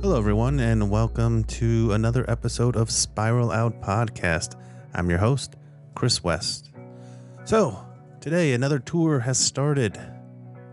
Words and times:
Hello, 0.00 0.16
everyone, 0.16 0.60
and 0.60 0.90
welcome 0.90 1.42
to 1.42 1.90
another 1.90 2.24
episode 2.30 2.76
of 2.76 2.88
Spiral 2.88 3.50
Out 3.50 3.82
Podcast. 3.82 4.54
I'm 4.94 5.10
your 5.10 5.18
host, 5.18 5.56
Chris 5.96 6.22
West. 6.22 6.70
So, 7.44 7.84
today 8.20 8.52
another 8.52 8.78
tour 8.78 9.18
has 9.18 9.38
started, 9.38 9.98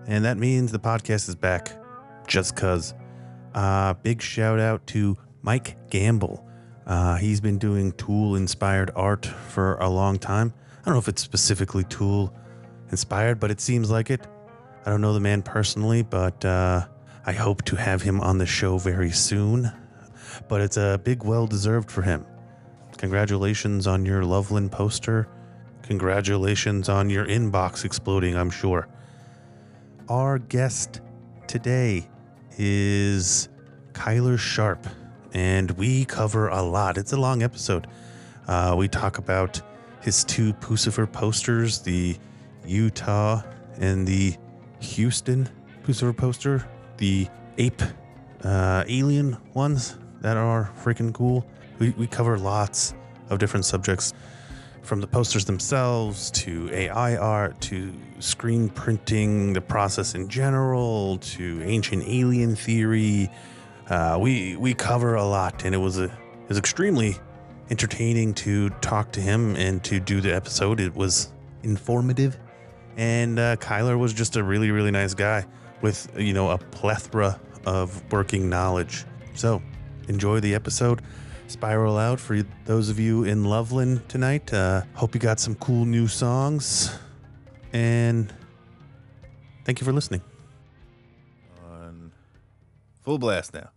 and 0.05 0.23
that 0.23 0.37
means 0.37 0.71
the 0.71 0.77
podcast 0.77 1.27
is 1.27 1.33
back 1.33 1.71
just 2.27 2.53
because. 2.53 2.93
Uh, 3.55 3.95
big 3.95 4.21
shout 4.21 4.59
out 4.59 4.85
to 4.87 5.17
Mike 5.41 5.89
Gamble. 5.89 6.47
Uh, 6.85 7.15
he's 7.15 7.41
been 7.41 7.57
doing 7.57 7.93
Tool 7.93 8.35
inspired 8.35 8.91
art 8.95 9.25
for 9.25 9.77
a 9.77 9.89
long 9.89 10.19
time. 10.19 10.53
I 10.81 10.85
don't 10.85 10.93
know 10.93 10.99
if 10.99 11.07
it's 11.07 11.23
specifically 11.23 11.83
Tool 11.85 12.31
inspired, 12.91 13.39
but 13.39 13.49
it 13.49 13.59
seems 13.59 13.89
like 13.89 14.11
it. 14.11 14.27
I 14.85 14.91
don't 14.91 15.01
know 15.01 15.13
the 15.13 15.19
man 15.19 15.41
personally, 15.41 16.03
but 16.03 16.45
uh, 16.45 16.85
I 17.27 17.31
hope 17.31 17.63
to 17.65 17.75
have 17.75 18.03
him 18.03 18.21
on 18.21 18.37
the 18.37 18.45
show 18.45 18.77
very 18.77 19.11
soon. 19.11 19.71
But 20.47 20.61
it's 20.61 20.77
a 20.77 20.99
big 21.03 21.23
well 21.23 21.47
deserved 21.47 21.89
for 21.89 22.01
him. 22.03 22.25
Congratulations 22.97 23.87
on 23.87 24.05
your 24.05 24.23
Loveland 24.23 24.71
poster. 24.71 25.27
Congratulations 25.83 26.87
on 26.89 27.09
your 27.09 27.25
inbox 27.25 27.83
exploding, 27.83 28.35
I'm 28.35 28.49
sure. 28.49 28.87
Our 30.07 30.39
guest 30.39 31.01
today 31.47 32.07
is 32.57 33.49
Kyler 33.93 34.37
Sharp, 34.37 34.85
and 35.33 35.71
we 35.71 36.05
cover 36.05 36.49
a 36.49 36.61
lot. 36.61 36.97
It's 36.97 37.13
a 37.13 37.17
long 37.17 37.43
episode. 37.43 37.87
Uh, 38.47 38.75
we 38.77 38.87
talk 38.87 39.17
about 39.17 39.61
his 40.01 40.23
two 40.23 40.53
Puscifer 40.53 41.11
posters, 41.11 41.79
the 41.79 42.17
Utah 42.65 43.41
and 43.79 44.07
the 44.07 44.35
Houston 44.79 45.49
Puscifer 45.83 46.15
poster, 46.15 46.67
the 46.97 47.27
ape 47.57 47.81
uh, 48.43 48.83
alien 48.87 49.37
ones 49.53 49.97
that 50.21 50.37
are 50.37 50.71
freaking 50.83 51.13
cool. 51.13 51.45
We, 51.79 51.91
we 51.91 52.07
cover 52.07 52.37
lots 52.37 52.93
of 53.29 53.39
different 53.39 53.65
subjects 53.65 54.13
from 54.81 55.01
the 55.01 55.07
posters 55.07 55.45
themselves 55.45 56.29
to 56.31 56.69
AI 56.71 57.15
art 57.17 57.59
to 57.59 57.91
screen 58.19 58.69
printing, 58.69 59.53
the 59.53 59.61
process 59.61 60.13
in 60.13 60.27
general 60.29 61.17
to 61.17 61.61
ancient 61.63 62.03
alien 62.07 62.55
theory. 62.55 63.29
Uh, 63.89 64.17
we 64.21 64.55
we 64.55 64.73
cover 64.73 65.15
a 65.15 65.23
lot, 65.23 65.65
and 65.65 65.73
it 65.73 65.79
was 65.79 65.99
a 65.99 66.05
it 66.05 66.49
was 66.49 66.57
extremely 66.57 67.17
entertaining 67.71 68.33
to 68.35 68.69
talk 68.81 69.11
to 69.11 69.21
him 69.21 69.55
and 69.55 69.83
to 69.83 69.99
do 69.99 70.21
the 70.21 70.33
episode. 70.33 70.79
It 70.79 70.95
was 70.95 71.31
informative, 71.63 72.37
and 72.95 73.39
uh, 73.39 73.55
Kyler 73.57 73.97
was 73.97 74.13
just 74.13 74.35
a 74.35 74.43
really 74.43 74.69
really 74.69 74.91
nice 74.91 75.15
guy 75.15 75.45
with 75.81 76.09
you 76.17 76.33
know 76.33 76.49
a 76.51 76.57
plethora 76.57 77.39
of 77.65 78.01
working 78.11 78.49
knowledge. 78.49 79.05
So 79.33 79.61
enjoy 80.07 80.39
the 80.39 80.55
episode 80.55 81.01
spiral 81.47 81.97
out 81.97 82.19
for 82.19 82.41
those 82.65 82.89
of 82.89 82.99
you 82.99 83.23
in 83.23 83.43
Loveland 83.43 84.07
tonight. 84.09 84.53
Uh, 84.53 84.81
hope 84.93 85.13
you 85.13 85.19
got 85.19 85.39
some 85.39 85.55
cool 85.55 85.85
new 85.85 86.07
songs. 86.07 86.97
And 87.73 88.33
thank 89.63 89.79
you 89.79 89.85
for 89.85 89.93
listening. 89.93 90.21
On 91.69 92.11
full 93.01 93.17
blast 93.17 93.53
now. 93.53 93.69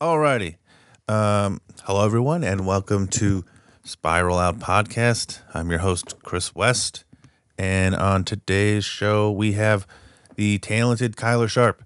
Alrighty. 0.00 0.56
Um, 1.08 1.60
hello, 1.84 2.04
everyone, 2.04 2.44
and 2.44 2.66
welcome 2.66 3.08
to 3.08 3.44
Spiral 3.84 4.38
Out 4.38 4.60
Podcast. 4.60 5.40
I'm 5.52 5.70
your 5.70 5.80
host, 5.80 6.22
Chris 6.22 6.54
West. 6.54 7.04
And 7.58 7.94
on 7.94 8.24
today's 8.24 8.84
show, 8.84 9.30
we 9.30 9.52
have 9.52 9.86
the 10.40 10.58
talented 10.58 11.16
Kyler 11.16 11.50
Sharp. 11.50 11.84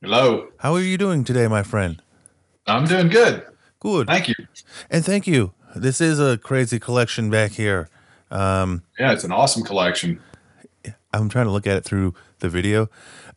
Hello. 0.00 0.48
How 0.58 0.74
are 0.74 0.80
you 0.80 0.98
doing 0.98 1.22
today, 1.22 1.46
my 1.46 1.62
friend? 1.62 2.02
I'm 2.66 2.84
doing 2.84 3.10
good. 3.10 3.46
Good. 3.78 4.08
Thank 4.08 4.26
you. 4.26 4.34
And 4.90 5.04
thank 5.04 5.28
you. 5.28 5.52
This 5.76 6.00
is 6.00 6.18
a 6.18 6.36
crazy 6.36 6.80
collection 6.80 7.30
back 7.30 7.52
here. 7.52 7.88
Um, 8.32 8.82
Yeah, 8.98 9.12
it's 9.12 9.22
an 9.22 9.30
awesome 9.30 9.62
collection. 9.62 10.20
I'm 11.14 11.28
trying 11.28 11.44
to 11.44 11.52
look 11.52 11.64
at 11.64 11.76
it 11.76 11.84
through 11.84 12.14
the 12.40 12.48
video, 12.48 12.90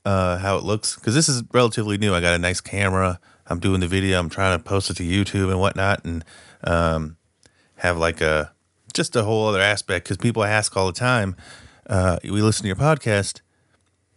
uh, 0.04 0.40
how 0.40 0.58
it 0.58 0.64
looks, 0.64 0.96
because 0.96 1.14
this 1.14 1.30
is 1.30 1.44
relatively 1.54 2.00
new. 2.00 2.12
I 2.12 2.22
got 2.22 2.34
a 2.34 2.40
nice 2.40 2.62
camera. 2.62 3.20
I'm 3.46 3.60
doing 3.60 3.82
the 3.82 3.88
video. 3.88 4.18
I'm 4.18 4.30
trying 4.30 4.58
to 4.58 4.64
post 4.64 4.90
it 4.90 4.98
to 4.98 5.04
YouTube 5.04 5.52
and 5.52 5.60
whatnot, 5.60 6.04
and 6.06 6.26
um, 6.64 7.18
have 7.76 8.00
like 8.00 8.20
a 8.20 8.52
just 8.96 9.16
a 9.16 9.22
whole 9.22 9.48
other 9.48 9.62
aspect. 9.62 10.06
Because 10.06 10.18
people 10.18 10.44
ask 10.44 10.76
all 10.76 10.88
the 10.88 11.00
time. 11.00 11.36
Uh, 11.88 12.18
we 12.24 12.42
listen 12.42 12.64
to 12.64 12.68
your 12.68 12.76
podcast. 12.76 13.42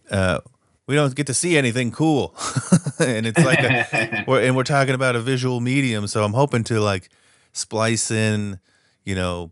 Uh, 0.09 0.39
we 0.87 0.95
don't 0.95 1.13
get 1.15 1.27
to 1.27 1.33
see 1.33 1.57
anything 1.57 1.91
cool, 1.91 2.35
and 2.99 3.27
it's 3.27 3.43
like, 3.43 3.59
a, 3.59 4.23
we're, 4.27 4.41
and 4.41 4.55
we're 4.55 4.63
talking 4.63 4.95
about 4.95 5.15
a 5.15 5.19
visual 5.19 5.59
medium. 5.59 6.07
So 6.07 6.23
I'm 6.23 6.33
hoping 6.33 6.63
to 6.65 6.79
like 6.79 7.09
splice 7.53 8.09
in, 8.09 8.59
you 9.03 9.13
know, 9.13 9.51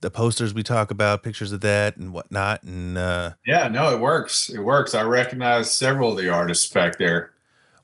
the 0.00 0.10
posters 0.10 0.54
we 0.54 0.62
talk 0.62 0.90
about, 0.90 1.22
pictures 1.22 1.52
of 1.52 1.60
that 1.60 1.96
and 1.96 2.12
whatnot, 2.12 2.62
and 2.62 2.96
uh, 2.96 3.32
Yeah, 3.46 3.68
no, 3.68 3.92
it 3.94 4.00
works. 4.00 4.48
It 4.48 4.60
works. 4.60 4.94
I 4.94 5.02
recognize 5.02 5.72
several 5.72 6.12
of 6.12 6.18
the 6.18 6.30
artists 6.30 6.72
back 6.72 6.98
there. 6.98 7.32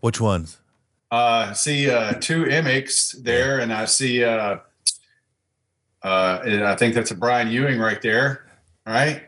which 0.01 0.21
ones? 0.21 0.59
Uh, 1.11 1.49
I 1.51 1.53
see 1.53 1.91
uh, 1.91 2.15
two 2.15 2.45
Emeks 2.45 3.23
there, 3.23 3.61
and 3.61 3.73
I 3.73 3.85
see, 3.85 4.25
uh, 4.25 4.57
uh, 6.03 6.41
and 6.45 6.65
I 6.65 6.75
think 6.77 6.95
that's 6.95 7.11
a 7.11 7.15
Brian 7.15 7.51
Ewing 7.51 7.79
right 7.79 8.01
there. 8.01 8.47
Right? 8.87 9.25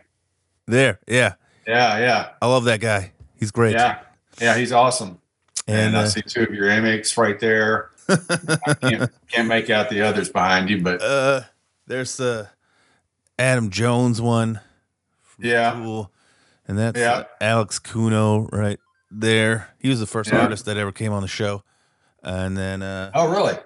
There, 0.67 0.99
yeah, 1.07 1.35
Yeah, 1.67 1.99
yeah, 1.99 2.29
I 2.41 2.47
love 2.47 2.65
that 2.65 2.81
guy. 2.81 3.13
He's 3.37 3.51
great. 3.51 3.73
yeah, 3.73 3.99
yeah. 4.41 4.57
He's 4.57 4.73
awesome. 4.73 5.19
And, 5.67 5.89
and 5.89 5.97
I 5.97 6.03
uh, 6.03 6.07
see 6.07 6.23
two 6.23 6.43
of 6.45 6.55
your 6.55 6.67
Emeks 6.67 7.17
right 7.17 7.39
there. 7.41 7.91
I 8.09 8.75
can't, 8.81 9.11
can't 9.29 9.49
make 9.49 9.69
out 9.69 9.91
the 9.91 10.03
others 10.03 10.29
behind 10.29 10.71
you, 10.71 10.81
but 10.81 11.03
uh, 11.03 11.41
there's 11.89 12.17
the 12.17 12.49
Adam 13.39 13.71
Jones 13.71 14.21
one. 14.23 14.61
Yeah. 15.39 15.73
Tool, 15.73 16.13
and 16.69 16.79
that's 16.79 16.99
Yeah. 16.99 17.13
uh, 17.13 17.25
Alex 17.41 17.79
Kuno 17.81 18.47
right 18.53 18.79
there. 19.11 19.71
He 19.79 19.89
was 19.89 19.99
the 20.01 20.07
first 20.07 20.31
Yeah. 20.33 20.43
artist 20.43 20.65
that 20.67 20.77
ever 20.77 20.93
came 20.93 21.13
on 21.13 21.23
the 21.23 21.29
show, 21.29 21.63
and 22.23 22.57
then 22.57 22.81
uh, 22.83 23.11
oh, 23.15 23.29
really? 23.29 23.57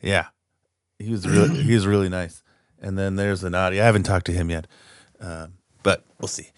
yeah, 0.00 0.28
he 0.98 1.10
was 1.10 1.28
really 1.28 1.62
he 1.62 1.74
was 1.74 1.86
really 1.86 2.08
nice. 2.08 2.42
And 2.80 2.98
then 2.98 3.16
there's 3.16 3.40
the 3.42 3.50
Naughty. 3.50 3.80
I 3.80 3.84
haven't 3.84 4.02
talked 4.04 4.26
to 4.26 4.32
him 4.32 4.50
yet, 4.50 4.66
um, 5.20 5.54
but 5.82 6.02
we'll 6.20 6.28
see. 6.28 6.48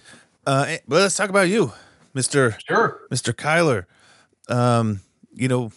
Uh, 0.48 0.64
eh, 0.66 0.78
but 0.88 1.03
let's 1.03 1.14
talk 1.14 1.28
about 1.28 1.48
you, 1.50 1.72
Mister 2.14 2.56
Sure. 2.66 3.00
Mr. 3.12 3.34
Kyler. 3.34 3.84
Um, 4.48 5.00
you 5.34 5.47
know, 5.47 5.72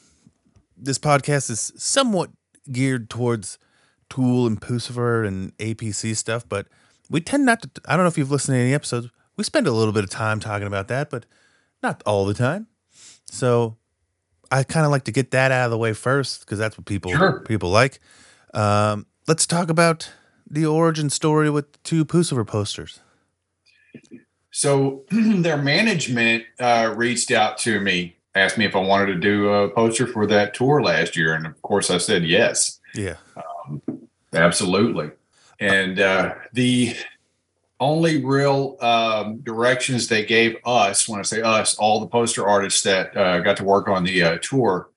this 0.77 0.97
podcast 0.97 1.49
is 1.49 1.73
somewhat 1.75 2.29
geared 2.71 3.09
towards 3.09 3.59
Tool 4.09 4.47
and 4.47 4.61
Puscifer 4.61 5.27
and 5.27 5.55
APC 5.57 6.15
stuff, 6.15 6.47
but 6.47 6.67
we 7.09 7.19
tend 7.19 7.45
not 7.45 7.61
to. 7.63 7.69
I 7.85 7.97
don't 7.97 8.05
know 8.05 8.07
if 8.07 8.17
you've 8.17 8.31
listened 8.31 8.55
to 8.55 8.59
any 8.61 8.73
episodes. 8.73 9.09
We 9.35 9.43
spend 9.43 9.67
a 9.67 9.73
little 9.73 9.91
bit 9.91 10.05
of 10.05 10.09
time 10.09 10.39
talking 10.39 10.67
about 10.67 10.87
that, 10.87 11.09
but 11.09 11.25
not 11.83 12.01
all 12.05 12.23
the 12.25 12.33
time. 12.33 12.67
So 13.25 13.75
I 14.51 14.63
kind 14.63 14.85
of 14.85 14.91
like 14.91 15.03
to 15.03 15.11
get 15.11 15.31
that 15.31 15.51
out 15.51 15.65
of 15.65 15.71
the 15.71 15.77
way 15.77 15.91
first 15.91 16.41
because 16.41 16.59
that's 16.59 16.77
what 16.77 16.85
people 16.85 17.11
Sure. 17.11 17.41
people 17.41 17.71
like. 17.71 17.99
Um, 18.53 19.05
let's 19.27 19.45
talk 19.45 19.69
about 19.69 20.09
the 20.49 20.65
origin 20.65 21.09
story 21.09 21.49
with 21.49 21.83
two 21.83 22.05
Puscifer 22.05 22.47
posters. 22.47 23.01
So 24.51 25.05
their 25.11 25.57
management 25.57 26.43
uh, 26.59 26.93
reached 26.95 27.31
out 27.31 27.57
to 27.59 27.79
me, 27.79 28.15
asked 28.35 28.57
me 28.57 28.65
if 28.65 28.75
I 28.75 28.79
wanted 28.79 29.07
to 29.07 29.15
do 29.15 29.49
a 29.49 29.69
poster 29.69 30.05
for 30.05 30.27
that 30.27 30.53
tour 30.53 30.83
last 30.83 31.17
year, 31.17 31.33
and 31.33 31.45
of 31.45 31.59
course 31.61 31.89
I 31.89 31.97
said 31.97 32.23
yes, 32.23 32.79
Yeah, 32.93 33.15
absolutely. 34.33 35.11
And 35.59 35.99
uh, 35.99 36.35
the 36.53 36.95
only 37.79 38.23
real 38.23 38.77
um, 38.81 39.37
directions 39.37 40.07
they 40.07 40.25
gave 40.25 40.57
us, 40.65 41.07
when 41.07 41.19
I 41.19 41.23
say 41.23 41.41
us, 41.41 41.75
all 41.75 41.99
the 41.99 42.07
poster 42.07 42.47
artists 42.47 42.83
that 42.83 43.15
uh, 43.15 43.39
got 43.39 43.57
to 43.57 43.63
work 43.63 43.87
on 43.87 44.03
the 44.03 44.21
uh, 44.23 44.37
tour, 44.41 44.89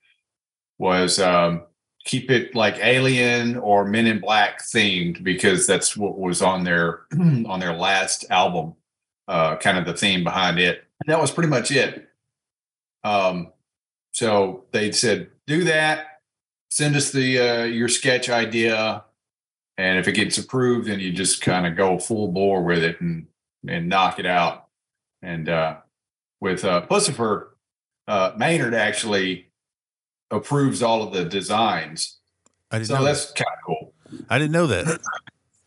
was 0.77 1.19
um, 1.19 1.63
keep 2.03 2.29
it 2.29 2.55
like 2.55 2.77
Alien 2.81 3.57
or 3.57 3.85
Men 3.85 4.07
in 4.07 4.19
Black 4.19 4.61
themed 4.61 5.23
because 5.23 5.65
that's 5.65 5.95
what 5.95 6.17
was 6.17 6.41
on 6.41 6.63
their 6.63 7.01
on 7.13 7.59
their 7.59 7.73
last 7.73 8.25
album 8.29 8.75
uh, 9.27 9.57
kind 9.57 9.77
of 9.77 9.85
the 9.85 9.93
theme 9.93 10.23
behind 10.23 10.59
it. 10.59 10.83
And 11.01 11.13
that 11.13 11.19
was 11.19 11.31
pretty 11.31 11.49
much 11.49 11.71
it. 11.71 12.09
Um, 13.03 13.51
so 14.11 14.65
they 14.71 14.91
said, 14.91 15.29
do 15.45 15.63
that, 15.65 16.21
send 16.69 16.95
us 16.95 17.11
the 17.11 17.39
uh, 17.39 17.63
your 17.63 17.87
sketch 17.87 18.29
idea, 18.29 19.03
and 19.77 19.99
if 19.99 20.07
it 20.07 20.13
gets 20.13 20.37
approved, 20.37 20.87
then 20.87 20.99
you 20.99 21.11
just 21.11 21.41
kind 21.41 21.67
of 21.67 21.75
go 21.75 21.99
full 21.99 22.29
bore 22.29 22.63
with 22.63 22.83
it 22.83 23.01
and 23.01 23.27
and 23.67 23.89
knock 23.89 24.19
it 24.19 24.25
out. 24.25 24.67
And 25.21 25.49
uh, 25.49 25.77
with 26.39 26.63
uh, 26.63 26.85
Pucifer, 26.87 27.47
uh, 28.07 28.31
Maynard 28.37 28.73
actually 28.73 29.47
approves 30.31 30.81
all 30.81 31.03
of 31.03 31.13
the 31.13 31.25
designs, 31.25 32.17
I 32.71 32.79
didn't 32.79 32.89
so 32.89 33.03
that's 33.03 33.31
kind 33.31 33.47
of 33.47 33.65
cool. 33.65 33.93
I 34.29 34.37
didn't 34.37 34.51
know 34.51 34.67
that. 34.67 34.99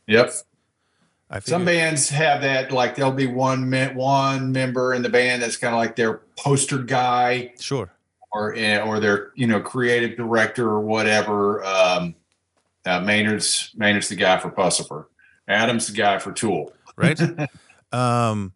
Yep. 0.06 0.32
I 1.30 1.40
Some 1.40 1.64
bands 1.64 2.08
have 2.08 2.40
that, 2.42 2.72
like 2.72 2.94
there'll 2.94 3.12
be 3.12 3.26
one 3.26 3.70
one 3.94 4.52
member 4.52 4.94
in 4.94 5.02
the 5.02 5.10
band 5.10 5.42
that's 5.42 5.56
kind 5.56 5.74
of 5.74 5.78
like 5.78 5.96
their 5.96 6.22
poster 6.36 6.78
guy. 6.78 7.52
sure. 7.60 7.90
or 8.32 8.54
eh, 8.54 8.80
or 8.80 8.98
their 8.98 9.32
you 9.34 9.46
know 9.46 9.60
creative 9.60 10.16
director 10.16 10.68
or 10.68 10.80
whatever. 10.80 11.64
Um, 11.64 12.14
uh, 12.86 13.00
Maynard's 13.00 13.70
Maynard's 13.76 14.08
the 14.08 14.16
guy 14.16 14.38
for 14.38 14.50
Puscifer. 14.50 15.06
Adam's 15.46 15.86
the 15.86 15.92
guy 15.94 16.18
for 16.18 16.32
Tool. 16.32 16.72
right? 16.96 17.20
um, 17.92 18.52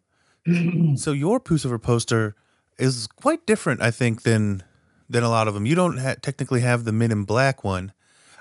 so 0.95 1.11
your 1.11 1.39
Puscifer 1.39 1.81
poster 1.81 2.35
is 2.77 3.07
quite 3.07 3.45
different, 3.45 3.81
I 3.81 3.91
think, 3.91 4.23
than 4.23 4.63
than 5.09 5.23
a 5.23 5.29
lot 5.29 5.47
of 5.47 5.53
them. 5.53 5.65
You 5.65 5.75
don't 5.75 5.97
ha- 5.97 6.15
technically 6.21 6.61
have 6.61 6.83
the 6.83 6.91
Men 6.91 7.11
in 7.11 7.23
Black 7.23 7.63
one. 7.63 7.93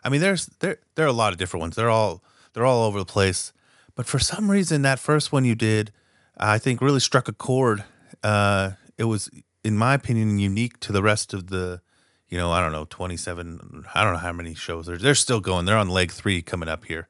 I 0.02 0.08
mean, 0.08 0.20
there's 0.20 0.46
there 0.61 0.79
there 0.94 1.05
are 1.05 1.08
a 1.08 1.12
lot 1.12 1.32
of 1.32 1.38
different 1.38 1.61
ones. 1.61 1.76
They're 1.76 1.90
all 1.90 2.23
they're 2.52 2.67
all 2.67 2.84
over 2.84 2.99
the 2.99 3.05
place. 3.05 3.52
But 3.94 4.06
for 4.06 4.18
some 4.18 4.50
reason, 4.50 4.82
that 4.82 4.98
first 4.98 5.32
one 5.32 5.44
you 5.44 5.54
did, 5.54 5.92
I 6.36 6.58
think, 6.58 6.80
really 6.80 7.00
struck 7.00 7.28
a 7.28 7.32
chord. 7.32 7.84
Uh, 8.22 8.72
it 8.96 9.04
was, 9.04 9.30
in 9.62 9.76
my 9.76 9.94
opinion, 9.94 10.38
unique 10.38 10.80
to 10.80 10.92
the 10.92 11.02
rest 11.02 11.34
of 11.34 11.48
the, 11.48 11.80
you 12.28 12.38
know, 12.38 12.50
I 12.50 12.60
don't 12.60 12.72
know, 12.72 12.86
twenty 12.88 13.16
seven. 13.16 13.84
I 13.94 14.02
don't 14.02 14.14
know 14.14 14.18
how 14.18 14.32
many 14.32 14.54
shows 14.54 14.86
they're 14.86 14.96
they're 14.96 15.14
still 15.14 15.40
going. 15.40 15.66
They're 15.66 15.76
on 15.76 15.88
leg 15.88 16.10
three 16.10 16.40
coming 16.40 16.68
up 16.68 16.84
here. 16.84 17.06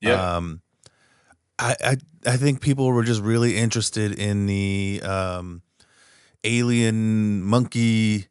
Yeah. 0.00 0.36
Um, 0.36 0.60
I, 1.58 1.76
I 1.82 1.96
I 2.26 2.36
think 2.36 2.60
people 2.60 2.86
were 2.88 3.04
just 3.04 3.22
really 3.22 3.56
interested 3.56 4.12
in 4.12 4.46
the 4.46 5.00
um, 5.02 5.62
alien 6.44 7.42
monkey, 7.42 8.26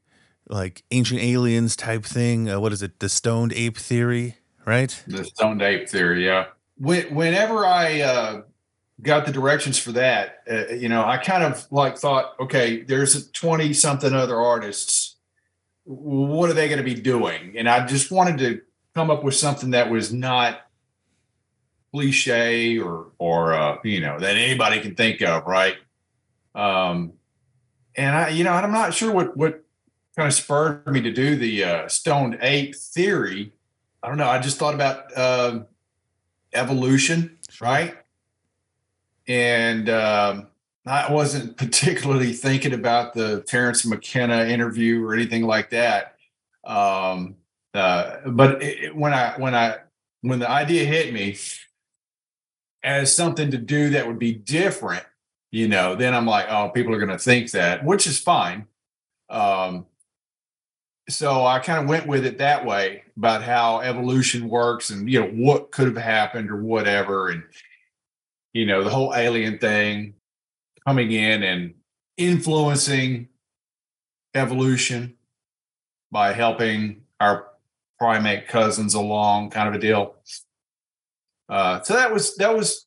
like 0.48 0.84
ancient 0.92 1.22
aliens 1.22 1.76
type 1.76 2.06
thing. 2.06 2.50
Uh, 2.50 2.60
what 2.60 2.72
is 2.72 2.84
it? 2.84 3.00
The 3.00 3.10
stoned 3.10 3.54
ape 3.54 3.78
theory, 3.78 4.38
right? 4.66 5.04
The 5.08 5.26
stoned 5.26 5.62
ape 5.62 5.90
theory, 5.90 6.26
yeah. 6.26 6.46
When, 6.78 7.14
whenever 7.14 7.66
I 7.66 8.02
uh, 8.02 8.42
got 9.02 9.26
the 9.26 9.32
directions 9.32 9.78
for 9.78 9.92
that, 9.94 10.44
uh, 10.50 10.74
you 10.74 10.90
know, 10.90 11.04
I 11.04 11.18
kind 11.18 11.44
of 11.44 11.66
like 11.72 11.98
thought, 11.98 12.36
okay, 12.40 12.82
there's 12.82 13.30
20 13.32 13.74
something 13.74 14.14
other 14.14 14.40
artists. 14.40 15.16
What 15.84 16.50
are 16.50 16.54
they 16.54 16.68
going 16.68 16.80
to 16.80 16.84
be 16.84 17.00
doing? 17.00 17.56
And 17.58 17.70
I 17.70 17.86
just 17.86 18.12
wanted 18.12 18.38
to 18.40 18.62
come 18.94 19.10
up 19.10 19.24
with 19.24 19.36
something 19.36 19.72
that 19.72 19.90
was 19.90 20.12
not 20.12 20.62
cliche 21.92 22.78
or, 22.80 23.08
or, 23.18 23.54
uh, 23.54 23.78
you 23.84 24.02
know, 24.02 24.20
that 24.20 24.36
anybody 24.36 24.80
can 24.80 24.96
think 24.96 25.22
of, 25.22 25.46
right? 25.46 25.76
Um, 26.54 27.14
and 27.96 28.16
I, 28.16 28.30
you 28.30 28.44
know, 28.44 28.52
I'm 28.52 28.72
not 28.72 28.94
sure 28.94 29.12
what, 29.12 29.38
what 29.38 29.64
kind 30.16 30.28
of 30.28 30.34
spurred 30.34 30.88
me 30.88 31.02
to 31.02 31.12
do 31.12 31.36
the 31.36 31.64
uh, 31.64 31.88
stoned 31.88 32.40
ape 32.42 32.76
theory. 32.76 33.54
I 34.02 34.08
don't 34.08 34.18
know. 34.18 34.28
I 34.28 34.40
just 34.40 34.58
thought 34.58 34.74
about, 34.74 35.16
uh, 35.16 35.60
evolution, 36.58 37.38
right? 37.62 37.96
And 39.28 39.90
um, 39.90 40.48
I 40.86 41.12
wasn't 41.12 41.58
particularly 41.58 42.34
thinking 42.34 42.74
about 42.74 43.14
the 43.14 43.42
Terence 43.44 43.86
McKenna 43.86 44.46
interview 44.46 45.06
or 45.06 45.14
anything 45.14 45.44
like 45.44 45.70
that. 45.72 46.16
Um, 46.66 47.36
uh, 47.74 48.18
but 48.28 48.62
it, 48.64 48.96
when 48.96 49.14
I 49.14 49.34
when 49.38 49.56
I 49.56 49.78
when 50.22 50.40
the 50.40 50.50
idea 50.50 50.84
hit 50.86 51.14
me 51.14 51.38
as 52.84 53.16
something 53.16 53.52
to 53.52 53.58
do 53.58 53.92
that 53.92 54.08
would 54.08 54.20
be 54.20 54.34
different, 54.34 55.04
you 55.52 55.68
know, 55.68 55.96
then 55.96 56.14
I'm 56.14 56.26
like, 56.26 56.48
oh, 56.50 56.70
people 56.70 56.94
are 56.94 57.00
going 57.00 57.10
to 57.10 57.20
think 57.20 57.52
that, 57.52 57.84
which 57.86 58.08
is 58.08 58.20
fine. 58.20 58.68
Um, 59.30 59.86
so 61.10 61.46
I 61.46 61.60
kind 61.60 61.80
of 61.80 61.90
went 61.90 62.08
with 62.08 62.26
it 62.26 62.38
that 62.40 62.66
way 62.66 63.04
about 63.16 63.44
how 63.44 63.80
evolution 63.80 64.50
works 64.50 64.90
and 64.90 65.10
you 65.10 65.22
know 65.22 65.28
what 65.28 65.72
could 65.72 65.88
have 65.88 65.98
happened 65.98 66.52
or 66.52 66.62
whatever 66.62 67.30
and 67.30 67.44
you 68.54 68.66
know 68.66 68.84
the 68.84 68.90
whole 68.90 69.14
alien 69.16 69.58
thing 69.58 70.16
coming 70.86 71.12
in 71.12 71.44
and 71.44 71.74
influencing 72.18 73.30
evolution 74.34 75.16
by 76.12 76.34
helping 76.34 77.02
our 77.20 77.48
primate 78.00 78.48
cousins 78.48 78.94
along 78.94 79.50
kind 79.50 79.68
of 79.68 79.76
a 79.76 79.80
deal. 79.80 80.16
Uh, 81.50 81.82
so 81.82 81.94
that 81.94 82.14
was 82.14 82.36
that 82.36 82.56
was 82.56 82.86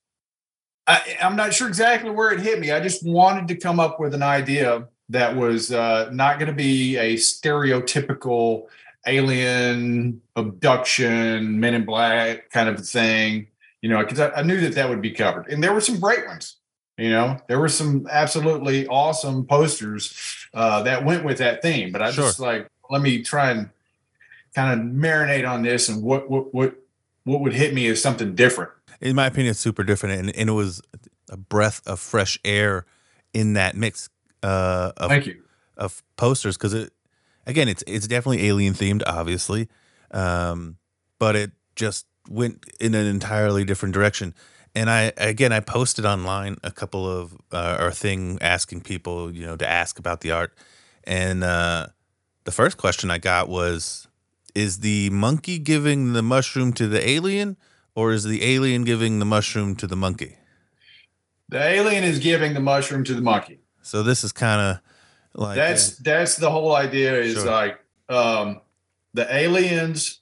I, 0.87 1.17
i'm 1.23 1.37
not 1.37 1.55
sure 1.55 1.69
exactly 1.69 2.11
where 2.11 2.31
it 2.31 2.41
hit 2.41 2.61
me. 2.61 2.71
I 2.71 2.81
just 2.81 3.07
wanted 3.07 3.49
to 3.49 3.57
come 3.57 3.81
up 3.81 3.99
with 3.99 4.15
an 4.15 4.23
idea 4.23 4.89
that 5.11 5.37
was 5.37 5.73
uh, 5.73 6.09
not 6.13 6.39
going 6.39 6.49
to 6.49 6.55
be 6.55 6.97
a 6.97 7.15
stereotypical 7.17 8.67
alien 9.07 10.21
abduction, 10.37 11.59
Men 11.59 11.75
in 11.75 11.85
Black 11.85 12.51
kind 12.51 12.69
of 12.69 12.87
thing. 12.87 13.49
You 13.83 13.89
know, 13.89 13.99
because 13.99 14.21
I, 14.21 14.31
I, 14.31 14.43
knew 14.43 14.61
that 14.61 14.75
that 14.75 14.89
would 14.89 15.01
be 15.01 15.11
covered, 15.11 15.49
and 15.49 15.63
there 15.63 15.73
were 15.73 15.81
some 15.81 15.99
great 15.99 16.27
ones. 16.27 16.57
You 16.99 17.11
know, 17.11 17.39
there 17.49 17.59
were 17.59 17.71
some 17.71 18.07
absolutely 18.11 18.87
awesome 18.87 19.47
posters 19.47 20.47
uh, 20.53 20.83
that 20.83 21.05
went 21.05 21.25
with 21.25 21.39
that 21.39 21.63
theme. 21.63 21.91
But 21.91 22.03
I 22.03 22.11
sure. 22.11 22.25
just 22.25 22.41
like 22.41 22.69
let 22.91 23.01
me 23.01 23.23
try 23.23 23.51
and 23.53 23.71
kind 24.55 24.79
of 24.79 24.87
marinate 24.87 25.49
on 25.49 25.63
this 25.63 25.89
and 25.89 26.03
what 26.03 26.31
what 26.31 26.53
what 26.53 26.75
what 27.25 27.41
would 27.41 27.55
hit 27.55 27.73
me 27.73 27.87
is 27.87 28.03
something 28.03 28.35
different. 28.35 28.71
In 29.01 29.17
my 29.17 29.27
opinion, 29.27 29.53
it's 29.53 29.61
super 29.61 29.83
different, 29.83 30.21
and, 30.21 30.37
and 30.37 30.51
it 30.51 30.53
was 30.53 30.83
a 31.31 31.39
breath 31.39 31.81
of 31.87 32.01
fresh 32.01 32.39
air 32.45 32.85
in 33.33 33.55
that 33.55 33.77
mix 33.77 34.11
uh, 34.43 34.93
of, 34.97 35.11
Thank 35.11 35.27
you. 35.27 35.43
of 35.77 36.03
posters 36.17 36.57
because 36.57 36.75
it 36.75 36.93
again 37.47 37.69
it's 37.69 37.83
it's 37.87 38.07
definitely 38.07 38.47
alien 38.47 38.75
themed, 38.75 39.03
obviously, 39.07 39.69
um, 40.11 40.77
but 41.19 41.37
it 41.37 41.53
just 41.77 42.07
went 42.29 42.65
in 42.81 42.95
an 42.95 43.07
entirely 43.07 43.65
different 43.65 43.95
direction. 43.95 44.35
And 44.75 44.89
I 44.89 45.13
again 45.17 45.53
I 45.53 45.61
posted 45.61 46.05
online 46.07 46.57
a 46.63 46.71
couple 46.71 47.09
of 47.09 47.35
uh, 47.53 47.77
our 47.81 47.91
thing 47.91 48.39
asking 48.41 48.83
people 48.83 49.33
you 49.33 49.47
know 49.47 49.57
to 49.57 49.69
ask 49.69 49.99
about 49.99 50.21
the 50.21 50.31
art, 50.31 50.55
and 51.05 51.43
uh, 51.43 51.89
the 52.45 52.53
first 52.53 52.77
question 52.77 53.11
I 53.11 53.19
got 53.19 53.49
was, 53.49 54.07
"Is 54.55 54.79
the 54.79 55.11
monkey 55.11 55.59
giving 55.59 56.13
the 56.13 56.23
mushroom 56.23 56.73
to 56.75 56.87
the 56.87 57.07
alien, 57.07 57.57
or 57.95 58.13
is 58.13 58.25
the 58.25 58.45
alien 58.45 58.85
giving 58.85 59.19
the 59.19 59.25
mushroom 59.25 59.75
to 59.77 59.87
the 59.87 59.97
monkey?" 59.97 60.37
The 61.49 61.61
alien 61.61 62.05
is 62.05 62.21
giving 62.21 62.55
the 62.55 62.61
mushroom 62.61 63.03
to 63.05 63.15
the 63.15 63.23
monkey. 63.23 63.60
So 63.83 64.03
this 64.03 64.25
is 64.25 64.33
kind 64.33 64.61
of 64.61 64.81
like 65.35 65.57
that's 65.57 65.99
a, 65.99 66.03
that's 66.03 66.37
the 66.37 66.51
whole 66.51 66.75
idea 66.75 67.21
is 67.21 67.35
sure. 67.35 67.47
like 67.47 67.81
um, 68.09 68.61
the 69.15 69.33
aliens 69.35 70.21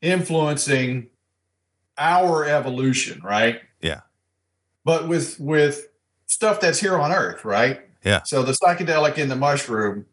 influencing 0.00 1.08
our 1.98 2.44
evolution, 2.44 3.20
right? 3.22 3.60
Yeah. 3.80 4.00
But 4.84 5.08
with 5.08 5.38
with 5.38 5.88
stuff 6.26 6.60
that's 6.60 6.80
here 6.80 6.98
on 6.98 7.12
Earth, 7.12 7.44
right? 7.44 7.80
Yeah. 8.04 8.22
So 8.24 8.42
the 8.42 8.52
psychedelic 8.52 9.18
in 9.18 9.28
the 9.28 9.36
mushroom 9.36 10.06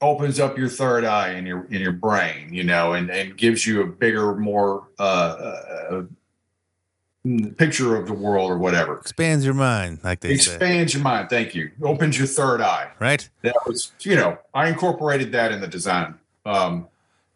opens 0.00 0.38
up 0.38 0.56
your 0.56 0.68
third 0.68 1.04
eye 1.04 1.32
in 1.32 1.46
your 1.46 1.64
in 1.66 1.80
your 1.80 1.92
brain, 1.92 2.52
you 2.52 2.64
know, 2.64 2.92
and 2.92 3.10
and 3.10 3.36
gives 3.36 3.66
you 3.66 3.82
a 3.82 3.86
bigger, 3.86 4.34
more 4.36 4.88
uh, 4.98 5.02
uh, 5.90 6.02
picture 7.56 7.96
of 7.96 8.06
the 8.06 8.14
world 8.14 8.50
or 8.50 8.58
whatever. 8.58 8.98
Expands 8.98 9.44
your 9.44 9.54
mind, 9.54 9.98
like 10.02 10.20
they 10.20 10.32
Expands 10.32 10.92
say. 10.92 10.98
your 10.98 11.04
mind. 11.04 11.28
Thank 11.30 11.54
you. 11.54 11.70
Opens 11.82 12.16
your 12.18 12.26
third 12.26 12.60
eye. 12.60 12.90
Right. 12.98 13.28
That 13.42 13.56
was, 13.66 13.92
you 14.00 14.16
know, 14.16 14.38
I 14.54 14.68
incorporated 14.68 15.32
that 15.32 15.52
in 15.52 15.60
the 15.60 15.66
design. 15.66 16.14
Um, 16.46 16.88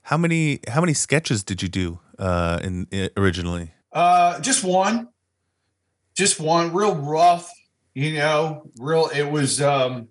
how 0.02 0.16
many 0.16 0.60
how 0.68 0.80
many 0.80 0.94
sketches 0.94 1.44
did 1.44 1.62
you 1.62 1.68
do 1.68 2.00
uh, 2.18 2.60
in, 2.62 2.86
in 2.90 3.10
originally? 3.16 3.72
Uh, 3.92 4.40
just 4.40 4.64
one. 4.64 5.08
Just 6.14 6.40
one, 6.40 6.72
real 6.72 6.94
rough. 6.94 7.50
You 7.94 8.14
know, 8.14 8.70
real. 8.78 9.08
It 9.14 9.24
was. 9.30 9.60
Um, 9.60 10.08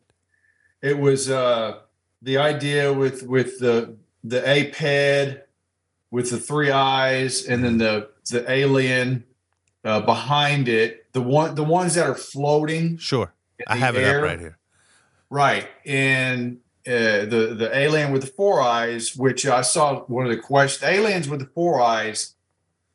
it 0.81 0.97
was 0.97 1.29
uh, 1.29 1.79
the 2.21 2.37
idea 2.37 2.91
with 2.93 3.23
with 3.23 3.59
the 3.59 3.95
the 4.23 4.47
ape 4.49 4.75
head 4.75 5.45
with 6.11 6.29
the 6.29 6.37
three 6.37 6.71
eyes 6.71 7.45
and 7.45 7.63
then 7.63 7.77
the 7.77 8.09
the 8.29 8.49
alien 8.51 9.23
uh, 9.83 10.01
behind 10.01 10.67
it, 10.67 11.11
the 11.13 11.21
one 11.21 11.55
the 11.55 11.63
ones 11.63 11.95
that 11.95 12.07
are 12.07 12.15
floating. 12.15 12.97
Sure, 12.97 13.33
I 13.67 13.75
have 13.75 13.95
air, 13.95 14.17
it 14.17 14.17
up 14.17 14.23
right 14.23 14.39
here. 14.39 14.57
Right, 15.29 15.67
and 15.85 16.59
uh, 16.87 17.25
the 17.25 17.55
the 17.57 17.69
alien 17.75 18.11
with 18.11 18.21
the 18.21 18.27
four 18.27 18.61
eyes, 18.61 19.15
which 19.15 19.45
I 19.45 19.61
saw 19.61 20.01
one 20.01 20.25
of 20.25 20.31
the 20.31 20.37
questions. 20.37 20.83
Aliens 20.83 21.29
with 21.29 21.39
the 21.39 21.45
four 21.47 21.81
eyes, 21.81 22.35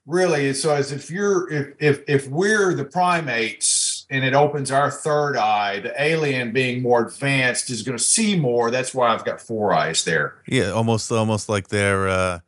really. 0.06 0.52
So 0.54 0.74
as 0.74 0.92
if 0.92 1.10
you're 1.10 1.50
if 1.52 1.74
if 1.80 2.02
if 2.08 2.28
we're 2.28 2.74
the 2.74 2.84
primates 2.84 4.06
and 4.10 4.24
it 4.24 4.34
opens 4.34 4.70
our 4.70 4.90
third 4.90 5.36
eye, 5.36 5.80
the 5.80 6.00
alien 6.00 6.52
being 6.52 6.82
more 6.82 7.06
advanced 7.06 7.70
is 7.70 7.82
going 7.82 7.98
to 7.98 8.02
see 8.02 8.38
more. 8.38 8.70
That's 8.70 8.94
why 8.94 9.12
I've 9.12 9.24
got 9.24 9.40
four 9.40 9.72
eyes 9.72 10.04
there. 10.04 10.36
Yeah, 10.46 10.70
almost 10.70 11.10
almost 11.10 11.48
like 11.48 11.68
they're 11.68 12.08
uh, 12.08 12.40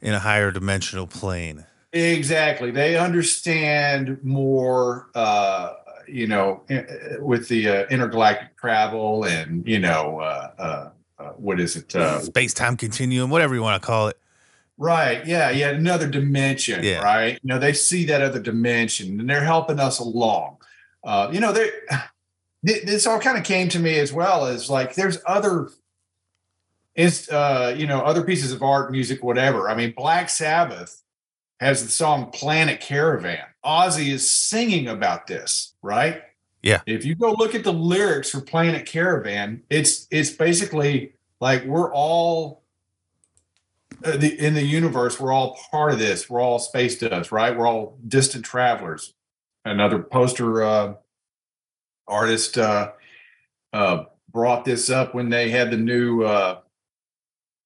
in 0.00 0.14
a 0.14 0.18
higher 0.20 0.50
dimensional 0.50 1.06
plane. 1.06 1.66
Exactly. 1.96 2.70
They 2.70 2.96
understand 2.96 4.18
more, 4.22 5.08
uh, 5.14 5.74
you 6.06 6.26
know, 6.26 6.62
with 7.20 7.48
the 7.48 7.68
uh, 7.68 7.86
intergalactic 7.86 8.56
travel 8.56 9.24
and, 9.24 9.66
you 9.66 9.78
know, 9.78 10.20
uh, 10.20 10.50
uh, 10.58 10.90
uh 11.18 11.30
what 11.30 11.58
is 11.58 11.76
it? 11.76 11.94
Uh, 11.96 12.20
Space 12.20 12.52
time 12.52 12.76
continuum, 12.76 13.30
whatever 13.30 13.54
you 13.54 13.62
want 13.62 13.80
to 13.82 13.86
call 13.86 14.08
it. 14.08 14.18
Right. 14.78 15.26
Yeah. 15.26 15.50
Yeah. 15.50 15.70
Another 15.70 16.06
dimension. 16.06 16.84
Yeah. 16.84 17.00
Right. 17.00 17.40
You 17.42 17.48
know, 17.48 17.58
they 17.58 17.72
see 17.72 18.04
that 18.06 18.20
other 18.20 18.40
dimension 18.40 19.18
and 19.18 19.28
they're 19.28 19.42
helping 19.42 19.80
us 19.80 19.98
along. 19.98 20.58
Uh, 21.02 21.30
you 21.32 21.40
know, 21.40 21.52
they 21.52 21.70
this 22.62 23.06
all 23.06 23.20
kind 23.20 23.38
of 23.38 23.44
came 23.44 23.68
to 23.70 23.78
me 23.78 23.98
as 23.98 24.12
well 24.12 24.44
as 24.44 24.68
like 24.68 24.94
there's 24.94 25.18
other 25.26 25.70
it's 26.96 27.30
uh, 27.30 27.74
you 27.76 27.86
know 27.86 28.00
other 28.00 28.22
pieces 28.22 28.52
of 28.52 28.62
art, 28.62 28.90
music, 28.90 29.22
whatever. 29.22 29.68
I 29.68 29.74
mean, 29.74 29.92
Black 29.96 30.28
Sabbath 30.28 31.02
has 31.60 31.82
the 31.82 31.90
song 31.90 32.30
Planet 32.30 32.80
Caravan. 32.80 33.44
Ozzy 33.64 34.12
is 34.12 34.30
singing 34.30 34.88
about 34.88 35.26
this, 35.26 35.74
right? 35.82 36.22
Yeah. 36.62 36.80
If 36.86 37.04
you 37.04 37.14
go 37.14 37.32
look 37.32 37.54
at 37.54 37.64
the 37.64 37.72
lyrics 37.72 38.30
for 38.30 38.40
Planet 38.40 38.86
Caravan, 38.86 39.62
it's 39.70 40.06
it's 40.10 40.30
basically 40.30 41.14
like 41.40 41.64
we're 41.64 41.92
all 41.92 42.62
uh, 44.04 44.16
the, 44.16 44.38
in 44.38 44.54
the 44.54 44.64
universe. 44.64 45.18
We're 45.18 45.32
all 45.32 45.58
part 45.70 45.92
of 45.92 45.98
this. 45.98 46.28
We're 46.28 46.40
all 46.40 46.58
space 46.58 46.98
dust, 46.98 47.32
right? 47.32 47.56
We're 47.56 47.66
all 47.66 47.98
distant 48.06 48.44
travelers. 48.44 49.14
Another 49.64 50.00
poster 50.00 50.62
uh, 50.62 50.94
artist 52.06 52.58
uh, 52.58 52.92
uh, 53.72 54.04
brought 54.30 54.64
this 54.64 54.90
up 54.90 55.14
when 55.14 55.28
they 55.28 55.50
had 55.50 55.70
the 55.70 55.76
new 55.76 56.22
uh, 56.22 56.60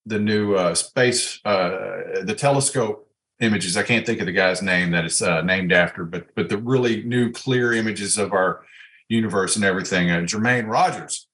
the 0.07 0.19
new 0.19 0.55
uh, 0.55 0.75
space 0.75 1.41
uh, 1.45 2.23
the 2.23 2.35
telescope 2.37 3.10
images. 3.41 3.77
I 3.77 3.83
can't 3.83 4.07
think 4.07 4.21
of 4.21 4.27
the 4.27 4.33
guy's 4.33 4.63
name 4.63 4.91
that 4.93 5.05
it's 5.05 5.23
uh, 5.23 5.43
named 5.43 5.73
after, 5.73 6.05
but 6.05 6.35
but 6.35 6.49
the 6.49 6.59
really 6.59 7.03
new 7.05 7.33
clear 7.33 7.73
images 7.73 8.19
of 8.19 8.33
our 8.33 8.63
universe 9.09 9.57
and 9.57 9.65
everything. 9.65 10.11
Uh, 10.11 10.21
Jermaine 10.21 10.69
Rogers. 10.69 11.27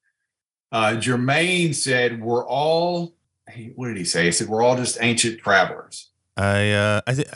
Uh, 0.71 0.95
Jermaine 0.97 1.75
said, 1.75 2.21
"We're 2.21 2.45
all." 2.45 3.13
What 3.75 3.87
did 3.87 3.97
he 3.97 4.03
say? 4.03 4.25
He 4.25 4.31
said, 4.31 4.49
"We're 4.49 4.63
all 4.63 4.75
just 4.75 4.97
ancient 5.01 5.39
travelers." 5.39 6.09
I 6.35 6.71
uh, 6.71 7.01
I 7.07 7.13
think 7.13 7.27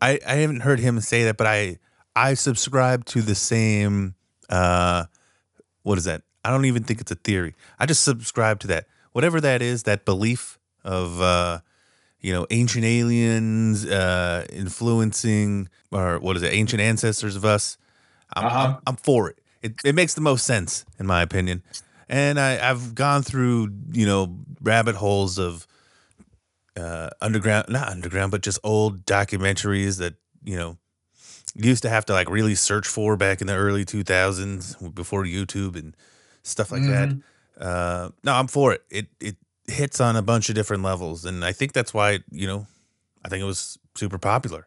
I 0.00 0.20
I 0.26 0.34
haven't 0.36 0.60
heard 0.60 0.80
him 0.80 1.00
say 1.00 1.24
that, 1.24 1.36
but 1.36 1.46
I 1.46 1.78
I 2.16 2.34
subscribe 2.34 3.04
to 3.06 3.22
the 3.22 3.34
same. 3.34 4.14
Uh, 4.48 5.04
what 5.82 5.98
is 5.98 6.04
that? 6.04 6.22
I 6.44 6.50
don't 6.50 6.64
even 6.66 6.84
think 6.84 7.00
it's 7.00 7.10
a 7.10 7.16
theory. 7.16 7.54
I 7.78 7.86
just 7.86 8.04
subscribe 8.04 8.60
to 8.60 8.66
that. 8.68 8.86
Whatever 9.12 9.40
that 9.40 9.62
is, 9.62 9.84
that 9.84 10.04
belief 10.04 10.58
of 10.84 11.20
uh, 11.20 11.60
you 12.24 12.32
know 12.32 12.46
ancient 12.50 12.84
aliens 12.84 13.84
uh, 13.84 14.46
influencing 14.50 15.68
or 15.92 16.18
what 16.18 16.36
is 16.36 16.42
it? 16.42 16.52
Ancient 16.52 16.80
ancestors 16.80 17.36
of 17.36 17.44
us. 17.44 17.76
I'm, 18.34 18.44
Uh-huh. 18.46 18.58
I'm, 18.66 18.76
I'm 18.86 18.96
for 18.96 19.28
it. 19.30 19.38
it. 19.62 19.72
It 19.84 19.94
makes 19.94 20.14
the 20.14 20.20
most 20.22 20.44
sense 20.46 20.84
in 20.98 21.06
my 21.06 21.20
opinion. 21.22 21.62
And 22.08 22.40
I, 22.40 22.70
I've 22.70 22.94
gone 22.94 23.22
through 23.22 23.70
you 23.92 24.06
know 24.06 24.38
rabbit 24.62 24.96
holes 24.96 25.38
of 25.38 25.66
uh, 26.76 27.10
underground, 27.20 27.66
not 27.68 27.88
underground, 27.88 28.30
but 28.32 28.42
just 28.42 28.58
old 28.64 29.04
documentaries 29.06 29.98
that 29.98 30.14
you 30.42 30.56
know 30.56 30.78
used 31.54 31.82
to 31.82 31.88
have 31.88 32.04
to 32.06 32.12
like 32.12 32.28
really 32.30 32.54
search 32.54 32.86
for 32.86 33.16
back 33.16 33.40
in 33.40 33.46
the 33.46 33.54
early 33.54 33.84
2000s 33.84 34.94
before 34.94 35.24
YouTube 35.24 35.76
and 35.76 35.94
stuff 36.42 36.72
like 36.72 36.82
that. 36.82 37.16
Uh, 37.60 38.10
no, 38.24 38.32
I'm 38.32 38.48
for 38.48 38.72
it. 38.72 38.82
It 38.90 39.06
it 39.20 39.36
hits 39.66 40.00
on 40.00 40.16
a 40.16 40.22
bunch 40.22 40.48
of 40.48 40.54
different 40.54 40.82
levels, 40.82 41.24
and 41.24 41.44
I 41.44 41.52
think 41.52 41.72
that's 41.72 41.94
why 41.94 42.20
you 42.30 42.46
know 42.46 42.66
I 43.24 43.28
think 43.28 43.42
it 43.42 43.46
was 43.46 43.78
super 43.94 44.18
popular. 44.18 44.66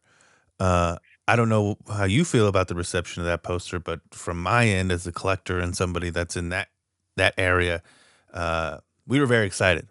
Uh, 0.60 0.98
I 1.27 1.36
don't 1.36 1.50
know 1.50 1.77
how 1.89 2.06
you 2.06 2.24
feel 2.24 2.48
about 2.48 2.68
the 2.68 2.75
reception 2.75 3.22
of 3.22 3.27
that 3.27 3.44
poster, 3.44 3.80
but 3.80 4.00
from 4.12 4.42
my 4.42 4.66
end 4.66 4.92
as 4.92 5.06
a 5.06 5.12
collector 5.12 5.60
and 5.60 5.75
somebody 5.75 6.10
that's 6.10 6.36
in 6.38 6.50
that 6.50 6.70
that 7.18 7.34
area, 7.38 7.82
uh, 8.34 8.77
we 9.06 9.20
were 9.20 9.25
very 9.25 9.46
excited 9.46 9.88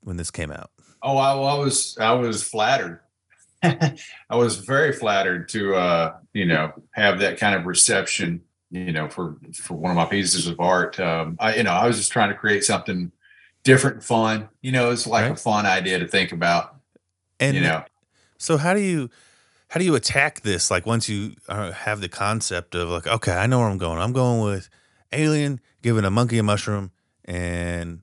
when 0.00 0.16
this 0.16 0.30
came 0.30 0.50
out. 0.50 0.70
Oh, 1.02 1.16
I, 1.16 1.32
I 1.32 1.58
was 1.58 1.96
I 1.98 2.12
was 2.12 2.42
flattered. 2.42 3.00
I 3.62 3.96
was 4.30 4.56
very 4.56 4.92
flattered 4.92 5.48
to 5.50 5.74
uh, 5.74 6.16
you 6.32 6.46
know 6.46 6.72
have 6.92 7.20
that 7.20 7.38
kind 7.38 7.54
of 7.54 7.66
reception. 7.66 8.42
You 8.70 8.90
know, 8.90 9.08
for 9.08 9.36
for 9.54 9.74
one 9.74 9.92
of 9.92 9.96
my 9.96 10.06
pieces 10.06 10.48
of 10.48 10.58
art. 10.58 10.98
Um, 10.98 11.36
I 11.38 11.56
you 11.56 11.62
know 11.62 11.72
I 11.72 11.86
was 11.86 11.96
just 11.96 12.10
trying 12.10 12.30
to 12.30 12.34
create 12.34 12.64
something 12.64 13.12
different, 13.64 14.02
fun. 14.02 14.48
You 14.60 14.72
know, 14.72 14.90
it's 14.90 15.06
like 15.06 15.32
a 15.32 15.36
fun 15.36 15.66
idea 15.66 15.98
to 15.98 16.06
think 16.06 16.32
about. 16.32 16.76
And 17.40 17.56
you 17.56 17.62
know, 17.62 17.84
So 18.38 18.56
how 18.56 18.74
do 18.74 18.80
you 18.80 19.10
how 19.68 19.80
do 19.80 19.84
you 19.84 19.96
attack 19.96 20.42
this? 20.42 20.70
Like 20.70 20.86
once 20.86 21.08
you 21.08 21.34
uh, 21.48 21.72
have 21.72 22.00
the 22.00 22.08
concept 22.08 22.74
of 22.74 22.88
like, 22.88 23.06
okay, 23.06 23.32
I 23.32 23.46
know 23.46 23.58
where 23.58 23.68
I'm 23.68 23.78
going. 23.78 23.98
I'm 23.98 24.12
going 24.12 24.40
with 24.40 24.68
alien 25.12 25.60
giving 25.82 26.04
a 26.04 26.10
monkey 26.10 26.38
a 26.38 26.42
mushroom, 26.42 26.92
and 27.24 28.02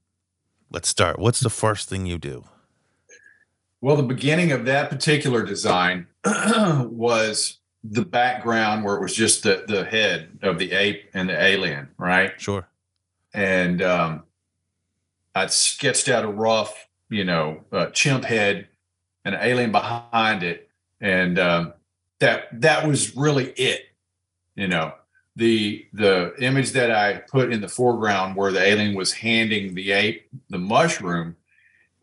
let's 0.70 0.90
start. 0.90 1.18
What's 1.18 1.40
the 1.40 1.50
first 1.50 1.88
thing 1.88 2.06
you 2.06 2.18
do? 2.18 2.44
Well, 3.80 3.96
the 3.96 4.04
beginning 4.04 4.52
of 4.52 4.66
that 4.66 4.90
particular 4.90 5.44
design 5.44 6.08
was 6.26 7.58
the 7.84 8.06
background 8.06 8.84
where 8.84 8.96
it 8.96 9.02
was 9.02 9.16
just 9.16 9.44
the 9.44 9.64
the 9.68 9.86
head 9.86 10.40
of 10.42 10.60
the 10.60 10.72
ape 10.74 11.10
and 11.14 11.30
the 11.30 11.42
alien, 11.42 11.88
right? 11.98 12.34
Sure. 12.40 12.68
And 13.34 13.82
um, 13.82 14.24
I 15.34 15.48
sketched 15.48 16.10
out 16.10 16.26
a 16.26 16.28
rough, 16.28 16.88
you 17.10 17.24
know, 17.24 17.64
uh, 17.72 17.88
chimp 17.88 18.26
head 18.26 18.68
and 19.24 19.36
an 19.36 19.42
alien 19.42 19.72
behind 19.72 20.44
it, 20.44 20.70
and 21.00 21.40
um, 21.40 21.74
that 22.20 22.62
that 22.62 22.88
was 22.88 23.16
really 23.16 23.52
it. 23.52 23.82
You 24.56 24.68
know, 24.68 24.94
the 25.36 25.86
the 25.94 26.34
image 26.40 26.72
that 26.72 26.92
I 26.92 27.22
put 27.32 27.52
in 27.52 27.62
the 27.62 27.70
foreground 27.70 28.36
where 28.36 28.52
the 28.52 28.62
alien 28.62 28.96
was 28.96 29.14
handing 29.14 29.74
the 29.76 29.92
ape 29.92 30.28
the 30.50 30.58
mushroom, 30.58 31.36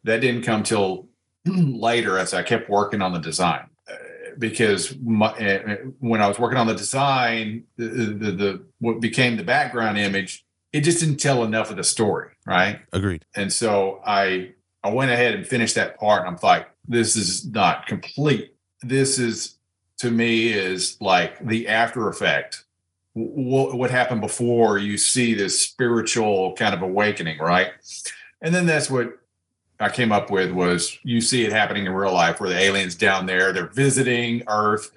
that 0.04 0.20
didn't 0.20 0.42
come 0.42 0.62
till 0.62 1.08
later 1.44 2.18
as 2.18 2.32
I 2.32 2.42
kept 2.42 2.70
working 2.70 3.02
on 3.02 3.12
the 3.12 3.18
design. 3.20 3.66
Uh, 3.88 3.94
Because 4.38 4.96
my, 4.98 5.28
uh, 5.28 5.76
when 5.98 6.22
I 6.22 6.28
was 6.28 6.38
working 6.38 6.58
on 6.58 6.66
the 6.66 6.74
design, 6.74 7.64
the, 7.76 7.86
the 7.86 8.32
the 8.32 8.64
what 8.78 9.00
became 9.00 9.36
the 9.36 9.44
background 9.44 9.98
image, 9.98 10.44
it 10.72 10.82
just 10.82 11.00
didn't 11.00 11.16
tell 11.16 11.44
enough 11.44 11.70
of 11.70 11.76
the 11.76 11.84
story, 11.84 12.30
right? 12.46 12.80
Agreed. 12.92 13.24
And 13.34 13.52
so 13.52 14.00
I 14.04 14.52
I 14.82 14.90
went 14.90 15.10
ahead 15.10 15.34
and 15.34 15.46
finished 15.46 15.74
that 15.74 15.98
part, 15.98 16.20
and 16.20 16.28
I'm 16.28 16.38
like, 16.42 16.68
this 16.86 17.16
is 17.16 17.46
not 17.46 17.86
complete. 17.86 18.54
This 18.82 19.18
is 19.18 19.58
to 19.98 20.10
me 20.10 20.48
is 20.48 20.96
like 21.00 21.38
the 21.46 21.68
after 21.68 22.08
effect. 22.08 22.64
What 23.14 23.76
what 23.76 23.90
happened 23.90 24.20
before 24.20 24.78
you 24.78 24.96
see 24.96 25.34
this 25.34 25.58
spiritual 25.58 26.54
kind 26.54 26.74
of 26.74 26.82
awakening, 26.82 27.38
right? 27.38 27.72
And 28.40 28.54
then 28.54 28.66
that's 28.66 28.90
what 28.90 29.18
I 29.80 29.88
came 29.88 30.12
up 30.12 30.30
with 30.30 30.52
was 30.52 30.98
you 31.02 31.20
see 31.20 31.44
it 31.44 31.52
happening 31.52 31.86
in 31.86 31.92
real 31.92 32.12
life 32.12 32.40
where 32.40 32.50
the 32.50 32.58
aliens 32.58 32.94
down 32.94 33.26
there 33.26 33.52
they're 33.52 33.66
visiting 33.66 34.42
Earth, 34.46 34.92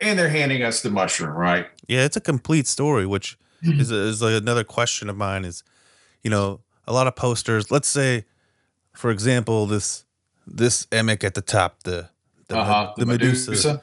and 0.00 0.18
they're 0.18 0.28
handing 0.28 0.62
us 0.62 0.80
the 0.82 0.90
mushroom, 0.90 1.36
right? 1.36 1.66
Yeah, 1.88 2.04
it's 2.04 2.16
a 2.16 2.20
complete 2.20 2.66
story, 2.66 3.04
which 3.06 3.36
is, 3.62 3.90
is 3.90 4.22
like 4.22 4.40
another 4.40 4.64
question 4.64 5.08
of 5.08 5.16
mine. 5.16 5.44
Is 5.44 5.62
you 6.22 6.30
know 6.30 6.60
a 6.86 6.92
lot 6.92 7.06
of 7.06 7.16
posters. 7.16 7.70
Let's 7.70 7.88
say, 7.88 8.24
for 8.94 9.10
example, 9.10 9.66
this 9.66 10.04
this 10.46 10.86
Emek 10.86 11.24
at 11.24 11.34
the 11.34 11.42
top, 11.42 11.82
the 11.84 12.10
the, 12.48 12.58
uh-huh. 12.58 12.94
the 12.96 13.06
Medusa. 13.06 13.82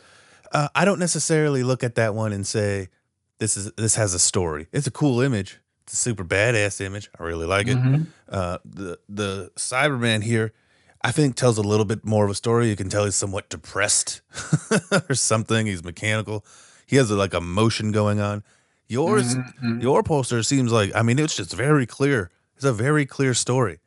Uh, 0.52 0.68
I 0.76 0.86
don't 0.86 1.00
necessarily 1.00 1.64
look 1.64 1.84
at 1.84 1.96
that 1.96 2.16
one 2.16 2.32
and 2.32 2.46
say 2.46 2.90
this 3.40 3.58
is 3.58 3.72
this 3.74 3.96
has 3.96 4.14
a 4.14 4.20
story. 4.20 4.68
It's 4.72 4.88
a 4.88 4.92
cool 4.92 5.22
image. 5.22 5.60
It's 5.84 5.94
a 5.94 5.98
super 5.98 6.24
badass 6.24 6.82
image. 6.82 7.10
I 7.18 7.24
really 7.24 7.46
like 7.46 7.68
it. 7.68 7.78
Mhm. 7.78 8.08
Uh, 8.30 8.58
the 8.66 9.00
the 9.08 9.52
Cyberman 9.56 10.24
here, 10.24 10.54
I 11.02 11.12
think 11.12 11.36
tells 11.36 11.58
a 11.58 11.62
little 11.62 11.86
bit 11.86 12.06
more 12.06 12.26
of 12.26 12.32
a 12.32 12.36
story. 12.36 12.70
You 12.70 12.76
can 12.76 12.90
tell 12.90 13.06
he's 13.06 13.16
somewhat 13.16 13.50
depressed 13.50 14.22
or 15.10 15.16
something. 15.16 15.66
He's 15.66 15.84
mechanical. 15.84 16.46
He 16.86 16.96
has 16.96 17.12
like 17.12 17.34
a 17.34 17.42
motion 17.42 17.92
going 17.92 18.20
on. 18.20 18.44
Yours, 18.90 19.36
Mhm. 19.36 19.82
your 19.82 20.02
poster 20.04 20.42
seems 20.44 20.72
like 20.72 20.92
I 20.96 21.02
mean 21.02 21.20
it's 21.20 21.36
just 21.36 21.54
very 21.54 21.86
clear. 21.86 22.30
It's 22.56 22.66
a 22.66 22.74
very 22.74 23.06
clear 23.06 23.34
story, 23.34 23.80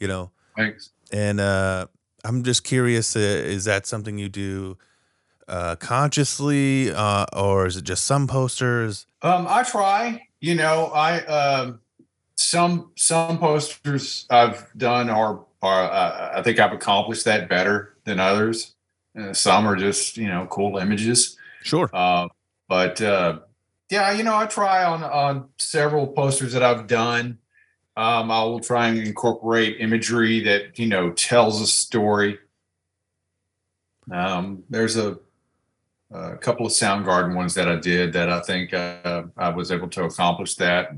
you 0.00 0.08
know. 0.08 0.30
Thanks. 0.56 0.90
And 1.12 1.40
uh, 1.40 1.86
I'm 2.24 2.42
just 2.42 2.64
curious: 2.64 3.14
uh, 3.16 3.20
is 3.20 3.64
that 3.64 3.86
something 3.86 4.18
you 4.18 4.28
do 4.28 4.76
uh, 5.46 5.76
consciously, 5.76 6.90
uh, 6.92 7.24
or 7.34 7.66
is 7.66 7.76
it 7.76 7.84
just 7.84 8.04
some 8.04 8.26
posters? 8.26 9.06
Um, 9.22 9.46
I 9.48 9.62
try. 9.62 10.26
You 10.40 10.54
know, 10.54 10.86
I 10.94 11.20
um, 11.26 11.80
some 12.36 12.90
some 12.96 13.38
posters 13.38 14.26
I've 14.30 14.66
done 14.76 15.08
are 15.10 15.40
are 15.62 15.84
uh, 15.90 16.38
I 16.38 16.42
think 16.42 16.58
I've 16.58 16.72
accomplished 16.72 17.24
that 17.24 17.48
better 17.48 17.94
than 18.04 18.18
others. 18.20 18.74
Uh, 19.18 19.32
some 19.32 19.66
are 19.66 19.76
just 19.76 20.16
you 20.16 20.28
know 20.28 20.46
cool 20.50 20.76
images. 20.78 21.36
Sure. 21.62 21.88
Uh, 21.92 22.28
but 22.68 23.00
uh, 23.00 23.38
yeah, 23.90 24.12
you 24.12 24.22
know, 24.22 24.36
I 24.36 24.46
try 24.46 24.84
on 24.84 25.02
on 25.02 25.48
several 25.58 26.06
posters 26.06 26.52
that 26.52 26.62
I've 26.62 26.86
done. 26.86 27.38
Um, 27.96 28.30
I 28.30 28.44
will 28.44 28.60
try 28.60 28.88
and 28.88 28.98
incorporate 28.98 29.80
imagery 29.80 30.40
that 30.44 30.78
you 30.78 30.86
know 30.86 31.10
tells 31.10 31.60
a 31.60 31.66
story. 31.66 32.38
Um, 34.12 34.62
there's 34.70 34.96
a, 34.96 35.18
a 36.10 36.36
couple 36.36 36.66
of 36.66 36.72
Soundgarden 36.72 37.34
ones 37.34 37.54
that 37.54 37.68
I 37.68 37.76
did 37.76 38.12
that 38.12 38.30
I 38.30 38.40
think 38.40 38.72
uh, 38.72 39.24
I 39.36 39.50
was 39.50 39.72
able 39.72 39.88
to 39.88 40.04
accomplish 40.04 40.54
that. 40.56 40.92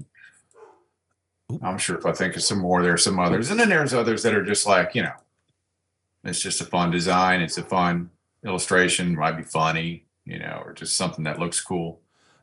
I'm 1.63 1.79
sure 1.79 1.99
if 1.99 2.07
I 2.07 2.13
think 2.13 2.37
of 2.37 2.43
some 2.43 2.59
more, 2.59 2.83
there's 2.83 3.03
some 3.03 3.19
others, 3.19 3.51
and 3.51 3.59
then 3.59 3.69
there's 3.69 3.95
others 3.95 4.23
that 4.25 4.35
are 4.35 4.45
just 4.45 4.67
like 4.67 4.95
you 4.95 5.03
know, 5.03 5.15
it's 6.25 6.41
just 6.41 6.61
a 6.61 6.65
fun 6.65 6.91
design, 6.91 7.41
it's 7.41 7.59
a 7.59 7.63
fun 7.63 8.11
illustration, 8.45 9.15
might 9.15 9.37
be 9.37 9.43
funny, 9.43 10.07
you 10.25 10.39
know, 10.41 10.63
or 10.65 10.73
just 10.73 10.97
something 10.97 11.25
that 11.25 11.39
looks 11.39 11.61
cool. 11.61 12.01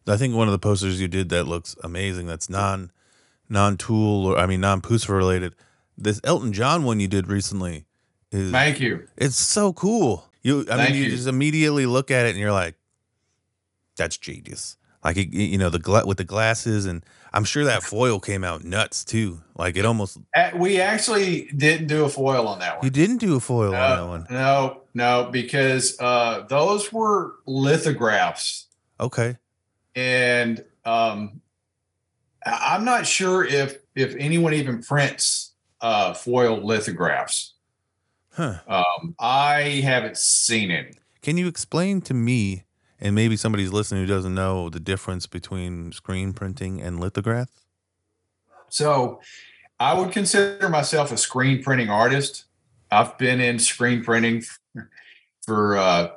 I 0.07 0.17
think 0.17 0.35
one 0.35 0.47
of 0.47 0.51
the 0.51 0.59
posters 0.59 0.99
you 1.01 1.07
did 1.07 1.29
that 1.29 1.45
looks 1.47 1.75
amazing. 1.83 2.27
That's 2.27 2.49
non 2.49 2.91
non 3.49 3.77
tool 3.77 4.25
or 4.27 4.37
I 4.37 4.45
mean 4.45 4.61
non 4.61 4.81
Pusa 4.81 5.09
related. 5.09 5.53
this 5.97 6.19
Elton 6.23 6.53
John 6.53 6.83
one 6.83 6.99
you 6.99 7.07
did 7.07 7.27
recently 7.27 7.85
is 8.31 8.51
Thank 8.51 8.79
you. 8.79 9.07
it's 9.17 9.35
so 9.37 9.73
cool. 9.73 10.25
You, 10.43 10.61
I 10.69 10.75
Thank 10.77 10.91
mean, 10.91 10.99
you, 10.99 11.05
you. 11.05 11.11
just 11.15 11.27
immediately 11.27 11.85
look 11.85 12.09
at 12.11 12.25
it 12.25 12.29
and 12.29 12.37
you're 12.39 12.51
like, 12.53 12.75
that's 13.97 14.17
genius. 14.17 14.77
Like 15.03 15.17
it- 15.17 15.33
you 15.33 15.57
know 15.57 15.69
the 15.69 15.79
gla- 15.79 16.05
with 16.05 16.17
the 16.17 16.23
glasses, 16.23 16.85
and 16.85 17.03
I'm 17.33 17.43
sure 17.43 17.63
that 17.65 17.83
foil 17.83 18.19
came 18.19 18.43
out 18.43 18.63
nuts 18.63 19.03
too. 19.05 19.41
Like 19.57 19.75
it 19.77 19.85
almost 19.85 20.17
Uh, 20.35 20.51
We 20.55 20.79
actually 20.81 21.49
didn't 21.55 21.87
do 21.87 22.03
a 22.05 22.09
foil 22.09 22.47
on 22.47 22.59
that 22.59 22.77
one. 22.77 22.85
you 22.85 22.89
didn't 22.91 23.17
do 23.17 23.35
a 23.35 23.39
foil 23.39 23.73
on 23.75 23.97
that 23.97 24.07
one. 24.07 24.27
no, 24.29 24.81
no, 24.93 25.29
because 25.31 25.97
uh, 25.99 26.45
those 26.49 26.91
were 26.93 27.35
lithographs, 27.45 28.67
Okay, 28.99 29.37
and 29.97 30.63
um, 30.85 31.41
I'm 32.45 32.85
not 32.85 33.05
sure 33.05 33.43
if 33.43 33.79
if 33.95 34.15
anyone 34.15 34.53
even 34.53 34.81
prints 34.81 35.53
uh, 35.81 36.13
foil 36.13 36.63
lithographs. 36.63 37.55
huh? 38.31 38.59
Um, 38.67 39.15
I 39.19 39.81
haven't 39.83 40.17
seen 40.17 40.71
any. 40.71 40.91
Can 41.21 41.37
you 41.37 41.47
explain 41.47 42.01
to 42.01 42.13
me, 42.13 42.63
and 42.99 43.15
maybe 43.15 43.35
somebody's 43.35 43.73
listening 43.73 44.01
who 44.01 44.07
doesn't 44.07 44.35
know 44.35 44.69
the 44.69 44.79
difference 44.79 45.25
between 45.25 45.91
screen 45.91 46.31
printing 46.31 46.79
and 46.79 46.99
lithograph? 46.99 47.49
So, 48.69 49.19
I 49.79 49.93
would 49.93 50.11
consider 50.11 50.69
myself 50.69 51.11
a 51.11 51.17
screen 51.17 51.63
printing 51.63 51.89
artist. 51.89 52.45
I've 52.91 53.17
been 53.17 53.39
in 53.39 53.57
screen 53.57 54.03
printing 54.03 54.43
for 55.41 55.77
uh, 55.77 56.09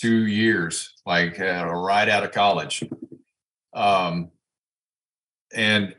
32 0.00 0.26
years, 0.26 0.94
like 1.06 1.38
uh, 1.40 1.66
right 1.74 2.08
out 2.08 2.24
of 2.24 2.32
college. 2.32 2.84
Um, 3.72 4.30
and 5.54 5.94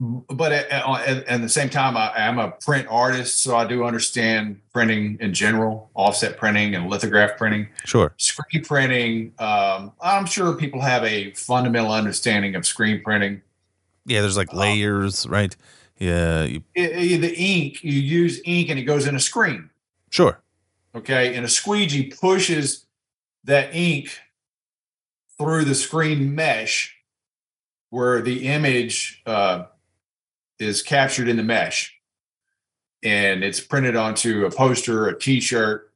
but 0.00 0.50
at, 0.52 0.70
at, 0.70 1.24
at 1.26 1.40
the 1.42 1.48
same 1.48 1.68
time, 1.68 1.94
I 1.96 2.10
am 2.16 2.38
a 2.38 2.52
print 2.52 2.88
artist, 2.90 3.42
so 3.42 3.54
I 3.54 3.66
do 3.66 3.84
understand 3.84 4.60
printing 4.72 5.18
in 5.20 5.34
general, 5.34 5.90
offset 5.94 6.38
printing 6.38 6.74
and 6.74 6.88
lithograph 6.88 7.36
printing. 7.36 7.68
Sure. 7.84 8.14
Screen 8.16 8.64
printing, 8.64 9.32
um, 9.38 9.92
I'm 10.00 10.24
sure 10.24 10.54
people 10.56 10.80
have 10.80 11.04
a 11.04 11.32
fundamental 11.32 11.92
understanding 11.92 12.54
of 12.54 12.64
screen 12.64 13.02
printing. 13.04 13.42
Yeah, 14.06 14.22
there's 14.22 14.38
like 14.38 14.54
layers, 14.54 15.26
right? 15.26 15.54
Yeah, 15.98 16.44
you, 16.44 16.62
I- 16.78 16.80
I- 16.80 17.16
the 17.18 17.34
ink, 17.36 17.84
you 17.84 17.92
use 18.00 18.40
ink 18.46 18.70
and 18.70 18.78
it 18.78 18.84
goes 18.84 19.06
in 19.06 19.14
a 19.14 19.20
screen. 19.20 19.68
sure. 20.10 20.40
Okay. 20.92 21.36
And 21.36 21.44
a 21.46 21.48
squeegee 21.48 22.10
pushes 22.10 22.84
that 23.44 23.74
ink 23.74 24.18
through 25.38 25.64
the 25.64 25.74
screen 25.74 26.34
mesh 26.34 26.96
where 27.90 28.20
the 28.20 28.46
image 28.46 29.22
uh, 29.26 29.64
is 30.58 30.82
captured 30.82 31.28
in 31.28 31.36
the 31.36 31.42
mesh. 31.42 31.96
And 33.02 33.42
it's 33.42 33.60
printed 33.60 33.96
onto 33.96 34.44
a 34.44 34.50
poster, 34.50 35.08
a 35.08 35.18
t 35.18 35.40
shirt, 35.40 35.92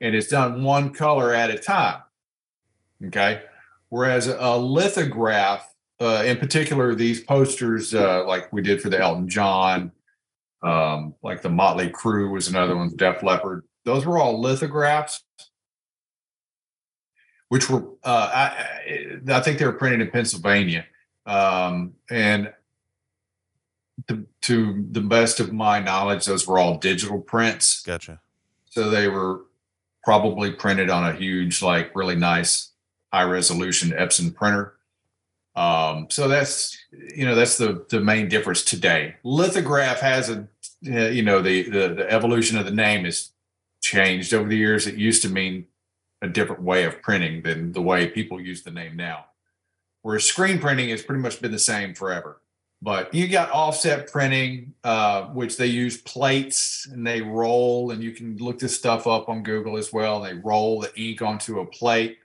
and 0.00 0.14
it's 0.14 0.28
done 0.28 0.62
one 0.62 0.90
color 0.90 1.34
at 1.34 1.50
a 1.50 1.58
time. 1.58 2.02
Okay. 3.06 3.42
Whereas 3.90 4.26
a 4.26 4.56
lithograph, 4.56 5.74
uh, 6.00 6.22
in 6.24 6.36
particular, 6.36 6.94
these 6.94 7.20
posters, 7.20 7.94
uh, 7.94 8.24
like 8.26 8.52
we 8.52 8.62
did 8.62 8.80
for 8.80 8.88
the 8.90 9.00
Elton 9.00 9.28
John, 9.28 9.92
um, 10.62 11.14
like 11.22 11.42
the 11.42 11.48
Motley 11.48 11.88
Crue 11.88 12.30
was 12.30 12.48
another 12.48 12.76
one, 12.76 12.94
Def 12.96 13.22
Leppard. 13.22 13.64
Those 13.84 14.04
were 14.04 14.18
all 14.18 14.40
lithographs, 14.40 15.22
which 17.48 17.68
were 17.70 17.84
uh, 18.04 18.30
I, 18.34 19.20
I 19.28 19.40
think 19.40 19.58
they 19.58 19.66
were 19.66 19.72
printed 19.72 20.00
in 20.00 20.10
Pennsylvania, 20.10 20.86
um, 21.26 21.94
and 22.10 22.52
to, 24.06 24.26
to 24.42 24.86
the 24.90 25.00
best 25.00 25.40
of 25.40 25.52
my 25.52 25.80
knowledge, 25.80 26.26
those 26.26 26.46
were 26.46 26.58
all 26.58 26.78
digital 26.78 27.20
prints. 27.20 27.82
Gotcha. 27.82 28.20
So 28.70 28.90
they 28.90 29.08
were 29.08 29.42
probably 30.04 30.52
printed 30.52 30.90
on 30.90 31.04
a 31.04 31.12
huge, 31.12 31.62
like 31.62 31.94
really 31.94 32.16
nice 32.16 32.70
high 33.12 33.24
resolution 33.24 33.90
Epson 33.90 34.34
printer. 34.34 34.74
Um, 35.56 36.06
so 36.10 36.28
that's 36.28 36.78
you 36.92 37.26
know 37.26 37.34
that's 37.34 37.58
the 37.58 37.84
the 37.90 38.00
main 38.00 38.28
difference 38.28 38.62
today. 38.62 39.16
Lithograph 39.24 40.00
has 40.00 40.30
a 40.30 40.46
you 40.80 41.22
know 41.22 41.42
the, 41.42 41.68
the 41.68 41.88
the 41.94 42.12
evolution 42.12 42.56
of 42.56 42.64
the 42.64 42.70
name 42.70 43.04
has 43.04 43.30
changed 43.80 44.32
over 44.32 44.48
the 44.48 44.56
years. 44.56 44.86
It 44.86 44.94
used 44.94 45.22
to 45.22 45.28
mean 45.28 45.66
a 46.22 46.28
different 46.28 46.62
way 46.62 46.84
of 46.84 47.00
printing 47.02 47.42
than 47.42 47.72
the 47.72 47.82
way 47.82 48.08
people 48.08 48.40
use 48.40 48.62
the 48.62 48.70
name 48.70 48.96
now. 48.96 49.26
Whereas 50.02 50.24
screen 50.24 50.58
printing 50.58 50.90
has 50.90 51.02
pretty 51.02 51.22
much 51.22 51.40
been 51.40 51.52
the 51.52 51.58
same 51.58 51.94
forever. 51.94 52.40
But 52.80 53.12
you 53.12 53.26
got 53.26 53.50
offset 53.50 54.10
printing, 54.10 54.74
uh, 54.84 55.24
which 55.26 55.56
they 55.56 55.66
use 55.66 55.96
plates 55.96 56.88
and 56.90 57.04
they 57.04 57.20
roll, 57.20 57.90
and 57.90 58.02
you 58.02 58.12
can 58.12 58.36
look 58.36 58.60
this 58.60 58.76
stuff 58.76 59.08
up 59.08 59.28
on 59.28 59.42
Google 59.42 59.76
as 59.76 59.92
well. 59.92 60.20
They 60.20 60.34
roll 60.34 60.80
the 60.80 60.92
ink 61.00 61.20
onto 61.20 61.58
a 61.58 61.66
plate, 61.66 62.18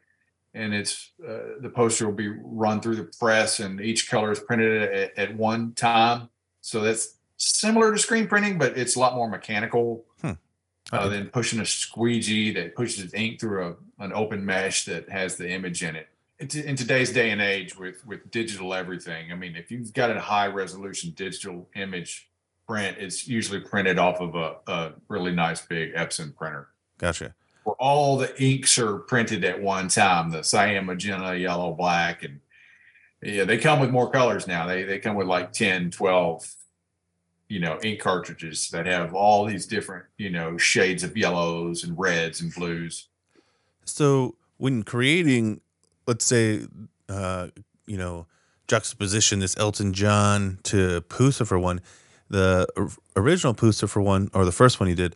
and 0.53 0.71
it's 0.71 1.11
uh, 1.27 1.59
the 1.59 1.71
poster 1.73 2.05
will 2.05 2.13
be 2.13 2.27
run 2.27 2.81
through 2.81 2.97
the 2.97 3.09
press, 3.19 3.59
and 3.61 3.81
each 3.81 4.09
color 4.09 4.31
is 4.31 4.39
printed 4.39 4.83
at, 4.83 5.17
at 5.17 5.35
one 5.35 5.73
time. 5.73 6.29
So 6.61 6.81
that's 6.81 7.15
similar 7.37 7.91
to 7.91 7.97
screen 7.97 8.27
printing, 8.27 8.59
but 8.59 8.77
it's 8.77 8.95
a 8.95 8.99
lot 8.99 9.15
more 9.15 9.27
mechanical 9.27 10.05
uh, 10.23 10.35
Oh, 10.93 11.07
okay. 11.07 11.17
than 11.17 11.27
pushing 11.27 11.59
a 11.59 11.65
squeegee 11.65 12.53
that 12.53 12.75
pushes 12.75 13.13
ink 13.13 13.39
through 13.39 13.67
a, 13.67 14.03
an 14.03 14.13
open 14.13 14.45
mesh 14.45 14.85
that 14.85 15.09
has 15.09 15.37
the 15.37 15.49
image 15.49 15.83
in 15.83 15.95
it. 15.95 16.07
In, 16.39 16.47
in 16.65 16.75
today's 16.75 17.11
day 17.11 17.31
and 17.31 17.41
age, 17.41 17.77
with 17.77 18.05
with 18.05 18.29
digital 18.31 18.73
everything, 18.73 19.31
I 19.31 19.35
mean, 19.35 19.55
if 19.55 19.71
you've 19.71 19.93
got 19.93 20.11
a 20.11 20.19
high 20.19 20.47
resolution 20.47 21.13
digital 21.15 21.67
image 21.75 22.29
print, 22.67 22.97
it's 22.99 23.27
usually 23.27 23.59
printed 23.59 23.97
off 23.97 24.21
of 24.21 24.35
a, 24.35 24.55
a 24.71 24.91
really 25.07 25.31
nice 25.31 25.65
big 25.65 25.93
Epson 25.95 26.35
printer 26.35 26.69
Gotcha. 26.97 27.33
where 27.63 27.75
all 27.75 28.17
the 28.17 28.41
inks 28.41 28.77
are 28.77 28.99
printed 28.99 29.43
at 29.43 29.61
one 29.61 29.87
time 29.87 30.29
the 30.29 30.43
cyan 30.43 30.85
magenta 30.85 31.37
yellow 31.37 31.73
black 31.73 32.23
and 32.23 32.39
yeah 33.21 33.43
they 33.43 33.57
come 33.57 33.79
with 33.79 33.89
more 33.89 34.09
colors 34.09 34.47
now 34.47 34.65
they 34.65 34.83
they 34.83 34.99
come 34.99 35.15
with 35.15 35.27
like 35.27 35.51
10 35.51 35.91
12 35.91 36.55
you 37.53 37.59
know 37.59 37.75
ink 37.83 37.99
cartridges 37.99 38.69
that 38.73 38.85
have 38.95 39.13
all 39.13 39.45
these 39.51 39.65
different 39.75 40.05
you 40.17 40.29
know 40.35 40.57
shades 40.57 41.03
of 41.03 41.11
yellows 41.25 41.83
and 41.83 41.93
reds 42.07 42.41
and 42.41 42.49
blues 42.57 42.95
So 43.85 44.35
when 44.57 44.83
creating, 44.83 45.61
let's 46.07 46.25
say, 46.25 46.45
uh, 47.09 47.45
you 47.85 47.97
know, 47.97 48.15
juxtaposition 48.67 49.39
this 49.39 49.55
Elton 49.57 49.91
John 49.93 50.59
to 50.63 51.01
Puscifer 51.09 51.59
one, 51.69 51.81
the 52.29 52.65
or- 52.77 52.91
original 53.15 53.53
Puscifer 53.53 54.01
one 54.01 54.29
or 54.33 54.45
the 54.45 54.51
first 54.61 54.79
one 54.79 54.87
you 54.89 54.95
did, 54.95 55.15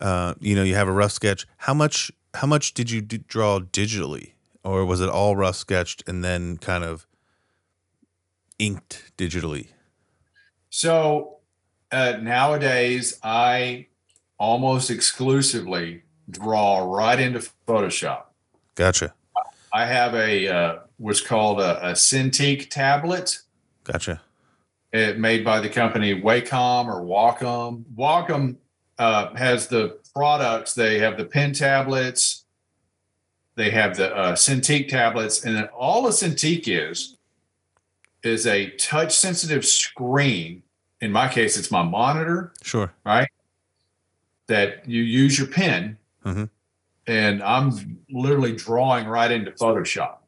uh, 0.00 0.34
you 0.40 0.54
know, 0.54 0.62
you 0.62 0.74
have 0.74 0.88
a 0.88 0.92
rough 1.02 1.12
sketch. 1.12 1.46
How 1.66 1.74
much? 1.74 2.12
How 2.34 2.46
much 2.46 2.74
did 2.74 2.90
you 2.90 3.00
d- 3.02 3.24
draw 3.34 3.60
digitally, 3.60 4.32
or 4.62 4.84
was 4.84 5.00
it 5.00 5.08
all 5.08 5.36
rough 5.36 5.56
sketched 5.56 6.02
and 6.08 6.22
then 6.22 6.58
kind 6.58 6.84
of 6.84 7.06
inked 8.58 9.12
digitally? 9.16 9.68
so 10.70 11.41
uh, 11.92 12.18
nowadays 12.20 13.18
i 13.22 13.86
almost 14.38 14.90
exclusively 14.90 16.02
draw 16.30 16.78
right 16.78 17.20
into 17.20 17.38
photoshop 17.66 18.24
Gotcha. 18.74 19.14
i 19.72 19.84
have 19.86 20.14
a 20.14 20.48
uh, 20.48 20.78
what's 20.98 21.20
called 21.20 21.60
a, 21.60 21.90
a 21.90 21.92
cintiq 21.92 22.70
tablet 22.70 23.38
Gotcha. 23.84 24.20
it 24.92 25.18
made 25.18 25.44
by 25.44 25.60
the 25.60 25.68
company 25.68 26.20
Wacom 26.20 26.86
or 26.86 27.02
Wacom. 27.02 27.84
Wacom 27.96 28.56
uh, 28.98 29.34
has 29.34 29.66
the 29.66 29.98
products. 30.14 30.74
They 30.74 30.98
have 30.98 31.16
the 31.16 31.24
pen 31.24 31.52
tablets. 31.52 32.44
They 33.54 33.70
have 33.70 33.96
the 33.96 34.14
uh, 34.14 34.32
Cintiq 34.32 34.88
tablets, 34.88 35.44
and 35.44 35.56
then 35.56 35.64
all 35.76 36.06
a 36.06 36.10
Cintiq 36.10 36.64
is 36.66 37.16
is 38.22 38.46
a 38.46 38.70
touch 38.76 39.14
sensitive 39.14 39.64
screen. 39.64 40.62
In 41.02 41.10
my 41.12 41.26
case, 41.28 41.58
it's 41.58 41.70
my 41.70 41.82
monitor 41.82 42.52
Sure. 42.62 42.92
Right. 43.04 43.28
That 44.46 44.88
you 44.88 45.02
use 45.02 45.36
your 45.38 45.48
pen, 45.48 45.98
Mhm. 46.24 46.48
and 47.06 47.42
I'm 47.42 47.98
literally 48.10 48.54
drawing 48.54 49.06
right 49.06 49.30
into 49.30 49.50
Photoshop. 49.50 50.18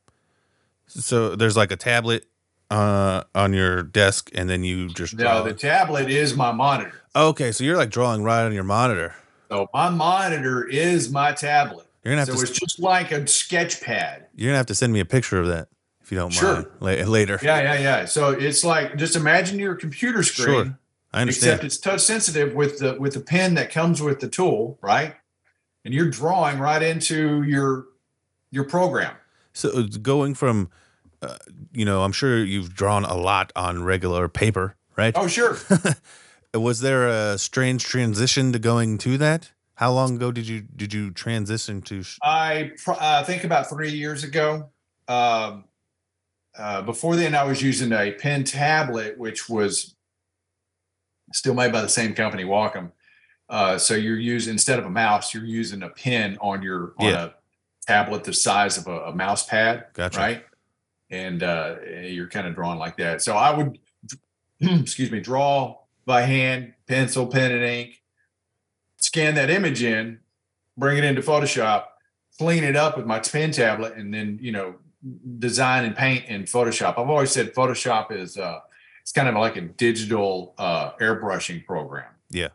So 0.87 1.37
there's 1.37 1.57
like 1.57 1.71
a 1.71 1.77
tablet 1.77 2.27
uh, 2.71 3.23
on 3.35 3.53
your 3.53 3.83
desk, 3.85 4.31
and 4.35 4.49
then 4.51 4.65
you 4.65 4.89
just 4.89 5.17
draw. 5.17 5.35
Now 5.35 5.43
the 5.43 5.53
tablet 5.55 6.11
is 6.11 6.35
my 6.35 6.51
monitor. 6.51 6.95
okay, 7.15 7.53
so 7.53 7.63
you're 7.63 7.77
like 7.77 7.91
drawing 7.91 8.23
right 8.25 8.43
on 8.45 8.53
your 8.53 8.65
monitor. 8.65 9.15
So 9.51 9.69
my 9.73 9.91
monitor 9.91 10.67
is 10.67 11.11
my 11.11 11.33
tablet. 11.33 11.87
You're 12.03 12.13
gonna 12.13 12.23
have 12.23 12.29
So 12.29 12.35
to. 12.45 12.51
it's 12.51 12.59
just 12.59 12.81
like 12.81 13.13
a 13.13 13.27
sketch 13.29 13.81
pad. 13.81 14.27
You're 14.35 14.49
gonna 14.49 14.57
have 14.57 14.67
to 14.67 14.75
send 14.75 14.93
me 14.93 14.99
a 15.01 15.05
picture 15.05 15.39
of 15.39 15.47
that 15.49 15.69
if 16.05 16.13
you 16.13 16.19
don't 16.19 16.31
Sure. 16.31 16.55
mind 16.55 16.67
la- 16.81 16.91
later. 17.09 17.41
Yeah, 17.43 17.61
yeah, 17.63 17.79
yeah. 17.81 18.05
So 18.05 18.31
it's 18.31 18.63
like 18.63 18.97
just 18.97 19.17
imagine 19.17 19.59
your 19.59 19.75
computer 19.75 20.23
screen, 20.23 20.47
Sure. 20.67 20.79
I 21.13 21.21
understand. 21.23 21.53
except 21.55 21.65
it's 21.65 21.79
touch 21.79 22.01
sensitive 22.01 22.55
with 22.55 22.79
the 22.79 22.95
with 23.01 23.15
the 23.15 23.21
pen 23.21 23.55
that 23.55 23.73
comes 23.73 24.01
with 24.03 24.21
the 24.21 24.29
tool, 24.29 24.79
right? 24.83 25.15
And 25.85 25.93
you're 25.95 26.11
drawing 26.11 26.59
right 26.59 26.83
into 26.83 27.43
your 27.43 27.87
your 28.51 28.65
program. 28.65 29.15
So 29.53 29.85
going 29.85 30.35
from, 30.35 30.71
uh, 31.23 31.37
you 31.73 31.85
know, 31.85 32.03
I'm 32.03 32.13
sure 32.13 32.45
you've 32.45 32.75
drawn 32.75 33.05
a 33.05 33.15
lot 33.15 33.53
on 33.57 33.83
regular 33.85 34.29
paper, 34.29 34.77
right? 34.97 35.13
Oh, 35.17 35.27
sure. 35.29 35.57
Was 36.55 36.81
there 36.81 37.09
a 37.09 37.37
strange 37.39 37.85
transition 37.85 38.53
to 38.53 38.59
going 38.59 38.99
to 38.99 39.19
that? 39.19 39.51
How 39.77 39.93
long 39.93 40.17
ago 40.17 40.31
did 40.31 40.47
you 40.47 40.61
did 40.63 40.93
you 40.93 41.11
transition 41.11 41.83
to? 41.83 42.03
Sh- 42.05 42.19
I 42.23 42.73
pr- 42.85 42.93
uh, 42.99 43.25
think 43.25 43.43
about 43.45 43.69
three 43.69 43.91
years 43.91 44.23
ago. 44.23 44.71
Um, 45.09 45.65
uh, 46.59 46.83
before 46.83 47.17
then, 47.17 47.35
I 47.35 47.45
was 47.45 47.63
using 47.63 47.93
a 47.93 48.13
pen 48.13 48.45
tablet, 48.45 49.19
which 49.19 49.49
was 49.49 49.95
still 51.33 51.55
made 51.55 51.73
by 51.73 51.81
the 51.83 51.89
same 51.89 52.15
company, 52.15 52.45
Wacom. 52.45 52.93
Uh, 53.49 53.77
so 53.79 53.95
you're 53.95 54.19
using 54.19 54.53
instead 54.53 54.79
of 54.79 54.87
a 54.87 54.91
mouse, 54.91 55.35
you're 55.35 55.45
using 55.45 55.83
a 55.83 55.89
pen 55.91 56.39
on 56.41 56.63
your 56.63 56.95
on 56.99 57.07
Yeah. 57.07 57.25
a 57.25 57.31
tablet 57.87 58.25
the 58.25 58.33
size 58.33 58.79
of 58.79 58.87
a, 58.87 59.01
a 59.07 59.15
mouse 59.15 59.45
pad, 59.47 59.87
Gotcha. 59.95 60.19
right? 60.19 60.45
And 61.11 61.43
uh, 61.43 61.77
you're 62.07 62.29
kind 62.29 62.47
of 62.47 62.55
drawing 62.55 62.79
like 62.79 62.97
that. 62.97 63.21
So 63.23 63.37
I 63.37 63.55
would, 63.55 63.79
excuse 64.61 65.11
me, 65.11 65.21
draw 65.21 65.79
by 66.07 66.23
hand, 66.23 66.75
pencil, 66.87 67.27
pen, 67.27 67.53
and 67.53 67.63
ink. 67.65 68.01
Scan 68.97 69.35
that 69.35 69.51
image 69.51 69.83
in, 69.83 70.21
bring 70.79 70.97
it 70.97 71.05
into 71.05 71.21
Photoshop, 71.21 71.85
clean 72.39 72.65
it 72.65 72.75
up 72.77 72.97
with 72.97 73.05
my 73.07 73.19
pen 73.19 73.51
tablet, 73.51 73.95
and 73.97 74.13
then 74.15 74.39
you 74.41 74.51
know 74.53 74.77
design 75.39 75.85
and 75.85 75.97
paint 75.97 76.27
in 76.27 76.45
Photoshop. 76.45 76.99
I've 76.99 77.11
always 77.11 77.31
said 77.31 77.55
Photoshop 77.55 78.13
is 78.13 78.37
uh, 78.37 78.61
it's 79.03 79.13
kind 79.13 79.29
of 79.29 79.35
like 79.35 79.57
a 79.57 79.63
digital 79.63 80.55
uh, 80.59 80.93
airbrushing 80.93 81.67
program. 81.67 82.11
Yeah. 82.31 82.49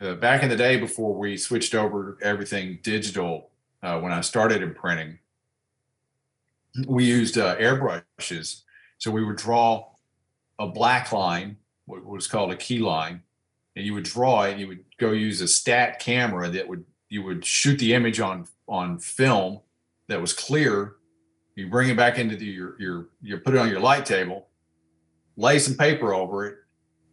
Uh, 0.00 0.14
back 0.14 0.42
in 0.42 0.48
the 0.48 0.56
day, 0.56 0.76
before 0.76 1.14
we 1.14 1.36
switched 1.36 1.74
over 1.74 2.18
everything 2.20 2.80
digital, 2.82 3.50
uh, 3.82 4.00
when 4.00 4.12
I 4.12 4.20
started 4.20 4.62
in 4.62 4.74
printing, 4.74 5.18
we 6.86 7.04
used 7.04 7.38
uh, 7.38 7.56
airbrushes. 7.56 8.62
So 8.98 9.10
we 9.10 9.24
would 9.24 9.36
draw 9.36 9.86
a 10.58 10.66
black 10.66 11.12
line, 11.12 11.56
what 11.86 12.04
was 12.04 12.26
called 12.26 12.52
a 12.52 12.56
key 12.56 12.78
line, 12.78 13.22
and 13.76 13.86
you 13.86 13.94
would 13.94 14.04
draw 14.04 14.42
it. 14.44 14.58
You 14.58 14.68
would 14.68 14.84
go 14.98 15.12
use 15.12 15.40
a 15.40 15.48
stat 15.48 16.00
camera 16.00 16.48
that 16.50 16.68
would 16.68 16.84
you 17.08 17.22
would 17.22 17.44
shoot 17.44 17.78
the 17.78 17.94
image 17.94 18.20
on 18.20 18.48
on 18.68 18.98
film 18.98 19.60
that 20.08 20.20
was 20.20 20.32
clear. 20.32 20.96
You 21.54 21.68
bring 21.68 21.90
it 21.90 21.96
back 21.96 22.18
into 22.18 22.36
the, 22.36 22.46
your 22.46 22.80
your 22.80 23.08
you 23.20 23.38
put 23.38 23.54
it 23.54 23.58
on 23.58 23.68
your 23.68 23.80
light 23.80 24.06
table, 24.06 24.48
lay 25.36 25.58
some 25.58 25.74
paper 25.74 26.14
over 26.14 26.46
it, 26.46 26.56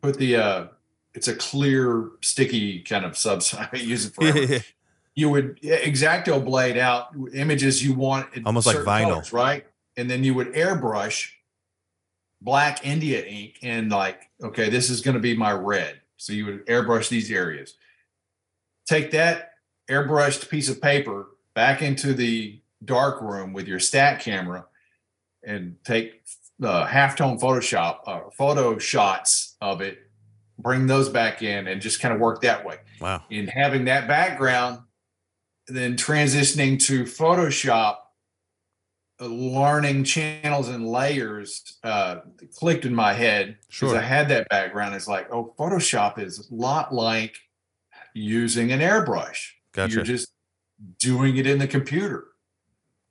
put 0.01 0.17
the 0.17 0.35
uh, 0.37 0.67
it's 1.13 1.27
a 1.27 1.35
clear 1.35 2.11
sticky 2.21 2.79
kind 2.81 3.05
of 3.05 3.17
substance. 3.17 3.67
I 3.73 3.75
use 3.77 4.05
it 4.05 4.15
forever 4.15 4.63
you 5.19 5.29
would 5.29 5.61
exacto 5.61 6.43
blade 6.43 6.77
out 6.77 7.09
images 7.33 7.83
you 7.83 7.93
want 7.93 8.27
Almost 8.45 8.67
like 8.67 8.77
vinyl. 8.77 9.09
colors, 9.09 9.33
right? 9.33 9.65
And 9.97 10.09
then 10.09 10.23
you 10.23 10.33
would 10.33 10.53
airbrush 10.53 11.31
black 12.41 12.85
India 12.85 13.25
ink 13.25 13.59
and 13.61 13.91
like, 13.91 14.29
okay, 14.41 14.69
this 14.69 14.89
is 14.89 15.01
going 15.01 15.15
to 15.15 15.19
be 15.19 15.35
my 15.35 15.51
red. 15.51 15.99
So 16.15 16.31
you 16.31 16.45
would 16.45 16.65
airbrush 16.67 17.09
these 17.09 17.29
areas. 17.31 17.75
Take 18.87 19.11
that 19.11 19.55
airbrushed 19.89 20.49
piece 20.49 20.69
of 20.69 20.81
paper 20.81 21.27
back 21.53 21.81
into 21.81 22.13
the 22.13 22.58
dark 22.83 23.21
room 23.21 23.53
with 23.53 23.67
your 23.67 23.79
stat 23.79 24.21
camera 24.21 24.65
and 25.43 25.75
take 25.83 26.23
uh, 26.63 26.85
halftone 26.85 27.39
Photoshop 27.39 27.99
uh, 28.05 28.29
photo 28.37 28.77
shots 28.77 29.55
of 29.61 29.81
it, 29.81 29.99
bring 30.57 30.87
those 30.87 31.09
back 31.09 31.41
in 31.41 31.67
and 31.67 31.81
just 31.81 31.99
kind 31.99 32.13
of 32.13 32.19
work 32.19 32.41
that 32.41 32.65
way 32.65 32.77
wow. 32.99 33.23
in 33.29 33.47
having 33.47 33.85
that 33.85 34.07
background, 34.07 34.79
then 35.67 35.95
transitioning 35.95 36.79
to 36.87 37.03
Photoshop, 37.03 37.97
uh, 39.21 39.25
learning 39.25 40.03
channels 40.03 40.69
and 40.69 40.87
layers 40.87 41.77
uh, 41.83 42.17
clicked 42.55 42.85
in 42.85 42.95
my 42.95 43.13
head 43.13 43.57
because 43.67 43.91
Sure. 43.91 43.97
I 43.97 44.01
had 44.01 44.29
that 44.29 44.47
background. 44.49 44.95
It's 44.95 45.07
like, 45.07 45.31
oh, 45.33 45.53
Photoshop 45.57 46.19
is 46.19 46.49
a 46.49 46.55
lot 46.55 46.93
like 46.93 47.35
using 48.13 48.71
an 48.71 48.79
airbrush. 48.79 49.51
Gotcha. 49.73 49.95
You're 49.95 50.03
just 50.03 50.29
doing 50.97 51.37
it 51.37 51.45
in 51.45 51.59
the 51.59 51.67
computer. 51.67 52.25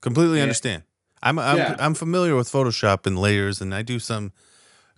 Completely 0.00 0.38
Yeah. 0.38 0.44
understand. 0.44 0.82
I'm 1.22 1.38
I'm 1.38 1.56
Yeah. 1.58 1.76
I'm 1.78 1.94
familiar 1.94 2.36
with 2.36 2.50
Photoshop 2.50 3.06
and 3.06 3.18
layers, 3.18 3.60
and 3.60 3.74
I 3.74 3.82
do 3.82 3.98
some 3.98 4.32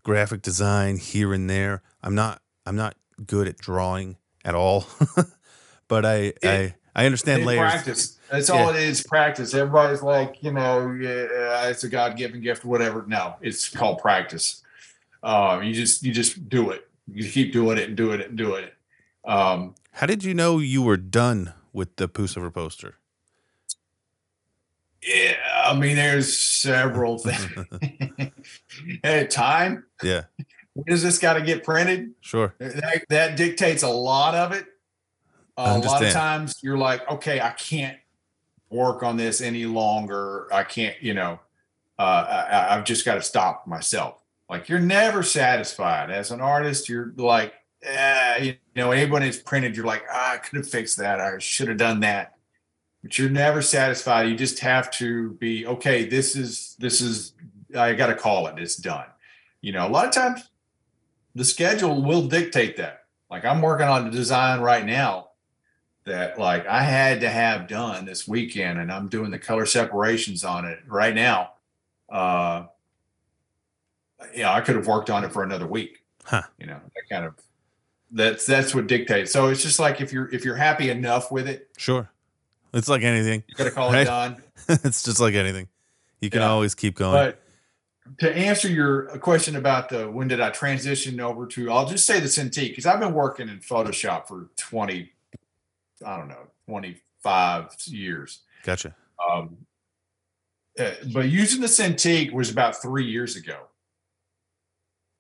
graphic 0.03 0.43
design 0.43 0.99
here 0.99 1.33
and 1.33 1.49
there. 1.49 1.83
I'm 2.03 2.15
not 2.15 2.43
I'm 2.67 2.77
not 2.77 2.97
good 3.27 3.49
at 3.49 3.59
drawing 3.59 4.17
at 4.45 4.55
all, 4.55 4.87
but 5.89 6.05
I 6.05 6.35
I 6.45 6.75
I 6.95 7.07
understand 7.07 7.47
layers. 7.47 7.73
Practice. 7.73 8.19
That's 8.31 8.51
all 8.51 8.69
it 8.71 8.77
is. 8.77 9.03
Practice. 9.03 9.55
Everybody's 9.55 10.03
like, 10.03 10.43
you 10.43 10.53
know, 10.53 10.93
yeah, 10.93 11.69
it's 11.69 11.85
a 11.85 11.89
God 11.89 12.17
given 12.17 12.41
gift, 12.41 12.65
whatever. 12.65 13.05
No, 13.07 13.37
it's 13.41 13.69
called 13.69 13.99
practice. 13.99 14.63
Um, 15.23 15.63
you 15.63 15.73
just 15.75 16.03
you 16.03 16.13
just 16.13 16.49
do 16.49 16.71
it. 16.71 16.89
You 17.13 17.29
keep 17.29 17.53
doing 17.53 17.79
it 17.79 17.89
and 17.89 17.97
doing 17.97 18.21
it 18.21 18.29
and 18.29 18.39
doing 18.39 18.65
it. 18.65 18.75
Um, 19.25 19.75
How 19.93 20.07
did 20.07 20.23
you 20.25 20.33
know 20.35 20.59
you 20.59 20.83
were 20.83 20.97
done 20.97 21.53
with 21.73 21.97
the 21.97 22.09
Puscifer 22.09 22.53
poster? 22.53 22.97
Yeah, 25.03 25.37
I 25.65 25.77
mean, 25.77 25.97
there's 25.97 26.37
several 26.39 27.19
things. 27.19 27.51
At 29.03 29.31
time, 29.31 29.85
Yeah, 30.03 30.25
when 30.75 30.85
does 30.87 31.03
this 31.03 31.19
got 31.19 31.35
to 31.35 31.43
get 31.43 31.65
printed? 31.65 32.13
sure. 32.21 32.55
That, 32.59 33.05
that 33.09 33.37
dictates 33.37 33.83
a 33.83 33.89
lot 33.89 34.35
of 34.35 34.53
it. 34.53 34.67
Uh, 35.57 35.81
a 35.83 35.87
lot 35.87 36.03
of 36.03 36.13
times 36.13 36.57
you're 36.63 36.79
like, 36.79 37.09
okay, 37.11 37.41
I 37.41 37.51
can't 37.51 37.99
work 38.71 39.03
on 39.03 39.17
this 39.17 39.41
any 39.41 39.67
longer. 39.67 40.49
I 40.53 40.65
can't, 40.65 41.01
you 41.03 41.13
know, 41.13 41.41
uh, 41.99 42.47
I, 42.51 42.77
I've 42.77 42.85
just 42.85 43.05
got 43.05 43.17
to 43.17 43.23
stop 43.23 43.67
myself. 43.67 44.23
Like 44.49 44.69
you're 44.69 44.81
never 44.81 45.23
satisfied 45.23 46.11
as 46.11 46.31
an 46.31 46.41
artist. 46.41 46.89
You're 46.89 47.13
like, 47.17 47.53
eh, 47.83 48.39
you 48.39 48.55
know, 48.75 48.91
anyone 48.91 49.23
that's 49.23 49.37
printed, 49.37 49.77
you're 49.77 49.87
like, 49.87 50.05
ah, 50.11 50.35
I 50.35 50.37
could 50.39 50.57
have 50.57 50.69
fixed 50.69 50.97
that. 50.99 51.21
I 51.21 51.39
should 51.39 51.69
have 51.69 51.77
done 51.77 52.01
that. 52.01 52.37
But 53.03 53.19
you're 53.19 53.31
never 53.31 53.63
satisfied. 53.63 54.29
You 54.29 54.37
just 54.37 54.59
have 54.61 54.91
to 54.93 55.31
be 55.35 55.67
okay. 55.67 56.07
This 56.07 56.37
is 56.37 56.77
this 56.79 57.01
is. 57.01 57.33
I 57.77 57.95
got 57.95 58.09
to 58.09 58.15
call 58.15 58.47
it. 58.49 58.59
It's 58.59 58.77
done. 58.77 59.07
You 59.61 59.73
know, 59.73 59.87
a 59.87 59.89
lot 59.89 60.07
of 60.07 60.13
times 60.13 60.51
the 61.35 61.45
schedule 61.45 62.03
will 62.03 62.27
dictate 62.27 62.77
that. 62.77 63.05
Like 63.31 63.45
I'm 63.45 63.63
working 63.63 63.87
on 63.87 64.07
a 64.07 64.11
design 64.11 64.61
right 64.61 64.85
now 64.85 65.29
that 66.05 66.39
like 66.39 66.67
I 66.67 66.83
had 66.83 67.21
to 67.21 67.31
have 67.31 67.69
done 67.69 68.05
this 68.05 68.27
weekend 68.27 68.81
and 68.81 68.91
I'm 68.91 69.09
doing 69.09 69.31
the 69.31 69.39
color 69.39 69.67
separations 69.67 70.45
on 70.45 70.65
it 70.65 70.81
right 70.87 71.15
now. 71.15 71.53
Uh 72.09 72.65
yeah, 74.35 74.53
I 74.53 74.61
could 74.61 74.77
have 74.77 74.87
worked 74.87 75.11
on 75.11 75.25
it 75.25 75.33
for 75.33 75.43
another 75.43 75.67
week. 75.67 76.03
Huh. 76.25 76.43
You 76.59 76.67
know, 76.67 76.81
that 76.95 77.15
kind 77.15 77.25
of 77.25 77.35
that's 78.11 78.45
that's 78.47 78.75
what 78.75 78.87
dictates. 78.87 79.33
So 79.33 79.49
it's 79.49 79.63
just 79.63 79.79
like 79.79 80.01
if 80.01 80.13
you're 80.13 80.29
if 80.35 80.45
you're 80.45 80.57
happy 80.57 80.91
enough 80.91 81.31
with 81.31 81.49
it, 81.49 81.69
Sure. 81.77 82.11
It's 82.73 82.89
like 82.89 83.03
anything. 83.03 83.43
you 83.49 83.55
gotta 83.55 83.71
call 83.71 83.93
Right. 83.93 84.03
it 84.03 84.05
done. 84.05 84.43
it's 84.69 85.03
just 85.03 85.21
like 85.21 85.35
anything. 85.35 85.69
You 86.21 86.31
can 86.31 86.41
Yeah. 86.41 86.49
always 86.51 86.75
keep 86.75 86.97
going. 86.97 87.13
But 87.13 87.43
to 88.19 88.35
answer 88.37 88.69
your 88.69 89.07
question 89.19 89.57
about 89.57 89.89
the 89.89 90.11
when 90.11 90.29
did 90.29 90.41
I 90.41 90.51
transition 90.51 91.21
over 91.21 91.47
to, 91.49 91.71
I'll 91.71 91.87
just 91.87 92.07
say 92.07 92.21
the 92.21 92.27
Cintiq 92.29 92.69
because 92.71 92.87
I've 92.87 93.01
been 93.01 93.15
working 93.15 93.49
in 93.49 93.59
Photoshop 93.61 94.27
for 94.29 94.51
20, 94.57 95.13
I 96.07 96.17
don't 96.17 96.29
know, 96.29 96.49
25 96.69 97.75
years. 97.87 98.41
gotcha. 98.63 98.95
Um, 99.33 99.57
uh, 100.79 100.93
but 101.13 101.29
using 101.29 101.61
the 101.61 101.67
Cintiq 101.67 102.33
was 102.33 102.51
about 102.51 102.81
three 102.81 103.05
years 103.11 103.37
ago. 103.37 103.67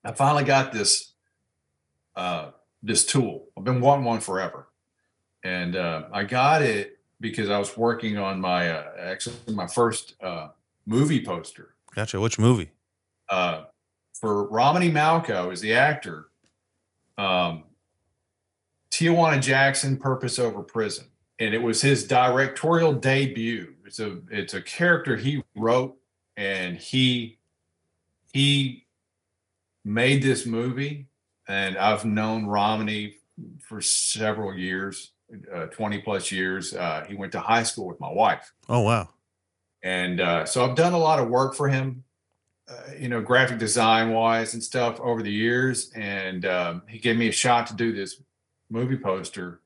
I 0.05 0.13
finally 0.13 0.45
got 0.45 0.73
this 0.73 1.13
uh, 2.17 2.51
this 2.83 3.05
tool. 3.05 3.49
I've 3.57 3.65
been 3.65 3.81
wanting 3.81 4.05
one 4.05 4.21
forever, 4.21 4.69
and 5.45 5.77
uh, 5.77 6.05
I 6.13 6.25
got 6.25 6.63
it 6.63 6.99
because 7.21 7.51
I 7.51 7.59
was 7.59 7.77
working 7.77 8.19
on 8.19 8.41
my 8.41 8.71
uh, 8.71 8.85
actually 8.99 9.37
my 9.53 9.67
first 9.67 10.15
uh, 10.23 10.49
movie 10.87 11.25
poster 11.25 11.75
Gotcha. 11.95 12.21
Which 12.21 12.39
movie? 12.39 12.71
uh, 13.31 13.65
for 14.15 14.45
Romany 14.49 14.91
Malco 14.91 15.53
is 15.53 15.61
the 15.61 15.73
actor. 15.73 16.27
Um, 17.17 17.65
Tijuana 18.91 19.41
Jackson, 19.41 19.97
Purpose 19.97 20.39
Over 20.39 20.63
Prison, 20.63 21.07
and 21.39 21.55
it 21.55 21.63
was 21.63 21.81
his 21.81 22.07
directorial 22.07 22.93
debut. 22.93 23.75
It's 23.87 24.01
a 24.01 24.19
it's 24.31 24.55
a 24.55 24.63
character 24.63 25.17
he 25.17 25.43
wrote, 25.57 25.97
and 26.37 26.77
he 26.77 27.39
he 28.33 28.87
made 29.85 30.23
this 30.23 30.45
movie. 30.45 31.07
And 31.49 31.77
I've 31.77 32.05
known 32.05 32.47
Romany 32.47 33.17
for 33.61 33.81
several 33.81 34.55
years, 34.55 35.13
uh, 35.55 35.67
twenty 35.67 35.99
plus 35.99 36.31
years. 36.33 36.75
Uh, 36.75 37.05
he 37.09 37.15
went 37.15 37.33
to 37.33 37.41
high 37.41 37.63
school 37.63 37.87
with 37.87 38.01
my 38.01 38.11
wife 38.11 38.53
Oh 38.69 38.81
wow. 38.81 39.09
and 39.83 40.21
uh, 40.21 40.45
so 40.45 40.65
I've 40.65 40.77
done 40.77 40.93
a 40.93 40.99
lot 40.99 41.19
of 41.21 41.29
work 41.29 41.55
for 41.55 41.69
him, 41.69 42.05
uh, 42.69 42.75
you 42.99 43.09
know, 43.09 43.21
graphic 43.21 43.59
design 43.59 44.11
wise 44.13 44.55
and 44.55 44.63
stuff 44.63 45.01
over 45.01 45.23
the 45.23 45.33
years. 45.33 45.91
And 45.95 46.45
um, 46.47 46.83
he 46.89 46.99
gave 46.99 47.17
me 47.17 47.29
a 47.29 47.33
shot 47.33 47.67
to 47.69 47.75
do 47.75 47.93
this 47.93 48.21
movie 48.71 48.97
poster, 48.97 49.61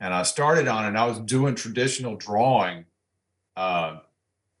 and 0.00 0.12
I 0.14 0.22
started 0.22 0.66
on 0.68 0.84
it. 0.84 0.88
And 0.88 0.98
I 0.98 1.06
was 1.06 1.18
doing 1.20 1.54
traditional 1.54 2.16
drawing 2.16 2.86
uh, 3.56 3.98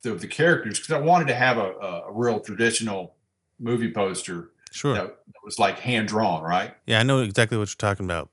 of 0.04 0.20
the 0.20 0.26
characters 0.28 0.78
because 0.78 0.94
I 0.94 1.00
wanted 1.00 1.28
to 1.28 1.34
have 1.34 1.58
a, 1.58 1.72
a, 1.72 2.02
a 2.08 2.12
real 2.12 2.40
traditional 2.40 3.14
movie 3.58 3.90
poster. 3.92 4.50
Sure. 4.72 4.94
that, 4.94 5.06
that 5.06 5.34
was 5.44 5.58
like 5.58 5.80
hand 5.80 6.06
drawn, 6.08 6.44
right? 6.44 6.74
Yeah, 6.86 7.00
I 7.00 7.02
know 7.02 7.18
exactly 7.20 7.58
what 7.58 7.68
you're 7.68 7.90
talking 7.90 8.04
about. 8.06 8.28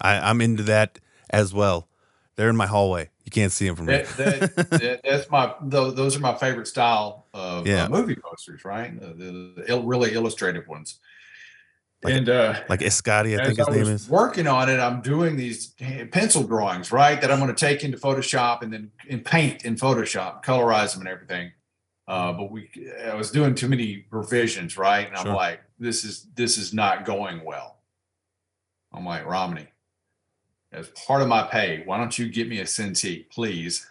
I, 0.00 0.18
I'm 0.30 0.40
into 0.40 0.62
that 0.64 0.98
as 1.30 1.52
well. 1.54 1.88
They're 2.36 2.50
in 2.50 2.56
my 2.56 2.66
hallway. 2.66 3.10
You 3.24 3.30
can't 3.30 3.50
see 3.50 3.66
them 3.66 3.76
from 3.76 3.88
here. 3.88 4.04
That, 4.18 4.40
that, 4.56 4.70
that, 4.70 5.00
that's 5.02 5.30
my 5.30 5.54
tho- 5.62 5.90
those 5.90 6.16
are 6.16 6.20
my 6.20 6.34
favorite 6.34 6.66
style 6.68 7.26
of 7.34 7.66
Yeah. 7.66 7.84
uh, 7.84 7.88
movie 7.88 8.16
posters, 8.16 8.64
right? 8.64 8.98
The, 9.00 9.14
the 9.56 9.64
il- 9.68 9.82
really 9.84 10.12
illustrative 10.12 10.68
ones. 10.68 11.00
Like- 12.04 12.14
and 12.14 12.28
uh, 12.28 12.60
like 12.68 12.80
Escotti, 12.80 13.40
I 13.40 13.46
think 13.46 13.58
his 13.58 13.66
I 13.68 13.70
name 13.72 13.80
was 13.80 14.02
is. 14.02 14.08
working 14.08 14.46
on 14.46 14.68
it, 14.68 14.78
I'm 14.78 15.00
doing 15.00 15.34
these 15.36 15.68
pencil 16.12 16.42
drawings, 16.44 16.92
right? 16.92 17.18
That 17.20 17.32
I'm 17.32 17.40
going 17.40 17.52
to 17.52 17.58
take 17.58 17.82
into 17.84 17.96
Photoshop 17.96 18.60
and 18.62 18.70
then 18.72 18.90
and 19.08 19.24
paint 19.24 19.64
in 19.64 19.76
Photoshop, 19.76 20.44
colorize 20.44 20.92
them 20.92 21.00
and 21.00 21.08
everything. 21.08 21.52
Uh, 22.06 22.32
but 22.34 22.52
we, 22.52 22.70
I 23.04 23.14
was 23.14 23.30
doing 23.32 23.54
too 23.56 23.66
many 23.68 24.04
revisions, 24.10 24.76
right? 24.76 25.08
And 25.08 25.16
I'm 25.16 25.24
Sure. 25.24 25.34
like, 25.34 25.60
this 25.80 26.04
is 26.04 26.28
this 26.34 26.58
is 26.58 26.72
not 26.74 27.04
going 27.06 27.42
well. 27.44 27.78
I'm 28.92 29.04
like, 29.04 29.26
Romany, 29.26 29.66
as 30.76 30.88
part 30.90 31.22
of 31.22 31.28
my 31.28 31.42
pay, 31.42 31.82
why 31.86 31.96
don't 31.96 32.16
you 32.18 32.28
get 32.28 32.48
me 32.48 32.60
a 32.60 32.64
Cintiq, 32.64 33.30
please? 33.30 33.88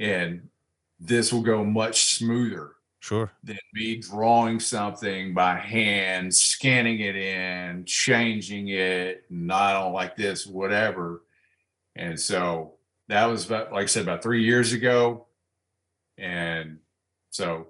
And 0.00 0.48
this 0.98 1.32
will 1.32 1.42
go 1.42 1.62
much 1.62 2.14
smoother 2.14 2.72
Sure. 3.00 3.30
than 3.44 3.58
me 3.74 3.96
drawing 3.96 4.58
something 4.58 5.34
by 5.34 5.56
hand, 5.56 6.34
scanning 6.34 7.00
it 7.00 7.14
in, 7.16 7.84
changing 7.84 8.68
it, 8.68 9.24
not 9.30 9.76
on 9.76 9.92
like 9.92 10.16
this, 10.16 10.46
whatever. 10.46 11.22
And 11.94 12.18
so 12.18 12.74
that 13.08 13.26
was 13.26 13.46
about, 13.46 13.72
like 13.72 13.84
I 13.84 13.86
said, 13.86 14.02
about 14.02 14.22
three 14.22 14.44
years 14.44 14.72
ago. 14.72 15.26
And 16.16 16.78
so 17.30 17.68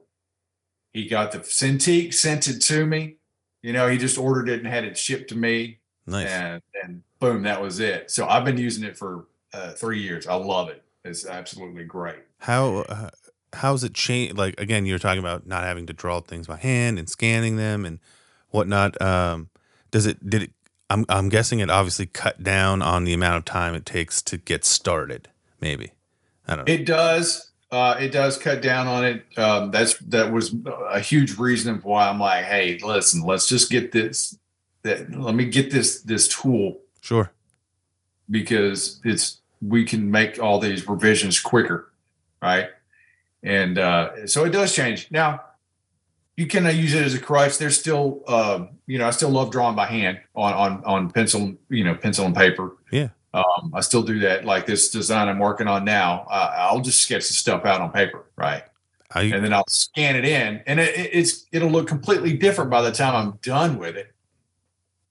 he 0.92 1.08
got 1.08 1.32
the 1.32 1.40
Cintiq, 1.40 2.14
sent 2.14 2.46
it 2.48 2.60
to 2.62 2.86
me. 2.86 3.16
You 3.60 3.72
know, 3.72 3.88
he 3.88 3.98
just 3.98 4.18
ordered 4.18 4.48
it 4.48 4.60
and 4.60 4.68
had 4.68 4.84
it 4.84 4.96
shipped 4.96 5.30
to 5.30 5.36
me. 5.36 5.80
Nice. 6.06 6.28
And, 6.28 6.62
and 6.84 7.02
boom, 7.20 7.42
that 7.42 7.60
was 7.60 7.80
it. 7.80 8.10
So 8.10 8.26
I've 8.26 8.44
been 8.44 8.58
using 8.58 8.84
it 8.84 8.96
for 8.96 9.26
uh, 9.52 9.72
three 9.72 10.00
years. 10.00 10.26
I 10.26 10.34
love 10.34 10.68
it. 10.68 10.82
It's 11.04 11.26
absolutely 11.26 11.84
great. 11.84 12.18
How 12.38 12.78
uh, 12.88 13.10
how's 13.52 13.84
it 13.84 13.94
change? 13.94 14.34
Like 14.34 14.60
again, 14.60 14.86
you're 14.86 14.98
talking 14.98 15.20
about 15.20 15.46
not 15.46 15.64
having 15.64 15.86
to 15.86 15.92
draw 15.92 16.20
things 16.20 16.46
by 16.46 16.56
hand 16.56 16.98
and 16.98 17.08
scanning 17.08 17.56
them 17.56 17.84
and 17.84 17.98
whatnot. 18.50 19.00
Um, 19.00 19.50
does 19.90 20.06
it? 20.06 20.28
Did 20.28 20.44
it? 20.44 20.50
I'm 20.90 21.04
I'm 21.08 21.28
guessing 21.28 21.60
it 21.60 21.70
obviously 21.70 22.06
cut 22.06 22.42
down 22.42 22.82
on 22.82 23.04
the 23.04 23.12
amount 23.12 23.36
of 23.36 23.44
time 23.44 23.74
it 23.74 23.86
takes 23.86 24.22
to 24.22 24.36
get 24.36 24.64
started. 24.64 25.28
Maybe 25.60 25.92
I 26.46 26.56
don't 26.56 26.68
know. 26.68 26.72
It 26.72 26.86
does. 26.86 27.50
Uh, 27.70 27.96
it 28.00 28.12
does 28.12 28.38
cut 28.38 28.62
down 28.62 28.86
on 28.86 29.04
it. 29.04 29.38
Um, 29.38 29.70
that's 29.70 29.98
that 29.98 30.32
was 30.32 30.54
a 30.90 31.00
huge 31.00 31.38
reason 31.38 31.80
why 31.82 32.08
I'm 32.08 32.18
like, 32.18 32.44
hey, 32.44 32.78
listen, 32.82 33.22
let's 33.22 33.46
just 33.46 33.70
get 33.70 33.92
this. 33.92 34.38
That 34.82 35.12
let 35.12 35.34
me 35.34 35.44
get 35.46 35.70
this 35.70 36.02
this 36.02 36.28
tool 36.28 36.80
sure. 37.08 37.30
because 38.30 39.00
it's 39.04 39.40
we 39.60 39.84
can 39.84 40.10
make 40.10 40.40
all 40.42 40.58
these 40.60 40.86
revisions 40.88 41.40
quicker, 41.40 41.92
right? 42.42 42.68
And 43.42 43.78
uh, 43.78 44.26
so 44.26 44.44
it 44.44 44.50
does 44.50 44.74
change. 44.74 45.08
Now 45.10 45.40
you 46.36 46.46
can 46.46 46.66
uh, 46.66 46.70
use 46.70 46.94
it 46.94 47.04
as 47.04 47.14
a 47.14 47.18
crutch. 47.18 47.58
There's 47.58 47.78
still, 47.78 48.22
uh, 48.28 48.66
you 48.86 48.98
know, 48.98 49.06
I 49.06 49.10
still 49.10 49.30
love 49.30 49.50
drawing 49.50 49.74
by 49.76 49.86
hand 49.86 50.20
on 50.34 50.52
on 50.54 50.84
on 50.84 51.10
pencil, 51.10 51.54
you 51.70 51.84
know, 51.84 51.94
pencil 51.94 52.26
and 52.26 52.34
paper. 52.36 52.76
Yeah. 52.92 53.08
Um, 53.34 53.72
I 53.74 53.80
still 53.80 54.02
do 54.02 54.20
that. 54.20 54.44
Like 54.44 54.64
this 54.66 54.90
design 54.90 55.28
I'm 55.28 55.38
working 55.38 55.68
on 55.68 55.84
now, 55.84 56.26
uh, 56.30 56.54
I'll 56.56 56.80
just 56.80 57.00
sketch 57.00 57.26
the 57.28 57.34
stuff 57.34 57.64
out 57.64 57.80
on 57.80 57.90
paper, 57.92 58.24
right? 58.36 58.62
I 59.12 59.22
and 59.22 59.42
then 59.44 59.52
I'll 59.52 59.64
scan 59.68 60.16
it 60.16 60.24
in, 60.24 60.62
and 60.66 60.78
it- 60.80 61.10
it's 61.12 61.46
it'll 61.52 61.70
look 61.70 61.88
completely 61.88 62.36
different 62.36 62.70
by 62.70 62.82
the 62.82 62.92
time 62.92 63.14
I'm 63.14 63.38
done 63.42 63.78
with 63.78 63.96
it 63.96 64.14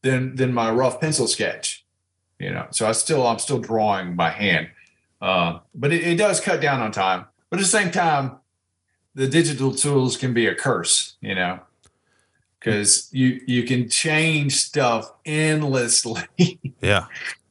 than 0.03 0.35
than 0.35 0.53
my 0.53 0.69
rough 0.71 0.99
pencil 1.01 1.27
sketch. 1.27 1.76
You 2.39 2.51
know, 2.51 2.67
so 2.71 2.87
I 2.87 2.91
still 2.91 3.25
I'm 3.25 3.39
still 3.39 3.59
drawing 3.59 4.15
by 4.15 4.29
hand, 4.29 4.69
uh, 5.21 5.59
but 5.73 5.91
it, 5.91 6.03
it 6.05 6.15
does 6.17 6.39
cut 6.39 6.61
down 6.61 6.81
on 6.81 6.91
time. 6.91 7.25
But 7.49 7.59
at 7.59 7.63
the 7.63 7.67
same 7.67 7.89
time, 7.91 8.37
the 9.15 9.27
digital 9.27 9.73
tools 9.73 10.17
can 10.17 10.33
be 10.33 10.45
a 10.45 10.53
curse. 10.53 11.15
You 11.21 11.33
know, 11.33 11.59
because 12.59 13.09
you 13.11 13.41
you 13.47 13.63
can 13.63 13.89
change 13.89 14.53
stuff 14.55 15.11
endlessly, 15.25 16.21
yeah. 16.81 17.07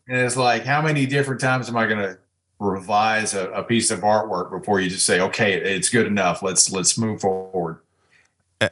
and 0.08 0.18
it's 0.18 0.36
like 0.36 0.64
how 0.64 0.82
many 0.82 1.04
different 1.06 1.40
times 1.40 1.68
am 1.68 1.76
I 1.76 1.86
going 1.86 1.98
to 1.98 2.18
revise 2.58 3.34
a, 3.34 3.50
a 3.50 3.62
piece 3.62 3.90
of 3.90 4.00
artwork 4.00 4.50
before 4.50 4.80
you 4.80 4.88
just 4.88 5.04
say 5.04 5.20
okay 5.20 5.52
it's 5.54 5.90
good 5.90 6.06
enough 6.06 6.42
let's 6.42 6.72
let's 6.72 6.96
move 6.96 7.20
forward 7.20 7.76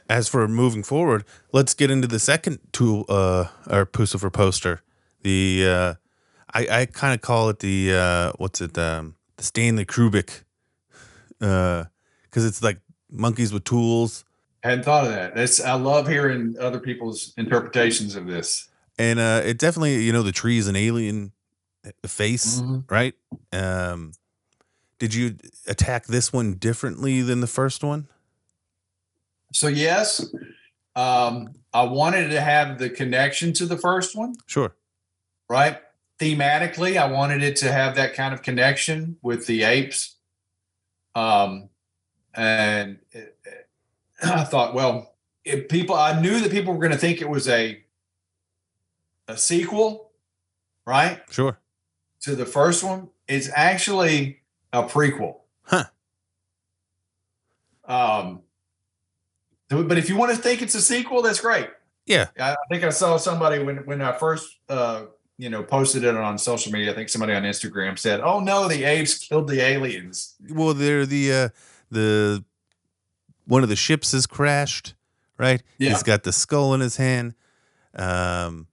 As 0.09 0.27
for 0.27 0.47
moving 0.47 0.81
forward, 0.81 1.23
let's 1.51 1.75
get 1.75 1.91
into 1.91 2.07
the 2.07 2.19
second 2.19 2.59
tool 2.71 3.05
uh 3.07 3.45
or 3.69 3.85
Puscifer 3.85 4.33
poster. 4.33 4.81
The 5.21 5.65
uh 5.67 5.93
I 6.55 6.67
I 6.81 6.85
kind 6.87 7.13
of 7.13 7.21
call 7.21 7.49
it 7.49 7.59
the 7.59 7.93
uh 7.93 8.31
what's 8.37 8.61
it 8.61 8.77
um 8.77 9.15
the 9.37 9.43
Stanley 9.43 9.85
Kubrick 9.85 10.43
uh 11.41 11.83
cuz 12.31 12.45
it's 12.45 12.63
like 12.63 12.79
monkeys 13.11 13.51
with 13.53 13.63
tools 13.65 14.23
I 14.63 14.69
hadn't 14.69 14.85
thought 14.85 15.03
of 15.05 15.11
that 15.11 15.35
that's 15.35 15.59
i 15.61 15.73
love 15.73 16.07
hearing 16.07 16.55
other 16.59 16.79
people's 16.79 17.33
interpretations 17.37 18.15
of 18.15 18.25
this 18.25 18.69
and 18.97 19.19
uh 19.19 19.41
it 19.45 19.57
definitely 19.59 20.01
you 20.03 20.11
know 20.11 20.23
the 20.23 20.31
tree 20.31 20.57
is 20.57 20.67
an 20.67 20.75
alien 20.75 21.33
uh, 21.85 22.07
face, 22.07 22.63
right? 22.89 23.13
Um 23.51 24.13
did 24.97 25.13
you 25.13 25.35
attack 25.67 26.05
this 26.07 26.31
one 26.33 26.53
differently 26.55 27.21
than 27.21 27.41
the 27.41 27.47
first 27.47 27.83
one? 27.83 28.07
so 29.53 29.67
yes 29.67 30.25
um 30.95 31.53
i 31.73 31.83
wanted 31.83 32.29
to 32.29 32.41
have 32.41 32.79
the 32.79 32.89
connection 32.89 33.53
to 33.53 33.65
the 33.65 33.77
first 33.77 34.15
one 34.15 34.33
Sure. 34.47 34.73
right 35.49 35.77
thematically 36.19 36.97
i 36.97 37.05
wanted 37.05 37.43
it 37.43 37.55
to 37.57 37.71
have 37.71 37.95
that 37.95 38.13
kind 38.13 38.33
of 38.33 38.41
connection 38.41 39.17
with 39.21 39.45
the 39.47 39.63
apes 39.63 40.15
um 41.15 41.69
and 42.33 42.99
it, 43.11 43.37
it- 43.45 43.69
i 44.23 44.43
thought 44.45 44.73
well 44.73 45.15
if 45.43 45.67
people 45.67 45.95
i 45.95 46.19
knew 46.21 46.39
that 46.39 46.51
people 46.51 46.73
were 46.73 46.79
going 46.79 46.91
to 46.91 46.97
think 46.97 47.21
it 47.21 47.29
was 47.29 47.47
a 47.49 47.83
a 49.27 49.37
sequel 49.37 50.11
right 50.85 51.21
Sure. 51.29 51.57
to 52.21 52.35
the 52.35 52.45
first 52.45 52.83
one 52.83 53.09
it's 53.27 53.49
actually 53.55 54.39
a 54.71 54.83
prequel 54.83 55.37
Huh. 55.63 55.85
um 57.85 58.41
but 59.69 59.97
if 59.97 60.09
you 60.09 60.15
want 60.15 60.31
to 60.31 60.37
think 60.37 60.61
it's 60.61 60.75
a 60.75 60.81
sequel 60.81 61.21
that's 61.21 61.41
great 61.41 61.69
Yeah. 62.05 62.27
I 62.39 62.51
I 62.53 62.55
think 62.69 62.83
I 62.83 62.89
saw 62.89 63.17
somebody 63.17 63.63
when 63.63 63.77
when 63.85 64.01
I 64.01 64.11
first 64.13 64.57
uh 64.69 65.05
you 65.37 65.49
know 65.49 65.63
posted 65.63 66.03
it 66.03 66.15
on 66.15 66.37
social 66.37 66.71
media. 66.71 66.91
I 66.91 66.95
think 66.95 67.09
somebody 67.09 67.33
on 67.33 67.43
Instagram 67.43 67.97
said, 67.99 68.21
"Oh 68.21 68.39
no, 68.39 68.67
the 68.67 68.83
apes 68.83 69.17
killed 69.17 69.47
the 69.47 69.61
aliens." 69.61 70.35
Well, 70.49 70.73
they're 70.73 71.05
the 71.05 71.31
uh 71.33 71.49
the 71.91 72.43
one 73.45 73.63
of 73.63 73.69
the 73.69 73.75
ships 73.75 74.11
has 74.13 74.25
crashed, 74.25 74.95
right? 75.37 75.61
Yeah. 75.77 75.89
He's 75.91 76.03
got 76.03 76.23
the 76.23 76.31
skull 76.31 76.73
in 76.73 76.81
his 76.81 76.97
hand. 76.97 77.35
Um 77.93 78.67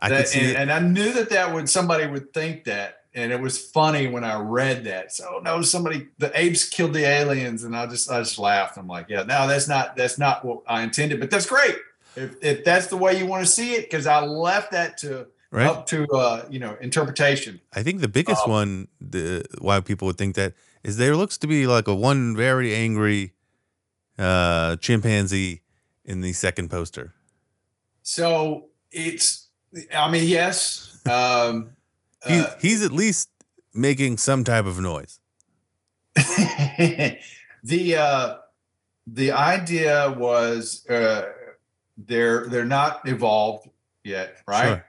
I 0.00 0.08
That- 0.08 0.18
could 0.18 0.28
see 0.28 0.40
and, 0.54 0.56
and 0.56 0.72
I 0.72 0.78
knew 0.80 1.12
that 1.14 1.30
that 1.30 1.52
would 1.52 1.68
somebody 1.68 2.06
would 2.06 2.32
think 2.32 2.64
that, 2.64 2.98
and 3.14 3.32
it 3.32 3.40
was 3.40 3.58
funny 3.58 4.06
when 4.06 4.22
I 4.22 4.38
read 4.40 4.84
that. 4.84 5.12
So 5.12 5.40
no, 5.44 5.62
somebody 5.62 6.08
the 6.18 6.30
apes 6.38 6.68
killed 6.68 6.92
the 6.94 7.04
aliens, 7.04 7.64
and 7.64 7.76
I 7.76 7.86
just 7.86 8.10
I 8.10 8.18
just 8.20 8.38
laughed. 8.38 8.76
I'm 8.76 8.86
like, 8.86 9.06
yeah, 9.08 9.22
no, 9.22 9.48
that's 9.48 9.66
not 9.68 9.96
that's 9.96 10.18
not 10.18 10.44
what 10.44 10.60
I 10.68 10.82
intended, 10.82 11.18
but 11.20 11.30
that's 11.30 11.46
great. 11.46 11.76
If, 12.16 12.34
if 12.42 12.64
that's 12.64 12.88
the 12.88 12.96
way 12.96 13.16
you 13.18 13.26
want 13.26 13.44
to 13.44 13.50
see 13.50 13.74
it, 13.74 13.82
because 13.88 14.06
I 14.06 14.20
left 14.20 14.72
that 14.72 14.98
to 14.98 15.26
right? 15.50 15.66
up 15.66 15.86
to 15.86 16.06
uh, 16.08 16.44
you 16.50 16.58
know 16.58 16.76
interpretation. 16.80 17.60
I 17.72 17.82
think 17.82 18.00
the 18.00 18.08
biggest 18.08 18.44
Um, 18.44 18.50
one, 18.50 18.88
the 19.00 19.44
why 19.60 19.80
people 19.80 20.06
would 20.06 20.18
think 20.18 20.34
that 20.36 20.54
is 20.82 20.96
there 20.96 21.16
looks 21.16 21.38
to 21.38 21.46
be 21.46 21.66
like 21.66 21.88
a 21.88 21.94
one 21.94 22.36
very 22.36 22.74
angry 22.74 23.32
uh 24.18 24.76
chimpanzee 24.76 25.62
in 26.04 26.20
the 26.22 26.32
second 26.32 26.70
poster. 26.70 27.14
So 28.02 28.68
it's, 28.90 29.48
I 29.94 30.10
mean, 30.10 30.26
yes. 30.26 30.84
Um, 31.08 31.70
He, 32.26 32.40
uh, 32.40 32.50
he's 32.60 32.84
at 32.84 32.92
least 32.92 33.30
making 33.72 34.18
some 34.18 34.44
type 34.44 34.66
of 34.66 34.78
noise. 34.78 35.20
the 36.16 37.96
uh, 37.96 38.36
the 39.06 39.32
idea 39.32 40.14
was 40.18 40.84
uh, 40.90 41.30
they're 41.96 42.46
they're 42.48 42.66
not 42.66 43.08
evolved 43.08 43.70
yet, 44.04 44.42
right? 44.46 44.68
Sure. 44.68 44.84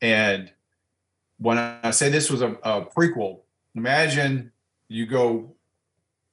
And 0.00 0.52
when 1.38 1.58
I 1.58 1.90
say 1.90 2.08
this 2.08 2.30
was 2.30 2.42
a, 2.42 2.52
a 2.62 2.82
prequel, 2.84 3.40
imagine 3.74 4.52
you 4.88 5.06
go, 5.06 5.54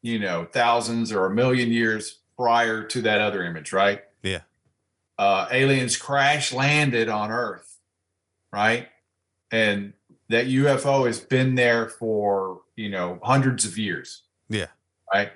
you 0.02 0.20
know, 0.20 0.48
thousands 0.52 1.12
or 1.12 1.26
a 1.26 1.30
million 1.30 1.72
years 1.72 2.20
prior 2.38 2.84
to 2.84 3.02
that 3.02 3.22
other 3.22 3.44
image, 3.44 3.74
right? 3.74 4.04
Yeah. 4.24 4.42
Uh, 5.18 5.48
aliens 5.52 5.98
crash 5.98 6.54
landed 6.54 7.10
on 7.10 7.32
Earth, 7.32 7.80
right? 8.52 8.88
And 9.52 9.94
that 10.30 10.48
UFO 10.48 11.08
has 11.08 11.20
been 11.20 11.56
there 11.56 11.88
for, 11.88 12.62
you 12.76 12.90
know, 12.90 13.20
hundreds 13.24 13.66
of 13.66 13.78
years 13.78 14.24
Yeah. 14.50 14.68
right? 15.14 15.32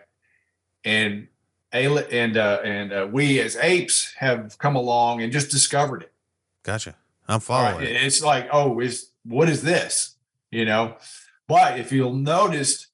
And 0.83 1.27
and 1.73 2.35
uh, 2.35 2.59
and 2.65 2.91
uh, 2.91 3.07
we 3.09 3.39
as 3.39 3.55
apes 3.55 4.13
have 4.17 4.57
come 4.57 4.75
along 4.75 5.21
and 5.21 5.31
just 5.31 5.49
discovered 5.49 6.03
it. 6.03 6.11
Gotcha. 6.63 6.95
I'm 7.27 7.39
following. 7.39 7.77
right. 7.85 7.87
It's 7.87 8.21
like, 8.23 8.47
oh, 8.51 8.79
is 8.79 9.11
what 9.23 9.49
is 9.49 9.61
this? 9.61 10.15
You 10.51 10.65
know, 10.65 10.95
but 11.47 11.79
if 11.79 11.91
you'll 11.91 12.13
notice, 12.13 12.87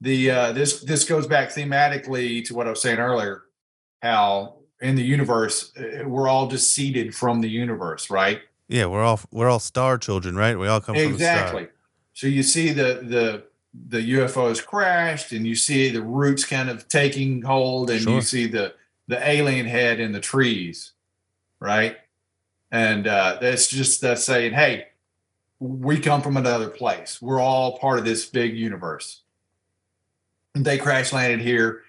the 0.00 0.30
uh, 0.30 0.52
this 0.52 0.80
this 0.82 1.04
goes 1.04 1.26
back 1.26 1.50
thematically 1.50 2.44
to 2.46 2.54
what 2.54 2.66
I 2.66 2.70
was 2.70 2.82
saying 2.82 2.98
earlier, 2.98 3.44
how 4.02 4.56
in 4.80 4.94
the 4.96 5.02
universe 5.04 5.72
uh, 5.78 6.06
we're 6.08 6.28
all 6.28 6.48
just 6.48 6.72
seeded 6.72 7.14
from 7.14 7.40
the 7.40 7.48
universe, 7.48 8.10
right? 8.10 8.40
Yeah, 8.68 8.86
we're 8.86 9.02
all 9.04 9.20
we're 9.30 9.48
all 9.48 9.60
star 9.60 9.98
children, 9.98 10.34
right? 10.36 10.58
We 10.58 10.66
all 10.66 10.80
come 10.80 10.96
from 10.96 11.04
exactly. 11.04 11.68
So 12.14 12.26
you 12.26 12.42
see 12.42 12.72
the 12.72 13.00
the 13.02 13.44
the 13.88 14.12
UFOs 14.14 14.64
crashed, 14.64 15.32
and 15.32 15.46
you 15.46 15.54
see 15.54 15.90
the 15.90 16.02
roots 16.02 16.44
kind 16.44 16.68
of 16.70 16.88
taking 16.88 17.42
hold, 17.42 17.90
and 17.90 18.00
Sure. 18.00 18.14
you 18.14 18.20
see 18.22 18.46
the 18.46 18.74
the 19.06 19.26
alien 19.28 19.66
head 19.66 20.00
in 20.00 20.10
the 20.12 20.20
trees, 20.20 20.92
right? 21.60 21.96
And 22.70 23.06
uh, 23.06 23.38
that's 23.40 23.68
just 23.68 24.00
that's 24.00 24.24
saying, 24.24 24.52
hey, 24.52 24.88
we 25.58 25.98
come 26.00 26.22
from 26.22 26.36
another 26.36 26.68
place. 26.68 27.20
We're 27.22 27.40
all 27.40 27.78
part 27.78 27.98
of 27.98 28.04
this 28.04 28.26
big 28.26 28.56
universe. 28.56 29.22
And 30.54 30.64
they 30.64 30.78
crash 30.78 31.12
landed 31.12 31.40
here 31.40 31.82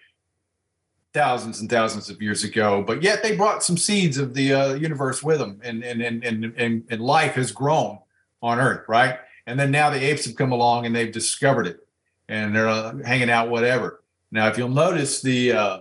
thousands 1.14 1.62
and 1.62 1.70
thousands 1.70 2.10
of 2.10 2.22
years 2.22 2.44
ago, 2.44 2.84
but 2.86 3.02
yet 3.02 3.24
they 3.24 3.36
brought 3.36 3.64
some 3.64 3.78
seeds 3.78 4.18
of 4.18 4.34
the 4.34 4.54
uh, 4.54 4.74
universe 4.76 5.24
with 5.24 5.40
them, 5.40 5.60
and 5.64 5.84
and 5.84 6.02
and 6.02 6.24
and 6.24 6.54
and, 6.58 6.84
and 6.90 7.02
life 7.02 7.34
has 7.34 7.52
grown 7.52 7.98
on 8.42 8.60
Earth, 8.60 8.88
right? 8.88 9.18
And 9.48 9.60
then 9.60 9.72
now 9.72 9.90
the 9.90 10.04
apes 10.04 10.26
have 10.26 10.36
come 10.36 10.52
along 10.52 10.86
and 10.86 10.96
they've 10.96 11.12
discovered 11.12 11.66
it, 11.66 11.88
and 12.30 12.56
they're 12.56 12.68
uh, 12.68 12.98
hanging 13.04 13.30
out, 13.30 13.50
whatever. 13.50 14.04
Now, 14.32 14.48
if 14.48 14.58
you'll 14.58 14.70
notice 14.70 15.22
the 15.22 15.54
uh, 15.54 15.80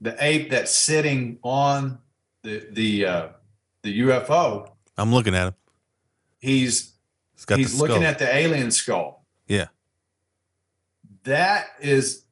the 0.00 0.16
ape 0.18 0.50
that's 0.50 0.74
sitting 0.74 1.38
on 1.42 1.98
the 2.42 2.66
the 2.70 3.06
uh, 3.06 3.28
the 3.84 4.00
UFO, 4.00 4.68
I'm 4.98 5.12
looking 5.12 5.34
at 5.36 5.48
him. 5.48 5.54
he's 6.40 6.94
He's 7.34 7.44
got 7.44 7.58
he's 7.58 7.76
the 7.78 7.84
looking 7.84 8.04
at 8.04 8.18
the 8.18 8.34
alien 8.34 8.70
skull. 8.70 9.24
Yeah. 9.46 9.66
That 11.24 11.66
is 11.80 12.24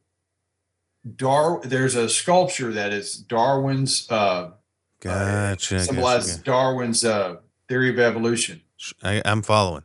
Dar. 1.16 1.60
There's 1.62 1.94
a 1.96 2.08
sculpture 2.08 2.72
that 2.72 2.92
is 2.92 3.16
Darwin's 3.16 4.10
uh, 4.10 4.50
gotcha. 5.00 5.80
symbolizes 5.80 6.36
gotcha. 6.36 6.44
Darwin's 6.44 7.04
uh, 7.04 7.36
theory 7.68 7.90
of 7.90 7.98
evolution. 7.98 8.62
I, 9.02 9.22
I'm 9.24 9.42
following. 9.42 9.82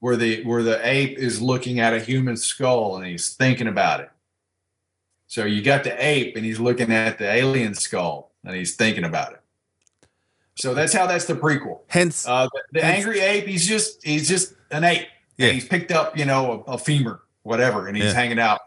where 0.00 0.16
the 0.16 0.42
where 0.44 0.62
the 0.62 0.80
ape 0.86 1.18
is 1.18 1.40
looking 1.40 1.80
at 1.80 1.94
a 1.94 2.00
human 2.00 2.36
skull 2.36 2.96
and 2.96 3.06
he's 3.06 3.30
thinking 3.34 3.66
about 3.68 4.00
it. 4.00 4.10
So 5.26 5.44
you 5.44 5.62
got 5.62 5.84
the 5.84 5.94
ape 6.04 6.36
and 6.36 6.44
he's 6.44 6.58
looking 6.58 6.90
at 6.92 7.18
the 7.18 7.30
alien 7.30 7.74
skull 7.74 8.32
and 8.44 8.56
he's 8.56 8.76
thinking 8.76 9.04
about 9.04 9.32
it. 9.32 9.37
So 10.58 10.74
that's 10.74 10.92
how 10.92 11.06
that's 11.06 11.24
the 11.26 11.34
prequel. 11.34 11.80
Hence, 11.88 12.26
Uh, 12.26 12.48
the, 12.52 12.62
the 12.72 12.82
Hence- 12.84 12.98
angry 13.04 13.20
ape, 13.20 13.46
he's 13.46 13.66
just 13.66 14.04
he's 14.04 14.28
just 14.28 14.54
an 14.70 14.84
ape. 14.84 15.06
Yeah. 15.36 15.50
He's 15.50 15.66
picked 15.66 15.92
up, 15.92 16.16
you 16.18 16.24
know, 16.24 16.64
a, 16.66 16.72
a 16.72 16.78
femur, 16.78 17.20
whatever, 17.44 17.86
and 17.86 17.96
he's 17.96 18.06
Yeah. 18.06 18.12
hanging 18.14 18.38
out. 18.40 18.60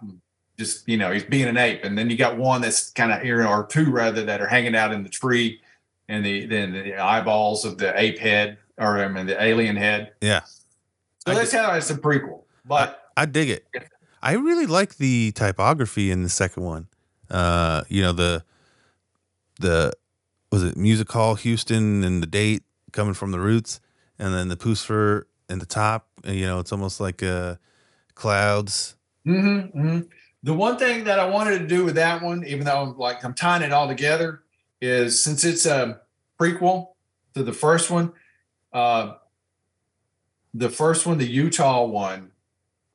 Just 0.57 0.87
you 0.87 0.95
know, 0.97 1.11
he's 1.11 1.23
being 1.23 1.47
an 1.47 1.57
ape. 1.57 1.83
And 1.83 1.97
then 1.97 2.09
you 2.09 2.15
got 2.17 2.37
one 2.37 2.61
that's 2.61 2.91
kind 2.91 3.11
of 3.11 3.21
here 3.21 3.45
or 3.45 3.65
two 3.65 3.91
rather 3.91 4.23
that 4.25 4.39
are 4.41 4.47
hanging 4.47 4.75
out 4.75 4.93
in 4.93 5.03
the 5.03 5.09
tree, 5.09 5.59
and 6.07 6.25
the 6.25 6.45
then 6.45 6.71
the 6.71 6.97
eyeballs 6.97 7.65
of 7.65 7.77
the 7.77 7.97
ape 7.99 8.19
head 8.19 8.57
or 8.77 8.97
I 9.03 9.07
mean 9.09 9.25
the 9.25 9.41
alien 9.43 9.75
head. 9.75 10.13
yeah, 10.21 10.41
So 11.25 11.31
I 11.31 11.35
that's 11.35 11.51
how 11.51 11.73
it's 11.73 11.89
a 11.89 11.95
prequel. 11.95 12.43
But 12.63 13.09
I 13.17 13.25
dig 13.25 13.49
it. 13.49 13.65
I 14.23 14.33
really 14.33 14.65
like 14.65 14.95
the 14.97 15.31
typography 15.33 16.09
in 16.11 16.23
the 16.23 16.29
second 16.29 16.63
one. 16.63 16.87
Uh, 17.29 17.83
you 17.89 18.01
know 18.01 18.13
the 18.13 18.43
the 19.59 19.91
was 20.51 20.63
it 20.63 20.75
Music 20.77 21.11
Hall 21.11 21.35
Houston 21.35 22.03
and 22.03 22.21
the 22.21 22.27
date 22.27 22.63
coming 22.91 23.13
from 23.13 23.31
the 23.31 23.39
roots, 23.39 23.79
and 24.19 24.33
then 24.33 24.49
the 24.49 24.57
Puscifer 24.57 25.23
in 25.49 25.59
the 25.59 25.65
top. 25.65 26.07
and, 26.23 26.35
You 26.35 26.45
know, 26.45 26.59
it's 26.59 26.71
almost 26.71 26.99
like 26.99 27.23
uh, 27.23 27.55
clouds. 28.15 28.95
Mhm, 29.25 29.73
mhm. 29.75 30.07
the 30.43 30.53
one 30.53 30.77
thing 30.77 31.03
that 31.03 31.19
I 31.19 31.25
wanted 31.27 31.59
to 31.59 31.67
do 31.67 31.85
with 31.85 31.95
that 31.95 32.21
one, 32.21 32.43
even 32.45 32.65
though 32.65 32.81
I'm 32.81 32.97
like 32.97 33.23
I'm 33.23 33.33
tying 33.33 33.61
it 33.63 33.71
all 33.71 33.87
together, 33.87 34.41
is 34.81 35.23
since 35.23 35.43
it's 35.43 35.65
a 35.65 36.01
prequel 36.39 36.89
to 37.35 37.43
the 37.43 37.53
first 37.53 37.91
one, 37.91 38.11
uh, 38.73 39.13
the 40.53 40.69
first 40.69 41.05
one, 41.05 41.17
the 41.17 41.27
Utah 41.27 41.85
one, 41.85 42.31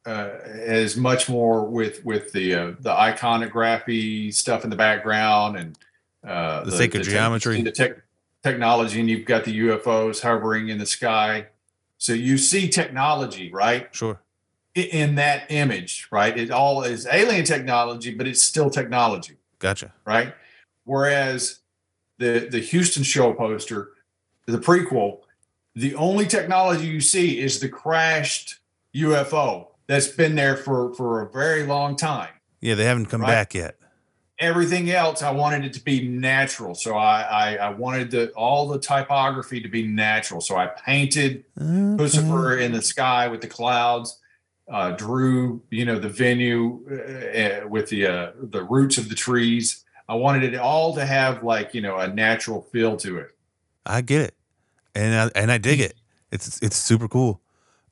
uh, 0.05 0.31
is 0.45 0.97
much 0.97 1.29
more 1.29 1.65
with 1.65 2.05
with 2.05 2.33
the 2.33 2.55
uh, 2.55 2.73
the 2.81 2.93
iconography 2.93 4.31
stuff 4.33 4.65
in 4.65 4.71
the 4.71 4.77
background 4.77 5.57
and 5.57 5.79
uh, 6.27 6.65
The 6.65 6.73
sacred 6.73 7.05
tech- 7.05 7.11
geometry. 7.13 7.63
the 7.63 7.71
tech, 7.73 7.93
technology, 8.43 9.01
and 9.01 9.09
you've 9.09 9.25
got 9.27 9.45
the 9.45 9.59
UFOs 9.61 10.23
hovering 10.23 10.69
in 10.69 10.79
the 10.79 10.87
sky. 10.87 11.47
So 11.99 12.13
you 12.13 12.37
see 12.39 12.69
technology, 12.69 13.51
right? 13.53 13.89
Sure. 13.95 14.21
in 14.75 15.15
that 15.15 15.51
image, 15.51 16.07
right? 16.11 16.37
It 16.39 16.51
all 16.51 16.83
is 16.83 17.07
alien 17.11 17.47
technology, 17.47 18.15
but 18.15 18.27
it's 18.29 18.43
still 18.43 18.69
technology, 18.69 19.39
Gotcha. 19.59 19.95
right? 20.05 20.35
Whereas 20.85 21.61
the 22.19 22.47
the 22.51 22.59
Houston 22.61 23.03
show 23.03 23.33
poster, 23.33 23.93
the 24.45 24.59
prequel, 24.59 25.21
the 25.75 25.95
only 25.95 26.27
technology 26.27 26.87
you 26.87 27.01
see 27.01 27.41
is 27.41 27.59
the 27.61 27.71
crashed 27.71 28.59
UFO 28.95 29.69
that's 29.87 30.09
been 30.09 30.35
there 30.35 30.57
for 30.59 30.93
for 30.95 31.23
a 31.23 31.31
very 31.31 31.63
long 31.65 31.97
time. 31.97 32.29
Yeah, 32.61 32.75
they 32.75 32.85
haven't 32.85 33.07
come 33.07 33.23
Right. 33.23 33.29
back 33.29 33.55
yet. 33.55 33.77
Everything 34.39 34.91
else, 34.91 35.23
I 35.23 35.31
wanted 35.31 35.65
it 35.65 35.73
to 35.75 35.83
be 35.83 36.07
natural, 36.07 36.75
so 36.75 36.97
I 36.97 37.23
I, 37.23 37.57
I 37.57 37.69
wanted 37.71 38.11
the 38.11 38.31
all 38.33 38.69
the 38.69 38.79
typography 38.79 39.61
to 39.63 39.69
be 39.69 39.87
natural. 39.87 40.41
So 40.41 40.57
I 40.57 40.67
painted 40.67 41.45
Okay. 41.59 41.67
Puscifer 42.03 42.61
in 42.61 42.73
the 42.73 42.83
sky 42.83 43.29
with 43.29 43.41
the 43.41 43.49
clouds. 43.49 44.21
Uh, 44.69 44.91
drew, 44.91 45.63
you 45.71 45.85
know, 45.85 45.97
the 45.97 46.09
venue 46.09 46.81
uh, 46.91 47.65
uh, 47.65 47.69
with 47.69 47.89
the 47.89 48.05
uh, 48.05 48.33
the 48.41 48.65
roots 48.65 48.99
of 48.99 49.09
the 49.09 49.15
trees. 49.15 49.85
I 50.09 50.15
wanted 50.17 50.43
it 50.43 50.57
all 50.59 50.95
to 50.97 51.07
have 51.07 51.43
like 51.43 51.73
you 51.73 51.81
know 51.81 51.97
a 51.97 52.09
natural 52.09 52.63
feel 52.73 52.97
to 52.99 53.19
it. 53.19 53.29
I 53.87 54.01
get 54.01 54.23
it, 54.23 54.35
and 54.95 55.15
I, 55.15 55.41
and 55.41 55.53
I 55.53 55.59
dig 55.59 55.81
it. 55.81 55.95
It's 56.33 56.61
it's 56.63 56.77
super 56.77 57.09
cool. 57.09 57.41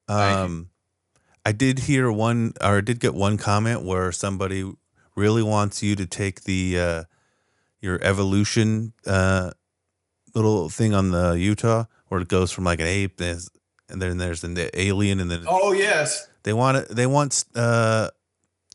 Um, 0.09 0.68
I 1.46 1.52
did 1.52 1.78
hear 1.78 2.11
one, 2.11 2.54
or 2.61 2.78
I 2.78 2.80
did 2.80 3.00
get 3.00 3.14
one 3.14 3.37
comment 3.37 3.85
where 3.85 4.11
somebody 4.12 4.70
really 5.16 5.42
wants 5.42 5.83
you 5.83 5.94
to 5.96 6.07
take 6.07 6.42
the 6.44 6.79
uh, 6.79 7.05
your 7.81 7.98
evolution 8.03 8.92
uh, 9.07 9.50
little 10.35 10.68
thing 10.68 10.94
on 10.94 11.11
the 11.11 11.33
Utah, 11.33 11.85
where 12.09 12.20
it 12.20 12.29
goes 12.29 12.50
from 12.50 12.64
like 12.64 12.81
an 12.81 12.87
ape, 12.87 13.20
and 13.20 13.40
then 13.88 14.18
there's 14.18 14.42
an 14.44 14.57
alien, 14.74 15.20
and 15.20 15.31
then 15.31 15.44
Oh 15.46 15.72
yes. 15.72 16.29
they 16.42 16.53
want 16.53 16.79
it. 16.79 16.88
They 16.88 17.07
want 17.07 17.44
uh, 17.55 18.11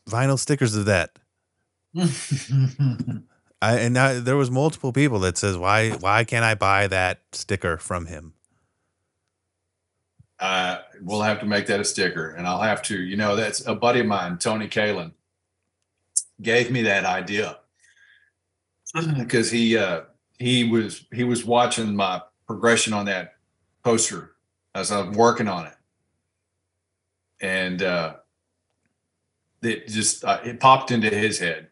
vinyl 0.08 0.38
stickers 0.38 0.74
of 0.76 0.86
that. 0.86 1.10
I 3.62 3.78
and 3.78 3.98
I, 3.98 4.20
there 4.20 4.36
was 4.36 4.50
multiple 4.50 4.92
people 4.92 5.18
that 5.20 5.36
says 5.36 5.58
why 5.58 5.90
why 5.90 6.24
can't 6.24 6.44
I 6.44 6.54
buy 6.54 6.86
that 6.86 7.20
sticker 7.32 7.76
from 7.76 8.06
him? 8.06 8.34
uh, 10.38 10.78
we'll 11.02 11.20
have 11.20 11.38
to 11.40 11.44
make 11.46 11.66
that 11.66 11.80
a 11.80 11.84
sticker, 11.84 12.30
and 12.30 12.46
I'll 12.46 12.62
have 12.62 12.80
to. 12.84 12.98
You 12.98 13.16
know, 13.18 13.36
that's 13.36 13.66
a 13.66 13.74
buddy 13.74 14.00
of 14.00 14.06
mine, 14.06 14.38
Tony 14.38 14.68
Kalin, 14.68 15.12
gave 16.42 16.70
me 16.70 16.82
that 16.82 17.04
idea 17.04 17.58
because 19.18 19.50
he 19.50 19.76
uh, 19.76 20.02
he 20.38 20.64
was 20.64 21.06
he 21.12 21.24
was 21.24 21.44
watching 21.44 21.94
my 21.94 22.22
progression 22.46 22.92
on 22.92 23.06
that 23.06 23.34
poster 23.84 24.32
as 24.74 24.90
I'm 24.92 25.12
working 25.12 25.48
on 25.48 25.66
it, 25.66 25.74
and 27.40 27.82
uh, 27.82 28.14
it 29.62 29.88
just 29.88 30.24
uh, 30.24 30.40
it 30.44 30.60
popped 30.60 30.90
into 30.90 31.10
his 31.10 31.38
head, 31.38 31.68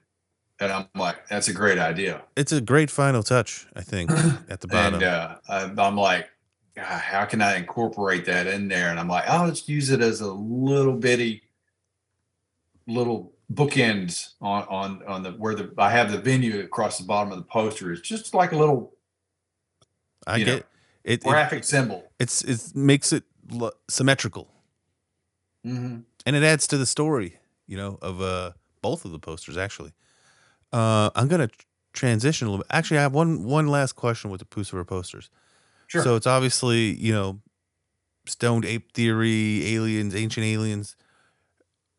and 0.60 0.72
I'm 0.72 0.86
like, 0.94 1.26
that's 1.28 1.48
a 1.48 1.52
great 1.52 1.78
idea. 1.78 2.22
It's 2.36 2.52
a 2.52 2.60
great 2.60 2.90
final 2.90 3.22
touch, 3.22 3.66
I 3.74 3.82
think, 3.82 4.10
at 4.48 4.60
the 4.60 4.68
bottom. 4.68 4.94
And 4.94 5.02
uh, 5.04 5.36
I- 5.48 5.72
I'm 5.78 5.96
like, 5.96 6.28
how 6.76 7.24
can 7.24 7.40
I 7.42 7.56
incorporate 7.56 8.24
that 8.26 8.46
in 8.46 8.68
there? 8.68 8.90
And 8.90 9.00
I'm 9.00 9.08
like, 9.08 9.26
I'll 9.28 9.48
just 9.48 9.68
use 9.68 9.90
it 9.90 10.00
as 10.00 10.20
a 10.20 10.32
little 10.32 10.94
bitty, 10.94 11.42
little 12.86 13.32
bookends 13.52 14.34
on 14.40 14.64
on 14.68 15.02
on 15.06 15.22
the 15.22 15.30
where 15.32 15.54
the 15.54 15.72
I 15.78 15.90
have 15.90 16.12
the 16.12 16.18
venue 16.18 16.60
across 16.60 16.98
the 16.98 17.04
bottom 17.04 17.32
of 17.32 17.38
the 17.38 17.44
poster. 17.44 17.92
is 17.92 18.00
just 18.00 18.34
like 18.34 18.52
a 18.52 18.56
little 18.56 18.92
I 20.26 20.36
you 20.36 20.44
know, 20.46 20.56
get 20.56 20.66
it, 21.04 21.12
it. 21.12 21.22
graphic 21.22 21.64
symbol. 21.64 22.10
It's 22.18 22.42
it 22.42 22.76
makes 22.76 23.12
it 23.12 23.24
lo- 23.50 23.72
symmetrical, 23.88 24.50
hmm 25.64 25.98
and 26.26 26.36
it 26.36 26.42
adds 26.42 26.66
to 26.68 26.78
the 26.78 26.86
story. 26.86 27.38
You 27.66 27.76
know, 27.76 27.98
of 28.02 28.20
uh 28.20 28.52
both 28.82 29.04
of 29.04 29.12
the 29.12 29.18
posters 29.18 29.56
actually. 29.56 29.92
Uh, 30.72 31.08
I'm 31.14 31.28
gonna 31.28 31.48
transition 31.94 32.46
a 32.46 32.50
little 32.50 32.64
bit. 32.64 32.70
Actually, 32.74 32.98
I 32.98 33.02
have 33.02 33.14
one 33.14 33.44
one 33.44 33.68
last 33.68 33.92
question 33.92 34.30
with 34.30 34.40
the 34.40 34.44
Puscifer 34.46 34.86
posters. 34.86 35.30
Sure. 35.86 36.02
So 36.02 36.16
it's 36.16 36.26
obviously 36.26 36.94
you 36.94 37.12
know, 37.12 37.40
stoned 38.26 38.66
ape 38.66 38.92
theory, 38.92 39.74
aliens, 39.74 40.14
ancient 40.14 40.44
aliens. 40.44 40.96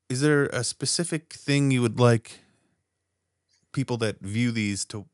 Is 0.09 0.21
there 0.21 0.47
a 0.47 0.63
specific 0.63 1.33
thing 1.33 1.71
you 1.71 1.81
would 1.81 1.99
like 1.99 2.39
people 3.71 3.97
that 3.97 4.19
view 4.21 4.51
these 4.51 4.83
to 4.85 5.05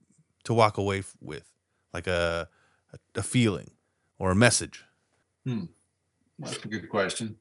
to 0.46 0.54
walk 0.54 0.78
away 0.78 1.04
with, 1.22 1.52
like 1.94 2.08
a 2.08 2.48
a, 3.16 3.22
feeling 3.22 3.72
or 4.18 4.32
a 4.32 4.36
message? 4.36 4.86
That's 6.40 6.64
a 6.64 6.68
good 6.68 6.90
question. 6.90 7.38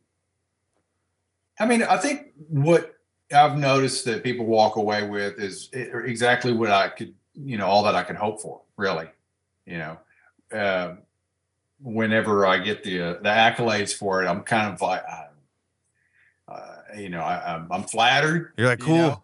I 1.61 1.67
mean, 1.67 1.83
I 1.85 1.97
think 1.97 2.33
what 2.49 2.97
I've 3.33 3.57
noticed 3.57 4.05
that 4.07 4.25
people 4.25 4.47
walk 4.47 4.77
away 4.77 5.07
with 5.09 5.39
is 5.39 5.71
exactly 5.73 6.53
what 6.53 6.71
I 6.71 6.89
could, 6.89 7.15
you 7.35 7.57
know, 7.57 7.67
all 7.67 7.85
that 7.85 7.95
I 7.95 8.03
could 8.03 8.17
hope 8.17 8.41
for, 8.41 8.63
really. 8.77 9.09
You 9.67 9.79
know, 9.79 9.99
uh, 10.53 10.97
whenever 11.81 12.47
I 12.47 12.59
get 12.59 12.83
the 12.83 13.01
uh, 13.01 13.13
the 13.15 13.29
accolades 13.29 13.95
for 13.95 14.23
it, 14.23 14.27
I'm 14.27 14.43
kind 14.43 14.73
of 14.73 14.81
like, 14.81 15.03
you 16.97 17.09
know, 17.09 17.21
I, 17.21 17.55
I'm, 17.55 17.69
I'm 17.71 17.83
flattered. 17.85 18.53
You're 18.57 18.69
like, 18.69 18.81
you 18.81 18.87
cool. 18.87 18.97
know. 18.97 19.23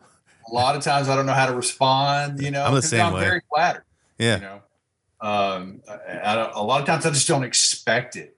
A 0.51 0.55
lot 0.55 0.75
of 0.75 0.83
times 0.83 1.09
I 1.09 1.15
don't 1.15 1.27
know 1.27 1.33
how 1.33 1.47
to 1.47 1.55
respond. 1.55 2.43
You 2.43 2.51
know, 2.51 2.65
I'm 2.65 2.75
the 2.75 2.83
same 2.83 3.07
I'm 3.07 3.13
way. 3.15 3.21
very 3.21 3.41
flattered 3.49 3.85
yeah. 4.21 4.37
you 4.37 4.43
know 4.43 4.63
um 5.23 5.83
I, 5.89 6.33
I 6.33 6.35
don't, 6.35 6.55
a 6.55 6.63
lot 6.63 6.81
of 6.81 6.87
times 6.87 7.07
i 7.07 7.11
just 7.11 7.27
don't 7.27 7.43
expect 7.43 8.17
it 8.17 8.37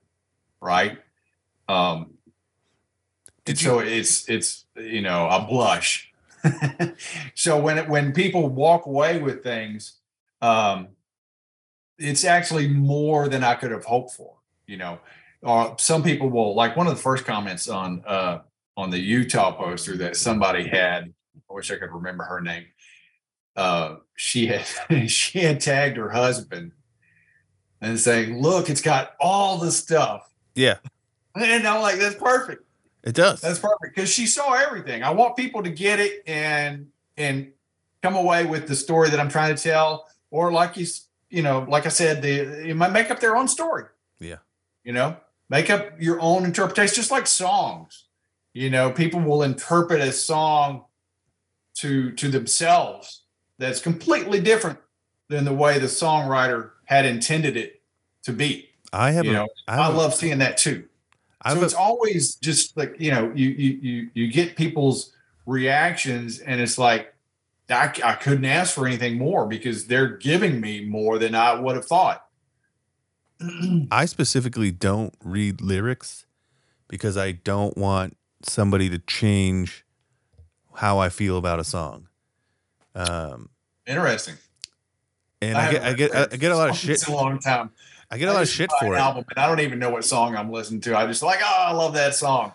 right 0.61 0.99
um 1.69 2.15
Did 3.45 3.59
so 3.59 3.81
it's 3.81 4.29
it's 4.29 4.65
you 4.77 5.03
know 5.03 5.27
i 5.27 5.45
blush 5.45 6.13
so 7.35 7.61
when 7.61 7.79
it, 7.79 7.89
when 7.89 8.13
people 8.13 8.49
walk 8.49 8.87
away 8.87 9.19
with 9.19 9.43
things 9.43 9.99
um 10.41 10.89
it's 11.99 12.25
actually 12.25 12.69
more 12.69 13.29
than 13.29 13.45
i 13.45 13.55
could 13.55 13.71
have 13.71 13.85
hoped 13.85 14.13
for 14.13 14.37
you 14.67 14.77
know 14.77 14.99
or 15.43 15.77
some 15.79 16.03
people 16.03 16.31
will 16.31 16.55
like 16.55 16.77
one 16.77 16.87
of 16.87 16.95
the 16.95 17.03
first 17.03 17.25
comments 17.25 17.69
on 17.69 18.03
uh 18.07 18.39
on 18.77 18.91
the 18.91 18.99
utah 18.99 19.53
poster 19.53 19.97
that 19.97 20.17
somebody 20.17 20.67
had 20.67 21.13
i 21.51 21.55
wish 21.55 21.71
i 21.71 21.77
could 21.77 21.91
remember 21.91 22.25
her 22.25 22.41
name 22.41 22.65
uh 23.57 23.97
she 24.17 24.47
had 24.47 24.65
she 25.11 25.41
had 25.41 25.61
tagged 25.61 25.97
her 25.97 26.09
husband 26.11 26.73
and 27.81 27.99
saying 28.01 28.41
look 28.41 28.71
it's 28.71 28.81
got 28.83 29.13
all 29.21 29.59
the 29.59 29.71
stuff 29.71 30.31
Yeah. 30.55 30.79
and 31.35 31.67
i'm 31.67 31.83
like 31.83 31.99
that's 31.99 32.15
perfect 32.15 32.65
It 33.05 33.15
does. 33.15 33.41
that's 33.41 33.59
perfect 33.59 33.95
because 33.95 34.09
she 34.11 34.27
saw 34.27 34.53
everything. 34.55 35.03
I 35.03 35.11
want 35.11 35.37
people 35.37 35.63
to 35.65 35.71
get 35.71 35.99
it 35.99 36.23
and 36.27 36.87
and 37.17 37.51
come 38.03 38.15
away 38.17 38.47
with 38.47 38.69
the 38.69 38.77
story 38.77 39.11
that 39.11 39.19
I'm 39.21 39.29
trying 39.29 39.55
to 39.55 39.61
tell, 39.63 40.07
or 40.31 40.53
like 40.53 40.77
you 40.77 40.87
you 41.31 41.43
know, 41.43 41.67
like 41.69 41.85
I 41.85 41.89
said, 41.91 42.23
the 42.23 42.65
you 42.67 42.75
might 42.77 42.93
make 42.93 43.11
up 43.11 43.19
their 43.21 43.37
own 43.37 43.49
story. 43.49 43.85
Yeah. 44.21 44.37
You 44.85 44.93
know, 44.93 45.17
make 45.51 45.69
up 45.69 46.01
your 46.01 46.21
own 46.21 46.45
interpretation, 46.45 46.95
just 46.95 47.11
like 47.11 47.27
songs. 47.27 48.05
You 48.55 48.71
know, 48.71 48.91
people 48.91 49.21
will 49.21 49.43
interpret 49.43 50.01
a 50.01 50.13
song 50.13 50.85
to 51.77 52.13
to 52.13 52.29
themselves 52.29 53.23
that's 53.59 53.81
completely 53.81 54.41
different 54.41 54.79
than 55.29 55.45
the 55.45 55.55
way 55.55 55.79
the 55.79 55.87
songwriter 55.87 56.71
had 56.85 57.07
intended 57.07 57.57
it 57.57 57.81
to 58.25 58.33
be. 58.33 58.69
I 58.93 59.13
have. 59.13 59.25
You 59.25 59.31
a- 59.31 59.35
know, 59.35 59.49
I 59.69 59.79
I 59.79 59.85
have 59.87 59.95
a- 59.95 59.99
love 59.99 60.15
seeing 60.15 60.39
that 60.39 60.57
too 60.59 60.87
I 61.41 61.49
have 61.51 61.59
so 61.59 61.63
a- 61.63 61.65
it's 61.65 61.75
always 61.75 62.35
just 62.37 62.77
like 62.77 62.95
you 62.99 63.11
know 63.11 63.33
you 63.35 63.49
you 63.49 63.71
you 63.81 64.11
you 64.15 64.33
get 64.33 64.55
people's 64.57 65.13
reactions 65.47 66.39
and 66.41 66.61
it's 66.61 66.77
like 66.79 67.15
I, 67.71 67.91
I 68.05 68.15
couldn't 68.17 68.45
ask 68.45 68.75
for 68.75 68.87
anything 68.87 69.17
more 69.17 69.47
because 69.47 69.87
they're 69.87 70.17
giving 70.19 70.61
me 70.61 70.85
more 70.85 71.19
than 71.19 71.35
I 71.35 71.55
would 71.59 71.75
have 71.77 71.87
thought. 71.87 72.27
I 73.91 74.05
specifically 74.05 74.71
don't 74.71 75.15
read 75.25 75.63
lyrics 75.63 76.27
because 76.89 77.17
I 77.17 77.33
don't 77.33 77.77
want 77.79 78.17
somebody 78.45 78.89
to 78.91 78.99
change 78.99 79.85
how 80.75 80.99
I 80.99 81.09
feel 81.09 81.37
about 81.37 81.61
a 81.61 81.65
song. 81.65 82.09
Um, 82.95 83.49
Interesting. 83.87 84.35
and 85.41 85.57
I, 85.57 85.73
get 85.73 85.83
I 85.83 85.93
get 85.95 86.15
I 86.15 86.37
get 86.37 86.53
a 86.53 86.57
lot 86.57 86.71
of 86.71 86.77
shit. 86.77 87.07
in 87.07 87.15
a 87.15 87.17
long 87.17 87.39
time. 87.39 87.71
I 88.11 88.19
get 88.19 88.29
a 88.29 88.33
lot 88.33 88.43
of 88.43 88.49
shit 88.49 88.71
for 88.79 88.89
an 88.89 88.95
it. 88.95 88.99
Album, 88.99 89.25
and 89.31 89.39
I 89.39 89.47
don't 89.47 89.61
even 89.61 89.79
know 89.79 89.91
what 89.91 90.05
song 90.05 90.37
I'm 90.37 90.51
listening 90.51 90.83
to. 90.83 90.97
I 90.97 91.07
just 91.07 91.23
like, 91.23 91.41
oh, 91.43 91.65
I 91.69 91.73
love 91.73 91.95
that 91.95 92.15
song. 92.15 92.53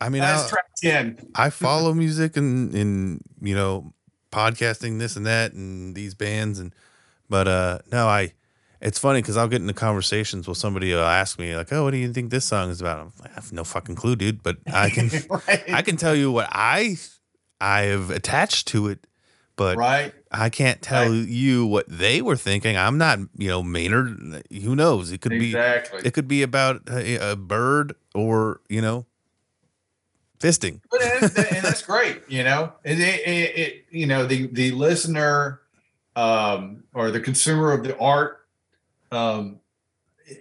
I 0.00 0.08
mean, 0.08 0.22
That's 0.22 0.48
track 0.48 0.64
ten. 0.76 1.18
I 1.34 1.50
follow 1.50 1.92
music 1.92 2.36
and 2.36 2.74
and 2.74 3.20
you 3.42 3.54
know 3.54 3.92
podcasting 4.32 4.98
this 4.98 5.16
and 5.16 5.26
that 5.26 5.52
and 5.52 5.94
these 5.94 6.14
bands 6.14 6.58
and 6.58 6.74
but 7.30 7.48
uh 7.48 7.78
no 7.90 8.06
I 8.06 8.32
it's 8.80 8.98
funny 8.98 9.20
because 9.20 9.36
I'll 9.36 9.48
get 9.48 9.60
into 9.60 9.74
conversations 9.74 10.46
with 10.46 10.58
somebody 10.58 10.92
will 10.92 11.02
ask 11.02 11.38
me 11.38 11.54
like 11.56 11.72
oh 11.72 11.84
what 11.84 11.90
do 11.90 11.96
you 11.96 12.12
think 12.12 12.30
this 12.30 12.44
song 12.44 12.70
is 12.70 12.80
about 12.80 13.00
I'm 13.00 13.12
like, 13.20 13.30
I 13.32 13.34
have 13.34 13.52
no 13.52 13.64
fucking 13.64 13.96
clue 13.96 14.16
dude 14.16 14.42
but 14.42 14.58
I 14.72 14.90
can 14.90 15.10
right. 15.30 15.64
I 15.72 15.82
can 15.82 15.96
tell 15.96 16.14
you 16.14 16.30
what 16.30 16.48
I 16.50 16.96
I 17.60 17.82
have 17.82 18.10
attached 18.10 18.68
to 18.68 18.88
it 18.88 19.06
but 19.56 19.76
right. 19.76 20.14
I 20.30 20.50
can't 20.50 20.80
tell 20.80 21.12
you 21.12 21.66
what 21.66 21.86
they 21.88 22.22
were 22.22 22.36
thinking 22.36 22.76
I'm 22.76 22.98
not 22.98 23.18
you 23.36 23.48
know 23.48 23.62
Maynard 23.62 24.44
who 24.50 24.76
knows 24.76 25.10
it 25.10 25.20
could 25.20 25.30
be 25.30 25.48
Exactly. 25.48 26.02
it 26.04 26.14
could 26.14 26.28
be 26.28 26.42
about 26.42 26.82
a, 26.88 27.32
a 27.32 27.36
bird 27.36 27.94
or 28.14 28.60
you 28.68 28.80
know 28.80 29.06
fisting 30.38 30.80
but 30.88 31.02
and, 31.02 31.64
that's 31.64 31.82
great 31.82 32.22
you 32.28 32.44
know 32.44 32.72
and 32.84 33.00
it, 33.00 33.26
it, 33.26 33.58
it 33.58 33.84
you 33.90 34.06
know 34.06 34.24
the 34.24 34.46
the 34.52 34.70
listener 34.70 35.60
um 36.14 36.84
or 36.94 37.10
the 37.10 37.18
consumer 37.18 37.72
of 37.72 37.82
the 37.82 37.98
art 37.98 38.46
um 39.12 39.60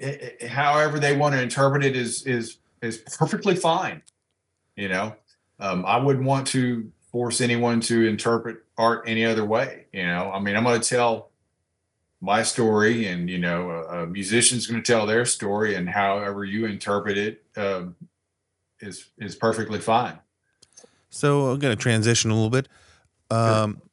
i- 0.02 0.32
i- 0.42 0.48
however 0.48 1.00
they 1.00 1.16
want 1.16 1.34
to 1.36 1.42
interpret 1.42 1.84
it 1.84 1.96
is 1.96 2.26
is 2.26 2.58
is 2.82 2.98
perfectly 3.18 3.56
fine 3.56 4.02
you 4.76 4.88
know? 4.90 5.16
Um 5.60 5.86
i 5.86 5.98
wouldn't 5.98 6.26
want 6.26 6.48
to 6.48 6.92
force 7.12 7.42
anyone 7.42 7.80
to 7.82 8.06
interpret 8.08 8.58
art 8.78 9.04
any 9.08 9.24
other 9.26 9.46
way 9.46 9.86
you 9.94 10.06
know? 10.06 10.32
I 10.32 10.40
mean 10.40 10.56
i'm 10.56 10.64
going 10.64 10.80
to 10.82 10.88
tell 10.90 11.32
my 12.20 12.42
story 12.42 13.06
and 13.06 13.30
you 13.30 13.38
know 13.38 13.70
a, 13.70 14.04
a 14.04 14.08
musician's 14.08 14.66
going 14.66 14.82
to 14.82 14.92
tell 14.92 15.06
their 15.06 15.24
story 15.26 15.76
and 15.76 15.88
however 15.88 16.44
you 16.44 16.66
interpret 16.66 17.16
it 17.18 17.44
um, 17.56 17.96
is 18.80 19.06
is 19.20 19.36
perfectly 19.36 19.80
fine. 19.80 20.18
So 21.12 21.48
I'm 21.52 21.60
going 21.60 21.78
to 21.78 21.82
transition 21.82 22.32
a 22.32 22.34
little 22.34 22.50
bit. 22.50 22.68
Um, 23.30 23.84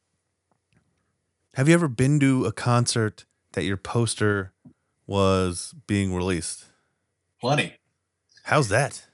have 1.52 1.68
you 1.68 1.74
ever 1.74 1.86
been 1.86 2.18
to 2.20 2.46
a 2.46 2.52
concert 2.52 3.26
that 3.52 3.64
your 3.64 3.76
poster 3.76 4.52
was 5.06 5.74
being 5.86 6.14
released? 6.14 6.64
plenty 7.40 7.74
How's 8.44 8.68
that? 8.68 9.06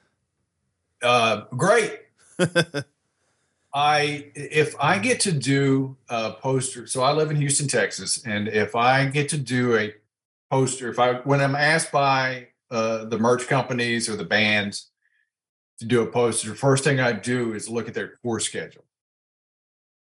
uh 1.02 1.44
great 1.56 1.98
i 3.74 4.30
if 4.34 4.74
i 4.80 4.98
get 4.98 5.20
to 5.20 5.32
do 5.32 5.96
a 6.08 6.32
poster 6.32 6.86
so 6.86 7.02
i 7.02 7.10
live 7.12 7.30
in 7.30 7.36
houston 7.36 7.66
texas 7.66 8.22
and 8.26 8.48
if 8.48 8.76
i 8.76 9.06
get 9.06 9.28
to 9.28 9.38
do 9.38 9.76
a 9.76 9.94
poster 10.50 10.90
if 10.90 10.98
i 10.98 11.14
when 11.20 11.40
i'm 11.40 11.54
asked 11.54 11.90
by 11.90 12.46
uh 12.70 13.04
the 13.06 13.18
merch 13.18 13.46
companies 13.46 14.08
or 14.10 14.16
the 14.16 14.24
bands 14.24 14.88
to 15.78 15.86
do 15.86 16.02
a 16.02 16.06
poster 16.06 16.50
the 16.50 16.54
first 16.54 16.84
thing 16.84 17.00
i 17.00 17.12
do 17.12 17.54
is 17.54 17.68
look 17.68 17.88
at 17.88 17.94
their 17.94 18.18
tour 18.22 18.38
schedule 18.40 18.84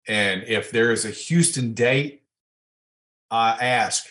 and 0.10 0.44
if 0.44 0.72
there 0.72 0.92
is 0.92 1.06
a 1.06 1.10
houston 1.10 1.74
date 1.74 2.24
i 3.30 3.52
ask 3.52 4.08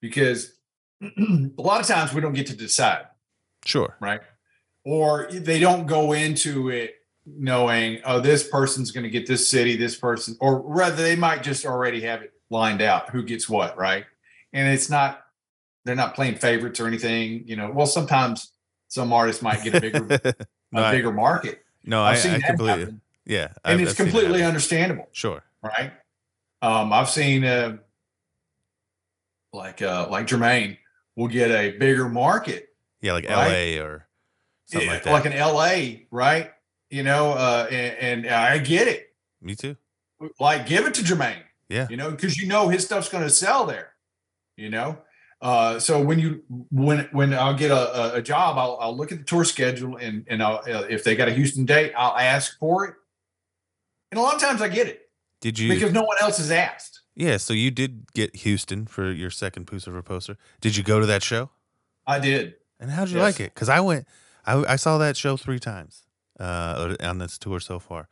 because 0.00 0.53
a 1.02 1.62
lot 1.62 1.80
of 1.80 1.86
times 1.86 2.12
we 2.14 2.20
don't 2.20 2.32
get 2.34 2.46
to 2.48 2.56
decide 2.56 3.06
Sure. 3.64 3.96
right? 4.00 4.20
Or 4.84 5.28
they 5.30 5.58
don't 5.58 5.86
go 5.86 6.12
into 6.12 6.68
it 6.70 6.94
knowing, 7.26 8.00
oh, 8.04 8.20
this 8.20 8.46
person's 8.46 8.90
going 8.90 9.04
to 9.04 9.10
get 9.10 9.26
this 9.26 9.48
city, 9.48 9.76
this 9.76 9.96
person, 9.96 10.36
or 10.40 10.60
rather, 10.60 10.96
they 11.02 11.16
might 11.16 11.42
just 11.42 11.64
already 11.64 12.02
have 12.02 12.20
it 12.22 12.32
lined 12.50 12.82
out 12.82 13.08
who 13.10 13.22
gets 13.22 13.48
what, 13.48 13.76
right? 13.78 14.04
And 14.52 14.68
it's 14.72 14.90
not, 14.90 15.22
they're 15.86 15.94
not 15.94 16.14
playing 16.14 16.34
favorites 16.36 16.78
or 16.80 16.86
anything, 16.86 17.44
you 17.46 17.56
know. 17.56 17.70
Well, 17.70 17.86
sometimes 17.86 18.52
some 18.88 19.12
artists 19.12 19.40
might 19.42 19.62
get 19.64 19.74
a 19.74 19.80
bigger, 19.80 20.00
no, 20.72 20.80
a 20.82 20.84
I, 20.86 20.90
bigger 20.92 21.12
market. 21.12 21.64
no, 21.84 22.02
I, 22.02 22.10
I've 22.12 22.18
seen 22.18 22.32
I 22.32 22.38
that 22.38 22.46
completely, 22.48 22.80
happen, 22.80 23.00
yeah. 23.24 23.48
and 23.64 23.74
I've- 23.74 23.82
it's 23.82 23.92
I've 23.92 23.96
completely 23.96 24.42
understandable, 24.42 25.08
Sure. 25.12 25.42
right? 25.62 25.92
Um, 26.60 26.92
I've 26.92 27.08
seen 27.10 27.44
uh, 27.44 27.78
like 29.52 29.82
uh, 29.82 30.08
like 30.10 30.26
Jermaine 30.26 30.76
will 31.16 31.28
get 31.28 31.50
a 31.50 31.76
bigger 31.78 32.08
market 32.08 32.68
Yeah, 33.00 33.12
like 33.14 33.28
Right? 33.28 33.76
LA 33.76 33.82
or 33.82 34.08
something 34.66 34.88
like 34.88 35.02
that. 35.04 35.12
Like 35.12 35.26
an 35.26 35.38
LA, 35.38 36.06
right? 36.10 36.50
You 36.90 37.02
know, 37.02 37.32
uh, 37.32 37.66
and, 37.70 38.24
and 38.24 38.34
I 38.34 38.58
get 38.58 38.88
it. 38.88 39.14
Me 39.40 39.54
too. 39.54 39.76
Like, 40.38 40.66
give 40.66 40.86
it 40.86 40.94
to 40.94 41.02
Jermaine. 41.02 41.42
Yeah. 41.68 41.86
You 41.90 41.96
know, 41.96 42.10
because 42.10 42.36
you 42.36 42.46
know 42.46 42.68
his 42.68 42.84
stuff's 42.84 43.08
going 43.08 43.24
to 43.24 43.30
sell 43.30 43.66
there. 43.66 43.92
You 44.56 44.70
know, 44.70 44.98
uh, 45.40 45.78
so 45.80 46.00
when 46.00 46.18
you 46.18 46.42
when 46.70 47.08
when 47.10 47.34
I'll 47.34 47.54
get 47.54 47.70
a, 47.70 48.14
a, 48.14 48.18
a 48.18 48.22
job, 48.22 48.56
I'll, 48.56 48.78
I'll 48.80 48.96
look 48.96 49.10
at 49.10 49.18
the 49.18 49.24
tour 49.24 49.44
schedule 49.44 49.96
and 49.96 50.24
and 50.28 50.42
I'll, 50.42 50.58
uh, 50.58 50.86
if 50.88 51.02
they 51.02 51.16
got 51.16 51.28
a 51.28 51.32
Houston 51.32 51.64
date, 51.64 51.92
I'll 51.96 52.16
ask 52.16 52.58
for 52.58 52.86
it. 52.86 52.94
And 54.10 54.20
a 54.20 54.22
lot 54.22 54.34
of 54.34 54.40
times 54.40 54.62
I 54.62 54.68
get 54.68 54.86
it 54.86 55.10
Did 55.40 55.58
you? 55.58 55.68
because 55.68 55.92
no 55.92 56.02
one 56.02 56.16
else 56.20 56.38
has 56.38 56.52
asked. 56.52 56.93
Yeah. 57.16 57.36
So 57.36 57.52
you 57.52 57.70
did 57.70 58.12
get 58.12 58.36
Houston 58.36 58.86
for 58.86 59.10
your 59.10 59.30
second 59.30 59.66
Puscifer 59.66 60.04
poster. 60.04 60.36
Did 60.60 60.76
you 60.76 60.82
go 60.82 61.00
to 61.00 61.06
that 61.06 61.22
show? 61.22 61.50
I 62.06 62.18
did. 62.18 62.54
And 62.80 62.90
how'd 62.90 63.08
you 63.08 63.16
Yes. 63.18 63.22
like 63.22 63.40
it? 63.40 63.54
Because 63.54 63.68
I 63.68 63.80
went, 63.80 64.06
I, 64.44 64.64
I 64.72 64.76
saw 64.76 64.98
that 64.98 65.16
show 65.16 65.36
three 65.36 65.58
times 65.60 66.02
uh, 66.40 66.96
on 67.00 67.18
this 67.18 67.38
tour 67.38 67.60
so 67.60 67.78
far. 67.78 68.08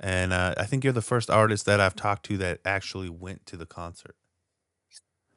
and 0.00 0.32
uh, 0.32 0.54
I 0.56 0.64
think 0.64 0.84
you're 0.84 0.92
the 0.92 1.02
first 1.02 1.30
artist 1.30 1.66
that 1.66 1.80
I've 1.80 1.94
talked 1.96 2.24
to 2.26 2.36
that 2.38 2.60
actually 2.64 3.08
went 3.08 3.44
to 3.46 3.56
the 3.56 3.66
concert. 3.66 4.16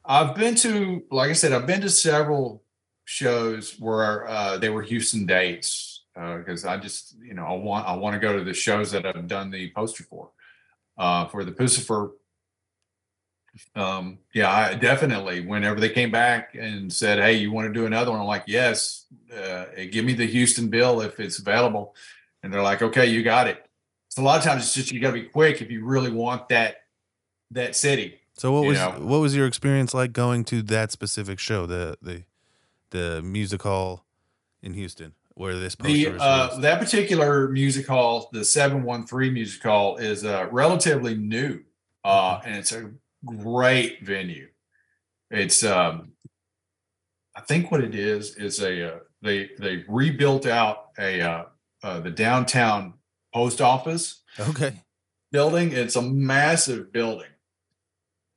I've 0.05 0.35
been 0.35 0.55
to, 0.55 1.03
like 1.11 1.29
I 1.29 1.33
said, 1.33 1.51
I've 1.51 1.67
been 1.67 1.81
to 1.81 1.89
several 1.89 2.63
shows 3.05 3.77
where 3.79 4.27
uh, 4.27 4.57
they 4.57 4.69
were 4.69 4.81
Houston 4.83 5.25
dates 5.25 6.05
because 6.13 6.65
uh, 6.65 6.69
I 6.69 6.77
just, 6.77 7.15
you 7.21 7.33
know, 7.33 7.45
I 7.45 7.53
want 7.53 7.87
I 7.87 7.95
want 7.95 8.13
to 8.13 8.19
go 8.19 8.37
to 8.37 8.43
the 8.43 8.53
shows 8.53 8.91
that 8.91 9.05
I've 9.05 9.27
done 9.27 9.51
the 9.51 9.71
poster 9.75 10.03
for. 10.03 10.31
Uh, 10.97 11.27
for 11.27 11.43
the 11.43 11.51
Puscifer, 11.51 12.11
um, 13.75 14.19
yeah, 14.33 14.51
I 14.51 14.73
definitely. 14.75 15.41
Whenever 15.41 15.79
they 15.79 15.89
came 15.89 16.11
back 16.11 16.55
and 16.55 16.91
said, 16.91 17.19
"Hey, 17.19 17.33
you 17.33 17.51
want 17.51 17.67
to 17.67 17.73
do 17.73 17.85
another 17.85 18.11
one?" 18.11 18.19
I'm 18.19 18.27
like, 18.27 18.43
"Yes, 18.47 19.05
uh, 19.35 19.65
give 19.91 20.05
me 20.05 20.13
the 20.13 20.25
Houston 20.25 20.69
bill 20.69 21.01
if 21.01 21.19
it's 21.19 21.39
available." 21.39 21.95
And 22.43 22.53
they're 22.53 22.61
like, 22.61 22.81
"Okay, 22.81 23.07
you 23.07 23.23
got 23.23 23.47
it." 23.47 23.65
So 24.09 24.21
a 24.21 24.25
lot 24.25 24.37
of 24.37 24.43
times 24.43 24.63
it's 24.63 24.73
just 24.73 24.91
you 24.91 24.99
got 24.99 25.11
to 25.11 25.21
be 25.21 25.23
quick 25.23 25.61
if 25.61 25.69
you 25.71 25.85
really 25.85 26.11
want 26.11 26.49
that 26.49 26.77
that 27.51 27.75
city. 27.75 28.19
So 28.33 28.51
what 28.51 28.65
was 28.65 28.77
know? 28.77 28.91
what 28.99 29.19
was 29.19 29.35
your 29.35 29.47
experience 29.47 29.93
like 29.93 30.13
going 30.13 30.43
to 30.45 30.61
that 30.63 30.91
specific 30.91 31.39
show, 31.39 31.65
the 31.65 31.97
the 32.01 32.23
the 32.91 33.21
music 33.21 33.63
hall 33.63 34.05
in 34.61 34.73
Houston? 34.73 35.13
where 35.37 35.57
this 35.57 35.75
poster 35.75 36.17
the, 36.17 36.21
uh, 36.21 36.57
that 36.59 36.79
particular 36.79 37.47
music 37.49 37.87
hall, 37.87 38.29
the 38.33 38.43
713 38.43 39.33
music 39.33 39.61
hall, 39.61 39.97
is 39.97 40.25
uh, 40.25 40.47
relatively 40.51 41.15
new, 41.15 41.61
uh, 42.03 42.39
and 42.43 42.57
it's 42.57 42.71
a 42.71 42.89
great 43.25 44.05
venue. 44.05 44.47
It's, 45.29 45.63
um, 45.63 46.13
I 47.35 47.41
think 47.41 47.71
what 47.71 47.83
it 47.83 47.93
is 47.93 48.35
is 48.35 48.61
a 48.61 48.95
uh, 48.95 48.99
they 49.21 49.51
they 49.59 49.83
rebuilt 49.87 50.45
out 50.45 50.89
a 50.97 51.21
uh, 51.21 51.43
uh, 51.83 51.99
the 51.99 52.09
downtown 52.09 52.95
post 53.33 53.61
office. 53.61 54.23
Okay. 54.39 54.73
Building. 55.31 55.71
It's 55.71 55.95
a 55.95 56.01
massive 56.01 56.91
building. 56.91 57.29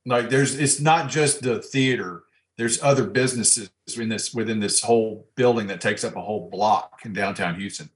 Like 0.05 0.29
there's, 0.29 0.59
it's 0.59 0.81
not 0.81 1.09
just 1.09 1.43
the 1.43 1.63
theater 1.63 2.25
there's 2.61 2.83
other 2.83 3.07
businesses 3.07 3.71
in 3.97 4.11
this 4.11 4.35
within 4.35 4.61
this 4.61 4.83
whole 4.83 5.31
building 5.35 5.69
that 5.69 5.81
takes 5.81 6.05
up 6.05 6.15
a 6.15 6.21
whole 6.21 6.51
block 6.51 7.01
in 7.07 7.15
downtown 7.15 7.59
Houston. 7.59 7.89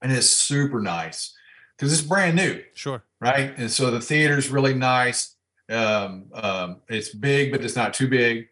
And 0.00 0.12
it's 0.12 0.28
super 0.28 0.80
nice 0.80 1.34
because 1.76 1.92
it's 1.92 2.00
brand 2.00 2.36
new. 2.36 2.62
Sure. 2.74 3.02
Right. 3.20 3.52
And 3.56 3.68
so 3.72 3.90
the 3.90 4.00
theater's 4.00 4.50
really 4.50 4.72
nice. 4.72 5.33
Um, 5.70 6.26
um, 6.32 6.76
it's 6.88 7.14
big, 7.14 7.52
but 7.52 7.64
it's 7.64 7.76
not 7.76 7.94
too 7.94 8.08
big. 8.08 8.48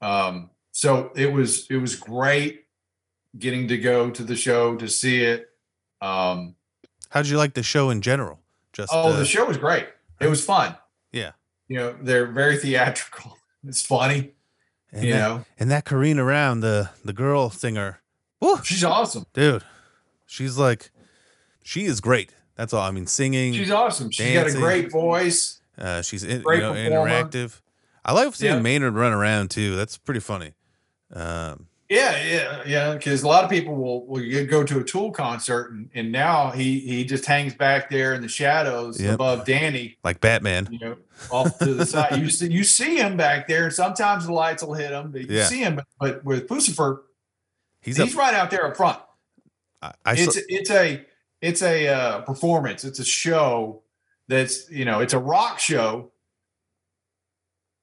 Um, 0.00 0.50
so 0.72 1.10
it 1.16 1.32
was 1.32 1.66
it 1.70 1.76
was 1.76 1.96
great 1.96 2.66
getting 3.38 3.68
to 3.68 3.78
go 3.78 4.10
to 4.10 4.22
the 4.22 4.36
show 4.36 4.76
to 4.76 4.88
see 4.88 5.22
it. 5.22 5.50
Um, 6.00 6.54
How 7.10 7.22
did 7.22 7.30
you 7.30 7.38
like 7.38 7.54
the 7.54 7.62
show 7.62 7.90
in 7.90 8.02
general? 8.02 8.40
Just 8.72 8.92
oh, 8.92 9.12
the 9.12 9.24
show 9.24 9.46
was 9.46 9.56
great. 9.56 9.86
It 10.20 10.28
was 10.28 10.44
fun. 10.44 10.76
Yeah. 11.12 11.32
You 11.68 11.76
know, 11.78 11.96
they're 12.00 12.26
very 12.26 12.58
theatrical. 12.58 13.38
It's 13.66 13.82
funny. 13.82 14.30
And 14.92 15.04
you 15.04 15.14
that, 15.14 15.18
know, 15.18 15.44
and 15.58 15.72
that 15.72 15.84
Karina 15.84 16.22
Round, 16.22 16.62
the 16.62 16.90
the 17.04 17.12
girl 17.12 17.50
singer, 17.50 18.00
woo, 18.40 18.58
she's 18.62 18.84
awesome, 18.84 19.26
dude. 19.32 19.64
She's 20.24 20.56
like, 20.56 20.92
she 21.64 21.84
is 21.84 22.00
great. 22.00 22.32
That's 22.54 22.72
all. 22.72 22.82
I 22.82 22.92
mean, 22.92 23.08
singing. 23.08 23.54
She's 23.54 23.72
awesome. 23.72 24.12
She's 24.12 24.24
dancing. 24.24 24.52
got 24.52 24.56
a 24.58 24.60
great 24.60 24.92
voice. 24.92 25.60
Uh, 25.78 26.02
she's 26.02 26.24
in, 26.24 26.40
you 26.40 26.60
know, 26.60 26.72
interactive. 26.72 27.60
I 28.04 28.12
like 28.12 28.34
seeing 28.34 28.54
yep. 28.54 28.62
Maynard 28.62 28.94
run 28.94 29.12
around 29.12 29.50
too. 29.50 29.76
That's 29.76 29.98
pretty 29.98 30.20
funny. 30.20 30.54
Um, 31.12 31.66
yeah, 31.88 32.24
yeah, 32.24 32.62
yeah. 32.66 32.94
Because 32.94 33.22
a 33.22 33.28
lot 33.28 33.44
of 33.44 33.50
people 33.50 33.74
will 33.74 34.06
will 34.06 34.46
go 34.46 34.64
to 34.64 34.80
a 34.80 34.84
Tool 34.84 35.12
concert, 35.12 35.70
and, 35.70 35.88
and 35.94 36.10
now 36.10 36.50
he 36.50 36.80
he 36.80 37.04
just 37.04 37.26
hangs 37.26 37.54
back 37.54 37.90
there 37.90 38.12
in 38.14 38.22
the 38.22 38.28
shadows 38.28 39.00
yep. 39.00 39.14
above 39.14 39.44
Danny, 39.44 39.96
like 40.02 40.20
Batman. 40.20 40.68
You 40.70 40.78
know, 40.80 40.96
off 41.30 41.58
to 41.58 41.74
the 41.74 41.86
side. 41.86 42.18
You 42.18 42.28
see, 42.28 42.50
you 42.50 42.64
see 42.64 42.96
him 42.96 43.16
back 43.16 43.46
there. 43.46 43.70
Sometimes 43.70 44.26
the 44.26 44.32
lights 44.32 44.64
will 44.64 44.74
hit 44.74 44.90
him, 44.90 45.12
but 45.12 45.22
you 45.22 45.36
yeah. 45.36 45.44
see 45.44 45.60
him. 45.60 45.80
But 46.00 46.24
with 46.24 46.48
Puscifer, 46.48 47.02
he's 47.80 47.96
he's 47.96 48.16
right 48.16 48.34
out 48.34 48.50
there 48.50 48.66
up 48.66 48.76
front. 48.76 48.98
I, 49.80 49.92
I 50.04 50.12
it's 50.14 50.34
saw- 50.34 50.40
it's 50.48 50.70
a 50.70 51.06
it's 51.40 51.62
a 51.62 51.88
uh, 51.88 52.20
performance. 52.22 52.84
It's 52.84 52.98
a 52.98 53.04
show 53.04 53.82
that's 54.28 54.70
you 54.70 54.84
know 54.84 55.00
it's 55.00 55.12
a 55.12 55.18
rock 55.18 55.58
show, 55.58 56.10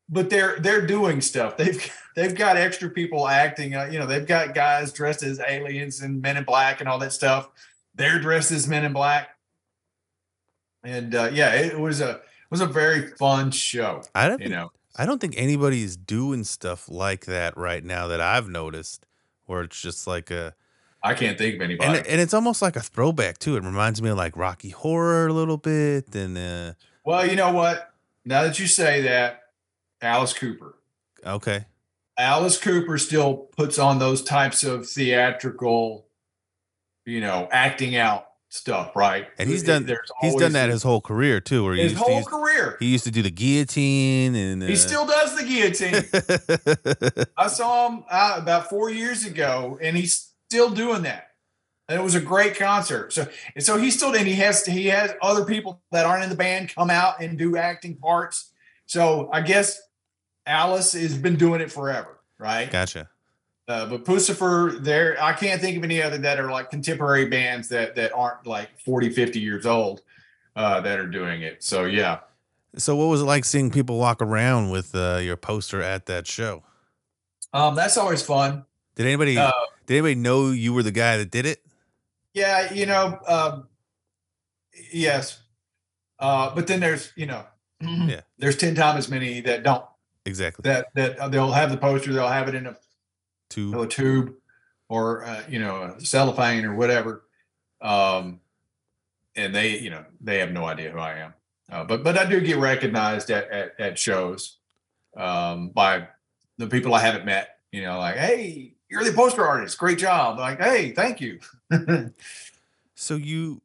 but 0.10 0.30
they're 0.30 0.60
they're 0.60 0.86
doing 0.86 1.22
stuff. 1.22 1.58
They've 1.58 1.92
they've 2.16 2.36
got 2.36 2.58
extra 2.58 2.90
people 2.90 3.28
acting. 3.28 3.76
Uh, 3.76 3.90
you 3.92 4.00
know, 4.00 4.06
they've 4.06 4.26
got 4.26 4.54
guys 4.54 4.92
dressed 4.92 5.24
as 5.24 5.40
aliens 5.40 6.02
and 6.02 6.22
Men 6.22 6.38
in 6.38 6.44
Black 6.44 6.80
and 6.80 6.90
all 6.90 7.00
that 7.00 7.14
stuff. 7.14 7.50
They're 7.96 8.20
dressed 8.20 8.52
as 8.52 8.68
Men 8.68 8.86
in 8.86 8.94
Black, 8.94 9.30
and 10.84 11.16
uh, 11.16 11.30
yeah, 11.34 11.54
it 11.54 11.80
was 11.80 12.02
a 12.02 12.12
it 12.12 12.52
was 12.52 12.62
a 12.62 12.68
very 12.68 13.08
fun 13.18 13.52
show. 13.52 14.04
I 14.14 14.28
don't, 14.28 14.42
you 14.42 14.50
know, 14.50 14.72
I 14.96 15.06
don't 15.06 15.20
think 15.20 15.36
anybody's 15.38 15.96
doing 15.96 16.44
stuff 16.44 16.90
like 16.90 17.26
that 17.26 17.58
right 17.58 17.84
now 17.84 18.08
that 18.08 18.22
I've 18.22 18.50
noticed, 18.50 19.06
where 19.46 19.62
it's 19.62 19.82
just 19.82 20.08
like 20.08 20.32
a. 20.32 20.56
I 21.04 21.14
can't 21.14 21.38
think 21.38 21.56
of 21.56 21.62
anybody, 21.62 21.98
and, 21.98 22.08
and 22.08 22.22
it's 22.22 22.34
almost 22.34 22.62
like 22.62 22.76
a 22.76 22.82
throwback 22.82 23.38
too. 23.38 23.58
It 23.58 23.64
reminds 23.64 24.02
me 24.02 24.10
of 24.10 24.18
like 24.18 24.38
Rocky 24.38 24.70
Horror 24.70 25.28
a 25.28 25.34
little 25.34 25.58
bit, 25.58 26.16
and 26.16 26.38
uh, 26.38 26.74
well, 27.04 27.28
you 27.28 27.36
know 27.36 27.52
what? 27.52 27.92
Now 28.26 28.44
that 28.44 28.58
you 28.58 28.68
say 28.68 29.02
that, 29.02 29.42
Alice 30.02 30.34
Cooper. 30.34 30.76
Okay. 31.26 31.66
Alice 32.18 32.58
Cooper 32.58 32.98
still 32.98 33.50
puts 33.58 33.80
on 33.80 34.00
those 34.00 34.24
types 34.24 34.64
of 34.64 34.88
theatrical, 34.88 36.06
you 37.06 37.22
know, 37.22 37.48
acting 37.52 37.96
out 37.96 38.28
stuff, 38.50 38.96
right? 38.96 39.28
And 39.40 39.50
he's 39.50 39.64
done 39.64 39.86
There's 39.86 40.12
he's 40.22 40.36
done 40.36 40.54
that 40.54 40.70
his 40.70 40.84
whole 40.84 41.02
career 41.02 41.42
too. 41.42 41.64
Where 41.64 41.74
his 41.74 41.94
whole 41.94 42.24
career, 42.24 42.78
he 42.80 42.88
used 42.88 43.04
to 43.06 43.12
do 43.12 43.24
the 43.24 43.32
guillotine, 43.32 44.36
and 44.36 44.64
uh, 44.64 44.68
he 44.68 44.76
still 44.76 45.06
does 45.06 45.36
the 45.36 45.44
guillotine. 45.44 47.26
I 47.38 47.48
saw 47.48 47.90
him 47.90 48.04
uh, 48.10 48.36
about 48.38 48.70
four 48.70 48.90
years 48.92 49.26
ago, 49.26 49.80
and 49.82 49.98
he's 49.98 50.33
still 50.54 50.70
doing 50.70 51.02
that. 51.02 51.32
And 51.90 52.00
it 52.00 52.04
was 52.04 52.14
a 52.14 52.22
great 52.22 52.56
concert. 52.56 53.12
So 53.12 53.28
and 53.56 53.64
so 53.64 53.78
he's 53.78 53.96
still 53.96 54.16
and 54.16 54.28
he 54.28 54.36
has 54.36 54.64
he 54.66 54.86
has 54.88 55.14
other 55.22 55.44
people 55.44 55.82
that 55.92 56.06
aren't 56.06 56.24
in 56.24 56.30
the 56.30 56.36
band 56.36 56.74
come 56.74 56.92
out 56.92 57.22
and 57.22 57.38
do 57.38 57.58
acting 57.58 57.96
parts. 57.96 58.52
So 58.86 59.30
I 59.34 59.42
guess 59.42 59.82
Alice 60.46 60.94
has 60.94 61.18
been 61.18 61.38
doing 61.38 61.60
it 61.60 61.72
forever, 61.72 62.20
right? 62.38 62.70
Gotcha. 62.70 63.10
Uh, 63.68 63.88
but 63.88 64.06
Puscifer, 64.06 64.84
there, 64.84 65.22
I 65.22 65.34
can't 65.34 65.60
think 65.60 65.78
of 65.78 65.84
any 65.84 66.02
other 66.02 66.18
that 66.20 66.40
are 66.40 66.52
like 66.52 66.70
contemporary 66.70 67.26
bands 67.26 67.68
that 67.70 67.96
that 67.96 68.14
aren't 68.14 68.46
like 68.46 68.80
40, 68.80 69.10
50 69.10 69.40
years 69.40 69.66
old 69.66 70.04
uh, 70.56 70.82
that 70.82 71.00
are 71.00 71.08
doing 71.08 71.42
it. 71.42 71.64
So 71.64 71.86
yeah. 71.86 72.20
So 72.78 72.96
what 72.96 73.06
was 73.06 73.22
it 73.22 73.26
like 73.26 73.44
seeing 73.44 73.72
people 73.72 73.98
walk 73.98 74.22
around 74.22 74.70
with 74.70 74.94
uh, 74.94 75.20
your 75.22 75.38
poster 75.38 75.82
at 75.82 76.06
that 76.06 76.28
show? 76.28 76.64
Um, 77.54 77.76
that's 77.76 77.98
always 77.98 78.22
fun. 78.22 78.66
Did 78.96 79.08
anybody 79.08 79.38
uh, 79.38 79.52
did 79.86 79.96
anybody 79.96 80.16
know 80.16 80.52
you 80.52 80.74
were 80.74 80.84
the 80.84 80.92
guy 80.92 81.18
that 81.18 81.32
did 81.32 81.46
it? 81.46 81.64
Yeah, 82.34 82.74
you 82.74 82.86
know, 82.86 83.20
um, 83.28 83.68
yes. 84.92 85.40
Uh, 86.20 86.54
but 86.54 86.68
then 86.68 86.80
there's 86.80 87.12
you 87.16 87.26
know, 87.26 87.46
yeah, 87.82 88.22
there's 88.38 88.58
ten 88.58 88.76
times 88.76 89.06
as 89.06 89.10
many 89.10 89.42
that 89.42 89.64
don't. 89.64 89.86
Exactly. 90.26 90.64
That 90.64 90.88
that 90.96 91.20
uh, 91.20 91.28
they'll 91.28 91.52
have 91.52 91.72
the 91.72 91.78
poster, 91.78 92.14
they'll 92.14 92.28
have 92.28 92.48
it 92.48 92.56
in 92.56 92.68
a 92.68 92.78
tube, 93.50 93.76
a 93.76 93.88
tube, 93.88 94.34
or 94.90 95.26
uh, 95.26 95.44
you 95.50 95.60
know, 95.60 95.96
a 95.98 96.02
cellophane 96.02 96.66
or 96.66 96.76
whatever. 96.76 97.24
Um, 97.82 98.40
and 99.36 99.54
they, 99.54 99.80
you 99.80 99.90
know, 99.90 100.06
they 100.22 100.40
have 100.40 100.52
no 100.52 100.66
idea 100.66 100.92
who 100.92 101.00
I 101.00 101.20
am. 101.20 101.34
Uh, 101.72 101.84
but 101.84 102.04
but 102.04 102.18
I 102.18 102.26
do 102.26 102.40
get 102.42 102.58
recognized 102.58 103.30
at 103.30 103.50
at, 103.50 103.80
at 103.80 104.00
shows 104.00 104.58
um, 105.18 105.70
by 105.70 106.08
the 106.58 106.68
people 106.68 106.94
I 106.94 107.00
haven't 107.00 107.26
met. 107.26 107.58
You 107.72 107.82
know, 107.82 107.98
like, 107.98 108.16
hey, 108.16 108.73
you're 108.94 109.04
the 109.04 109.12
poster 109.12 109.44
artist. 109.44 109.78
Great 109.80 109.98
job. 109.98 110.38
Like, 110.38 110.60
hey, 110.60 110.92
thank 110.92 111.20
you. 111.20 111.40
so 112.96 113.16
you 113.16 113.62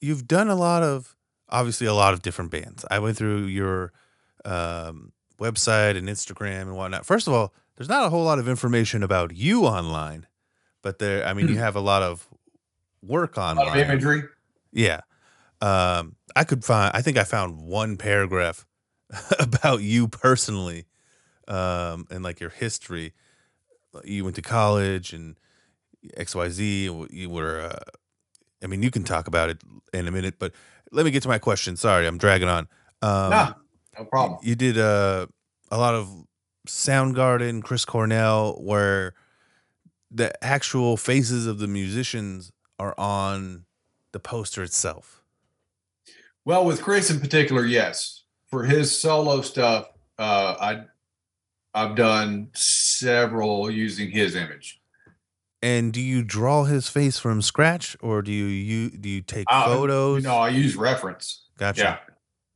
you've 0.00 0.28
done 0.28 0.48
a 0.48 0.54
lot 0.54 0.84
of 0.84 1.16
obviously 1.48 1.88
a 1.88 1.94
lot 1.94 2.14
of 2.14 2.22
different 2.22 2.52
bands. 2.52 2.84
I 2.90 3.00
went 3.00 3.16
through 3.16 3.46
your 3.46 3.92
um, 4.44 5.12
website 5.40 5.96
and 5.96 6.08
Instagram 6.08 6.62
and 6.62 6.76
whatnot. 6.76 7.04
First 7.04 7.26
of 7.26 7.34
all, 7.34 7.52
there's 7.76 7.88
not 7.88 8.06
a 8.06 8.10
whole 8.10 8.24
lot 8.24 8.38
of 8.38 8.48
information 8.48 9.02
about 9.02 9.34
you 9.34 9.64
online, 9.64 10.26
but 10.80 11.00
there, 11.00 11.26
I 11.26 11.34
mean, 11.34 11.48
you 11.48 11.54
hmm. 11.54 11.60
have 11.60 11.74
a 11.74 11.80
lot 11.80 12.02
of 12.02 12.28
work 13.02 13.36
online. 13.36 13.68
Of 13.68 13.76
imagery. 13.76 14.22
Yeah. 14.72 15.00
Um, 15.60 16.14
I 16.36 16.44
could 16.44 16.64
find, 16.64 16.92
I 16.94 17.02
think 17.02 17.18
I 17.18 17.24
found 17.24 17.60
one 17.60 17.96
paragraph 17.96 18.64
about 19.40 19.82
you 19.82 20.06
personally 20.06 20.86
um, 21.48 22.06
and 22.10 22.22
like 22.22 22.38
your 22.38 22.50
history. 22.50 23.12
You 24.04 24.24
went 24.24 24.36
to 24.36 24.42
college 24.42 25.12
and 25.12 25.38
XYZ. 26.16 27.10
You 27.10 27.30
were, 27.30 27.60
uh, 27.60 27.90
I 28.62 28.66
mean, 28.66 28.82
you 28.82 28.90
can 28.90 29.04
talk 29.04 29.26
about 29.26 29.50
it 29.50 29.62
in 29.92 30.08
a 30.08 30.10
minute, 30.10 30.38
but 30.38 30.52
let 30.90 31.04
me 31.04 31.10
get 31.10 31.22
to 31.24 31.28
my 31.28 31.38
question. 31.38 31.76
Sorry, 31.76 32.06
I'm 32.06 32.18
dragging 32.18 32.48
on. 32.48 32.68
Um, 33.02 33.30
no, 33.30 33.54
no 33.98 34.04
problem. 34.04 34.38
You 34.42 34.54
did 34.54 34.78
uh, 34.78 35.26
a 35.70 35.78
lot 35.78 35.94
of 35.94 36.08
Soundgarden, 36.68 37.62
Chris 37.62 37.84
Cornell, 37.84 38.54
where 38.62 39.14
the 40.10 40.32
actual 40.44 40.96
faces 40.96 41.46
of 41.46 41.58
the 41.58 41.66
musicians 41.66 42.52
are 42.78 42.94
on 42.98 43.64
the 44.12 44.20
poster 44.20 44.62
itself. 44.62 45.22
Well, 46.44 46.64
with 46.64 46.82
Chris 46.82 47.10
in 47.10 47.20
particular, 47.20 47.64
yes. 47.64 48.24
For 48.46 48.64
his 48.64 48.96
solo 48.96 49.40
stuff, 49.40 49.86
uh, 50.18 50.56
I 50.60 50.84
I've 51.74 51.94
done 51.94 52.48
several 52.52 53.70
using 53.70 54.10
his 54.10 54.34
image. 54.34 54.80
And 55.62 55.92
do 55.92 56.00
you 56.00 56.22
draw 56.24 56.64
his 56.64 56.88
face 56.88 57.18
from 57.18 57.40
scratch, 57.40 57.96
or 58.00 58.20
do 58.20 58.32
you 58.32 58.46
you 58.46 58.90
do 58.90 59.08
you 59.08 59.22
take 59.22 59.46
Uh, 59.48 59.66
photos? 59.66 60.24
No, 60.24 60.36
I 60.36 60.48
use 60.48 60.74
reference. 60.76 61.44
gotcha. 61.56 61.80
Yeah. 61.82 61.98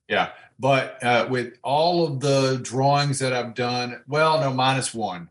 Yeah. 0.08 0.30
But 0.58 1.02
uh, 1.04 1.26
with 1.30 1.54
all 1.62 2.06
of 2.06 2.20
the 2.20 2.58
drawings 2.62 3.18
that 3.20 3.32
I've 3.32 3.54
done, 3.54 4.02
well, 4.08 4.40
no, 4.40 4.52
minus 4.52 4.92
one. 4.94 5.28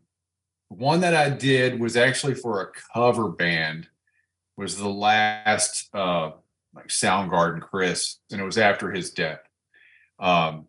One 0.70 1.02
that 1.02 1.16
I 1.16 1.30
did 1.30 1.80
was 1.80 1.98
actually 1.98 2.36
for 2.36 2.62
a 2.62 2.68
cover 2.94 3.30
band, 3.30 3.88
was 4.58 4.78
the 4.78 4.90
last 4.90 5.90
uh, 5.94 6.32
like 6.74 6.88
Soundgarden 6.88 7.62
Chris, 7.62 8.18
and 8.32 8.40
it 8.40 8.44
was 8.44 8.58
after 8.58 8.92
his 8.92 9.12
death. 9.12 9.40
Um, 10.20 10.68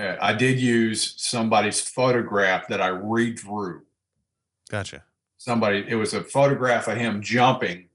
uh, 0.00 0.16
I 0.20 0.32
did 0.32 0.58
use 0.58 1.14
somebody's 1.18 1.80
photograph 1.80 2.68
that 2.68 2.80
I 2.80 2.88
redrew. 2.88 3.82
Gotcha. 4.70 5.04
Somebody, 5.36 5.84
it 5.86 5.94
was 5.94 6.14
a 6.14 6.24
photograph 6.24 6.88
of 6.88 6.96
him 6.96 7.20
jumping 7.20 7.88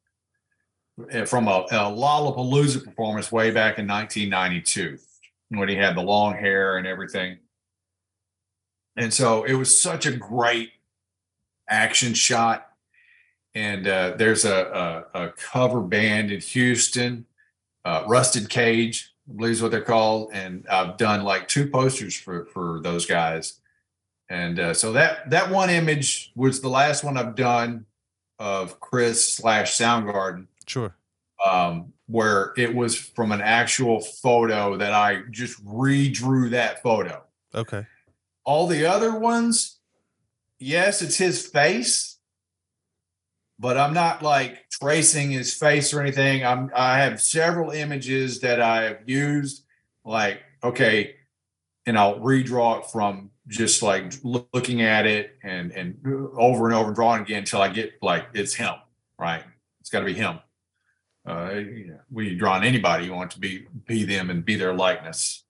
uh, 1.12 1.26
from 1.26 1.47
a, 1.47 1.66
a 1.72 1.91
Lollapalooza 1.91 2.84
performance 2.84 3.32
way 3.32 3.49
back 3.49 3.80
in 3.80 3.88
1992 3.88 4.99
when 5.49 5.68
he 5.68 5.76
had 5.76 5.95
the 5.95 6.01
long 6.01 6.34
hair 6.34 6.78
and 6.78 6.86
everything. 6.86 7.38
And 8.95 9.14
so 9.14 9.43
it 9.43 9.53
was 9.53 9.82
such 9.82 10.06
a 10.06 10.16
great 10.16 10.72
action 11.68 12.14
shot. 12.14 12.68
And 13.56 13.88
uh, 13.88 14.14
there's 14.18 14.45
a, 14.45 15.06
a, 15.14 15.26
a 15.26 15.30
cover 15.30 15.82
band 15.82 16.32
in 16.32 16.41
Houston, 16.41 17.26
uh, 17.84 18.03
Rusted 18.06 18.49
Cage, 18.49 19.14
I 19.30 19.36
believe 19.36 19.54
is 19.54 19.62
what 19.62 19.72
they're 19.72 19.82
called. 19.82 20.32
And 20.34 20.66
I've 20.70 20.98
done 20.98 21.24
like 21.24 21.48
two 21.48 21.70
posters 21.70 22.16
for, 22.16 22.46
for 22.48 22.80
those 22.82 23.06
guys. 23.06 23.60
And 24.30 24.60
uh, 24.60 24.74
so 24.74 24.92
that 24.94 25.30
that 25.30 25.52
one 25.52 25.70
image 25.70 26.32
was 26.36 26.60
the 26.62 26.70
last 26.70 27.04
one 27.04 27.16
I've 27.18 27.36
done 27.36 27.86
of 28.40 28.80
Chris 28.80 29.36
slash 29.36 29.78
Soundgarden 29.78 30.48
Sure. 30.68 30.96
um, 31.48 31.94
where 32.08 32.54
it 32.58 32.74
was 32.74 32.98
from 32.98 33.32
an 33.32 33.42
actual 33.42 34.02
photo 34.02 34.78
that 34.78 34.94
I 34.94 35.22
just 35.30 35.64
redrew 35.66 36.50
that 36.52 36.82
photo. 36.82 37.24
Okay. 37.54 37.86
All 38.44 38.68
the 38.68 38.86
other 38.86 39.18
ones, 39.18 39.78
yes, 40.60 41.02
it's 41.02 41.18
his 41.18 41.46
face, 41.46 42.14
but 43.60 43.78
I'm 43.78 43.93
not 43.93 44.22
like 44.22 44.70
tracing 44.70 45.32
his 45.32 45.53
face 45.53 45.93
or 45.93 46.01
anything. 46.01 46.45
I'm 46.45 46.72
I 46.76 46.99
have 46.99 47.22
several 47.22 47.72
images 47.72 48.41
that 48.41 48.62
I've 48.62 49.08
used, 49.08 49.64
like 50.03 50.41
okay, 50.64 51.16
and 51.86 51.97
I'll 51.97 52.20
redraw 52.20 52.82
it 52.82 52.91
from 52.91 53.32
just 53.47 53.84
like 53.84 54.14
looking 54.24 54.82
at 54.82 55.06
it 55.06 55.38
and 55.43 55.72
and 55.72 55.97
over 56.38 56.66
and 56.66 56.76
over 56.76 56.88
and 56.88 56.95
drawing 56.95 57.22
again 57.22 57.39
until 57.39 57.62
I 57.62 57.70
get 57.70 57.93
like 58.01 58.28
it's 58.34 58.53
him, 58.53 58.74
right? 59.20 59.43
It's 59.82 59.89
got 59.89 59.99
to 59.99 60.06
be 60.06 60.14
him 60.14 60.39
uh, 61.26 61.53
know, 61.88 61.99
when 62.10 62.26
you 62.26 62.38
draw 62.38 62.53
on 62.53 62.64
anybody, 62.64 63.06
you 63.06 63.14
want 63.14 63.32
to 63.32 63.39
be 63.39 63.66
be 63.86 64.03
them 64.03 64.30
and 64.30 64.45
be 64.45 64.56
their 64.56 64.74
likeness. 64.74 65.43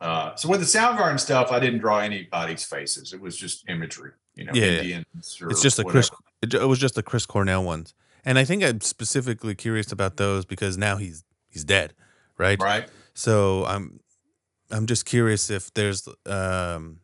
Uh, 0.00 0.34
so 0.34 0.48
with 0.48 0.60
the 0.60 0.66
Soundgarden 0.66 1.20
stuff, 1.20 1.52
I 1.52 1.60
didn't 1.60 1.80
draw 1.80 1.98
anybody's 1.98 2.64
faces. 2.64 3.12
It 3.12 3.20
was 3.20 3.36
just 3.36 3.68
imagery, 3.68 4.12
you 4.34 4.44
know, 4.44 4.52
Yeah, 4.54 4.64
yeah. 4.66 4.78
Indians. 4.80 5.38
Or 5.42 5.50
It's 5.50 5.62
just 5.62 5.76
the 5.76 5.82
whatever. 5.84 6.08
Chris. 6.08 6.10
It, 6.42 6.54
it 6.54 6.66
was 6.66 6.78
just 6.78 6.94
the 6.94 7.02
Chris 7.02 7.26
Cornell 7.26 7.62
ones, 7.62 7.92
and 8.24 8.38
I 8.38 8.44
think 8.44 8.64
I'm 8.64 8.80
specifically 8.80 9.54
curious 9.54 9.92
about 9.92 10.16
those 10.16 10.46
because 10.46 10.78
now 10.78 10.96
he's 10.96 11.22
he's 11.48 11.64
dead, 11.64 11.92
right? 12.38 12.58
right? 12.60 12.88
So 13.12 13.66
I'm 13.66 14.00
I'm 14.70 14.86
just 14.86 15.04
curious 15.04 15.50
if 15.50 15.72
there's 15.74 16.08
um 16.24 17.00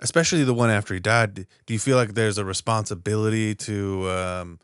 especially 0.00 0.44
the 0.44 0.52
one 0.52 0.68
after 0.68 0.92
he 0.92 1.00
died, 1.00 1.46
do 1.64 1.72
you 1.72 1.78
feel 1.78 1.96
like 1.96 2.12
there's 2.12 2.36
a 2.36 2.44
responsibility 2.44 3.54
to 3.54 4.10
um 4.10 4.58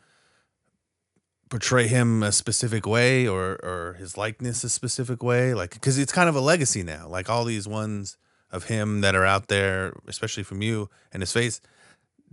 portray 1.52 1.86
him 1.86 2.22
a 2.22 2.32
specific 2.32 2.86
way 2.86 3.28
or 3.28 3.60
or 3.62 3.96
his 3.98 4.16
likeness 4.16 4.64
a 4.64 4.70
specific 4.70 5.22
way 5.22 5.52
like 5.52 5.78
cuz 5.82 5.98
it's 5.98 6.10
kind 6.12 6.30
of 6.30 6.34
a 6.34 6.40
legacy 6.40 6.82
now 6.82 7.06
like 7.06 7.28
all 7.28 7.44
these 7.44 7.68
ones 7.68 8.16
of 8.50 8.64
him 8.64 9.02
that 9.02 9.14
are 9.14 9.26
out 9.26 9.48
there 9.48 9.92
especially 10.08 10.42
from 10.42 10.62
you 10.62 10.88
and 11.12 11.22
his 11.22 11.30
face 11.30 11.60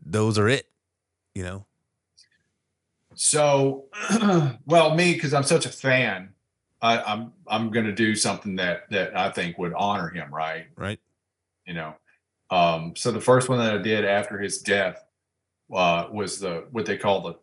those 0.01 0.39
are 0.39 0.47
it 0.47 0.67
you 1.36 1.43
know 1.43 1.65
So, 3.15 3.86
well, 4.65 4.95
me 4.95 5.13
because 5.13 5.34
I'm 5.34 5.43
such 5.43 5.65
a 5.65 5.70
fan, 5.70 6.34
I, 6.82 6.99
I'm 7.01 7.34
I'm 7.47 7.72
going 7.72 7.86
to 7.86 7.91
do 7.91 8.15
something 8.15 8.55
that 8.55 8.89
that 8.91 9.17
I 9.17 9.30
think 9.32 9.57
would 9.57 9.74
honor 9.74 10.07
him, 10.09 10.34
right? 10.34 10.67
right 10.78 10.99
you 11.65 11.74
know. 11.74 11.95
Um, 12.51 12.93
so 12.95 13.11
the 13.11 13.22
first 13.22 13.49
one 13.49 13.59
that 13.59 13.74
I 13.76 13.78
did 13.80 14.05
after 14.05 14.39
his 14.39 14.59
death 14.59 15.03
uh, 15.74 16.07
was 16.11 16.39
the 16.39 16.65
what 16.72 16.86
they 16.86 16.97
call 16.97 17.22
the 17.22 17.36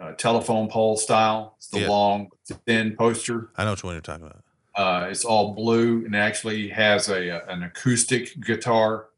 uh, 0.00 0.12
telephone 0.12 0.68
pole 0.68 0.96
style. 0.96 1.54
It's 1.58 1.68
the 1.68 1.80
Yeah. 1.80 1.88
long, 1.88 2.28
thin 2.66 2.96
poster. 2.96 3.50
i 3.56 3.64
know 3.64 3.72
which 3.72 3.84
one 3.84 3.94
you're 3.94 4.00
talking 4.00 4.26
about 4.26 4.42
Uh, 4.74 5.08
it's 5.10 5.24
all 5.24 5.54
blue 5.54 6.04
and 6.06 6.16
actually 6.16 6.68
has 6.68 7.08
a, 7.08 7.28
a- 7.28 7.46
an 7.46 7.62
acoustic 7.62 8.40
guitar, 8.40 9.08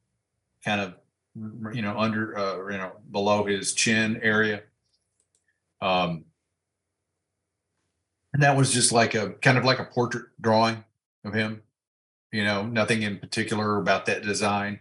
kind 0.65 0.81
of 0.81 0.95
you 1.75 1.81
know 1.83 1.97
under 1.99 2.37
uh, 2.37 2.57
you 2.71 2.79
know 2.79 2.93
below 3.11 3.45
his 3.45 3.73
chin 3.75 4.19
area. 4.23 4.63
Um, 5.81 6.25
and 8.33 8.43
that 8.43 8.57
was 8.57 8.73
just 8.73 8.93
like 8.93 9.15
a 9.15 9.31
kind 9.35 9.59
of 9.59 9.65
like 9.65 9.79
a 9.79 9.85
portrait 9.85 10.27
drawing 10.41 10.85
of 11.25 11.35
him. 11.35 11.63
You 12.33 12.45
know, 12.45 12.65
nothing 12.65 13.03
in 13.03 13.19
particular 13.19 13.79
about 13.79 14.07
that 14.07 14.23
design. 14.23 14.81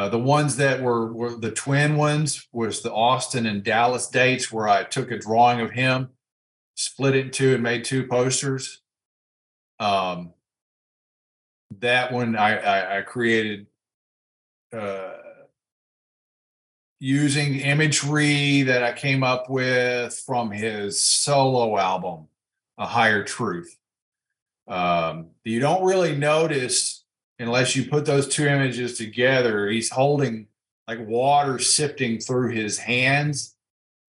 Uh, 0.00 0.08
the 0.08 0.18
ones 0.18 0.56
that 0.56 0.80
were, 0.80 1.12
were 1.12 1.36
the 1.36 1.50
twin 1.50 1.94
ones 1.94 2.48
was 2.52 2.80
the 2.80 2.90
Austin 2.90 3.44
and 3.44 3.62
Dallas 3.62 4.06
dates 4.06 4.50
where 4.50 4.66
I 4.66 4.82
took 4.82 5.10
a 5.10 5.18
drawing 5.18 5.60
of 5.60 5.72
him, 5.72 6.08
split 6.74 7.14
it 7.14 7.26
in 7.26 7.30
two, 7.30 7.52
and 7.52 7.62
made 7.62 7.84
two 7.84 8.06
posters. 8.06 8.80
Um, 9.78 10.32
that 11.80 12.12
one 12.12 12.34
I, 12.34 12.56
I, 12.56 12.98
I 12.98 13.02
created 13.02 13.66
uh, 14.72 15.18
using 16.98 17.56
imagery 17.56 18.62
that 18.62 18.82
I 18.82 18.94
came 18.94 19.22
up 19.22 19.50
with 19.50 20.18
from 20.24 20.50
his 20.50 20.98
solo 20.98 21.76
album, 21.76 22.28
A 22.78 22.86
Higher 22.86 23.22
Truth. 23.22 23.76
Um, 24.66 25.32
you 25.44 25.60
don't 25.60 25.84
really 25.84 26.16
notice 26.16 26.99
unless 27.40 27.74
you 27.74 27.86
put 27.86 28.04
those 28.04 28.28
two 28.28 28.46
images 28.46 28.98
together. 28.98 29.68
He's 29.68 29.90
holding 29.90 30.46
like 30.86 31.06
water 31.06 31.58
sifting 31.58 32.18
through 32.18 32.50
his 32.50 32.78
hands, 32.78 33.56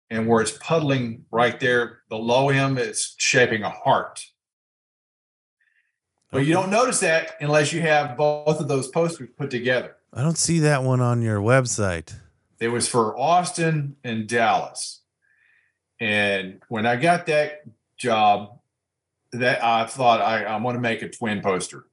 and 0.09 0.27
where 0.27 0.41
it's 0.41 0.57
puddling 0.57 1.25
right 1.31 1.59
there 1.59 1.99
below 2.09 2.49
him, 2.49 2.77
it's 2.77 3.15
shaping 3.17 3.63
a 3.63 3.69
heart. 3.69 4.25
But 6.31 6.45
you 6.45 6.53
don't 6.53 6.69
notice 6.69 6.99
that 7.01 7.35
unless 7.39 7.73
you 7.73 7.81
have 7.81 8.17
both 8.17 8.59
of 8.59 8.67
those 8.67 8.87
posters 8.87 9.29
put 9.37 9.51
together. 9.51 9.97
i 10.13 10.21
don't 10.21 10.37
see 10.37 10.59
that 10.59 10.83
one 10.83 11.01
on 11.01 11.21
your 11.21 11.39
website 11.39 12.13
It 12.59 12.69
was 12.69 12.87
for 12.87 13.17
Austin 13.17 13.95
and 14.03 14.27
Dallas. 14.27 15.01
And 15.99 16.61
when 16.67 16.85
I 16.85 16.95
got 16.95 17.27
that 17.27 17.61
job, 17.97 18.59
that 19.33 19.63
I 19.63 19.85
thought 19.85 20.21
I, 20.21 20.43
I 20.43 20.57
want 20.57 20.75
to 20.75 20.81
make 20.81 21.01
a 21.01 21.09
twin 21.09 21.41
poster. 21.41 21.85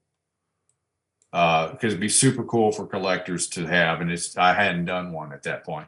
Uh, 1.33 1.73
because 1.73 1.93
it'd 1.93 2.01
be 2.01 2.09
super 2.09 2.43
cool 2.45 2.73
for 2.73 2.87
collectors 2.87 3.49
to 3.49 3.67
have. 3.67 4.01
And 4.01 4.11
it's 4.11 4.37
I 4.37 4.55
hadn't 4.55 4.87
done 4.87 5.13
one 5.13 5.33
at 5.33 5.43
that 5.43 5.65
point. 5.65 5.87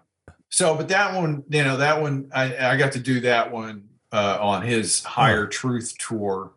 So, 0.51 0.75
but 0.75 0.89
that 0.89 1.15
one, 1.15 1.45
you 1.49 1.65
know, 1.65 1.79
that 1.79 2.03
one 2.03 2.31
I, 2.35 2.73
I 2.73 2.77
got 2.77 2.93
to 2.93 2.99
do 2.99 3.21
that 3.21 3.51
one 3.51 3.89
uh 4.13 4.39
on 4.41 4.63
his 4.63 5.03
higher 5.03 5.47
truth 5.47 5.95
tour. 5.99 6.53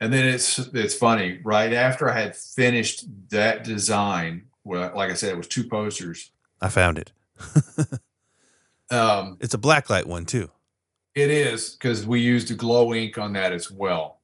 And 0.00 0.12
then 0.12 0.24
it's 0.24 0.58
it's 0.58 0.94
funny, 0.94 1.40
right 1.42 1.72
after 1.72 2.08
I 2.08 2.18
had 2.18 2.36
finished 2.36 3.04
that 3.30 3.64
design, 3.64 4.44
well, 4.64 4.92
like 4.94 5.10
I 5.10 5.14
said, 5.14 5.32
it 5.32 5.36
was 5.36 5.48
two 5.48 5.64
posters. 5.64 6.30
i 6.60 6.68
found 6.68 6.98
it 6.98 7.12
Um, 8.90 9.36
it's 9.40 9.52
a 9.52 9.58
blacklight 9.58 10.06
one 10.06 10.24
too 10.24 10.50
It 11.14 11.30
is 11.30 11.70
because 11.70 12.06
we 12.06 12.20
used 12.20 12.50
a 12.50 12.54
glow 12.54 12.94
ink 12.94 13.18
on 13.18 13.34
that 13.34 13.52
as 13.52 13.70
well, 13.70 14.20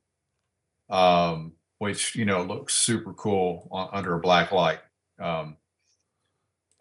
um, 0.89 1.53
which 1.85 2.17
you 2.17 2.25
know 2.25 2.43
looks 2.43 2.73
super 2.73 3.13
cool 3.13 3.69
on, 3.71 3.91
under 3.93 4.15
a 4.15 4.21
black 4.21 4.53
light. 4.53 4.81
Um, 5.21 5.59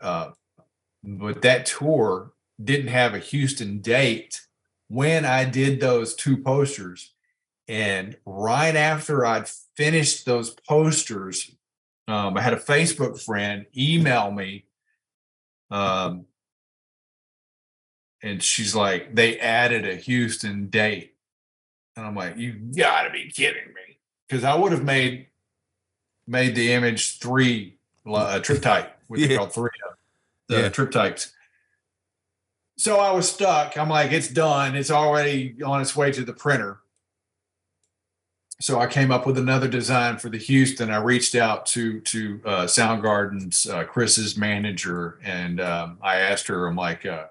uh, 0.02 0.32
but 1.04 1.42
that 1.42 1.66
tour 1.66 2.32
didn't 2.64 2.88
have 2.88 3.14
a 3.14 3.20
Houston 3.20 3.80
date 3.82 4.40
when 4.88 5.26
I 5.26 5.44
did 5.44 5.82
those 5.82 6.16
two 6.16 6.38
posters, 6.38 7.14
and 7.68 8.16
right 8.26 8.76
after 8.76 9.26
I'd 9.26 9.50
finished 9.76 10.26
those 10.26 10.52
posters, 10.52 11.54
um, 12.08 12.38
I 12.38 12.42
had 12.42 12.54
a 12.54 12.58
Facebook 12.58 13.22
friend 13.22 13.66
email 13.76 14.32
me. 14.32 14.66
Um, 15.70 16.26
and 18.22 18.42
she's 18.42 18.74
like, 18.74 19.14
they 19.14 19.38
added 19.40 19.86
a 19.86 19.96
Houston 19.96 20.70
date. 20.70 21.16
And 21.98 22.06
I'm 22.06 22.16
like, 22.16 22.38
you 22.38 22.54
gotta 22.54 23.10
be 23.10 23.30
kidding 23.30 23.68
me. 23.68 23.93
Because 24.28 24.44
I 24.44 24.56
would 24.56 24.72
have 24.72 24.84
made 24.84 25.28
made 26.26 26.56
the 26.56 26.72
image 26.72 27.20
three 27.20 27.78
uh, 28.06 28.40
trip 28.40 28.62
type, 28.72 28.98
which 29.08 29.22
Yeah. 29.22 29.36
are 29.36 29.38
called 29.40 29.54
three 29.54 29.70
uh, 29.88 29.94
the 30.48 30.60
Yeah. 30.62 30.70
triptychs. 30.70 31.32
So 32.78 33.00
I 33.00 33.12
was 33.12 33.30
stuck. 33.30 33.78
I'm 33.78 33.90
like, 33.90 34.12
it's 34.12 34.28
done. 34.30 34.76
It's 34.76 34.90
already 34.92 35.56
on 35.64 35.82
its 35.82 35.96
way 35.96 36.12
to 36.12 36.24
the 36.26 36.34
printer. 36.34 36.80
So 38.62 38.80
I 38.80 38.88
came 38.88 39.12
up 39.12 39.26
with 39.26 39.38
another 39.38 39.68
design 39.68 40.18
for 40.18 40.30
the 40.30 40.38
Houston. 40.38 40.90
I 40.90 40.98
reached 40.98 41.36
out 41.36 41.66
to 41.68 42.00
to 42.02 42.42
uh, 42.46 42.64
Soundgarden's 42.66 43.68
uh, 43.68 43.84
Chris's 43.84 44.38
manager, 44.38 45.20
and 45.24 45.60
um, 45.60 45.98
I 46.02 46.18
asked 46.18 46.48
her, 46.48 46.68
I'm 46.68 46.76
like, 46.76 47.06
uh, 47.06 47.26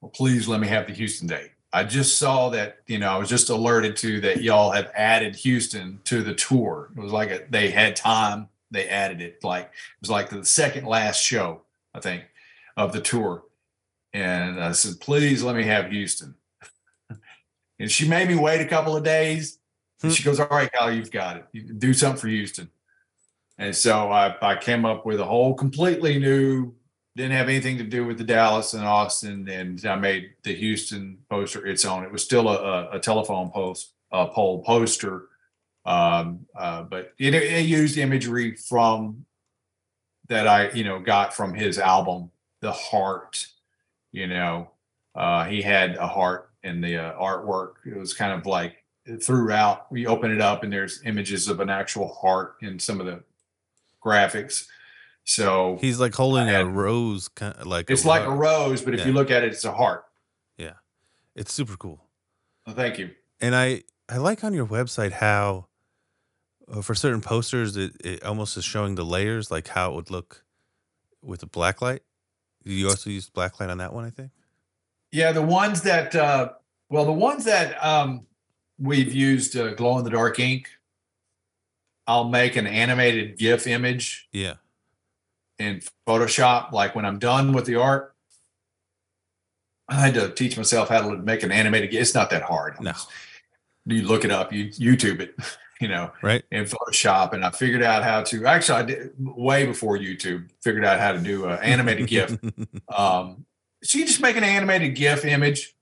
well, 0.00 0.10
please 0.10 0.46
let 0.48 0.60
me 0.60 0.68
have 0.68 0.86
the 0.86 0.92
Houston 0.92 1.26
date. 1.26 1.51
I 1.72 1.84
just 1.84 2.18
saw 2.18 2.50
that, 2.50 2.78
you 2.86 2.98
know, 2.98 3.08
I 3.08 3.16
was 3.16 3.28
just 3.28 3.48
alerted 3.48 3.96
to 3.98 4.20
that 4.20 4.42
y'all 4.42 4.72
have 4.72 4.90
added 4.94 5.34
Houston 5.36 6.00
to 6.04 6.22
the 6.22 6.34
tour. 6.34 6.90
It 6.96 7.00
was 7.00 7.12
like 7.12 7.30
a, 7.30 7.40
they 7.48 7.70
had 7.70 7.96
time, 7.96 8.48
they 8.70 8.88
added 8.88 9.22
it. 9.22 9.42
Like 9.42 9.64
it 9.64 10.00
was 10.00 10.10
like 10.10 10.28
the 10.28 10.44
second 10.44 10.86
last 10.86 11.22
show, 11.22 11.62
I 11.94 12.00
think, 12.00 12.24
of 12.76 12.92
the 12.92 13.00
tour. 13.00 13.44
And 14.12 14.62
I 14.62 14.72
said, 14.72 15.00
please 15.00 15.42
let 15.42 15.56
me 15.56 15.64
have 15.64 15.90
Houston. 15.90 16.34
and 17.78 17.90
she 17.90 18.06
made 18.06 18.28
me 18.28 18.36
wait 18.36 18.60
a 18.60 18.68
couple 18.68 18.94
of 18.94 19.02
days. 19.02 19.58
And 20.02 20.12
she 20.12 20.22
goes, 20.22 20.40
All 20.40 20.48
right, 20.48 20.70
Kyle, 20.72 20.92
you've 20.92 21.10
got 21.12 21.36
it. 21.36 21.46
You 21.52 21.62
do 21.62 21.94
something 21.94 22.20
for 22.20 22.28
Houston. 22.28 22.68
And 23.58 23.74
so 23.74 24.10
I, 24.10 24.34
I 24.42 24.56
came 24.56 24.84
up 24.84 25.06
with 25.06 25.20
a 25.20 25.24
whole 25.24 25.54
completely 25.54 26.18
new 26.18 26.74
didn't 27.16 27.32
have 27.32 27.48
anything 27.48 27.78
to 27.78 27.84
do 27.84 28.06
with 28.06 28.18
the 28.18 28.24
Dallas 28.24 28.74
and 28.74 28.84
Austin, 28.84 29.48
and 29.48 29.84
I 29.84 29.96
made 29.96 30.30
the 30.44 30.54
Houston 30.54 31.18
poster 31.28 31.66
its 31.66 31.84
own. 31.84 32.04
It 32.04 32.12
was 32.12 32.24
still 32.24 32.48
a, 32.48 32.90
a, 32.92 32.98
telephone 32.98 33.50
post, 33.50 33.92
a 34.10 34.26
pole 34.26 34.62
poster, 34.62 35.28
um, 35.84 36.46
uh, 36.56 36.84
but 36.84 37.12
it, 37.18 37.34
it 37.34 37.66
used 37.66 37.98
imagery 37.98 38.56
from 38.56 39.26
that 40.28 40.48
I, 40.48 40.70
you 40.70 40.84
know, 40.84 41.00
got 41.00 41.34
from 41.34 41.52
his 41.52 41.78
album, 41.78 42.30
The 42.60 42.72
Heart. 42.72 43.46
You 44.12 44.26
know, 44.28 44.70
uh, 45.14 45.44
he 45.44 45.60
had 45.60 45.96
a 45.96 46.06
heart 46.06 46.50
in 46.62 46.80
the 46.80 46.96
uh, 46.96 47.18
artwork. 47.18 47.74
It 47.86 47.96
was 47.96 48.14
kind 48.14 48.32
of 48.32 48.46
like 48.46 48.84
throughout. 49.22 49.90
We 49.92 50.06
open 50.06 50.30
it 50.30 50.40
up, 50.40 50.62
and 50.62 50.72
there's 50.72 51.02
images 51.04 51.48
of 51.48 51.60
an 51.60 51.68
actual 51.68 52.08
heart 52.08 52.56
in 52.62 52.78
some 52.78 53.00
of 53.00 53.06
the 53.06 53.22
graphics. 54.02 54.66
So 55.24 55.78
He's 55.80 56.00
like 56.00 56.14
holding 56.14 56.48
a 56.48 56.64
rose, 56.64 57.28
kind 57.28 57.54
of 57.54 57.66
like 57.66 57.90
it's 57.90 58.04
like 58.04 58.24
a 58.24 58.30
rose, 58.30 58.82
but 58.82 58.94
if 58.94 59.06
you 59.06 59.12
look 59.12 59.30
at 59.30 59.44
it, 59.44 59.52
it's 59.52 59.64
a 59.64 59.72
heart. 59.72 60.04
Yeah, 60.56 60.74
it's 61.34 61.52
super 61.52 61.76
cool. 61.76 62.04
Well, 62.66 62.74
thank 62.76 62.98
you. 62.98 63.10
And 63.40 63.54
I 63.54 63.82
I 64.08 64.16
like 64.18 64.44
on 64.44 64.52
your 64.52 64.66
website 64.66 65.12
how 65.12 65.66
uh, 66.72 66.82
for 66.82 66.94
certain 66.94 67.20
posters 67.20 67.76
it, 67.76 67.92
it 68.04 68.24
almost 68.24 68.56
is 68.56 68.64
showing 68.64 68.94
the 68.94 69.04
layers, 69.04 69.50
like 69.50 69.68
how 69.68 69.92
it 69.92 69.94
would 69.94 70.10
look 70.10 70.44
with 71.22 71.42
a 71.42 71.46
black 71.46 71.80
light. 71.80 72.02
You 72.64 72.88
also 72.88 73.10
use 73.10 73.28
black 73.28 73.60
light 73.60 73.70
on 73.70 73.78
that 73.78 73.92
one, 73.92 74.04
I 74.04 74.10
think. 74.10 74.30
Yeah, 75.10 75.32
the 75.32 75.42
ones 75.42 75.82
that, 75.82 76.14
uh, 76.14 76.52
well, 76.88 77.04
the 77.04 77.12
ones 77.12 77.44
that 77.44 77.82
um, 77.84 78.26
we've 78.78 79.12
used 79.12 79.56
uh, 79.56 79.74
glow 79.74 79.98
in 79.98 80.04
the 80.04 80.10
dark 80.10 80.38
ink, 80.38 80.68
I'll 82.06 82.28
make 82.28 82.56
an 82.56 82.66
animated 82.66 83.38
GIF 83.38 83.66
image 83.66 84.28
Yeah. 84.32 84.54
In 85.62 85.80
Photoshop. 86.06 86.72
Like 86.72 86.94
when 86.94 87.04
I'm 87.04 87.18
done 87.18 87.52
with 87.52 87.64
the 87.66 87.76
art, 87.76 88.14
I 89.88 89.94
had 89.96 90.14
to 90.14 90.30
teach 90.30 90.56
myself 90.56 90.88
how 90.88 91.08
to 91.08 91.16
make 91.16 91.42
an 91.42 91.52
animated. 91.52 91.90
GIF. 91.90 92.00
It's 92.02 92.14
not 92.14 92.30
that 92.30 92.42
hard. 92.42 92.80
No. 92.80 92.92
You 93.86 94.02
look 94.02 94.24
it 94.24 94.30
up, 94.30 94.52
you 94.52 94.66
YouTube 94.68 95.20
it, 95.20 95.34
you 95.80 95.88
know, 95.88 96.12
Right. 96.22 96.44
in 96.52 96.64
Photoshop, 96.64 97.32
and 97.32 97.44
I 97.44 97.50
figured 97.50 97.82
out 97.82 98.04
how 98.04 98.22
to. 98.22 98.46
Actually, 98.46 98.78
I 98.78 98.82
did 98.84 99.10
way 99.18 99.66
before 99.66 99.98
YouTube. 99.98 100.48
Figured 100.62 100.84
out 100.84 101.00
how 101.00 101.12
to 101.12 101.18
do 101.18 101.46
an 101.46 101.58
animated 101.62 102.06
GIF. 102.06 102.38
Um, 102.88 103.44
so 103.82 103.98
you 103.98 104.06
just 104.06 104.20
make 104.20 104.36
an 104.36 104.44
animated 104.44 104.94
GIF 104.94 105.24
image 105.24 105.74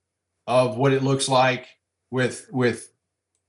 of 0.47 0.77
what 0.79 0.93
it 0.95 1.03
looks 1.03 1.29
like 1.29 1.67
with 2.11 2.49
with 2.51 2.91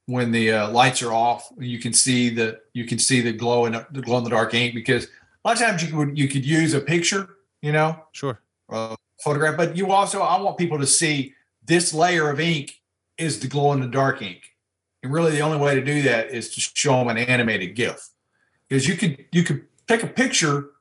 when 0.08 0.32
the 0.32 0.52
uh, 0.52 0.70
lights 0.72 1.02
are 1.02 1.14
off. 1.14 1.48
You 1.58 1.80
can 1.80 1.94
see 1.94 2.30
the 2.30 2.60
you 2.74 2.86
can 2.86 3.00
see 3.00 3.22
the 3.22 3.32
glow 3.32 3.66
in 3.66 3.74
the 3.92 4.02
glow 4.02 4.18
in 4.18 4.26
the 4.26 4.30
dark 4.30 4.54
ink 4.54 4.74
because 4.76 5.08
a 5.44 5.48
lot 5.48 5.60
of 5.60 5.66
times 5.68 5.84
you 5.84 5.96
could 5.96 6.18
you 6.18 6.28
could 6.28 6.46
use 6.46 6.74
a 6.74 6.80
picture, 6.82 7.38
you 7.62 7.72
know, 7.72 8.00
sure. 8.12 8.40
uh, 8.70 8.96
photograph, 9.24 9.58
but 9.58 9.76
you 9.76 9.92
also 9.92 10.22
I 10.22 10.40
want 10.42 10.58
people 10.58 10.80
to 10.80 10.88
see 10.88 11.34
this 11.64 11.94
layer 11.94 12.30
of 12.30 12.40
ink 12.40 12.82
is 13.18 13.40
the 13.40 13.48
glow 13.48 13.72
in 13.74 13.82
the 13.82 13.88
dark 13.88 14.22
ink, 14.22 14.56
and 15.04 15.12
really 15.14 15.32
the 15.32 15.42
only 15.42 15.58
way 15.58 15.76
to 15.76 15.84
do 15.84 16.02
that 16.04 16.30
is 16.32 16.54
to 16.56 16.62
show 16.62 16.94
them 16.98 17.08
an 17.10 17.18
animated 17.18 17.76
GIF 17.76 18.10
because 18.68 18.88
you 18.88 18.96
could 18.96 19.26
you 19.32 19.44
could 19.44 19.66
take 19.88 20.04
a 20.04 20.08
picture 20.08 20.72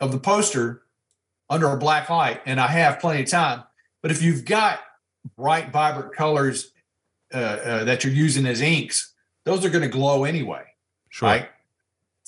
of 0.00 0.12
the 0.12 0.18
poster 0.18 0.82
under 1.50 1.68
a 1.70 1.76
black 1.76 2.10
light, 2.10 2.40
and 2.46 2.60
I 2.60 2.66
have 2.68 3.00
plenty 3.00 3.22
of 3.22 3.28
time. 3.30 3.64
But 4.02 4.10
if 4.10 4.22
you've 4.22 4.44
got 4.44 4.80
bright, 5.36 5.72
vibrant 5.72 6.14
colors 6.14 6.70
uh, 7.34 7.36
uh, 7.38 7.84
that 7.84 8.04
you're 8.04 8.12
using 8.12 8.46
as 8.46 8.60
inks, 8.60 9.14
those 9.44 9.64
are 9.64 9.70
going 9.70 9.82
to 9.82 9.88
glow 9.88 10.24
anyway, 10.24 10.62
Sure. 11.08 11.28
right? 11.28 11.48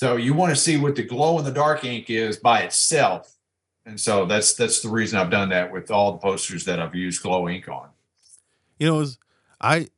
So 0.00 0.16
you 0.16 0.32
want 0.32 0.48
to 0.48 0.56
see 0.56 0.78
what 0.78 0.96
the 0.96 1.02
glow 1.02 1.38
in 1.38 1.44
the 1.44 1.52
dark 1.52 1.84
ink 1.84 2.08
is 2.08 2.38
by 2.38 2.60
itself, 2.60 3.36
and 3.84 4.00
so 4.00 4.24
that's 4.24 4.54
that's 4.54 4.80
the 4.80 4.88
reason 4.88 5.18
I've 5.18 5.28
done 5.28 5.50
that 5.50 5.70
with 5.70 5.90
all 5.90 6.12
the 6.12 6.18
posters 6.18 6.64
that 6.64 6.80
I've 6.80 6.94
used 6.94 7.22
glow 7.22 7.50
ink 7.50 7.68
on. 7.68 7.90
You 8.78 8.86
know, 8.86 8.94
was, 8.94 9.18
I 9.60 9.88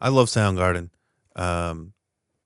I 0.00 0.08
love 0.08 0.26
Soundgarden. 0.26 0.90
Um, 1.36 1.92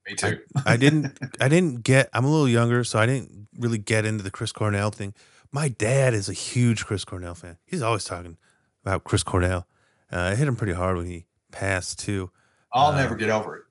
Me 0.07 0.13
too. 0.13 0.37
I 0.67 0.77
didn't 0.77 1.17
I 1.41 1.47
didn't 1.47 1.81
get 1.81 2.11
I'm 2.13 2.25
a 2.25 2.29
little 2.29 2.47
younger, 2.47 2.83
so 2.83 2.99
I 2.99 3.07
didn't 3.07 3.47
really 3.57 3.79
get 3.79 4.05
into 4.05 4.23
the 4.23 4.29
Chris 4.29 4.51
Cornell 4.51 4.91
thing. 4.91 5.15
My 5.51 5.67
dad 5.67 6.13
is 6.13 6.29
a 6.29 6.33
huge 6.33 6.85
Chris 6.85 7.05
Cornell 7.05 7.33
fan. 7.33 7.57
He's 7.65 7.81
always 7.81 8.03
talking 8.03 8.37
about 8.85 9.03
Chris 9.03 9.23
Cornell. 9.23 9.65
Uh, 10.11 10.29
it 10.33 10.37
hit 10.37 10.47
him 10.47 10.55
pretty 10.55 10.73
hard 10.73 10.95
when 10.95 11.07
he 11.07 11.25
passed 11.51 11.97
too. 11.97 12.29
I'll 12.71 12.91
uh, 12.91 13.01
never 13.01 13.15
get 13.15 13.31
over 13.31 13.55
it. 13.55 13.63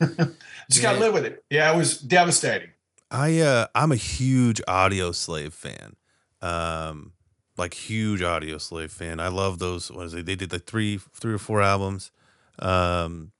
Just 0.70 0.82
got 0.82 0.94
to 0.94 0.98
live 1.00 1.12
with 1.14 1.24
it. 1.24 1.44
Yeah, 1.50 1.72
it 1.72 1.76
was 1.76 1.98
devastating. 1.98 2.70
I 3.10 3.40
uh 3.40 3.66
I'm 3.74 3.90
a 3.90 3.96
huge 3.96 4.62
Audioslave 4.68 5.52
fan. 5.52 5.96
Um 6.42 7.12
like 7.56 7.74
huge 7.74 8.20
Audioslave 8.20 8.90
fan. 8.90 9.18
I 9.18 9.28
love 9.28 9.58
those 9.58 9.90
what 9.90 10.06
is 10.06 10.14
it? 10.14 10.26
They 10.26 10.36
did 10.36 10.52
like 10.52 10.64
three 10.64 10.98
three 11.14 11.34
or 11.34 11.38
four 11.38 11.60
albums. 11.60 12.12
Um 12.60 13.32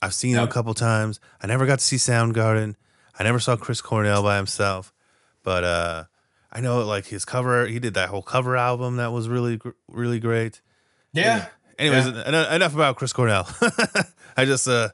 I've 0.00 0.14
seen 0.14 0.34
them 0.36 0.44
a 0.44 0.50
couple 0.50 0.72
times. 0.72 1.20
I 1.42 1.46
never 1.48 1.66
got 1.66 1.80
to 1.80 1.84
see 1.84 1.96
Soundgarden. 1.96 2.76
I 3.18 3.24
never 3.24 3.38
saw 3.40 3.56
Chris 3.56 3.82
Cornell 3.82 4.22
by 4.22 4.36
himself. 4.38 4.94
But 5.42 5.64
uh 5.64 6.04
I 6.50 6.60
know 6.60 6.82
like 6.86 7.06
his 7.06 7.26
cover 7.26 7.66
he 7.66 7.78
did 7.78 7.94
that 7.94 8.08
whole 8.08 8.22
cover 8.22 8.56
album 8.56 8.96
that 8.96 9.12
was 9.12 9.28
really 9.28 9.60
really 9.86 10.18
great. 10.18 10.62
Yeah. 11.12 11.48
Anyways, 11.78 12.06
en- 12.06 12.54
enough 12.54 12.74
about 12.74 12.96
Chris 12.96 13.12
Cornell. 13.12 13.48
I 14.36 14.44
just 14.46 14.66
uh 14.66 14.90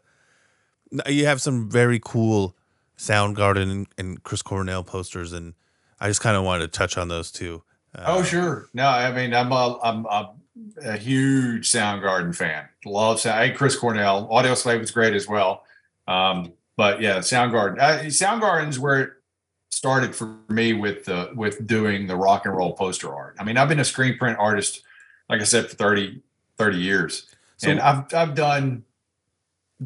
you 1.07 1.27
have 1.27 1.41
some 1.41 1.69
very 1.71 2.01
cool 2.03 2.57
Soundgarden 2.99 3.71
and, 3.71 3.87
and 3.99 4.23
Chris 4.23 4.43
Cornell 4.43 4.83
posters, 4.83 5.33
and 5.33 5.55
I 6.01 6.09
just 6.09 6.21
kind 6.21 6.37
of 6.37 6.45
wanted 6.45 6.73
to 6.73 6.79
touch 6.79 6.97
on 6.97 7.09
those 7.09 7.31
too. 7.31 7.63
Uh, 7.95 8.05
Oh, 8.07 8.23
sure. 8.23 8.69
No, 8.75 8.87
I 8.89 9.13
mean, 9.13 9.35
I'm 9.35 9.53
a, 9.53 9.79
I'm 9.83 10.07
a, 10.07 10.33
a 10.85 10.97
huge 10.97 11.71
Soundgarden 11.71 12.35
fan. 12.35 12.65
Love 12.85 13.21
Sound. 13.21 13.39
Hey, 13.45 13.55
Chris 13.55 13.77
Cornell. 13.77 14.29
Audioslave 14.29 14.81
was 14.81 14.91
great 14.91 15.15
as 15.15 15.29
well. 15.29 15.65
Um, 16.09 16.53
but 16.77 17.01
yeah, 17.01 17.19
Soundgarden. 17.19 17.79
Uh, 17.81 17.99
Soundgarden's 18.05 18.79
where 18.79 19.01
it 19.03 19.11
started 19.71 20.15
for 20.15 20.37
me 20.49 20.73
with 20.73 21.05
the 21.05 21.31
with 21.35 21.67
doing 21.67 22.07
the 22.07 22.17
rock 22.17 22.47
and 22.47 22.57
roll 22.57 22.73
poster 22.75 23.15
art. 23.15 23.37
I 23.39 23.45
mean, 23.45 23.57
I've 23.59 23.69
been 23.69 23.81
a 23.81 23.85
screen 23.85 24.17
print 24.17 24.39
artist, 24.39 24.83
like 25.29 25.41
I 25.41 25.45
said, 25.45 25.69
for 25.69 25.77
30, 25.77 26.23
30 26.57 26.79
years, 26.79 27.27
So- 27.59 27.71
and 27.71 27.81
I've 27.81 28.13
I've 28.15 28.35
done 28.35 28.85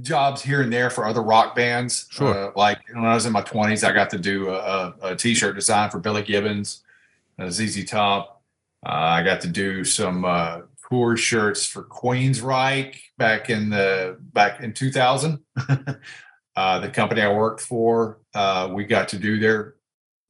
jobs 0.01 0.43
here 0.43 0.63
and 0.63 0.73
there 0.73 0.91
for 0.91 1.05
other 1.05 1.23
rock 1.23 1.55
bands. 1.55 2.07
Sure. 2.11 2.49
Uh, 2.49 2.53
like 2.57 2.81
when 2.93 3.05
I 3.05 3.15
was 3.15 3.27
in 3.27 3.33
my 3.33 3.43
twenties, 3.43 3.85
I 3.85 3.93
got 3.93 4.11
to 4.11 4.19
do 4.19 4.51
a, 4.51 4.55
a, 4.59 4.95
a 5.03 5.17
t-shirt 5.17 5.55
design 5.55 5.91
for 5.91 5.99
Billy 5.99 6.23
Gibbons, 6.23 6.83
uh, 7.39 7.51
ZZ 7.51 7.85
Top. 7.85 8.43
Uh, 8.87 8.93
I 8.93 9.23
got 9.23 9.41
to 9.43 9.49
do 9.49 9.85
some 9.85 10.25
uh, 10.25 10.61
tour 10.91 11.17
shirts 11.17 11.67
for 11.67 11.85
Queensryche 11.85 13.01
back 13.19 13.51
in 13.51 13.71
the 13.71 14.17
back 14.33 14.61
in 14.61 14.73
2000. 14.73 15.41
uh, 16.57 16.79
the 16.79 16.89
company 16.89 17.23
I 17.23 17.33
worked 17.33 17.61
for, 17.61 18.21
uh, 18.35 18.71
we 18.73 18.85
got 18.85 19.09
to 19.09 19.19
do 19.19 19.39
their 19.39 19.75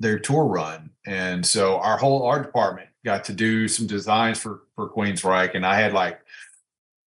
their 0.01 0.19
tour 0.19 0.47
run, 0.47 0.91
and 1.07 1.45
so 1.45 1.79
our 1.79 1.99
whole 1.99 2.23
art 2.23 2.45
department 2.45 2.89
got 3.05 3.25
to 3.25 3.33
do 3.33 3.69
some 3.69 3.87
designs 3.87 4.39
for 4.39 4.63
for 4.75 4.89
Queensryche, 4.89 5.55
and 5.55 5.67
I 5.67 5.79
had 5.79 5.93
like 5.93 6.21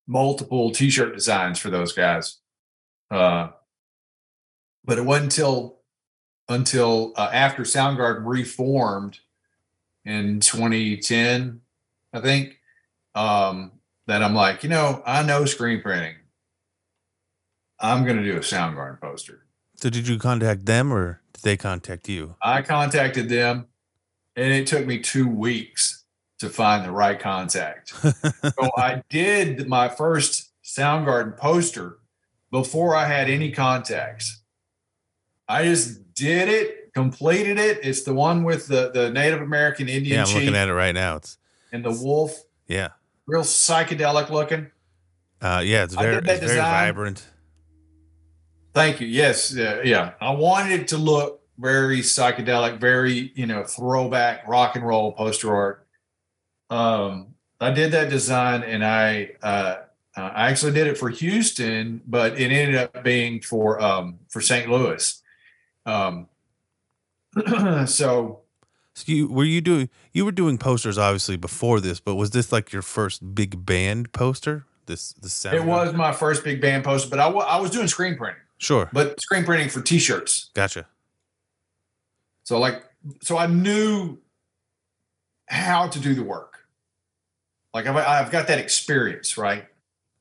multiple 0.08 0.72
t-shirt 0.72 1.14
designs 1.14 1.58
for 1.60 1.70
those 1.70 1.94
guys. 1.94 2.38
Uh, 3.14 3.52
but 4.84 4.98
it 4.98 5.06
wasn't 5.06 5.26
until 5.26 5.78
until 6.50 7.14
uh, 7.16 7.30
after 7.32 7.62
Soundgarden 7.62 8.24
reformed 8.26 9.20
in 10.04 10.40
2010, 10.40 11.62
I 12.12 12.20
think, 12.20 12.60
um, 13.16 13.72
that 14.08 14.24
I'm 14.24 14.34
like, 14.34 14.64
you 14.64 14.70
know, 14.70 15.02
I 15.06 15.22
know 15.24 15.46
screen 15.46 15.82
printing. 15.82 16.16
I'm 17.80 18.04
going 18.04 18.18
to 18.18 18.24
do 18.24 18.36
a 18.36 18.42
Soundgarden 18.42 19.00
poster. 19.00 19.46
So 19.76 19.90
did 19.90 20.08
you 20.08 20.18
contact 20.18 20.66
them 20.66 20.92
or 20.92 21.22
did 21.34 21.44
they 21.44 21.58
contact 21.58 22.10
you? 22.10 22.36
I 22.42 22.64
contacted 22.64 23.30
them, 23.30 23.68
and 24.36 24.52
it 24.52 24.66
took 24.66 24.88
me 24.88 25.00
two 25.00 25.28
weeks 25.28 26.04
to 26.40 26.50
find 26.50 26.84
the 26.84 26.92
right 26.92 27.20
contact. 27.20 27.90
so 27.94 28.72
I 28.76 29.04
did 29.10 29.68
my 29.68 29.88
first 29.88 30.52
Soundgarden 30.64 31.38
poster 31.38 32.00
before 32.54 32.96
I 32.96 33.08
had 33.08 33.32
any 33.32 33.50
contacts. 33.50 34.44
I 35.50 35.64
just 35.64 36.14
did 36.14 36.48
it, 36.50 36.94
completed 36.94 37.58
it. 37.58 37.80
It's 37.82 38.04
the 38.04 38.14
one 38.14 38.44
with 38.44 38.68
the, 38.68 38.92
the 38.92 39.10
Native 39.10 39.42
American 39.42 39.90
Indian 39.90 40.18
yeah, 40.18 40.26
I'm 40.26 40.34
looking 40.36 40.56
at 40.56 40.70
it 40.70 40.74
right 40.74 40.94
now. 40.94 41.16
It's 41.16 41.40
and 41.72 41.84
the 41.84 41.92
wolf, 41.92 42.44
yeah. 42.68 42.90
real 43.26 43.42
psychedelic 43.42 44.30
looking. 44.30 44.70
Uh, 45.42 45.64
yeah, 45.66 45.84
it's 45.84 45.96
very 45.96 46.18
it's 46.18 46.46
very 46.46 46.60
vibrant. 46.60 47.28
Thank 48.76 49.02
you. 49.02 49.08
Yes, 49.08 49.58
uh, 49.58 49.82
yeah. 49.84 50.12
I 50.22 50.32
wanted 50.32 50.80
it 50.80 50.88
to 50.90 50.98
look 50.98 51.42
very 51.58 52.02
psychedelic, 52.02 52.80
very 52.80 53.32
you 53.34 53.48
know 53.48 53.64
throwback 53.64 54.48
rock 54.48 54.76
and 54.76 54.86
roll 54.86 55.12
poster 55.14 55.54
art. 55.56 55.88
Um, 56.70 57.34
I 57.60 57.72
did 57.72 57.94
that 57.94 58.12
design, 58.12 58.62
and 58.62 58.86
I 58.86 59.32
uh, 59.42 59.78
uh, 60.16 60.22
I 60.22 60.50
actually 60.50 60.74
did 60.74 60.88
it 60.88 60.98
for 60.98 61.10
Houston, 61.10 62.02
but 62.06 62.40
it 62.40 62.52
ended 62.52 62.76
up 62.76 63.04
being 63.04 63.42
for 63.42 63.82
um, 63.82 64.20
for 64.30 64.42
St. 64.42 64.70
Louis. 64.70 65.22
Um, 65.86 66.28
so 67.86 68.42
So 68.94 69.04
you 69.12 69.28
were 69.28 69.44
you 69.44 69.62
doing 69.62 69.90
you 70.12 70.24
were 70.24 70.32
doing 70.32 70.58
posters 70.58 70.98
obviously 70.98 71.36
before 71.36 71.80
this, 71.80 72.00
but 72.00 72.16
was 72.16 72.30
this 72.30 72.52
like 72.52 72.72
your 72.72 72.84
first 72.84 73.34
big 73.34 73.66
band 73.66 74.12
poster? 74.14 74.66
This 74.86 75.14
the 75.14 75.30
sound 75.30 75.56
it 75.56 75.66
was 75.66 75.94
my 75.94 76.12
first 76.12 76.44
big 76.44 76.62
band 76.62 76.84
poster, 76.84 77.10
but 77.10 77.20
I 77.20 77.28
I 77.30 77.60
was 77.60 77.72
doing 77.72 77.88
screen 77.88 78.16
printing, 78.16 78.42
sure. 78.58 78.90
but 78.94 79.20
screen 79.20 79.46
printing 79.46 79.70
for 79.70 79.82
T-shirts. 79.82 80.52
Gotcha. 80.54 80.86
So 82.44 82.60
like, 82.60 82.84
so 83.22 83.38
I 83.38 83.48
knew 83.48 84.20
how 85.48 85.88
to 85.88 86.00
do 86.00 86.14
the 86.14 86.24
work. 86.24 86.60
Like 87.74 87.88
I've, 87.88 87.96
I've 87.96 88.32
got 88.32 88.48
that 88.48 88.60
experience, 88.60 89.38
right? 89.38 89.66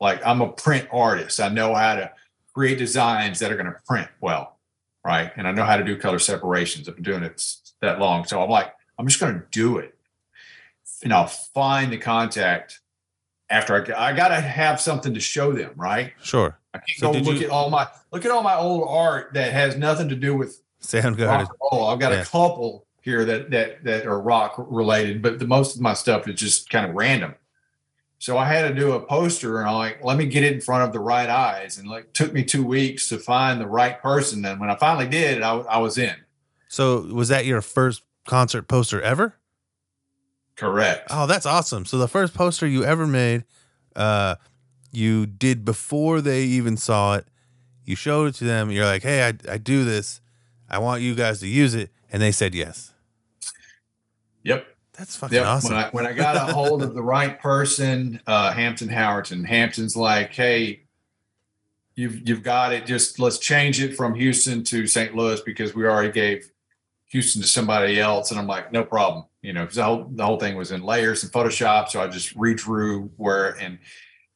Like 0.02 0.20
I'm 0.26 0.40
a 0.40 0.48
print 0.48 0.88
artist. 0.92 1.38
I 1.38 1.48
know 1.48 1.74
how 1.76 1.94
to 1.94 2.10
create 2.52 2.76
designs 2.76 3.38
that 3.38 3.52
are 3.52 3.56
going 3.56 3.66
to 3.72 3.76
print 3.86 4.08
well, 4.20 4.58
right? 5.04 5.30
And 5.36 5.46
I 5.46 5.52
know 5.52 5.62
how 5.64 5.76
to 5.76 5.84
do 5.84 5.96
color 5.96 6.18
separations. 6.18 6.88
I've 6.88 6.96
been 6.96 7.04
doing 7.04 7.22
it 7.22 7.40
that 7.80 8.00
long. 8.00 8.24
So 8.24 8.42
I'm 8.42 8.50
like, 8.50 8.74
I'm 8.98 9.06
just 9.06 9.20
going 9.20 9.34
to 9.34 9.44
do 9.52 9.78
it. 9.78 9.94
And 11.04 11.12
I'll 11.12 11.28
find 11.28 11.92
the 11.92 11.98
contact 11.98 12.80
after 13.48 13.74
I, 13.96 14.08
I 14.10 14.12
got 14.12 14.28
to 14.28 14.40
have 14.40 14.80
something 14.80 15.14
to 15.14 15.20
show 15.20 15.52
them, 15.52 15.70
right? 15.76 16.12
Sure. 16.20 16.58
I 16.74 16.78
can't 16.78 16.98
So 16.98 17.12
go 17.12 17.18
look 17.20 17.40
you- 17.40 17.46
at 17.46 17.50
all 17.52 17.70
my, 17.70 17.86
look 18.10 18.24
at 18.24 18.30
all 18.32 18.42
my 18.42 18.56
old 18.56 18.88
art 18.88 19.34
that 19.34 19.52
has 19.52 19.76
nothing 19.76 20.08
to 20.08 20.16
do 20.16 20.36
with 20.36 20.60
Soundgarden. 20.82 21.46
roll. 21.70 21.86
I've 21.86 22.00
got 22.00 22.10
Yeah. 22.12 22.22
a 22.22 22.24
couple 22.24 22.86
here 23.02 23.24
that 23.24 23.50
that 23.50 23.82
that 23.84 24.06
are 24.06 24.20
rock 24.20 24.54
related, 24.58 25.22
but 25.22 25.38
the 25.38 25.46
most 25.46 25.76
of 25.76 25.80
my 25.80 25.92
stuff 25.94 26.26
is 26.28 26.34
just 26.40 26.70
kind 26.70 26.86
of 26.88 26.94
random. 26.96 27.34
So 28.22 28.38
I 28.38 28.44
had 28.44 28.68
to 28.68 28.72
do 28.72 28.92
a 28.92 29.00
poster, 29.00 29.58
and 29.58 29.68
I'm 29.68 29.74
like, 29.74 30.04
let 30.04 30.16
me 30.16 30.26
get 30.26 30.44
it 30.44 30.52
in 30.52 30.60
front 30.60 30.84
of 30.84 30.92
the 30.92 31.00
right 31.00 31.28
eyes, 31.28 31.76
and 31.76 31.88
like 31.88 32.12
took 32.12 32.32
me 32.32 32.44
two 32.44 32.64
weeks 32.64 33.08
to 33.08 33.18
find 33.18 33.60
the 33.60 33.66
right 33.66 34.00
person. 34.00 34.44
And 34.44 34.60
when 34.60 34.70
I 34.70 34.76
finally 34.76 35.08
did, 35.08 35.42
I, 35.42 35.56
I 35.56 35.78
was 35.78 35.98
in. 35.98 36.14
So 36.68 37.00
was 37.00 37.30
that 37.30 37.46
your 37.46 37.60
first 37.60 38.02
concert 38.24 38.68
poster 38.68 39.02
ever? 39.02 39.34
Correct. 40.54 41.08
Oh, 41.10 41.26
that's 41.26 41.46
awesome. 41.46 41.84
So 41.84 41.98
the 41.98 42.06
first 42.06 42.32
poster 42.32 42.64
you 42.64 42.84
ever 42.84 43.08
made, 43.08 43.42
uh, 43.96 44.36
you 44.92 45.26
did 45.26 45.64
before 45.64 46.20
they 46.20 46.44
even 46.44 46.76
saw 46.76 47.16
it. 47.16 47.26
You 47.84 47.96
showed 47.96 48.28
it 48.28 48.34
to 48.36 48.44
them. 48.44 48.70
You're 48.70 48.84
like, 48.84 49.02
hey, 49.02 49.24
I, 49.24 49.32
I 49.50 49.58
do 49.58 49.84
this. 49.84 50.20
I 50.70 50.78
want 50.78 51.02
you 51.02 51.16
guys 51.16 51.40
to 51.40 51.48
use 51.48 51.74
it. 51.74 51.90
And 52.12 52.22
they 52.22 52.30
said 52.30 52.54
yes. 52.54 52.94
Yep. 54.44 54.71
That's 55.02 55.16
fucking 55.16 55.34
Yep. 55.34 55.46
awesome. 55.46 55.74
When 55.74 55.84
I 55.84 55.88
when 55.90 56.06
I 56.06 56.12
got 56.12 56.36
a 56.36 56.52
hold 56.52 56.80
of 56.80 56.94
the 56.94 57.02
right 57.02 57.40
person, 57.40 58.20
uh, 58.24 58.52
Hampton 58.52 58.88
Howerton, 58.88 59.44
Hampton's 59.44 59.96
like, 59.96 60.32
hey, 60.32 60.82
you've 61.96 62.28
you've 62.28 62.44
got 62.44 62.72
it. 62.72 62.86
Just 62.86 63.18
let's 63.18 63.38
change 63.38 63.82
it 63.82 63.96
from 63.96 64.14
Houston 64.14 64.62
to 64.64 64.86
St. 64.86 65.16
Louis 65.16 65.40
because 65.40 65.74
we 65.74 65.86
already 65.86 66.12
gave 66.12 66.48
Houston 67.08 67.42
to 67.42 67.48
somebody 67.48 67.98
else. 67.98 68.30
And 68.30 68.38
I'm 68.38 68.46
like, 68.46 68.70
no 68.70 68.84
problem. 68.84 69.24
You 69.40 69.52
know, 69.52 69.62
because 69.62 69.74
the 69.74 69.82
whole 69.82 70.04
the 70.08 70.24
whole 70.24 70.38
thing 70.38 70.56
was 70.56 70.70
in 70.70 70.84
layers 70.84 71.24
and 71.24 71.32
Photoshop. 71.32 71.88
So 71.88 72.00
I 72.00 72.06
just 72.06 72.36
redrew 72.38 73.10
where 73.16 73.58
and 73.60 73.80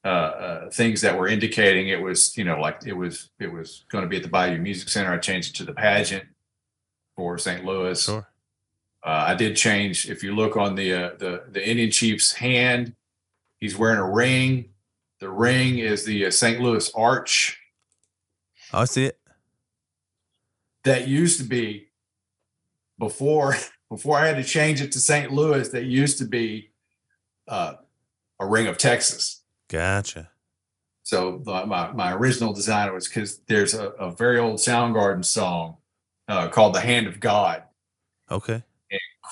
uh, 0.04 0.08
uh, 0.08 0.70
things 0.70 1.00
that 1.02 1.16
were 1.16 1.28
indicating 1.28 1.90
it 1.90 2.02
was, 2.02 2.36
you 2.36 2.42
know, 2.42 2.58
like 2.58 2.80
it 2.84 2.92
was 2.94 3.30
it 3.38 3.52
was 3.52 3.84
going 3.88 4.02
to 4.02 4.08
be 4.08 4.16
at 4.16 4.24
the 4.24 4.28
Bayou 4.28 4.58
Music 4.58 4.88
Center. 4.88 5.12
I 5.12 5.18
changed 5.18 5.54
it 5.54 5.58
to 5.58 5.64
the 5.64 5.74
pageant 5.74 6.24
for 7.14 7.38
St. 7.38 7.64
Louis. 7.64 8.02
sure. 8.02 8.26
Uh, 9.06 9.24
I 9.28 9.34
did 9.36 9.54
change. 9.56 10.10
If 10.10 10.24
you 10.24 10.34
look 10.34 10.56
on 10.56 10.74
the 10.74 10.92
uh, 10.92 11.10
the 11.16 11.44
the 11.48 11.66
Indian 11.66 11.92
chief's 11.92 12.32
hand, 12.32 12.94
he's 13.58 13.78
wearing 13.78 14.00
a 14.00 14.10
ring. 14.10 14.70
The 15.20 15.30
ring 15.30 15.78
is 15.78 16.04
the 16.04 16.26
uh, 16.26 16.30
St. 16.30 16.60
Louis 16.60 16.90
Arch 16.94 17.58
Oh, 18.72 18.80
I 18.80 18.84
see 18.84 19.04
it. 19.06 19.18
that 20.84 21.06
used 21.06 21.38
to 21.38 21.46
be 21.46 21.86
before 22.98 23.54
before 23.90 24.18
I 24.18 24.26
had 24.26 24.36
to 24.36 24.44
change 24.44 24.80
it 24.82 24.90
to 24.92 25.00
St. 25.00 25.30
Louis. 25.32 25.68
That 25.68 25.84
used 25.84 26.18
to 26.18 26.24
be 26.24 26.70
uh, 27.46 27.74
a 28.40 28.46
ring 28.46 28.66
of 28.66 28.76
Texas. 28.76 29.42
Gotcha. 29.68 30.30
So 31.04 31.40
my 31.46 31.92
my 31.92 32.12
original 32.12 32.52
design 32.52 32.92
was 32.92 33.06
because 33.06 33.38
there's 33.46 33.74
a, 33.74 33.90
a 33.90 34.10
very 34.10 34.40
old 34.40 34.56
Soundgarden 34.56 35.24
song 35.24 35.76
uh, 36.26 36.48
called 36.48 36.74
"The 36.74 36.80
Hand 36.80 37.06
of 37.06 37.20
God." 37.20 37.62
Okay. 38.28 38.64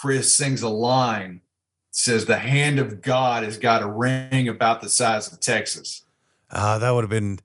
Chris 0.00 0.34
sings 0.34 0.62
a 0.62 0.68
line 0.68 1.40
says 1.90 2.26
the 2.26 2.38
hand 2.38 2.78
of 2.80 3.00
God 3.00 3.44
has 3.44 3.56
got 3.56 3.82
a 3.82 3.86
ring 3.88 4.48
about 4.48 4.80
the 4.80 4.88
size 4.88 5.32
of 5.32 5.38
Texas. 5.40 6.02
Ah, 6.50 6.78
that 6.78 6.90
would 6.90 7.02
have 7.04 7.10
been 7.10 7.38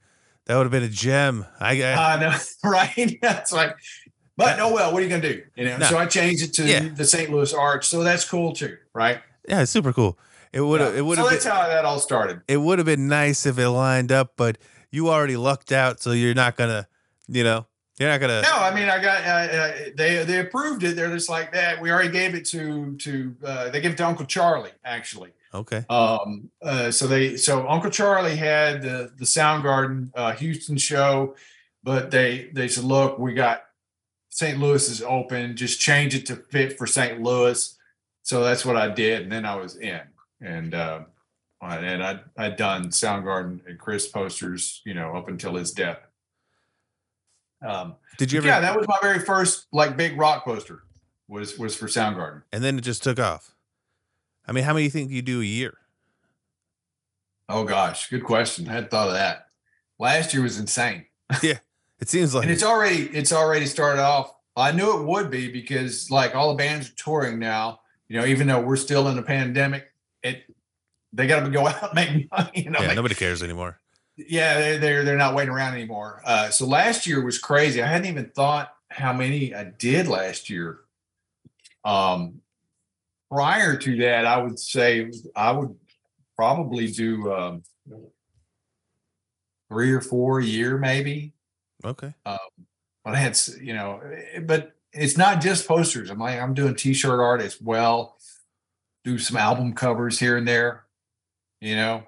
that 0.46 0.56
would 0.58 0.64
have 0.64 0.72
been 0.72 0.84
a 0.84 0.90
gem. 0.90 1.46
I, 1.60 1.84
I 1.84 2.16
I 2.16 2.20
know, 2.20 2.36
right? 2.64 3.18
That's 3.22 3.54
like, 3.54 3.76
but 4.38 4.60
oh 4.60 4.74
well, 4.74 4.92
what 4.92 5.02
are 5.02 5.04
you 5.04 5.10
gonna 5.10 5.22
do? 5.22 5.44
You 5.56 5.66
know, 5.66 5.78
No. 5.78 5.86
so 5.88 5.98
I 6.00 6.06
changed 6.08 6.44
it 6.44 6.54
to 6.56 6.66
Yeah. 6.66 6.90
the 6.96 7.06
St. 7.06 7.30
Louis 7.30 7.54
Arch, 7.54 7.88
so 7.88 8.04
that's 8.04 8.26
cool 8.28 8.54
too, 8.54 8.78
right? 8.94 9.22
yeah, 9.48 9.62
it's 9.62 9.72
super 9.72 9.94
cool. 9.94 10.18
It 10.52 10.62
would 10.62 10.82
have 10.82 10.94
Yeah. 10.94 11.00
it 11.00 11.06
would 11.06 11.18
so 11.18 11.24
have 11.24 11.32
that's 11.32 11.46
been, 11.46 11.54
how 11.54 11.68
that 11.68 11.86
all 11.86 12.00
started. 12.00 12.42
it 12.48 12.58
would 12.58 12.80
have 12.80 12.86
been 12.88 13.08
nice 13.08 13.46
if 13.46 13.60
it 13.60 13.70
lined 13.70 14.12
up, 14.12 14.34
but 14.36 14.58
you 14.92 15.10
already 15.10 15.38
lucked 15.38 15.72
out, 15.72 16.02
so 16.02 16.12
you're 16.12 16.34
not 16.34 16.58
gonna, 16.58 16.88
you 17.28 17.44
know, 17.44 17.68
you're 18.00 18.10
not 18.10 18.20
gonna. 18.20 18.42
No, 18.42 18.54
I 18.54 18.74
mean, 18.74 18.90
I 18.90 19.02
got 19.02 19.24
uh, 19.24 19.28
uh, 19.30 19.74
they 19.96 20.24
they 20.24 20.40
approved 20.40 20.84
it. 20.84 20.96
They're 20.96 21.14
just 21.14 21.30
like 21.30 21.52
that. 21.54 21.82
We 21.82 21.92
already 21.92 22.10
gave 22.10 22.34
it 22.34 22.46
to 22.46 22.96
to 22.98 23.36
uh, 23.44 23.70
they 23.70 23.82
gave 23.82 23.92
it 23.92 23.98
to 23.98 24.08
Uncle 24.08 24.26
Charlie 24.26 24.72
actually. 24.84 25.32
Okay. 25.54 25.84
Um, 25.90 26.52
uh, 26.62 26.92
so 26.92 27.08
they, 27.08 27.36
so 27.36 27.68
Uncle 27.68 27.90
Charlie 27.90 28.36
had 28.36 28.82
the 28.82 29.12
the 29.18 29.26
Soundgarden 29.26 30.12
uh, 30.16 30.34
Houston 30.34 30.78
show, 30.78 31.36
but 31.84 32.12
they 32.12 32.50
they 32.54 32.68
said, 32.68 32.84
look, 32.84 33.18
we 33.18 33.34
got 33.34 33.64
St. 34.30 34.60
Louis 34.60 34.88
is 34.90 35.02
open, 35.02 35.56
just 35.56 35.80
change 35.80 36.16
it 36.16 36.26
to 36.28 36.36
fit 36.36 36.78
for 36.78 36.86
St. 36.86 37.22
Louis. 37.22 37.76
So 38.22 38.44
that's 38.44 38.64
what 38.64 38.78
I 38.78 38.90
did, 38.90 39.24
and 39.24 39.32
then 39.32 39.46
I 39.46 39.56
was 39.56 39.76
in, 39.78 40.02
and 40.40 40.76
uh, 40.76 41.02
and 41.62 42.04
I 42.04 42.20
I'd 42.38 42.56
done 42.56 42.90
Soundgarden 42.90 43.66
and 43.68 43.80
Chris 43.80 44.08
posters, 44.08 44.82
you 44.86 44.94
know, 44.94 45.16
up 45.16 45.30
until 45.30 45.56
his 45.56 45.72
death. 45.72 46.00
Um, 47.62 47.96
Did 48.18 48.32
you 48.32 48.38
ever? 48.40 48.48
yeah, 48.48 48.60
that 48.62 48.76
was 48.78 48.88
my 48.88 48.98
very 49.02 49.20
first 49.20 49.68
like 49.72 49.98
big 49.98 50.18
rock 50.18 50.44
poster 50.46 50.84
was 51.28 51.58
was 51.60 51.76
for 51.76 51.88
Soundgarden. 51.88 52.44
and 52.54 52.64
then 52.64 52.78
it 52.78 52.82
just 52.82 53.04
took 53.04 53.20
off. 53.20 53.54
I 54.48 54.52
mean, 54.52 54.64
how 54.64 54.74
many 54.74 54.86
you 54.86 54.90
think 54.90 55.12
you 55.12 55.22
do 55.22 55.42
a 55.42 55.46
year? 55.46 55.78
Oh 57.48 57.64
gosh, 57.64 58.10
good 58.10 58.24
question. 58.24 58.68
I 58.68 58.74
hadn't 58.74 58.92
thought 58.92 59.08
of 59.08 59.14
that. 59.14 59.48
Last 59.98 60.34
year 60.34 60.44
was 60.44 60.60
insane. 60.60 61.06
Yeah, 61.44 61.60
it 62.00 62.10
seems 62.10 62.34
like 62.34 62.44
and 62.44 62.52
it's 62.52 62.64
already 62.64 63.04
it's 63.08 63.32
already 63.32 63.66
started 63.68 64.02
off. 64.02 64.34
I 64.56 64.72
knew 64.72 65.00
it 65.00 65.06
would 65.06 65.30
be 65.30 65.52
because 65.52 66.10
like 66.10 66.36
all 66.36 66.50
the 66.50 66.56
bands 66.58 66.90
are 66.90 66.94
touring 66.96 67.38
now. 67.40 67.82
You 68.08 68.20
know, 68.20 68.26
even 68.26 68.48
though 68.48 68.60
we're 68.62 68.76
still 68.78 69.08
in 69.10 69.18
a 69.18 69.22
pandemic, 69.22 69.92
it 70.24 70.44
they 71.14 71.28
got 71.28 71.42
to 71.42 71.50
go 71.52 71.68
out 71.68 71.84
and 71.84 71.94
make 71.96 72.32
money. 72.32 72.50
You 72.56 72.72
know, 72.72 72.80
yeah, 72.80 72.88
like- 72.88 72.96
nobody 72.96 73.16
cares 73.16 73.44
anymore. 73.44 73.80
Yeah, 74.28 74.78
they're 74.78 75.04
they're 75.04 75.18
not 75.18 75.36
waiting 75.36 75.54
around 75.54 75.74
anymore. 75.74 76.22
Uh, 76.26 76.50
so 76.50 76.66
last 76.66 77.08
year 77.08 77.24
was 77.24 77.38
crazy. 77.38 77.82
I 77.82 77.88
hadn't 77.88 78.08
even 78.08 78.30
thought 78.30 78.74
how 78.90 79.14
many 79.14 79.54
I 79.54 79.66
did 79.66 80.08
last 80.08 80.50
year. 80.50 80.80
Um, 81.86 82.42
prior 83.32 83.78
to 83.78 83.98
that, 83.98 84.26
I 84.26 84.42
would 84.42 84.60
say 84.60 85.12
I 85.36 85.52
would 85.52 85.76
probably 86.36 86.88
do 86.92 87.32
um, 87.32 87.64
three 89.70 89.92
or 89.92 90.02
four 90.02 90.40
a 90.40 90.46
year, 90.46 90.78
maybe. 90.78 91.34
Okay. 91.86 92.14
but 93.06 93.16
I 93.16 93.18
had, 93.18 93.40
you 93.62 93.74
know, 93.74 94.02
eh, 94.34 94.40
but 94.40 94.74
it's 94.92 95.18
not 95.18 95.42
just 95.42 95.68
posters. 95.68 96.10
I'm 96.10 96.20
like, 96.20 96.40
I'm 96.40 96.54
doing 96.54 96.76
t-shirt 96.76 97.20
art 97.20 97.42
as 97.42 97.62
well. 97.62 98.18
Do 99.04 99.18
some 99.18 99.38
album 99.38 99.74
covers 99.74 100.20
here 100.20 100.38
and 100.38 100.48
there, 100.48 100.86
you 101.62 101.76
know. 101.76 102.04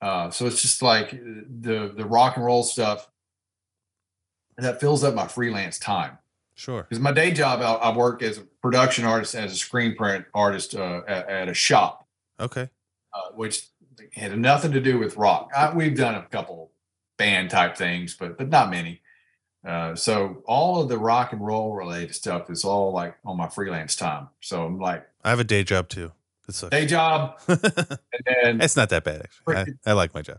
Uh, 0.00 0.30
so 0.30 0.46
it's 0.46 0.62
just 0.62 0.82
like 0.82 1.14
uh, 1.14 1.42
the 1.48 1.92
the 1.96 2.04
rock 2.04 2.36
and 2.36 2.44
roll 2.44 2.62
stuff 2.62 3.10
that 4.58 4.80
fills 4.80 5.04
up 5.04 5.14
my 5.14 5.26
freelance 5.26 5.78
time. 5.78 6.18
Sure. 6.54 6.82
Because 6.82 7.00
my 7.00 7.12
day 7.12 7.32
job, 7.32 7.60
I, 7.60 7.74
I 7.74 7.96
work 7.96 8.22
as 8.22 8.38
a 8.38 8.42
production 8.62 9.04
artist, 9.04 9.34
as 9.34 9.52
a 9.52 9.56
screen 9.56 9.94
print 9.94 10.24
artist 10.32 10.74
uh, 10.74 11.02
at, 11.06 11.28
at, 11.28 11.48
a 11.48 11.54
shop. 11.54 12.06
Okay. 12.40 12.70
Uh, 13.12 13.30
which 13.34 13.66
had 14.12 14.38
nothing 14.38 14.72
to 14.72 14.80
do 14.80 14.98
with 14.98 15.16
rock. 15.18 15.50
I, 15.54 15.74
we've 15.74 15.96
done 15.96 16.14
a 16.14 16.22
couple 16.22 16.70
band 17.18 17.50
type 17.50 17.76
things, 17.76 18.14
but 18.14 18.38
but 18.38 18.48
not 18.48 18.70
many. 18.70 19.02
Uh, 19.66 19.94
so 19.96 20.42
all 20.46 20.80
of 20.80 20.88
the 20.88 20.98
rock 20.98 21.32
and 21.32 21.44
roll 21.44 21.74
related 21.74 22.14
stuff 22.14 22.48
is 22.50 22.64
all 22.64 22.92
like 22.92 23.16
on 23.24 23.36
my 23.36 23.48
freelance 23.48 23.96
time. 23.96 24.28
So 24.40 24.64
I'm 24.64 24.78
like, 24.78 25.06
I 25.24 25.30
have 25.30 25.40
a 25.40 25.44
day 25.44 25.64
job 25.64 25.88
too. 25.88 26.12
It's 26.48 26.62
a 26.62 26.70
day 26.70 26.86
job, 26.86 27.38
and 27.48 27.58
then 28.24 28.60
it's 28.60 28.76
not 28.76 28.90
that 28.90 29.04
bad 29.04 29.22
actually. 29.22 29.56
I, 29.56 29.90
I, 29.90 29.92
like 29.94 30.14
my 30.14 30.22
job. 30.22 30.38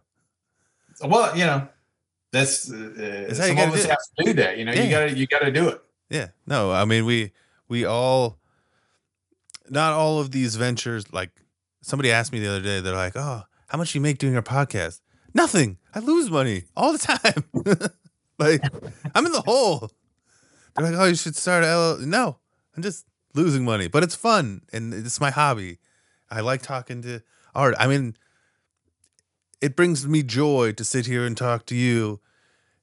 Well, 1.04 1.38
you 1.38 1.46
know, 1.46 1.68
that's 2.32 2.72
uh, 2.72 3.34
some 3.34 3.58
of 3.58 3.74
us 3.74 3.86
have 3.86 3.98
to 4.20 4.26
do 4.26 4.34
that. 4.34 4.58
You 4.58 4.66
know, 4.66 4.74
yeah. 4.74 4.84
you 4.84 4.90
gotta 4.90 5.18
you 5.18 5.28
gotta 5.28 5.52
do 5.52 5.68
it. 5.70 5.82
Yeah. 6.10 6.28
No, 6.46 6.72
I 6.72 6.86
mean 6.86 7.06
we 7.06 7.32
we 7.68 7.86
all 7.86 8.38
not 9.70 9.94
all 9.94 10.20
of 10.20 10.32
these 10.32 10.56
ventures 10.56 11.12
like 11.12 11.32
somebody 11.82 12.12
asked 12.12 12.32
me 12.32 12.40
the 12.40 12.50
other 12.50 12.62
day, 12.62 12.80
they're 12.80 12.96
like, 12.96 13.16
Oh, 13.16 13.44
how 13.68 13.78
much 13.78 13.96
you 13.96 14.02
make 14.02 14.18
doing 14.18 14.34
your 14.34 14.42
podcast? 14.42 15.02
Nothing. 15.34 15.78
I 15.94 16.00
lose 16.00 16.30
money 16.30 16.64
all 16.76 16.94
the 16.94 16.98
time. 17.00 17.44
like 18.40 18.62
I'm 19.16 19.26
in 19.26 19.32
the 19.32 19.42
hole. 19.42 19.90
They're 20.76 20.92
like, 20.92 21.00
Oh, 21.00 21.06
you 21.06 21.16
should 21.16 21.36
start 21.36 21.64
a 21.64 21.68
L 21.68 21.98
no, 22.00 22.38
I'm 22.76 22.84
just 22.84 23.06
losing 23.34 23.66
money. 23.66 23.88
But 23.88 24.04
it's 24.04 24.16
fun 24.16 24.62
and 24.72 24.94
it's 24.94 25.20
my 25.20 25.32
hobby. 25.32 25.80
I 26.30 26.42
like 26.42 26.62
talking 26.62 27.02
to 27.04 27.22
art. 27.56 27.76
I 27.80 27.88
mean, 27.88 28.16
it 29.62 29.76
brings 29.76 30.08
me 30.08 30.24
joy 30.24 30.72
to 30.74 30.84
sit 30.84 31.06
here 31.06 31.26
and 31.26 31.36
talk 31.36 31.66
to 31.68 31.76
you 31.76 32.20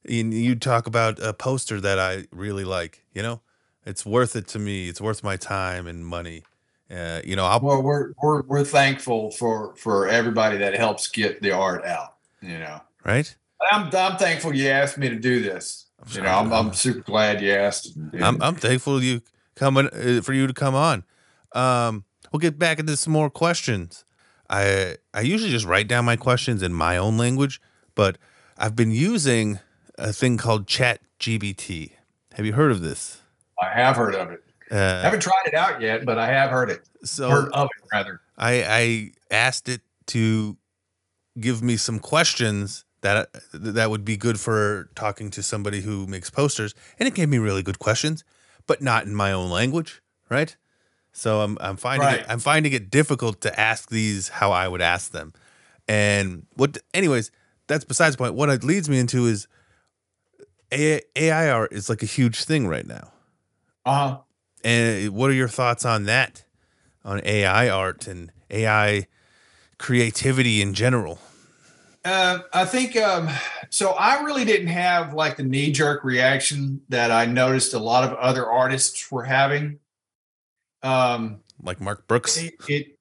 and 0.07 0.33
you 0.33 0.55
talk 0.55 0.87
about 0.87 1.19
a 1.19 1.33
poster 1.33 1.81
that 1.81 1.99
I 1.99 2.25
really 2.31 2.63
like, 2.63 3.03
you 3.13 3.21
know? 3.21 3.41
It's 3.85 4.05
worth 4.05 4.35
it 4.35 4.47
to 4.49 4.59
me. 4.59 4.89
It's 4.89 4.99
worth 4.99 5.23
my 5.23 5.37
time 5.37 5.85
and 5.85 6.05
money. 6.05 6.43
Uh, 6.89 7.21
you 7.23 7.35
know, 7.35 7.45
I'll, 7.45 7.59
well, 7.59 7.81
we're 7.81 8.13
we're 8.21 8.41
we're 8.43 8.63
thankful 8.63 9.31
for 9.31 9.75
for 9.75 10.07
everybody 10.07 10.57
that 10.57 10.75
helps 10.75 11.07
get 11.07 11.41
the 11.41 11.51
art 11.51 11.85
out. 11.85 12.15
You 12.41 12.59
know, 12.59 12.81
right? 13.03 13.35
I'm 13.71 13.89
I'm 13.95 14.17
thankful 14.17 14.55
you 14.55 14.69
asked 14.69 14.97
me 14.97 15.09
to 15.09 15.15
do 15.15 15.41
this. 15.41 15.87
You 16.11 16.21
know, 16.21 16.29
I'm 16.29 16.51
I'm 16.51 16.73
super 16.73 17.01
glad 17.01 17.41
you 17.41 17.53
asked. 17.53 17.97
I'm 18.21 18.41
I'm 18.41 18.55
thankful 18.55 19.01
you 19.01 19.21
coming 19.55 19.87
uh, 19.87 20.21
for 20.21 20.33
you 20.33 20.45
to 20.45 20.53
come 20.53 20.75
on. 20.75 21.03
Um, 21.53 22.04
we'll 22.31 22.39
get 22.39 22.59
back 22.59 22.79
into 22.79 22.95
some 22.97 23.13
more 23.13 23.29
questions. 23.29 24.05
I 24.49 24.97
I 25.13 25.21
usually 25.21 25.51
just 25.51 25.65
write 25.65 25.87
down 25.87 26.05
my 26.05 26.15
questions 26.15 26.61
in 26.61 26.73
my 26.73 26.97
own 26.97 27.17
language, 27.17 27.61
but 27.95 28.17
I've 28.57 28.75
been 28.75 28.91
using 28.91 29.59
a 29.97 30.13
thing 30.13 30.37
called 30.37 30.67
Chat 30.67 31.01
GBT. 31.19 31.91
Have 32.33 32.45
you 32.45 32.53
heard 32.53 32.71
of 32.71 32.81
this? 32.81 33.21
I 33.61 33.69
have 33.69 33.95
heard 33.95 34.15
of 34.15 34.31
it. 34.31 34.43
Uh, 34.71 34.75
I 34.75 35.05
haven't 35.05 35.21
tried 35.21 35.43
it 35.45 35.53
out 35.53 35.81
yet, 35.81 36.05
but 36.05 36.17
I 36.17 36.27
have 36.27 36.49
heard 36.51 36.69
it. 36.69 36.87
So 37.03 37.29
heard 37.29 37.51
of 37.53 37.69
it 37.77 37.87
rather. 37.91 38.21
I 38.37 38.63
I 38.67 39.11
asked 39.31 39.69
it 39.69 39.81
to 40.07 40.57
give 41.39 41.61
me 41.61 41.77
some 41.77 41.99
questions 41.99 42.85
that 43.01 43.29
that 43.53 43.89
would 43.89 44.03
be 44.03 44.17
good 44.17 44.39
for 44.39 44.89
talking 44.95 45.29
to 45.31 45.43
somebody 45.43 45.81
who 45.81 46.07
makes 46.07 46.29
posters, 46.29 46.73
and 46.99 47.07
it 47.07 47.13
gave 47.13 47.29
me 47.29 47.37
really 47.37 47.63
good 47.63 47.79
questions, 47.79 48.23
but 48.67 48.81
not 48.81 49.05
in 49.05 49.13
my 49.13 49.31
own 49.31 49.49
language, 49.49 50.01
right? 50.29 50.55
So 51.17 51.39
I'm 51.39 51.57
I'm 51.61 51.77
finding 51.77 52.07
right. 52.07 52.19
it, 52.19 52.25
I'm 52.27 52.39
finding 52.39 52.73
it 52.73 52.89
difficult 52.89 53.39
to 53.41 53.59
ask 53.59 53.89
these 53.89 54.27
how 54.27 54.51
I 54.51 54.67
would 54.67 54.81
ask 54.81 55.11
them, 55.11 55.31
and 55.87 56.45
what 56.55 56.77
anyways 56.93 57.31
that's 57.67 57.85
besides 57.85 58.17
the 58.17 58.23
point. 58.23 58.35
What 58.35 58.49
it 58.49 58.65
leads 58.65 58.89
me 58.89 58.99
into 58.99 59.25
is 59.25 59.47
AI 60.73 61.49
art 61.49 61.71
is 61.71 61.89
like 61.89 62.03
a 62.03 62.05
huge 62.05 62.43
thing 62.43 62.67
right 62.67 62.85
now. 62.85 63.13
Uh 63.85 64.09
huh. 64.09 64.17
And 64.65 65.11
what 65.11 65.29
are 65.29 65.33
your 65.33 65.47
thoughts 65.47 65.85
on 65.85 66.03
that? 66.03 66.43
On 67.05 67.21
AI 67.23 67.69
art 67.69 68.07
and 68.07 68.29
AI 68.51 69.07
creativity 69.77 70.61
in 70.61 70.73
general? 70.73 71.19
Uh, 72.03 72.39
I 72.53 72.65
think 72.65 72.97
um, 72.97 73.29
so. 73.69 73.91
I 73.91 74.21
really 74.23 74.43
didn't 74.43 74.67
have 74.67 75.13
like 75.13 75.37
the 75.37 75.43
knee 75.43 75.71
jerk 75.71 76.03
reaction 76.03 76.81
that 76.89 77.09
I 77.09 77.25
noticed 77.25 77.73
a 77.73 77.79
lot 77.79 78.03
of 78.03 78.17
other 78.17 78.45
artists 78.45 79.09
were 79.09 79.23
having. 79.23 79.79
Um, 80.85 81.39
like 81.63 81.81
Mark 81.81 82.07
Brooks. 82.07 82.37
It, 82.37 82.53
it, 82.67 82.97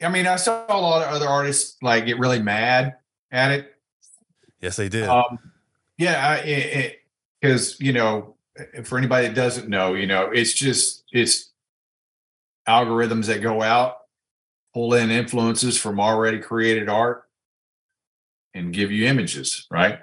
I 0.00 0.08
mean, 0.08 0.26
I 0.26 0.36
saw 0.36 0.64
a 0.68 0.80
lot 0.80 1.02
of 1.02 1.12
other 1.12 1.26
artists 1.26 1.76
like 1.82 2.06
get 2.06 2.18
really 2.18 2.40
mad 2.40 2.96
at 3.32 3.50
it. 3.50 3.74
Yes, 4.60 4.76
they 4.76 4.88
did. 4.88 5.08
Um, 5.08 5.38
yeah, 5.98 6.42
because 7.40 7.80
you 7.80 7.92
know, 7.92 8.36
for 8.84 8.98
anybody 8.98 9.26
that 9.26 9.34
doesn't 9.34 9.68
know, 9.68 9.94
you 9.94 10.06
know, 10.06 10.30
it's 10.30 10.52
just 10.54 11.04
it's 11.12 11.50
algorithms 12.68 13.26
that 13.26 13.42
go 13.42 13.62
out, 13.62 13.96
pull 14.72 14.94
in 14.94 15.10
influences 15.10 15.78
from 15.78 15.98
already 15.98 16.38
created 16.38 16.88
art, 16.88 17.24
and 18.54 18.72
give 18.72 18.92
you 18.92 19.06
images, 19.06 19.66
right? 19.70 20.00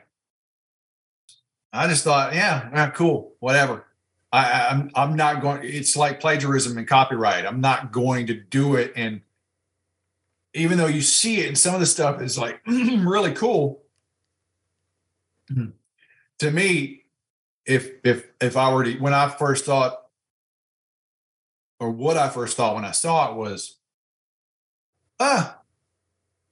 I 1.71 1.87
just 1.87 2.03
thought, 2.03 2.33
yeah, 2.33 2.69
yeah 2.73 2.89
cool, 2.89 3.33
whatever. 3.39 3.85
I, 4.33 4.67
I'm 4.71 4.91
I'm 4.95 5.15
not 5.15 5.43
going. 5.43 5.61
It's 5.63 5.95
like 5.95 6.19
plagiarism 6.19 6.75
and 6.79 6.87
copyright. 6.87 7.45
I'm 7.45 7.61
not 7.61 7.91
going 7.91 8.25
to 8.27 8.33
do 8.33 8.75
it. 8.75 8.91
And 8.95 9.21
even 10.55 10.79
though 10.79 10.87
you 10.87 11.01
see 11.01 11.41
it, 11.41 11.47
and 11.47 11.57
some 11.57 11.75
of 11.75 11.79
the 11.79 11.85
stuff 11.85 12.19
is 12.19 12.35
like 12.35 12.59
really 12.67 13.31
cool, 13.33 13.83
to 16.39 16.51
me, 16.51 17.03
if 17.67 17.91
if 18.03 18.25
if 18.41 18.57
I 18.57 18.73
were 18.73 18.83
to 18.83 18.97
when 18.97 19.13
I 19.13 19.29
first 19.29 19.65
thought 19.65 19.99
or 21.79 21.91
what 21.91 22.17
I 22.17 22.27
first 22.27 22.57
thought 22.57 22.73
when 22.73 22.85
I 22.85 22.91
saw 22.91 23.31
it 23.31 23.37
was, 23.37 23.75
ah, 25.19 25.59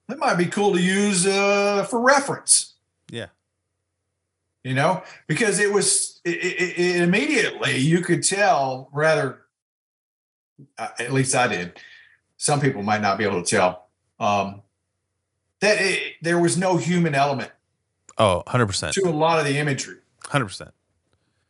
that 0.08 0.20
might 0.20 0.36
be 0.36 0.46
cool 0.46 0.74
to 0.74 0.82
use 0.82 1.26
uh, 1.26 1.84
for 1.90 2.00
reference. 2.00 2.76
Yeah. 3.10 3.28
You 4.64 4.76
know, 4.76 5.04
because 5.28 5.60
it 5.60 5.74
was 5.74 6.22
it, 6.24 6.38
it, 6.38 6.80
it 6.80 7.02
immediately 7.02 7.78
you 7.78 8.02
could 8.02 8.24
tell 8.24 8.90
rather, 8.94 9.42
uh, 10.78 10.90
at 11.00 11.12
least 11.12 11.34
I 11.34 11.48
did. 11.48 11.80
Some 12.38 12.60
people 12.60 12.84
might 12.84 13.02
not 13.02 13.18
be 13.18 13.24
able 13.24 13.42
to 13.42 13.50
tell 13.50 13.88
um, 14.20 14.62
that 15.62 15.82
it, 15.82 16.14
there 16.22 16.40
was 16.40 16.58
no 16.58 16.78
human 16.78 17.16
element 17.16 17.52
Oh, 18.22 18.44
100%. 18.46 18.92
To 18.94 19.10
a 19.10 19.10
lot 19.10 19.40
of 19.40 19.46
the 19.46 19.58
imagery. 19.58 19.98
100%. 20.26 20.72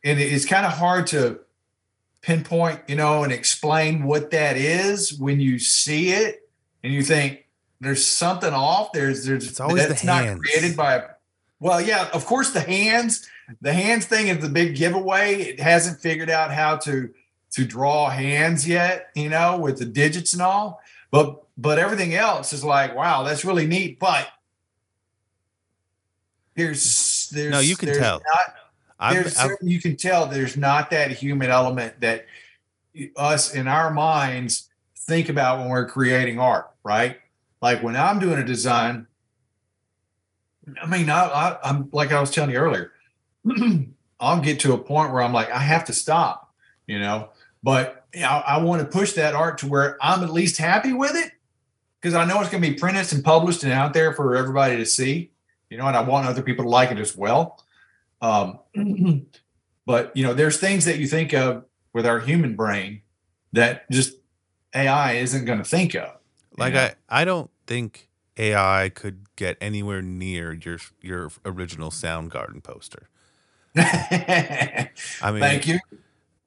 And 0.04 0.18
it's 0.18 0.46
kind 0.46 0.64
of 0.64 0.72
hard 0.72 1.06
to 1.08 1.40
pinpoint, 2.22 2.80
you 2.88 2.96
know, 2.96 3.24
and 3.24 3.32
explain 3.32 4.04
what 4.04 4.30
that 4.30 4.56
is 4.56 5.18
when 5.18 5.38
you 5.38 5.58
see 5.58 6.10
it 6.10 6.48
and 6.82 6.92
you 6.92 7.02
think 7.02 7.46
there's 7.80 8.06
something 8.06 8.52
off. 8.52 8.92
There's, 8.92 9.26
there's, 9.26 9.46
it's 9.46 9.60
always 9.60 9.86
that's 9.86 10.02
not 10.02 10.24
hands. 10.24 10.40
created 10.40 10.76
by, 10.76 11.04
well, 11.62 11.80
yeah, 11.80 12.08
of 12.12 12.26
course, 12.26 12.50
the 12.50 12.60
hands, 12.60 13.28
the 13.60 13.72
hands 13.72 14.04
thing 14.06 14.26
is 14.26 14.38
the 14.38 14.48
big 14.48 14.74
giveaway. 14.74 15.42
It 15.42 15.60
hasn't 15.60 16.00
figured 16.00 16.28
out 16.28 16.52
how 16.52 16.76
to, 16.78 17.08
to 17.52 17.64
draw 17.64 18.10
hands 18.10 18.66
yet, 18.66 19.10
you 19.14 19.28
know, 19.28 19.58
with 19.58 19.78
the 19.78 19.84
digits 19.84 20.32
and 20.32 20.42
all. 20.42 20.80
But, 21.12 21.44
but 21.56 21.78
everything 21.78 22.14
else 22.14 22.52
is 22.52 22.64
like, 22.64 22.96
wow, 22.96 23.22
that's 23.22 23.44
really 23.44 23.66
neat. 23.68 24.00
But 24.00 24.26
there's 26.54 27.30
there's 27.30 27.52
no 27.52 27.60
you 27.60 27.76
can 27.76 27.94
tell 27.94 28.20
not, 28.26 29.14
there's 29.14 29.36
I've, 29.36 29.52
I've, 29.52 29.56
you 29.62 29.80
can 29.80 29.96
tell 29.96 30.26
there's 30.26 30.56
not 30.56 30.90
that 30.90 31.10
human 31.12 31.50
element 31.50 32.00
that 32.00 32.26
us 33.16 33.54
in 33.54 33.68
our 33.68 33.90
minds 33.90 34.68
think 34.96 35.28
about 35.28 35.60
when 35.60 35.70
we're 35.70 35.88
creating 35.88 36.38
art 36.38 36.70
right 36.84 37.16
like 37.62 37.82
when 37.82 37.96
i'm 37.96 38.18
doing 38.18 38.38
a 38.38 38.44
design 38.44 39.06
i 40.82 40.86
mean 40.86 41.10
I, 41.10 41.24
I, 41.24 41.58
i'm 41.64 41.88
like 41.92 42.12
i 42.12 42.20
was 42.20 42.30
telling 42.30 42.50
you 42.50 42.58
earlier 42.58 42.92
i'll 44.20 44.40
get 44.40 44.60
to 44.60 44.72
a 44.72 44.78
point 44.78 45.12
where 45.12 45.22
i'm 45.22 45.32
like 45.32 45.50
i 45.50 45.58
have 45.58 45.84
to 45.86 45.92
stop 45.92 46.52
you 46.86 46.98
know 46.98 47.30
but 47.64 48.06
you 48.12 48.20
know, 48.20 48.28
I 48.28 48.62
want 48.62 48.82
to 48.82 48.86
push 48.86 49.12
that 49.12 49.34
art 49.34 49.58
to 49.58 49.68
where 49.68 49.96
i'm 50.00 50.22
at 50.22 50.30
least 50.30 50.58
happy 50.58 50.92
with 50.92 51.14
it 51.14 51.32
because 52.00 52.14
i 52.14 52.24
know 52.24 52.40
it's 52.40 52.50
going 52.50 52.62
to 52.62 52.70
be 52.70 52.76
printed 52.76 53.12
and 53.12 53.24
published 53.24 53.62
and 53.62 53.72
out 53.72 53.94
there 53.94 54.12
for 54.12 54.36
everybody 54.36 54.76
to 54.76 54.86
see 54.86 55.32
you 55.72 55.78
know, 55.78 55.86
and 55.86 55.96
I 55.96 56.02
want 56.02 56.28
other 56.28 56.42
people 56.42 56.64
to 56.64 56.68
like 56.68 56.90
it 56.90 56.98
as 56.98 57.16
well. 57.16 57.64
Um, 58.20 58.58
but 59.86 60.14
you 60.14 60.22
know, 60.22 60.34
there's 60.34 60.60
things 60.60 60.84
that 60.84 60.98
you 60.98 61.06
think 61.06 61.32
of 61.32 61.64
with 61.94 62.04
our 62.04 62.20
human 62.20 62.56
brain 62.56 63.00
that 63.54 63.90
just 63.90 64.16
AI 64.74 65.14
isn't 65.14 65.46
going 65.46 65.58
to 65.58 65.64
think 65.64 65.94
of. 65.94 66.10
Like 66.58 66.74
know? 66.74 66.90
I, 67.08 67.22
I 67.22 67.24
don't 67.24 67.50
think 67.66 68.10
AI 68.36 68.90
could 68.94 69.26
get 69.36 69.56
anywhere 69.60 70.02
near 70.02 70.52
your 70.52 70.78
your 71.00 71.30
original 71.44 71.90
Soundgarden 71.90 72.62
poster. 72.62 73.08
I 73.76 74.88
mean, 75.32 75.40
thank 75.40 75.66
you. 75.66 75.78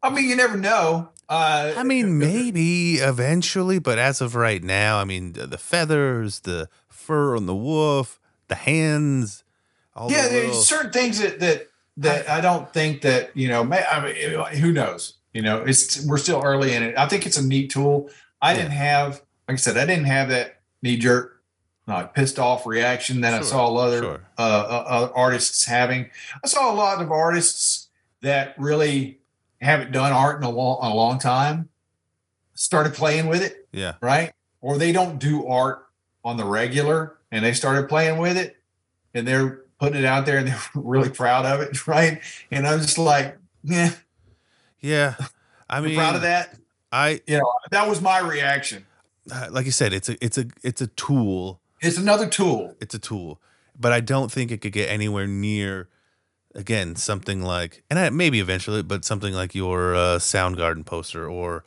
I 0.01 0.09
mean, 0.09 0.29
you 0.29 0.35
never 0.35 0.57
know. 0.57 1.09
Uh, 1.27 1.73
I 1.75 1.83
mean, 1.83 2.17
maybe 2.19 2.95
eventually, 2.95 3.79
but 3.79 3.97
as 3.97 4.21
of 4.21 4.35
right 4.35 4.63
now, 4.63 4.99
I 4.99 5.05
mean, 5.05 5.33
the, 5.33 5.47
the 5.47 5.57
feathers, 5.57 6.41
the 6.41 6.69
fur 6.87 7.35
on 7.35 7.45
the 7.47 7.55
wolf, 7.55 8.19
the 8.47 8.55
hands. 8.55 9.43
yeah, 10.07 10.23
the 10.23 10.29
there's 10.29 10.67
certain 10.67 10.91
things 10.91 11.19
that 11.19 11.39
that 11.39 11.67
that 11.97 12.29
I 12.29 12.41
don't 12.41 12.71
think 12.71 13.01
that 13.01 13.35
you 13.35 13.47
know. 13.47 13.63
May, 13.63 13.83
I 13.83 14.03
mean, 14.05 14.59
who 14.59 14.71
knows? 14.71 15.13
You 15.33 15.41
know, 15.41 15.63
it's 15.63 16.05
we're 16.05 16.17
still 16.17 16.41
early 16.43 16.73
in 16.73 16.83
it. 16.83 16.97
I 16.97 17.07
think 17.07 17.25
it's 17.25 17.37
a 17.37 17.45
neat 17.45 17.71
tool. 17.71 18.09
I 18.41 18.51
Yeah. 18.51 18.57
didn't 18.59 18.71
have, 18.73 19.13
like 19.47 19.53
I 19.53 19.55
said, 19.55 19.77
I 19.77 19.85
didn't 19.85 20.05
have 20.05 20.29
that 20.29 20.59
knee 20.83 20.97
jerk, 20.97 21.34
like 21.87 22.13
pissed 22.13 22.39
off 22.39 22.65
reaction 22.65 23.21
that 23.21 23.33
I 23.33 23.41
saw 23.41 23.73
other 23.75 23.99
sure. 24.01 24.21
uh, 24.37 24.41
uh, 24.41 24.85
uh, 24.87 25.09
artists 25.15 25.65
having. 25.65 26.09
I 26.43 26.47
saw 26.47 26.71
a 26.71 26.75
lot 26.75 27.01
of 27.01 27.11
artists 27.11 27.89
that 28.21 28.55
really 28.57 29.19
haven't 29.61 29.91
done 29.91 30.11
art 30.11 30.37
in 30.37 30.43
a 30.43 30.49
long, 30.49 30.79
a 30.81 30.93
long 30.95 31.19
time 31.19 31.69
started 32.55 32.93
playing 32.93 33.27
with 33.27 33.43
it, 33.43 33.67
Yeah. 33.71 33.93
right? 34.01 34.31
Or 34.61 34.77
they 34.77 34.91
don't 34.91 35.19
do 35.19 35.45
art 35.47 35.85
on 36.23 36.37
the 36.37 36.45
regular 36.45 37.17
and 37.31 37.45
they 37.45 37.53
started 37.53 37.87
playing 37.87 38.17
with 38.17 38.35
it 38.37 38.57
and 39.13 39.27
they're 39.27 39.61
putting 39.79 39.99
it 39.99 40.05
out 40.05 40.25
there 40.25 40.37
and 40.39 40.47
they're 40.47 40.59
really 40.73 41.09
proud 41.09 41.45
of 41.45 41.61
it, 41.61 41.85
right? 41.87 42.19
And 42.49 42.65
I'm 42.67 42.79
just 42.79 42.97
like, 42.97 43.37
yeah, 43.63 43.91
Yeah. 44.79 45.15
I 45.69 45.77
I'm 45.77 45.83
mean, 45.85 45.95
proud 45.95 46.15
of 46.15 46.21
that. 46.23 46.55
I 46.91 47.21
You 47.27 47.39
know, 47.39 47.53
that 47.71 47.87
was 47.89 48.01
my 48.01 48.19
reaction. 48.19 48.85
like 49.51 49.65
you 49.65 49.71
said, 49.71 49.91
it's 49.93 50.07
a 50.09 50.23
it's 50.23 50.37
a 50.37 50.45
it's 50.63 50.81
a 50.81 50.87
tool. 50.87 51.59
It's 51.85 51.97
another 51.97 52.27
tool. 52.27 52.75
It's 52.81 52.95
a 52.95 52.99
tool, 52.99 53.39
but 53.79 53.91
I 53.91 53.99
don't 53.99 54.31
think 54.31 54.51
it 54.51 54.61
could 54.61 54.71
get 54.73 54.89
anywhere 54.89 55.27
near 55.27 55.89
again 56.55 56.95
something 56.95 57.41
like 57.41 57.83
and 57.89 57.99
I, 57.99 58.09
maybe 58.09 58.39
eventually, 58.39 58.81
but 58.81 59.05
something 59.05 59.33
like 59.33 59.53
your 59.53 59.93
uh, 59.93 60.17
Soundgarden 60.17 60.85
poster 60.85 61.29
or 61.29 61.63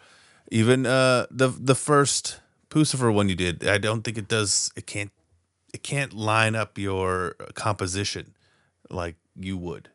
even 0.51 0.87
uh, 0.87 1.27
the 1.31 1.49
the 1.49 1.75
first 1.75 2.41
Puscifer 2.71 3.13
one 3.13 3.29
you 3.29 3.35
did. 3.35 3.67
I 3.67 3.79
don't 3.79 4.03
think 4.03 4.19
it 4.19 4.29
does. 4.29 4.73
It 4.77 4.87
can't. 4.87 5.13
It 5.73 5.83
can't 5.83 6.15
line 6.15 6.55
up 6.57 6.79
your 6.79 7.35
composition 7.55 8.35
like 8.91 9.17
you 9.37 9.57
would. 9.57 9.91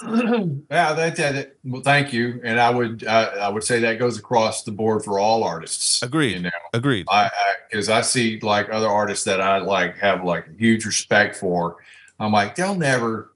yeah, 0.04 0.92
that, 0.94 1.16
that 1.16 1.56
well, 1.64 1.82
thank 1.82 2.12
you. 2.12 2.40
And 2.42 2.58
I 2.58 2.70
would 2.70 3.06
I, 3.06 3.24
I 3.24 3.48
would 3.48 3.62
say 3.62 3.80
that 3.80 3.98
goes 3.98 4.18
across 4.18 4.64
the 4.64 4.72
board 4.72 5.04
for 5.04 5.18
all 5.18 5.44
artists. 5.44 6.02
Agreed. 6.02 6.36
You 6.36 6.42
know, 6.42 6.50
Agreed. 6.72 7.06
I 7.10 7.30
because 7.70 7.88
I, 7.88 8.00
see 8.00 8.40
like 8.40 8.68
other 8.70 8.88
artists 8.88 9.24
that 9.26 9.40
I 9.40 9.58
like 9.58 9.98
have 9.98 10.24
like 10.24 10.58
huge 10.58 10.84
respect 10.86 11.36
for. 11.36 11.76
I'm 12.18 12.32
like 12.32 12.56
they'll 12.56 12.74
never 12.74 13.32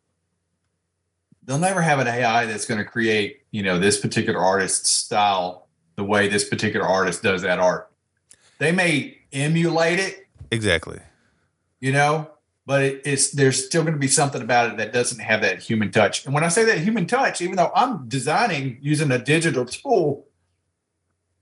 they'll 1.44 1.58
never 1.58 1.82
have 1.82 1.98
an 1.98 2.08
AI 2.08 2.46
that's 2.46 2.66
going 2.66 2.78
to 2.78 2.84
create 2.84 3.42
you 3.50 3.62
know 3.62 3.78
this 3.78 4.00
particular 4.00 4.40
artist's 4.40 4.90
style 4.90 5.68
the 5.96 6.04
way 6.04 6.28
this 6.28 6.48
particular 6.48 6.86
artist 6.86 7.22
does 7.22 7.42
that 7.42 7.58
art. 7.58 7.90
They 8.58 8.72
may 8.72 9.18
emulate 9.32 9.98
it, 9.98 10.26
Exactly. 10.50 11.00
you 11.80 11.92
know, 11.92 12.30
but 12.66 12.82
it, 12.82 13.02
it's 13.04 13.30
there's 13.30 13.64
still 13.64 13.82
going 13.82 13.94
to 13.94 14.00
be 14.00 14.08
something 14.08 14.42
about 14.42 14.70
it 14.72 14.76
that 14.78 14.92
doesn't 14.92 15.20
have 15.20 15.40
that 15.42 15.60
human 15.60 15.90
touch. 15.92 16.24
And 16.26 16.34
when 16.34 16.42
I 16.44 16.48
say 16.48 16.64
that 16.64 16.78
human 16.78 17.06
touch, 17.06 17.40
even 17.40 17.56
though 17.56 17.70
I'm 17.74 18.08
designing 18.08 18.78
using 18.82 19.10
a 19.12 19.18
digital 19.18 19.64
tool, 19.64 20.26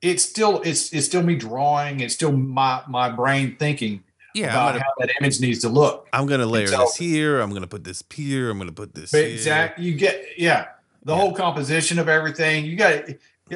it's 0.02 0.22
still 0.22 0.60
it's 0.62 0.92
it's 0.92 1.06
still 1.06 1.22
me 1.22 1.34
drawing. 1.34 2.00
It's 2.00 2.14
still 2.14 2.32
my 2.32 2.82
my 2.86 3.08
brain 3.08 3.56
thinking 3.58 4.04
Yeah. 4.34 4.48
About 4.50 4.72
gonna, 4.72 4.84
how 4.84 4.90
that 5.06 5.10
image 5.20 5.40
needs 5.40 5.60
to 5.60 5.70
look. 5.70 6.08
I'm 6.12 6.26
gonna 6.26 6.44
layer 6.46 6.66
so- 6.66 6.78
this 6.80 6.96
here. 6.96 7.40
I'm 7.40 7.52
gonna 7.54 7.66
put 7.66 7.84
this 7.84 8.04
here. 8.12 8.50
I'm 8.50 8.58
gonna 8.58 8.72
put 8.72 8.94
this 8.94 9.14
exactly, 9.14 9.86
you 9.86 9.94
get 9.94 10.22
yeah 10.36 10.66
the 11.04 11.12
Yeah. 11.14 11.18
whole 11.20 11.34
composition 11.34 11.98
of 11.98 12.08
everything. 12.08 12.66
You 12.66 12.76
got 12.76 13.04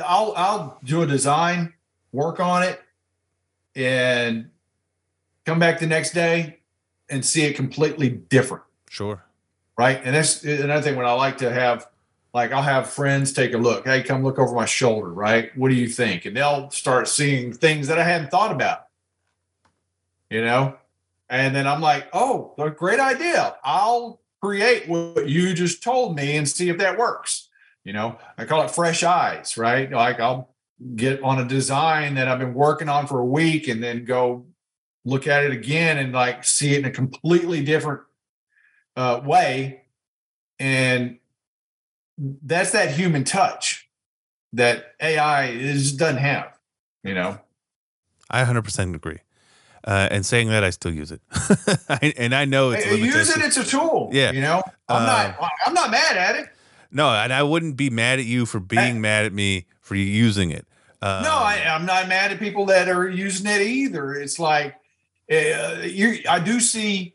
I'll 0.03 0.33
I'll 0.37 0.79
do 0.85 1.03
a 1.03 1.07
design, 1.07 1.75
work 2.13 2.41
on 2.41 2.63
it, 2.63 2.81
and 3.75 4.49
come 5.45 5.59
back 5.59 5.81
the 5.81 5.87
next 5.87 6.13
day 6.13 6.58
and 7.11 7.25
see 7.25 7.45
it 7.45 7.55
completely 7.55 8.09
different. 8.09 8.65
Sure. 8.89 9.23
right? 9.79 10.01
And 10.05 10.15
that's 10.15 10.45
another 10.45 10.83
thing 10.83 10.97
when 10.97 11.07
I 11.07 11.13
like 11.13 11.39
to 11.39 11.51
have, 11.51 11.87
like, 12.35 12.53
I'll 12.53 12.63
have 12.63 12.91
friends 12.91 13.33
take 13.33 13.55
a 13.55 13.59
look. 13.59 13.87
Hey, 13.87 14.03
come 14.03 14.23
look 14.23 14.39
over 14.39 14.55
my 14.55 14.67
shoulder, 14.67 15.09
right? 15.09 15.57
What 15.57 15.71
do 15.71 15.77
you 15.77 15.89
think? 15.89 16.27
And 16.27 16.37
they'll 16.37 16.69
start 16.71 17.09
seeing 17.09 17.53
things 17.53 17.87
that 17.87 17.99
I 17.99 18.03
hadn't 18.03 18.31
thought 18.31 18.53
about, 18.53 18.87
you 20.29 20.43
know? 20.45 20.77
And 21.31 21.55
then 21.55 21.67
I'm 21.67 21.81
like, 21.81 22.09
oh, 22.13 22.55
great 22.77 23.01
idea. 23.01 23.57
I'll 23.63 24.21
create 24.43 24.89
what 24.89 25.29
you 25.29 25.55
just 25.55 25.83
told 25.83 26.17
me 26.17 26.37
and 26.37 26.49
see 26.49 26.69
if 26.69 26.79
that 26.79 26.99
works. 26.99 27.49
You 27.85 27.93
know, 27.93 28.19
I 28.37 28.45
call 28.45 28.63
it 28.63 28.71
fresh 28.71 29.03
eyes, 29.05 29.57
right? 29.57 29.91
Like, 29.91 30.21
I'll 30.21 30.51
get 30.97 31.23
on 31.23 31.39
a 31.39 31.45
design 31.45 32.15
that 32.17 32.29
I've 32.29 32.39
been 32.39 32.55
working 32.55 32.89
on 32.89 33.07
for 33.07 33.21
a 33.21 33.25
week 33.25 33.69
and 33.69 33.83
then 33.83 34.05
go 34.05 34.45
look 35.09 35.27
at 35.27 35.45
it 35.45 35.53
again 35.53 35.99
and 35.99 36.13
like 36.13 36.45
see 36.45 36.75
it 36.75 36.81
in 36.81 36.85
a 36.85 36.91
completely 36.91 37.63
different 37.65 38.03
uh, 38.97 39.21
way, 39.25 39.83
and 40.59 41.19
that's 42.19 42.73
that 42.73 42.91
human 42.93 43.25
touch 43.25 43.89
that 44.53 44.95
AI 45.01 45.47
is 45.47 45.93
doesn't 45.93 46.19
have. 46.19 46.59
You 47.05 47.15
know, 47.15 47.39
I 48.31 48.45
100% 48.45 48.95
agree. 48.95 49.19
Uh, 49.85 50.09
and 50.11 50.27
saying 50.27 50.49
that, 50.49 50.65
I 50.65 50.71
still 50.71 50.93
use 50.93 51.13
it, 51.13 51.23
I, 51.89 52.13
and 52.17 52.35
I 52.35 52.45
know 52.45 52.73
it's 52.73 52.85
Hey, 52.85 52.97
use 52.97 53.35
it. 53.35 53.43
It's 53.43 53.57
a 53.57 53.65
tool. 53.65 54.11
Yeah. 54.13 54.33
you 54.33 54.41
know, 54.41 54.63
I'm 54.89 55.03
Uh, 55.03 55.07
not. 55.07 55.51
I'm 55.67 55.73
not 55.75 55.91
mad 55.91 56.17
at 56.17 56.37
it. 56.37 56.49
No, 56.91 57.09
and 57.11 57.33
I 57.33 57.43
wouldn't 57.43 57.77
be 57.77 57.89
mad 57.89 58.19
at 58.19 58.25
you 58.25 58.45
for 58.45 58.61
being 58.61 59.01
mad 59.01 59.25
at 59.25 59.33
me 59.33 59.67
for 59.81 59.95
using 59.95 60.51
it. 60.51 60.67
Um, 61.01 61.23
no, 61.23 61.31
I, 61.31 61.63
I'm 61.69 61.87
not 61.87 62.09
mad 62.09 62.33
at 62.33 62.39
people 62.41 62.67
that 62.67 62.89
are 62.89 63.09
using 63.09 63.47
it 63.47 63.61
either. 63.63 64.15
It's 64.15 64.39
like 64.39 64.75
uh, 65.31 65.83
you. 65.83 66.21
I 66.29 66.41
do 66.41 66.61
see 66.61 67.15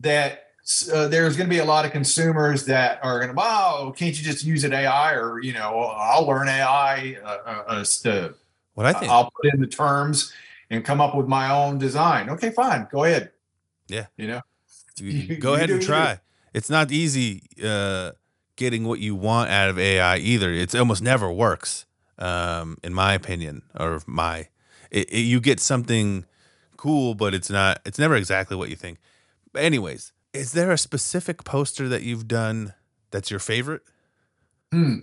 that 0.00 0.44
uh, 0.92 1.08
there's 1.08 1.36
going 1.36 1.48
to 1.48 1.54
be 1.54 1.60
a 1.60 1.64
lot 1.64 1.84
of 1.84 1.92
consumers 1.92 2.64
that 2.66 2.98
are 3.02 3.20
going 3.20 3.34
to, 3.34 3.42
oh, 3.42 3.92
can't 3.96 4.16
you 4.16 4.24
just 4.24 4.44
use 4.44 4.64
an 4.64 4.72
AI 4.72 5.12
or 5.14 5.40
you 5.40 5.52
know, 5.52 5.92
I'll 5.96 6.26
learn 6.26 6.48
AI 6.48 7.16
uh, 7.22 7.28
uh, 7.28 7.64
uh, 7.66 7.84
to 8.02 8.34
what 8.74 8.86
I 8.86 8.92
think. 8.92 9.10
I'll 9.10 9.30
put 9.30 9.52
in 9.52 9.60
the 9.60 9.66
terms 9.66 10.32
and 10.70 10.84
come 10.84 11.00
up 11.00 11.14
with 11.14 11.26
my 11.26 11.50
own 11.50 11.78
design. 11.78 12.30
Okay, 12.30 12.50
fine. 12.50 12.88
Go 12.90 13.04
ahead. 13.04 13.32
Yeah. 13.88 14.06
You 14.16 14.28
know, 14.28 14.40
You- 14.96 15.36
go 15.40 15.50
you 15.50 15.56
ahead 15.56 15.70
and 15.70 15.82
try. 15.82 16.20
It's 16.52 16.70
not 16.70 16.90
easy 16.90 17.42
uh, 17.62 18.12
getting 18.56 18.84
what 18.84 19.00
you 19.00 19.14
want 19.14 19.50
out 19.50 19.68
of 19.68 19.78
AI 19.78 20.18
either. 20.18 20.52
It's 20.52 20.74
almost 20.74 21.02
never 21.02 21.30
works, 21.30 21.84
um, 22.18 22.78
in 22.82 22.94
my 22.94 23.12
opinion, 23.14 23.62
or 23.78 24.00
my. 24.06 24.48
It, 24.90 25.10
it, 25.10 25.20
you 25.20 25.40
get 25.40 25.58
something 25.60 26.24
cool, 26.84 27.14
but 27.14 27.32
it's 27.32 27.48
not. 27.48 27.80
It's 27.86 27.98
never 27.98 28.14
exactly 28.14 28.58
what 28.58 28.68
you 28.68 28.76
think. 28.76 28.98
But 29.54 29.62
anyways, 29.62 30.12
is 30.34 30.52
there 30.52 30.70
a 30.70 30.76
specific 30.76 31.42
poster 31.42 31.88
that 31.88 32.02
you've 32.02 32.28
done 32.28 32.74
that's 33.10 33.30
your 33.30 33.40
favorite? 33.40 33.80
Hmm. 34.70 34.98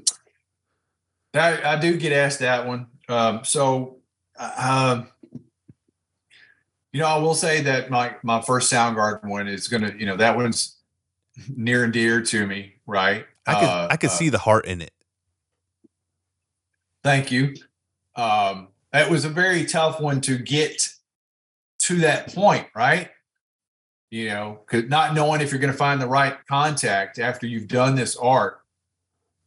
I, 1.33 1.73
I 1.73 1.79
do 1.79 1.97
get 1.97 2.13
asked 2.13 2.39
that 2.39 2.67
one. 2.67 2.85
Um, 3.09 3.43
so, 3.43 3.97
uh, 4.37 5.05
you 6.93 6.99
know, 6.99 7.07
I 7.07 7.17
will 7.17 7.33
say 7.33 7.61
that 7.61 7.89
my 7.89 8.15
my 8.21 8.41
first 8.41 8.71
Soundgarden 8.71 9.27
one 9.27 9.47
is 9.47 9.67
gonna, 9.67 9.91
you 9.97 10.05
know, 10.05 10.17
that 10.17 10.35
one's 10.35 10.75
near 11.49 11.83
and 11.83 11.91
dear 11.91 12.21
to 12.21 12.45
me, 12.45 12.75
right? 12.85 13.25
I 13.47 13.53
could 13.55 13.69
Uh, 13.69 13.87
I 13.89 13.97
could 13.97 14.11
uh, 14.11 14.13
see 14.13 14.29
the 14.29 14.37
heart 14.37 14.67
in 14.67 14.81
it. 14.81 14.93
Thank 17.03 17.31
you. 17.31 17.55
Um, 18.15 18.67
it 18.93 19.09
was 19.09 19.25
a 19.25 19.29
very 19.29 19.65
tough 19.65 19.99
one 19.99 20.21
to 20.21 20.37
get 20.37 20.93
to 21.81 21.97
that 21.99 22.33
point, 22.33 22.67
right? 22.75 23.09
You 24.09 24.27
know, 24.27 24.59
not 24.73 25.13
knowing 25.13 25.41
if 25.41 25.51
you're 25.51 25.59
going 25.59 25.71
to 25.71 25.77
find 25.77 26.01
the 26.01 26.07
right 26.07 26.35
contact 26.47 27.17
after 27.17 27.47
you've 27.47 27.67
done 27.67 27.95
this 27.95 28.15
art. 28.17 28.61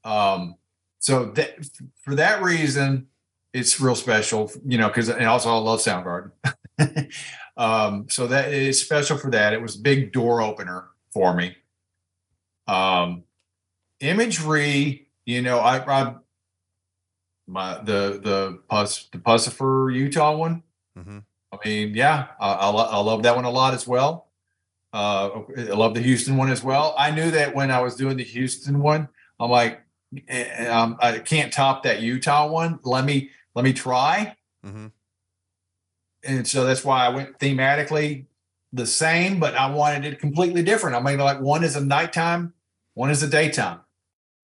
Um, 0.05 0.57
so 0.99 1.27
that 1.33 1.69
for 2.03 2.15
that 2.15 2.43
reason, 2.43 3.09
it's 3.53 3.79
real 3.81 3.95
special, 3.95 4.51
you 4.65 4.79
know, 4.79 4.89
because 4.89 5.09
and 5.09 5.27
also 5.27 5.51
I 5.51 5.59
love 5.59 5.81
Soundgarden. 5.81 6.33
um, 7.57 8.07
so 8.09 8.27
that 8.27 8.53
is 8.53 8.81
special 8.81 9.19
for 9.19 9.31
that. 9.31 9.53
It 9.53 9.63
was 9.63 9.77
a 9.77 9.81
big 9.81 10.13
door 10.13 10.41
opener 10.41 10.87
for 11.13 11.35
me. 11.35 11.57
Um, 12.67 13.25
imagery, 14.01 15.09
you 15.27 15.43
know, 15.43 15.59
I, 15.59 15.79
I 15.79 16.15
my 17.47 17.79
the 17.79 18.21
the 18.23 18.61
pus 18.69 19.09
the 19.13 19.19
Puscifer 19.19 19.95
Utah 19.95 20.37
one. 20.37 20.63
hmm 20.97 21.19
I 21.63 21.69
mean, 21.69 21.95
yeah, 21.95 22.27
I, 22.41 22.53
I, 22.53 22.69
lo- 22.69 22.89
I 22.91 22.99
love 22.99 23.23
that 23.25 23.37
one 23.37 23.45
a 23.45 23.51
lot 23.51 23.75
as 23.75 23.87
well. 23.87 24.29
Uh, 24.93 25.43
I 25.59 25.63
love 25.75 25.95
the 25.95 26.01
Houston 26.03 26.37
one 26.37 26.51
as 26.51 26.63
well. 26.63 26.95
I 26.97 27.11
knew 27.11 27.31
that 27.33 27.55
when 27.55 27.71
I 27.71 27.81
was 27.83 27.97
doing 27.97 28.17
the 28.17 28.25
Houston 28.25 28.81
one, 28.81 29.09
I'm 29.41 29.51
like, 29.51 29.83
eh, 30.29 30.67
um, 30.69 30.97
I 31.01 31.19
can't 31.19 31.53
top 31.53 31.83
that 31.83 32.01
Utah 32.01 32.49
one. 32.49 32.79
Let 32.85 33.05
me 33.05 33.31
let 33.55 33.65
me 33.65 33.73
try, 33.73 34.37
Mm-hmm. 34.65 34.87
and 36.25 36.47
so 36.47 36.65
that's 36.65 36.85
why 36.85 37.05
I 37.05 37.09
went 37.11 37.39
thematically 37.39 38.25
the 38.73 38.87
same, 38.87 39.39
but 39.39 39.55
I 39.55 39.71
wanted 39.71 40.05
it 40.05 40.19
completely 40.19 40.63
different. 40.63 40.97
I 40.97 41.01
mean, 41.01 41.19
like 41.19 41.41
one 41.41 41.63
is 41.65 41.77
a 41.77 41.85
nighttime, 41.85 42.55
one 42.95 43.11
is 43.11 43.23
a 43.23 43.29
daytime. 43.29 43.81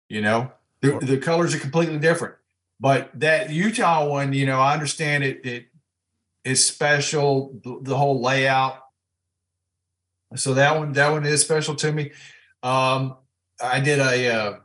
You 0.09 0.20
know, 0.20 0.53
the, 0.83 0.99
the 1.01 1.19
colors 1.19 1.55
are 1.55 1.59
completely 1.59 1.99
different. 1.99 2.35
But 2.79 3.11
that 3.15 3.51
Utah 3.51 4.07
one, 4.09 4.33
you 4.33 4.45
know, 4.45 4.61
I 4.61 4.74
understand 4.74 5.24
it. 5.24 5.45
It 5.47 5.66
is 6.44 6.66
special. 6.66 7.55
The, 7.64 7.97
whole 7.97 8.20
layout. 8.20 8.78
So 10.35 10.55
that 10.55 10.78
one, 10.78 10.93
that 10.94 11.10
one 11.10 11.27
is 11.27 11.40
special 11.40 11.74
to 11.77 11.93
me. 11.93 12.12
Um, 12.62 13.16
I 13.62 13.81
did 13.81 13.98
a, 13.98 14.35
uh, 14.35 14.56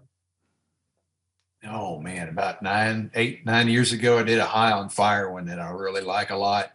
oh 1.65 1.99
man, 1.99 2.29
about 2.29 2.61
nine, 2.61 3.11
eight, 3.15 3.45
nine 3.45 3.67
years 3.67 3.91
ago, 3.91 4.17
I 4.19 4.23
did 4.23 4.39
a 4.39 4.45
High 4.45 4.71
on 4.71 4.89
Fire 4.89 5.31
one 5.31 5.45
that 5.47 5.59
I 5.59 5.69
really 5.71 6.01
like 6.01 6.29
a 6.29 6.35
lot. 6.35 6.71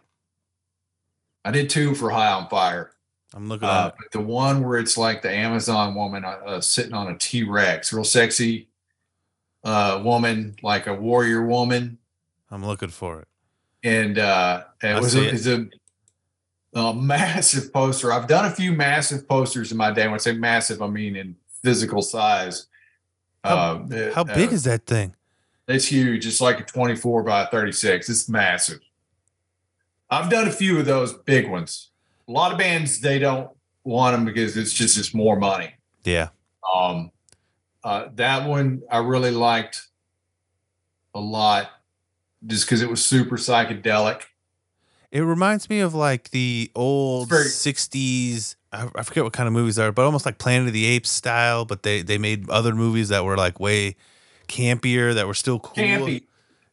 I 1.43 1.51
did 1.51 1.69
two 1.69 1.95
for 1.95 2.09
High 2.09 2.31
on 2.31 2.47
Fire. 2.49 2.91
I'm 3.35 3.49
looking 3.49 3.67
Uh, 3.67 3.91
at 4.05 4.11
the 4.11 4.21
one 4.21 4.63
where 4.63 4.77
it's 4.77 4.97
like 4.97 5.21
the 5.23 5.31
Amazon 5.31 5.95
woman 5.95 6.23
uh, 6.23 6.39
uh, 6.45 6.61
sitting 6.61 6.93
on 6.93 7.11
a 7.11 7.17
T 7.17 7.43
Rex, 7.43 7.91
real 7.91 8.03
sexy 8.03 8.69
uh, 9.63 10.01
woman, 10.03 10.55
like 10.61 10.85
a 10.87 10.93
warrior 10.93 11.45
woman. 11.45 11.97
I'm 12.51 12.63
looking 12.63 12.89
for 12.89 13.21
it. 13.21 13.27
And 13.83 14.17
uh, 14.17 14.63
it 14.81 14.87
I 14.87 14.99
was 14.99 15.15
a, 15.15 15.27
it. 15.27 15.33
it's 15.33 15.45
a, 15.47 15.67
a 16.75 16.93
massive 17.13 17.71
poster. 17.73 18.11
I've 18.11 18.27
done 18.27 18.45
a 18.45 18.51
few 18.51 18.73
massive 18.73 19.27
posters 19.27 19.71
in 19.71 19.77
my 19.77 19.91
day. 19.91 20.05
When 20.05 20.15
I 20.15 20.17
say 20.17 20.33
massive, 20.33 20.81
I 20.81 20.87
mean 20.87 21.15
in 21.15 21.35
physical 21.61 22.01
size. 22.01 22.67
How- 23.43 23.85
uh, 23.91 24.13
How 24.13 24.23
big 24.23 24.51
is 24.53 24.63
that 24.63 24.85
thing? 24.85 25.15
It's 25.67 25.85
huge. 25.85 26.25
It's 26.25 26.41
like 26.41 26.59
a 26.59 26.63
24 26.63 27.23
by 27.23 27.45
36. 27.45 28.09
It's 28.09 28.27
massive. 28.29 28.79
I've 30.09 30.29
done 30.29 30.47
a 30.47 30.51
few 30.51 30.79
of 30.79 30.85
those 30.85 31.13
big 31.13 31.49
ones. 31.49 31.89
A 32.27 32.31
lot 32.31 32.51
of 32.51 32.57
bands 32.57 32.99
they 32.99 33.17
don't 33.19 33.49
want 33.83 34.15
them 34.15 34.25
because 34.25 34.55
it's 34.57 34.73
just 34.73 34.97
it's 34.97 35.13
more 35.13 35.37
money. 35.37 35.73
Yeah. 36.03 36.29
Um, 36.73 37.11
uh, 37.83 38.07
that 38.15 38.47
one 38.47 38.81
I 38.91 38.99
really 38.99 39.31
liked 39.31 39.81
a 41.15 41.19
lot, 41.19 41.69
just 42.45 42.65
because 42.65 42.81
it 42.81 42.89
was 42.89 43.03
super 43.03 43.37
psychedelic. 43.37 44.23
It 45.11 45.21
reminds 45.21 45.69
me 45.69 45.79
of 45.79 45.93
like 45.93 46.31
the 46.31 46.71
old 46.75 47.29
very- 47.29 47.45
60s. 47.45 48.55
I, 48.71 49.03
forget 49.03 49.23
what 49.23 49.33
kind 49.33 49.45
of 49.45 49.53
movies 49.53 49.75
they 49.75 49.83
are, 49.83 49.91
but 49.91 50.03
almost 50.03 50.25
like 50.25 50.39
Planet 50.39 50.69
of 50.69 50.73
the 50.73 50.85
Apes 50.85 51.11
style. 51.11 51.63
But 51.63 51.83
they, 51.83 52.01
they 52.01 52.17
made 52.17 52.49
other 52.49 52.73
movies 52.73 53.09
that 53.09 53.23
were 53.23 53.37
like 53.37 53.59
way 53.59 53.95
campier, 54.47 55.13
that 55.13 55.27
were 55.27 55.35
still 55.35 55.59
cool. 55.59 55.83
Campy. 55.83 56.23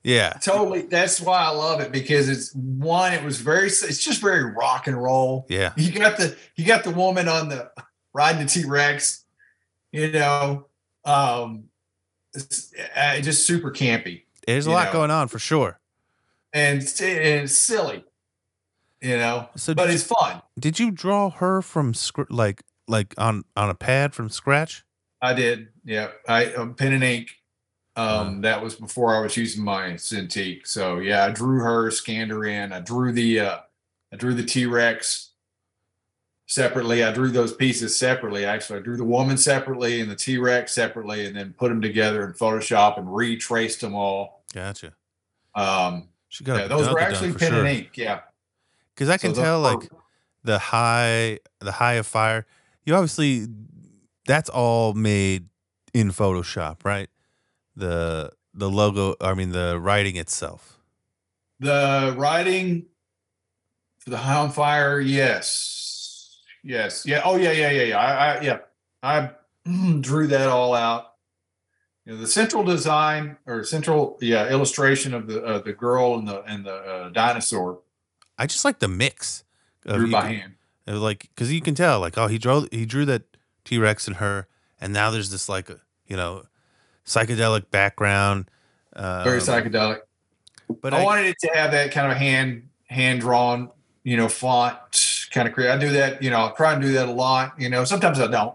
Yeah. 0.03 0.31
Totally. 0.41 0.83
That's 0.83 1.21
why 1.21 1.41
I 1.41 1.51
love 1.51 1.81
it 1.81 1.93
because 1.93 2.31
it's 2.31 2.55
one. 2.55 3.13
It 3.13 3.23
was 3.23 3.39
very. 3.43 3.67
It's 3.67 4.03
just 4.03 4.23
very 4.23 4.45
rock 4.45 4.87
and 4.87 5.01
roll. 5.01 5.45
Yeah. 5.51 5.75
You 5.77 5.93
got 5.93 6.17
the 6.17 6.35
you 6.57 6.65
got 6.65 6.85
the 6.85 6.91
woman 6.91 7.29
on 7.29 7.51
the 7.51 7.71
riding 8.15 8.47
the 8.47 8.49
T 8.49 8.65
Rex. 8.65 9.25
You 9.93 10.11
know, 10.13 10.69
um, 11.05 11.65
it's 12.33 12.73
uh, 12.97 13.21
just 13.21 13.47
super 13.47 13.71
campy 13.71 14.23
There's 14.47 14.67
a 14.67 14.71
lot 14.71 14.87
know. 14.89 14.93
going 14.93 15.11
on 15.11 15.29
for 15.29 15.39
sure. 15.39 15.79
and 16.53 16.81
and 16.81 17.45
it's 17.45 17.57
silly. 17.57 18.05
You 19.03 19.17
know, 19.17 19.49
So 19.57 19.75
but 19.75 19.89
it's 19.91 20.03
fun. 20.03 20.43
did 20.59 20.79
you 20.79 20.91
draw 20.91 21.31
her 21.31 21.62
from 21.62 21.95
scr- 21.95 22.23
like 22.29 22.62
like 22.87 23.15
on 23.17 23.45
on 23.57 23.71
a 23.71 23.75
pad 23.75 24.12
from 24.15 24.29
scratch? 24.29 24.85
I 25.23 25.33
did. 25.35 25.69
Yeah, 25.85 26.09
I 26.29 26.53
um, 26.55 26.75
pen 26.75 26.93
and 26.93 27.03
ink. 27.05 27.31
Um, 27.97 28.07
Uh-huh. 28.07 28.35
that 28.43 28.62
was 28.62 28.75
before 28.77 29.15
I 29.17 29.21
was 29.21 29.37
using 29.37 29.65
my 29.65 29.93
Cintiq. 29.93 30.67
So 30.67 30.99
yeah, 30.99 31.25
I 31.25 31.31
drew 31.31 31.61
her, 31.61 31.91
scanned 31.91 32.31
her 32.31 32.45
in. 32.45 32.73
I 32.73 32.81
drew 32.81 33.11
the 33.12 33.41
uh, 33.41 33.59
I 34.12 34.17
drew 34.17 34.35
the 34.35 34.45
T 34.45 34.67
Rex 34.67 35.30
separately. 36.51 37.05
I 37.05 37.13
drew 37.13 37.31
those 37.31 37.53
pieces 37.55 37.97
separately. 37.97 38.45
Actually, 38.45 38.81
I 38.81 38.83
drew 38.83 38.97
the 38.97 39.05
woman 39.05 39.37
separately 39.37 40.01
and 40.01 40.11
the 40.11 40.17
T 40.17 40.37
Rex 40.37 40.73
separately, 40.73 41.27
and 41.27 41.35
then 41.37 41.55
put 41.57 41.69
them 41.69 41.81
together 41.81 42.25
in 42.27 42.33
Photoshop 42.33 42.99
and 42.99 43.15
retraced 43.15 43.81
them 43.81 43.95
all. 43.95 44.43
Gotcha. 44.53 44.93
Um, 45.55 46.09
She 46.29 46.45
got 46.45 46.59
yeah, 46.61 46.67
those 46.67 46.89
were 46.89 47.01
actually 47.01 47.33
pen 47.35 47.51
sure. 47.53 47.61
and 47.61 47.69
ink. 47.69 47.91
Yeah, 47.95 48.21
Because 48.95 49.09
I 49.09 49.17
can 49.17 49.33
those 49.33 49.43
tell 49.45 49.61
like 49.61 49.89
the 50.43 50.59
high 50.59 51.39
the 51.61 51.73
High 51.73 51.99
on 51.99 52.05
Fire. 52.05 52.47
You 52.85 52.95
obviously 52.95 53.47
that's 54.27 54.51
all 54.51 54.93
made 54.93 55.49
in 55.95 56.11
Photoshop, 56.11 56.85
right? 56.85 57.09
The 57.77 58.33
the 58.55 58.69
logo, 58.69 59.15
I 59.21 59.35
mean 59.35 59.51
the 59.51 59.79
writing 59.79 60.17
itself. 60.17 60.79
The 61.61 62.15
writing 62.19 62.87
for 63.99 64.11
the 64.11 64.17
High 64.19 64.37
on 64.37 64.51
Fire, 64.51 64.99
yes, 65.01 65.80
yes, 66.62 67.05
yeah. 67.07 67.23
Oh 67.24 67.37
yeah, 67.37 67.53
yeah, 67.53 67.70
yeah, 67.70 67.82
yeah. 67.82 67.99
I, 67.99 68.12
I 68.12 68.41
yeah, 68.41 68.59
I 69.03 69.31
drew 70.01 70.27
that 70.28 70.49
all 70.49 70.74
out. 70.74 71.15
You 72.07 72.15
know, 72.15 72.20
the 72.20 72.27
central 72.27 72.65
design 72.65 73.37
or 73.47 73.62
central, 73.65 74.19
yeah, 74.20 74.49
illustration 74.49 75.15
of 75.15 75.27
the 75.27 75.45
uh, 75.45 75.59
the 75.59 75.73
girl 75.73 76.19
and 76.19 76.27
the 76.27 76.43
and 76.43 76.65
the 76.65 76.74
uh, 76.74 77.09
dinosaur 77.11 77.81
I 78.41 78.47
just 78.47 78.65
like 78.65 78.78
the 78.78 78.89
mix. 78.89 79.45
of 79.85 79.97
drew 79.97 80.11
by 80.11 80.23
can- 80.23 80.57
hand. 80.87 81.01
like 81.01 81.28
because 81.35 81.53
you 81.53 81.61
can 81.61 81.74
tell 81.74 82.01
like 82.01 82.16
oh 82.16 82.27
he 82.27 82.39
drew 82.39 82.66
he 82.73 82.87
drew 82.87 83.05
that 83.05 83.23
T 83.65 83.77
Rex 83.77 84.07
and 84.07 84.16
her, 84.16 84.49
and 84.81 84.95
now 84.95 85.11
there's 85.11 85.31
this 85.31 85.49
like 85.49 85.69
you 86.07 86.16
know 86.16 86.45
psychedelic 87.05 87.70
background. 87.70 88.51
Um, 88.97 89.24
Very 89.24 89.41
psychedelic. 89.41 90.01
But 90.81 90.95
I, 90.95 91.03
I, 91.03 91.05
wanted 91.05 91.27
it 91.27 91.37
to 91.41 91.51
have 91.53 91.73
that 91.73 91.93
kind 91.93 92.11
of 92.11 92.16
hand 92.16 92.70
hand 92.89 93.20
drawn, 93.20 93.70
you 94.05 94.16
know, 94.16 94.28
font 94.28 94.78
kind 95.31 95.48
of 95.48 95.55
create. 95.55 95.70
I 95.70 95.78
do 95.78 95.90
that, 95.93 96.23
you 96.23 96.31
know, 96.31 96.47
I 96.47 96.52
try 96.57 96.73
and 96.73 96.82
do 96.82 96.93
that 96.93 97.09
a 97.09 97.12
lot. 97.12 97.55
You 97.59 97.69
know, 97.69 97.85
sometimes 97.85 98.19
I 98.19 98.27
don't. 98.27 98.55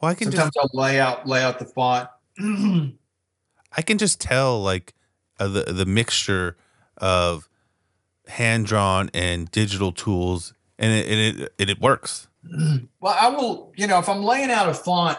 well, 0.00 0.10
I 0.10 0.14
can 0.14 0.30
Sometimes 0.30 0.52
just 0.54 0.68
I'll 0.74 0.80
lay 0.80 1.00
out 1.00 1.26
lay 1.26 1.42
out 1.42 1.58
the 1.58 1.64
font. 1.64 2.08
I 2.38 3.82
can 3.82 3.98
just 3.98 4.20
tell 4.20 4.62
like 4.62 4.94
uh, 5.38 5.48
the 5.48 5.72
the 5.72 5.86
mixture 5.86 6.56
of 6.98 7.48
hand 8.28 8.66
drawn 8.66 9.10
and 9.14 9.50
digital 9.50 9.92
tools, 9.92 10.54
and 10.78 10.92
it 10.92 11.06
and 11.08 11.40
it 11.42 11.54
and 11.58 11.70
it 11.70 11.80
works. 11.80 12.28
Well, 13.00 13.16
I 13.18 13.28
will, 13.28 13.72
you 13.76 13.86
know, 13.86 13.98
if 13.98 14.10
I'm 14.10 14.22
laying 14.22 14.50
out 14.50 14.68
a 14.68 14.74
font, 14.74 15.16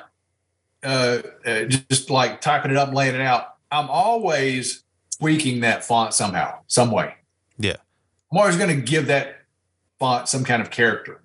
uh, 0.83 1.19
uh, 1.43 1.63
just 1.63 2.11
like 2.11 2.41
typing 2.41 2.69
it 2.69 2.77
up, 2.77 2.93
laying 2.93 3.15
it 3.15 3.21
out, 3.21 3.55
I'm 3.71 3.89
always 3.89 4.83
tweaking 5.19 5.61
that 5.61 5.83
font 5.83 6.13
somehow, 6.13 6.59
some 6.67 6.91
way. 6.91 7.15
Yeah. 7.57 7.77
I'm 8.31 8.37
always 8.37 8.55
going 8.57 8.69
to 8.69 8.81
give 8.81 9.07
that 9.07 9.40
font 10.01 10.27
some 10.27 10.43
kind 10.43 10.63
of 10.63 10.71
character. 10.71 11.21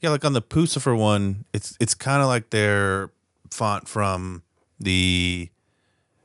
Yeah, 0.00 0.10
like 0.10 0.24
on 0.24 0.34
the 0.34 0.42
Puscifer 0.42 0.96
one, 0.96 1.46
it's 1.54 1.76
it's 1.80 1.94
kind 1.94 2.20
of 2.22 2.28
like 2.28 2.50
their 2.50 3.10
font 3.50 3.88
from 3.88 4.42
the, 4.78 5.48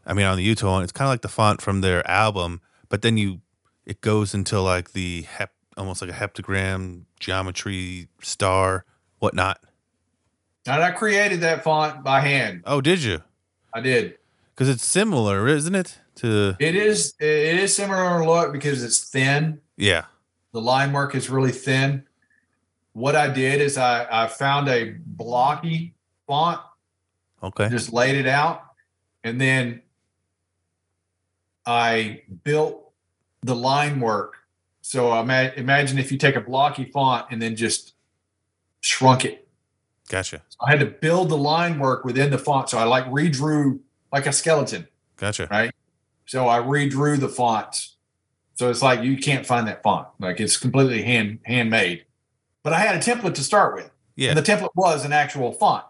I 0.05 0.13
mean, 0.13 0.25
on 0.25 0.35
the 0.37 0.43
Utah 0.43 0.73
one, 0.73 0.83
it's 0.83 0.91
kind 0.91 1.07
of 1.07 1.13
like 1.13 1.21
the 1.21 1.29
font 1.29 1.61
from 1.61 1.79
their 1.81 2.05
album, 2.07 2.59
but 2.89 3.01
then 3.01 3.15
you, 3.17 3.39
it 3.85 4.01
goes 4.01 4.33
into 4.35 4.59
like 4.59 4.91
the 4.91 5.21
hep, 5.23 5.51
almost 5.77 6.01
like 6.01 6.11
a 6.11 6.13
heptagram 6.13 7.05
geometry 7.19 8.09
star, 8.21 8.85
whatnot. 9.19 9.59
And 10.67 10.83
I 10.83 10.91
created 10.91 11.39
that 11.41 11.63
font 11.63 12.03
by 12.03 12.19
hand. 12.19 12.63
Oh, 12.65 12.81
did 12.81 13.01
you? 13.01 13.23
I 13.73 13.79
did. 13.81 14.17
Because 14.53 14.69
it's 14.69 14.85
similar, 14.85 15.47
isn't 15.47 15.73
it? 15.73 15.99
To 16.17 16.55
It 16.59 16.75
is 16.75 17.15
it 17.19 17.59
is 17.59 17.75
similar 17.75 18.21
in 18.21 18.27
look 18.27 18.53
because 18.53 18.83
it's 18.83 18.99
thin. 19.09 19.61
yeah, 19.77 20.05
The 20.53 20.61
line 20.61 20.93
work 20.93 21.15
is 21.15 21.29
really 21.29 21.51
thin. 21.51 22.03
What 22.93 23.15
I 23.15 23.27
did 23.27 23.59
is 23.59 23.77
I, 23.77 24.07
I 24.09 24.27
found 24.27 24.69
a 24.69 24.95
blocky 25.05 25.95
font 26.27 26.61
okay, 27.41 27.67
just 27.69 27.91
laid 27.91 28.15
it 28.15 28.27
out 28.27 28.63
and 29.23 29.39
then 29.39 29.81
i 31.65 32.21
built 32.43 32.91
the 33.41 33.55
line 33.55 33.99
work. 33.99 34.35
So 34.81 35.17
ima- 35.19 35.51
imagine 35.55 35.97
if 35.97 36.11
you 36.11 36.17
take 36.17 36.35
a 36.35 36.41
blocky 36.41 36.85
font 36.85 37.27
and 37.31 37.41
then 37.41 37.55
just 37.55 37.93
shrunk 38.81 39.25
it. 39.25 39.47
Gotcha, 40.09 40.41
i 40.61 40.69
had 40.69 40.79
to 40.81 40.85
build 40.85 41.29
the 41.29 41.37
line 41.37 41.79
work 41.79 42.05
within 42.05 42.29
the 42.29 42.37
font. 42.37 42.69
So 42.69 42.77
i 42.77 42.83
like 42.83 43.05
redrew 43.05 43.79
like 44.11 44.27
a 44.27 44.31
skeleton 44.31 44.87
gotcha. 45.17 45.47
right? 45.49 45.71
So 46.25 46.47
i 46.47 46.59
redrew 46.59 47.19
the 47.19 47.29
fonts 47.29 47.92
so 48.55 48.69
it's 48.69 48.81
like 48.81 49.03
you 49.03 49.17
can't 49.17 49.45
find 49.45 49.67
that 49.67 49.83
font. 49.83 50.07
Like 50.19 50.39
it's 50.39 50.57
completely 50.57 51.03
hand 51.03 51.39
handmade. 51.43 52.05
But 52.63 52.73
i 52.73 52.79
had 52.79 52.95
a 52.95 52.99
template 52.99 53.33
to 53.35 53.43
start 53.43 53.75
with. 53.75 53.89
Yeah, 54.15 54.29
and 54.29 54.37
the 54.37 54.43
template 54.43 54.75
was 54.75 55.05
an 55.05 55.13
actual 55.13 55.51
font. 55.51 55.85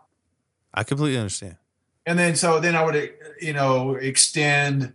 I 0.73 0.84
completely 0.84 1.18
understand. 1.18 1.57
and 2.06 2.18
then 2.18 2.35
so 2.35 2.60
then 2.60 2.76
I 2.76 2.84
would 2.84 3.14
you 3.41 3.53
know 3.53 3.95
extend 3.95 4.94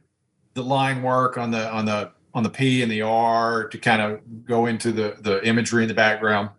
the 0.55 0.63
line 0.63 1.03
work 1.03 1.39
on 1.39 1.51
the 1.51 1.71
on 1.71 1.85
the 1.85 2.11
on 2.35 2.43
the 2.43 2.51
P 2.51 2.83
and 2.83 2.91
the 2.91 3.03
R 3.03 3.69
to 3.69 3.79
kind 3.79 4.03
of 4.03 4.45
go 4.45 4.67
into 4.67 4.93
the 4.93 5.17
the 5.21 5.47
imagery 5.47 5.83
in 5.83 5.89
the 5.89 5.95
background. 5.95 6.51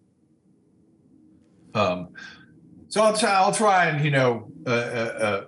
Um, 1.74 2.10
so 2.88 3.02
I'll 3.02 3.16
try 3.16 3.34
I'll 3.34 3.54
try 3.54 3.86
and 3.86 4.04
you 4.04 4.12
know 4.12 4.52
uh, 4.66 4.70
uh, 4.70 4.74
uh, 4.74 5.24
uh, 5.24 5.44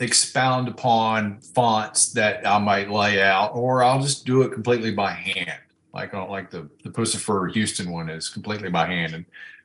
expound 0.00 0.68
upon 0.68 1.40
fonts 1.40 2.12
that 2.12 2.46
I 2.46 2.58
might 2.58 2.90
lay 2.90 3.22
out, 3.22 3.52
or 3.54 3.82
I'll 3.82 4.00
just 4.02 4.26
do 4.26 4.42
it 4.42 4.52
completely 4.52 4.92
by 4.92 5.10
hand, 5.10 5.60
like 5.92 6.14
on 6.14 6.28
like 6.28 6.50
the 6.50 6.68
the 6.82 6.90
Puscifer 6.90 7.52
Houston 7.52 7.90
one 7.90 8.08
is 8.08 8.28
completely 8.28 8.70
by 8.70 8.86
hand, 8.86 9.14
and 9.14 9.24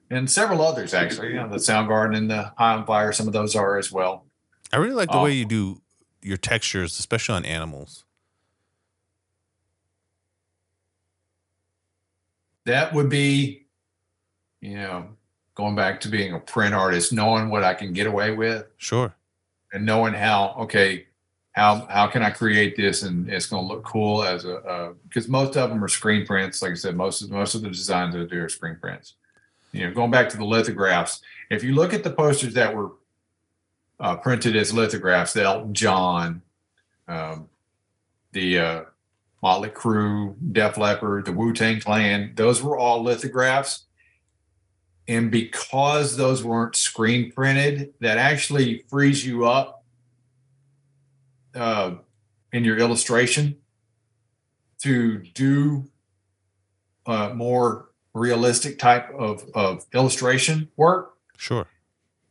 and 0.10 0.30
several 0.30 0.62
others 0.62 0.94
actually. 0.94 1.30
You 1.30 1.36
know, 1.36 1.50
the 1.50 1.58
Soundgarden 1.58 2.16
and 2.16 2.30
the 2.30 2.52
High 2.58 2.74
on 2.76 2.86
Fire, 2.86 3.12
some 3.12 3.28
of 3.28 3.34
those 3.34 3.56
are 3.56 3.78
as 3.78 3.92
well. 3.92 4.26
I 4.72 4.78
really 4.78 4.94
like 4.94 5.10
the 5.12 5.18
Oh. 5.18 5.24
way 5.24 5.32
you 5.34 5.44
um, 5.46 5.50
do 5.50 5.82
your 6.22 6.38
textures, 6.38 7.00
especially 7.00 7.36
on 7.36 7.46
animals. 7.46 8.06
That 12.66 12.94
would 12.94 13.10
be, 13.10 13.66
you 14.62 14.76
know, 14.76 15.08
going 15.56 15.76
back 15.76 16.02
to 16.02 16.08
being 16.10 16.34
a 16.34 16.40
print 16.40 16.74
artist, 16.76 17.12
knowing 17.12 17.50
what 17.50 17.64
I 17.64 17.74
can 17.74 17.94
get 17.94 18.06
away 18.08 18.32
with 18.32 18.66
Sure. 18.78 19.16
And 19.74 19.86
knowing 19.86 20.14
how 20.14 20.56
okay 20.60 21.06
how 21.52 21.86
how 21.90 22.08
can 22.08 22.24
I 22.24 22.30
create 22.30 22.76
this 22.76 23.04
and 23.04 23.30
it's 23.30 23.48
going 23.48 23.68
to 23.68 23.74
look 23.74 23.84
cool 23.84 24.24
as 24.24 24.46
a 24.46 24.94
because 25.08 25.28
most 25.28 25.58
of 25.58 25.70
them 25.70 25.84
are 25.84 25.88
screen 25.88 26.26
prints. 26.26 26.62
Like 26.62 26.72
I 26.72 26.76
said, 26.76 26.96
most 26.96 27.22
of 27.22 27.32
most 27.32 27.56
of 27.56 27.62
the 27.62 27.70
designs 27.70 28.16
I 28.16 28.24
do 28.24 28.44
are 28.44 28.50
screen 28.50 28.78
prints. 28.80 29.16
You 29.72 29.88
know, 29.88 29.94
going 29.94 30.12
back 30.12 30.30
to 30.30 30.38
the 30.38 30.46
lithographs, 30.46 31.22
if 31.50 31.64
you 31.64 31.76
look 31.76 31.94
at 31.94 32.04
the 32.04 32.10
posters 32.10 32.54
that 32.56 32.76
were 32.76 32.92
uh, 34.00 34.16
printed 34.16 34.56
as 34.56 34.74
lithographs, 34.74 35.34
the 35.34 35.44
Elton 35.44 35.74
John, 35.74 36.42
um, 37.08 37.50
the 38.32 38.60
uh, 38.60 38.82
Motley 39.44 39.70
Crue, 39.70 40.36
Def 40.54 40.78
Leppard, 40.78 41.26
the 41.26 41.34
Wu 41.34 41.54
Tang 41.54 41.80
Clan, 41.80 42.34
those 42.36 42.64
were 42.64 42.78
all 42.78 43.04
lithographs. 43.04 43.84
And 45.10 45.32
because 45.32 46.18
those 46.18 46.44
weren't 46.44 46.76
screen 46.76 47.32
printed, 47.32 47.96
that 48.00 48.20
actually 48.20 48.84
frees 48.90 49.26
you 49.26 49.48
up 49.48 49.84
uh, 51.56 51.96
in 52.54 52.64
your 52.64 52.78
illustration 52.78 53.58
to 54.84 55.18
do 55.34 55.90
uh, 57.08 57.30
more 57.30 57.90
realistic 58.14 58.78
type 58.78 59.10
of, 59.18 59.44
of 59.56 59.84
illustration 59.96 60.70
work 60.78 61.16
Sure. 61.38 61.66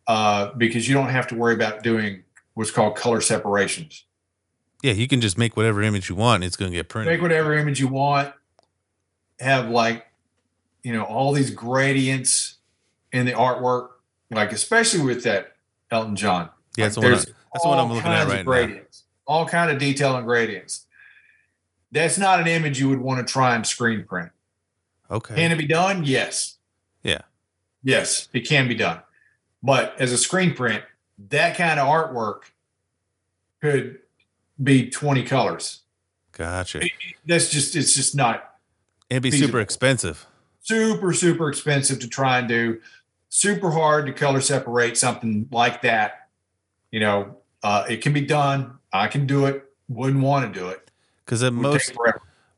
uh, 0.07 0.53
because 0.57 0.89
you 0.89 0.95
don't 0.95 1.09
have 1.09 1.27
to 1.27 1.35
worry 1.35 1.55
about 1.55 1.83
doing 1.83 2.23
what's 2.55 2.71
called 2.71 2.95
color 2.95 3.21
separations. 3.21 4.05
Yeah, 4.85 4.93
you 4.93 5.09
can 5.09 5.21
just 5.21 5.37
make 5.37 5.57
whatever 5.57 5.83
image 5.83 6.09
you 6.09 6.15
want. 6.15 6.37
And 6.37 6.45
it's 6.45 6.57
going 6.57 6.71
to 6.71 6.77
get 6.77 6.89
printed. 6.89 7.13
Make 7.13 7.23
whatever 7.23 7.55
image 7.55 7.81
you 7.81 7.89
want, 7.89 8.33
have 9.41 9.69
like, 9.69 10.07
you 10.85 10.93
know, 10.93 11.03
all 11.03 11.33
these 11.33 11.51
gradients 11.51 12.58
in 13.13 13.27
the 13.27 13.33
artwork, 13.33 13.89
like 14.31 14.53
especially 14.53 15.01
with 15.03 15.25
that 15.25 15.55
Elton 15.91 16.17
John. 16.17 16.51
yeah, 16.77 16.85
Like, 16.87 16.95
that's 16.95 16.95
the 16.95 17.01
one. 17.01 17.13
I- 17.13 17.17
That's 17.17 17.63
the 17.65 17.69
one 17.69 17.79
I'm 17.79 17.89
all 17.89 17.95
looking 17.97 18.11
at 18.13 18.27
right 18.29 18.37
now. 18.39 18.43
gradients, 18.43 19.05
all 19.27 19.47
kind 19.47 19.71
of 19.71 19.79
detail 19.79 20.17
and 20.17 20.27
gradients. 20.27 20.85
That's 21.91 22.19
not 22.19 22.41
an 22.41 22.47
image 22.47 22.79
you 22.79 22.89
would 22.91 23.01
want 23.01 23.27
to 23.27 23.33
try 23.33 23.55
and 23.55 23.67
screen 23.67 24.05
print. 24.05 24.31
Okay. 25.11 25.35
Can 25.35 25.53
it 25.53 25.57
be 25.57 25.67
done? 25.67 26.05
Yes. 26.05 26.57
Yeah. 27.03 27.23
Yes, 27.83 28.29
it 28.35 28.41
can 28.47 28.69
be 28.69 28.75
done. 28.75 29.01
But 29.63 29.95
as 29.99 30.13
a 30.13 30.19
screen 30.19 30.55
print, 30.55 30.85
that 31.31 31.57
kind 31.57 31.81
of 31.81 31.89
artwork 31.89 32.41
could 33.63 34.01
be 34.63 34.91
20 34.91 35.23
colors. 35.25 35.81
Gotcha. 36.33 36.83
That's 37.27 37.49
just 37.49 37.75
it's 37.75 37.95
just 37.95 38.15
not 38.15 38.55
It'd 39.11 39.23
be 39.23 39.31
feasible. 39.31 39.49
super 39.49 39.61
expensive. 39.61 40.27
super 40.61 41.13
super 41.15 41.49
expensive 41.49 41.99
to 42.01 42.09
try 42.09 42.39
and 42.39 42.47
do. 42.49 42.81
Super 43.29 43.71
hard 43.71 44.07
to 44.07 44.13
color 44.13 44.41
separate 44.41 44.97
something 44.97 45.49
like 45.51 45.83
that. 45.83 46.29
You 46.91 47.01
know, 47.01 47.37
uh, 47.63 47.85
it 47.89 47.99
can 47.99 48.13
be 48.13 48.23
done. 48.23 48.79
I 48.93 49.09
can 49.09 49.27
do 49.27 49.47
it. 49.47 49.65
Wouldn't 49.89 50.23
want 50.23 50.53
to 50.53 50.59
do 50.59 50.69
it. 50.69 50.91
Because 51.25 51.43
most 51.51 51.93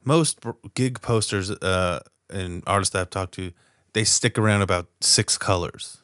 most 0.05 0.41
gig 0.75 1.01
posters 1.01 1.51
uh, 1.51 2.01
and 2.29 2.63
artists 2.67 2.93
that 2.93 3.01
I've 3.01 3.11
talked 3.11 3.35
to, 3.35 3.53
they 3.93 4.05
stick 4.05 4.39
around 4.39 4.63
about 4.63 4.87
six 5.01 5.37
colors. 5.37 5.99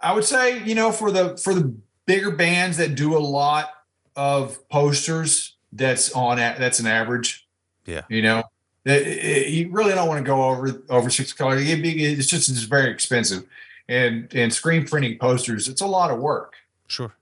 I 0.00 0.12
would 0.12 0.24
say, 0.24 0.62
you 0.64 0.74
know, 0.74 0.92
for 0.92 1.10
the 1.10 1.36
for 1.36 1.54
the 1.54 1.74
bigger 2.06 2.30
bands 2.30 2.76
that 2.76 2.94
do 2.94 3.16
a 3.16 3.18
lot 3.18 3.70
of 4.14 4.68
posters, 4.68 5.56
that's 5.72 6.12
on 6.12 6.36
that's 6.36 6.78
an 6.80 6.86
average. 6.86 7.48
Yeah. 7.86 8.02
You 8.08 8.22
know, 8.22 8.44
It- 8.86 9.06
it- 9.06 9.48
you 9.48 9.68
really 9.70 9.92
don't 9.92 10.08
want 10.08 10.18
to 10.24 10.24
go 10.24 10.44
over 10.44 10.80
over 10.88 11.10
six 11.10 11.32
colors. 11.32 11.62
It's 11.66 12.26
just 12.28 12.48
it's 12.48 12.62
very 12.62 12.90
expensive, 12.90 13.42
and 13.88 14.32
and 14.34 14.52
screen 14.54 14.86
printing 14.86 15.18
posters, 15.18 15.68
it's 15.68 15.80
a 15.82 15.86
lot 15.86 16.10
of 16.10 16.18
work. 16.20 16.54
Sure. 16.86 17.12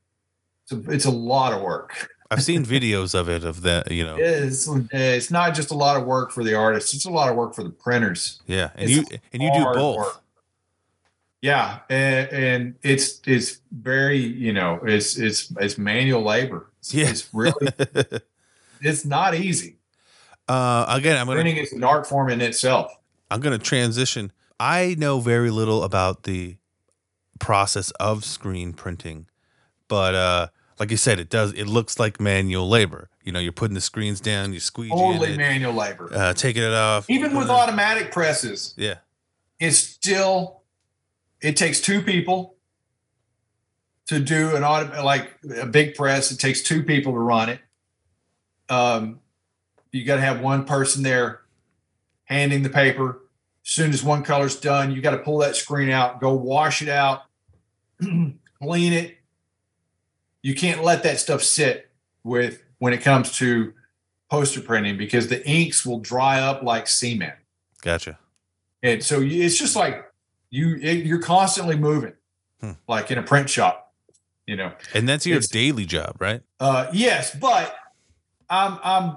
It's 0.62 0.73
a, 0.73 0.91
it's 0.91 1.05
a 1.07 1.11
lot 1.11 1.53
of 1.53 1.62
work. 1.62 2.11
I've 2.31 2.43
seen 2.43 2.65
videos 2.65 3.15
of 3.15 3.28
it 3.28 3.45
of 3.45 3.62
that, 3.62 3.91
you 3.91 4.05
know. 4.05 4.16
It's 4.19 4.69
it's 4.93 5.31
not 5.31 5.55
just 5.55 5.70
a 5.70 5.74
lot 5.74 5.97
of 5.97 6.05
work 6.05 6.32
for 6.32 6.45
the 6.45 6.55
artists. 6.55 6.93
It's 6.95 7.05
a 7.07 7.11
lot 7.11 7.28
of 7.31 7.36
work 7.36 7.55
for 7.55 7.62
the 7.62 7.70
printers. 7.70 8.41
Yeah, 8.47 8.70
and 8.77 8.91
It's 8.91 9.11
you 9.11 9.19
and 9.32 9.43
you 9.43 9.53
do 9.55 9.65
both. 9.73 9.97
work. 9.99 10.20
Yeah, 11.43 11.81
and, 11.91 12.28
and 12.32 12.74
it's 12.82 13.20
it's 13.27 13.61
very 13.70 14.19
you 14.19 14.53
know 14.53 14.81
it's 14.85 15.16
it's 15.19 15.53
it's 15.61 15.77
manual 15.78 16.23
labor. 16.23 16.70
It's, 16.81 16.93
Yeah. 16.95 17.09
it's 17.09 17.28
really 17.32 17.69
it's 18.81 19.05
not 19.05 19.35
easy. 19.35 19.77
Uh, 20.49 20.87
again, 20.89 21.16
I'm 21.16 21.27
gonna 21.27 21.41
Printing 21.41 21.57
is 21.62 21.73
an 21.73 21.85
art 21.85 22.07
form 22.07 22.31
in 22.31 22.41
itself. 22.41 22.93
I'm 23.31 23.41
gonna 23.41 23.59
transition. 23.59 24.33
I 24.61 24.95
know 24.99 25.21
very 25.21 25.51
little 25.51 25.83
about 25.83 26.25
the 26.25 26.57
process 27.41 27.91
of 27.93 28.25
screen 28.25 28.73
printing, 28.73 29.27
but 29.89 30.15
uh, 30.15 30.47
like 30.79 30.91
you 30.91 30.97
said, 30.97 31.19
it 31.19 31.31
does. 31.31 31.53
It 31.53 31.66
looks 31.66 31.99
like 31.99 32.21
manual 32.21 32.69
labor. 32.69 33.09
You 33.23 33.33
know, 33.33 33.39
you're 33.41 33.53
putting 33.53 33.75
the 33.75 33.81
screens 33.81 34.21
down, 34.21 34.53
you 34.53 34.61
squeegee 34.61 34.91
Totally 34.95 35.37
manual 35.37 35.73
labor. 35.73 36.11
uh, 36.12 36.35
taking 36.35 36.62
it 36.62 36.73
off. 36.75 37.09
Even 37.09 37.35
with 37.37 37.47
it- 37.47 37.51
automatic 37.51 38.12
presses, 38.12 38.75
yeah, 38.77 38.97
it's 39.59 39.79
still 39.79 40.62
it 41.41 41.57
takes 41.57 41.81
two 41.81 42.03
people 42.03 42.55
to 44.07 44.21
do 44.21 44.55
an 44.55 44.62
auto 44.62 45.03
like 45.03 45.39
a 45.59 45.66
big 45.66 45.95
press. 45.95 46.31
It 46.31 46.39
takes 46.39 46.62
two 46.62 46.83
people 46.83 47.12
to 47.15 47.19
run 47.19 47.49
it. 47.49 47.61
Um, 48.69 49.21
you 49.95 50.05
got 50.05 50.16
to 50.16 50.21
have 50.23 50.41
one 50.41 50.65
person 50.65 51.03
there 51.03 51.43
handing 52.25 52.62
the 52.62 52.69
paper. 52.71 53.21
As 53.65 53.71
soon 53.71 53.93
as 53.93 54.03
one 54.03 54.23
color's 54.23 54.57
done, 54.57 54.91
you 54.93 55.01
got 55.01 55.12
to 55.12 55.19
pull 55.19 55.39
that 55.39 55.57
screen 55.57 55.89
out, 55.91 56.21
go 56.21 56.35
wash 56.35 56.83
it 56.83 56.89
out, 56.89 57.23
clean 58.01 58.93
it. 58.93 59.16
You 60.43 60.55
can't 60.55 60.83
let 60.85 61.03
that 61.05 61.19
stuff 61.21 61.43
sit 61.43 61.91
with 62.23 62.62
when 62.79 62.93
it 62.93 63.03
comes 63.03 63.33
to 63.39 63.73
poster 64.31 64.61
printing 64.61 64.99
because 64.99 65.29
the 65.29 65.47
inks 65.49 65.87
will 65.87 66.01
dry 66.01 66.41
up 66.41 66.62
like 66.62 66.87
cement. 66.89 67.35
gotcha. 67.83 68.19
And 68.83 69.03
so 69.03 69.21
it's 69.23 69.57
just 69.59 69.77
like 69.77 70.05
you 70.51 70.77
it, 70.83 71.07
you're 71.07 71.23
constantly 71.23 71.77
moving, 71.77 72.12
Hmm. 72.61 72.73
like 72.87 73.11
in 73.11 73.16
a 73.19 73.23
print 73.23 73.49
shop, 73.49 73.95
you 74.47 74.57
know. 74.57 74.73
And 74.93 75.09
that's 75.09 75.25
your 75.25 75.37
It's- 75.39 75.49
daily 75.51 75.87
job, 75.87 76.16
right? 76.21 76.43
Uh, 76.61 76.89
yes, 76.93 77.35
but 77.35 77.75
I'm 78.51 78.79
I'm 78.85 79.16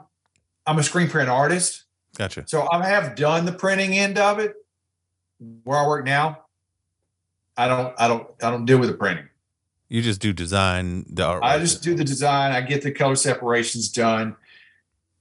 I'm 0.68 0.78
a 0.80 0.84
screen 0.84 1.08
print 1.10 1.30
artist, 1.30 1.86
Gotcha. 2.18 2.44
so 2.46 2.68
I 2.72 2.86
have 2.86 3.16
done 3.16 3.46
the 3.46 3.54
printing 3.54 3.98
end 3.98 4.18
of 4.20 4.40
it. 4.40 4.54
Where 5.64 5.78
I 5.80 5.88
work 5.88 6.06
now, 6.06 6.42
I 7.56 7.68
don't 7.68 7.94
I 7.98 8.08
don't 8.08 8.28
I 8.44 8.52
don't 8.52 8.66
deal 8.66 8.78
with 8.80 8.90
the 8.90 8.96
printing. 8.96 9.30
You 9.90 10.02
just 10.02 10.20
do 10.20 10.34
design 10.34 11.06
the 11.10 11.24
art. 11.26 11.44
I 11.44 11.58
just 11.60 11.82
do 11.82 11.96
the 11.96 12.04
design. 12.04 12.52
I 12.52 12.62
get 12.62 12.82
the 12.82 12.92
color 12.92 13.16
separations 13.16 13.90
done 13.90 14.36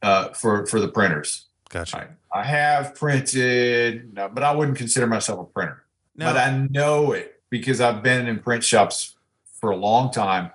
uh, 0.02 0.30
for 0.30 0.66
for 0.66 0.80
the 0.80 0.88
printers. 0.88 1.46
gotcha. 1.70 2.08
I, 2.32 2.40
I 2.40 2.42
have 2.44 2.94
printed, 2.94 4.12
no, 4.12 4.28
but 4.28 4.42
I 4.42 4.54
wouldn't 4.54 4.76
consider 4.76 5.06
myself 5.06 5.40
a 5.40 5.44
printer. 5.44 5.84
Now, 6.16 6.32
but 6.32 6.36
I 6.38 6.66
know 6.70 7.12
it 7.12 7.40
because 7.50 7.80
I've 7.80 8.02
been 8.02 8.26
in 8.26 8.40
print 8.40 8.64
shops 8.64 9.14
for 9.60 9.70
a 9.70 9.76
long 9.76 10.10
time. 10.10 10.50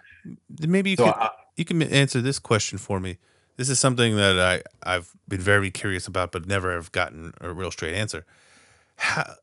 maybe 0.59 0.91
you 0.91 0.97
So 0.97 1.05
could 1.05 1.13
I, 1.15 1.29
you 1.55 1.65
can 1.65 1.81
answer 1.81 2.19
this 2.21 2.39
question 2.39 2.77
for 2.77 2.99
me. 2.99 3.17
This 3.61 3.69
is 3.69 3.77
something 3.77 4.15
that 4.15 4.39
I 4.39 4.63
I've 4.81 5.11
been 5.27 5.39
very 5.39 5.69
curious 5.69 6.07
about, 6.07 6.31
but 6.31 6.47
never 6.47 6.73
have 6.73 6.91
gotten 6.91 7.31
a 7.39 7.53
real 7.53 7.69
straight 7.69 7.93
answer. 7.93 8.25
How, 8.95 9.35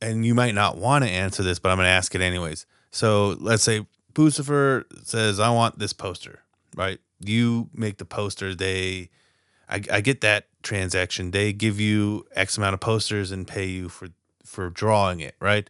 and 0.00 0.24
you 0.24 0.36
might 0.36 0.54
not 0.54 0.76
want 0.76 1.02
to 1.02 1.10
answer 1.10 1.42
this, 1.42 1.58
but 1.58 1.70
I'm 1.70 1.78
going 1.78 1.86
to 1.86 1.90
ask 1.90 2.14
it 2.14 2.20
anyways. 2.20 2.64
So 2.92 3.36
let's 3.40 3.64
say 3.64 3.88
Puscifer 4.12 4.84
says, 5.02 5.40
"I 5.40 5.50
want 5.50 5.80
this 5.80 5.92
poster." 5.92 6.44
Right? 6.76 7.00
You 7.18 7.70
make 7.74 7.98
the 7.98 8.04
poster. 8.04 8.54
They, 8.54 9.10
I, 9.68 9.82
I 9.90 10.00
get 10.00 10.20
that 10.20 10.46
transaction. 10.62 11.32
They 11.32 11.52
give 11.52 11.80
you 11.80 12.26
X 12.36 12.56
amount 12.56 12.74
of 12.74 12.80
posters 12.80 13.32
and 13.32 13.48
pay 13.48 13.66
you 13.66 13.88
for 13.88 14.10
for 14.44 14.70
drawing 14.70 15.18
it. 15.18 15.34
Right? 15.40 15.68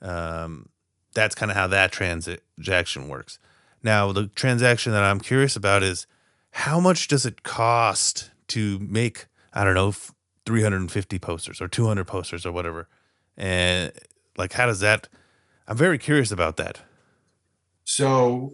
Um, 0.00 0.68
that's 1.12 1.34
kind 1.34 1.50
of 1.50 1.56
how 1.56 1.66
that 1.66 1.90
transaction 1.90 3.08
works. 3.08 3.40
Now, 3.82 4.12
the 4.12 4.28
transaction 4.28 4.92
that 4.92 5.02
I'm 5.02 5.18
curious 5.18 5.56
about 5.56 5.82
is 5.82 6.06
how 6.50 6.80
much 6.80 7.08
does 7.08 7.24
it 7.26 7.42
cost 7.42 8.30
to 8.48 8.78
make, 8.80 9.26
I 9.52 9.64
don't 9.64 9.74
know, 9.74 9.92
350 10.46 11.18
posters 11.18 11.60
or 11.60 11.68
200 11.68 12.04
posters 12.06 12.44
or 12.44 12.52
whatever? 12.52 12.88
And 13.36 13.92
like, 14.36 14.52
how 14.52 14.66
does 14.66 14.80
that, 14.80 15.08
I'm 15.68 15.76
very 15.76 15.98
curious 15.98 16.30
about 16.30 16.56
that. 16.56 16.80
so 17.84 18.50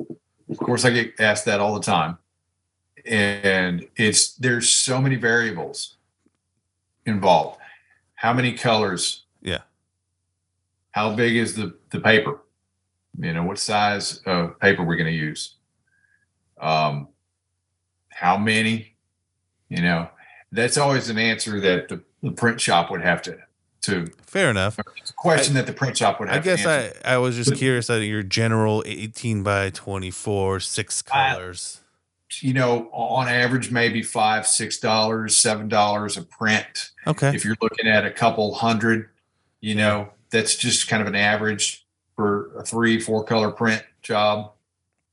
of 0.51 0.59
course 0.59 0.85
I 0.85 0.91
get 0.91 1.19
asked 1.21 1.45
that 1.47 1.61
all 1.61 1.75
the 1.75 1.81
time. 1.81 2.19
And 3.05 3.87
it's 3.97 4.35
there's 4.35 4.69
so 4.69 5.01
many 5.01 5.17
variables 5.17 5.97
involved. 7.05 7.61
How 8.15 8.33
many 8.33 8.53
colors? 8.53 9.25
Yeah. 9.43 9.63
How 10.91 11.15
big 11.15 11.37
is 11.37 11.55
the 11.55 11.77
the 11.91 12.01
paper? 12.01 12.41
You 13.19 13.33
know, 13.33 13.45
what 13.45 13.59
size 13.59 14.19
of 14.27 14.59
paper 14.59 14.83
we're 14.85 14.97
going 14.97 15.07
to 15.07 15.13
use? 15.13 15.55
Um, 16.61 17.09
how 18.19 18.37
many? 18.37 18.95
You 19.69 19.83
know, 19.83 20.09
that's 20.53 20.77
always 20.79 21.09
an 21.11 21.19
answer 21.19 21.61
that 21.61 21.89
the, 21.89 22.01
the 22.23 22.31
print 22.33 22.61
shop 22.61 22.91
would 22.91 23.03
have 23.03 23.23
to 23.23 23.39
to 23.83 24.07
Fair 24.23 24.51
enough. 24.51 24.79
it's 24.97 25.11
a 25.11 25.15
question 25.15 25.55
that 25.55 25.67
the 25.67 25.73
print 25.73 25.97
shop 25.97 26.19
would 26.19 26.29
have. 26.29 26.39
I 26.39 26.45
guess. 26.45 26.67
I, 26.67 26.93
I 27.05 27.19
was 27.19 27.37
just 27.37 27.55
curious 27.57 27.89
at 27.91 27.99
your 28.03 28.23
general 28.23 28.83
18 28.87 29.43
by 29.43 29.71
24, 29.71 30.61
six 30.61 31.03
I- 31.13 31.33
colors. 31.35 31.81
you 32.41 32.53
know, 32.55 32.89
on 32.93 33.29
average, 33.29 33.71
maybe 33.71 34.03
five, 34.03 34.47
six 34.47 34.79
dollars, 34.79 35.37
seven 35.37 35.69
dollars 35.69 36.17
a 36.17 36.23
print. 36.23 36.91
okay. 37.07 37.35
If 37.35 37.45
you're 37.45 37.57
looking 37.61 37.87
at 37.87 38.05
a 38.05 38.11
couple 38.11 38.55
hundred, 38.55 39.09
you 39.61 39.75
know, 39.75 40.09
that's 40.31 40.57
just 40.57 40.89
kind 40.89 41.03
of 41.03 41.09
an 41.09 41.15
average 41.15 41.87
for 42.17 42.51
a 42.59 42.65
three, 42.65 42.99
four 43.01 43.25
color 43.25 43.51
print 43.53 43.85
job. 44.03 44.53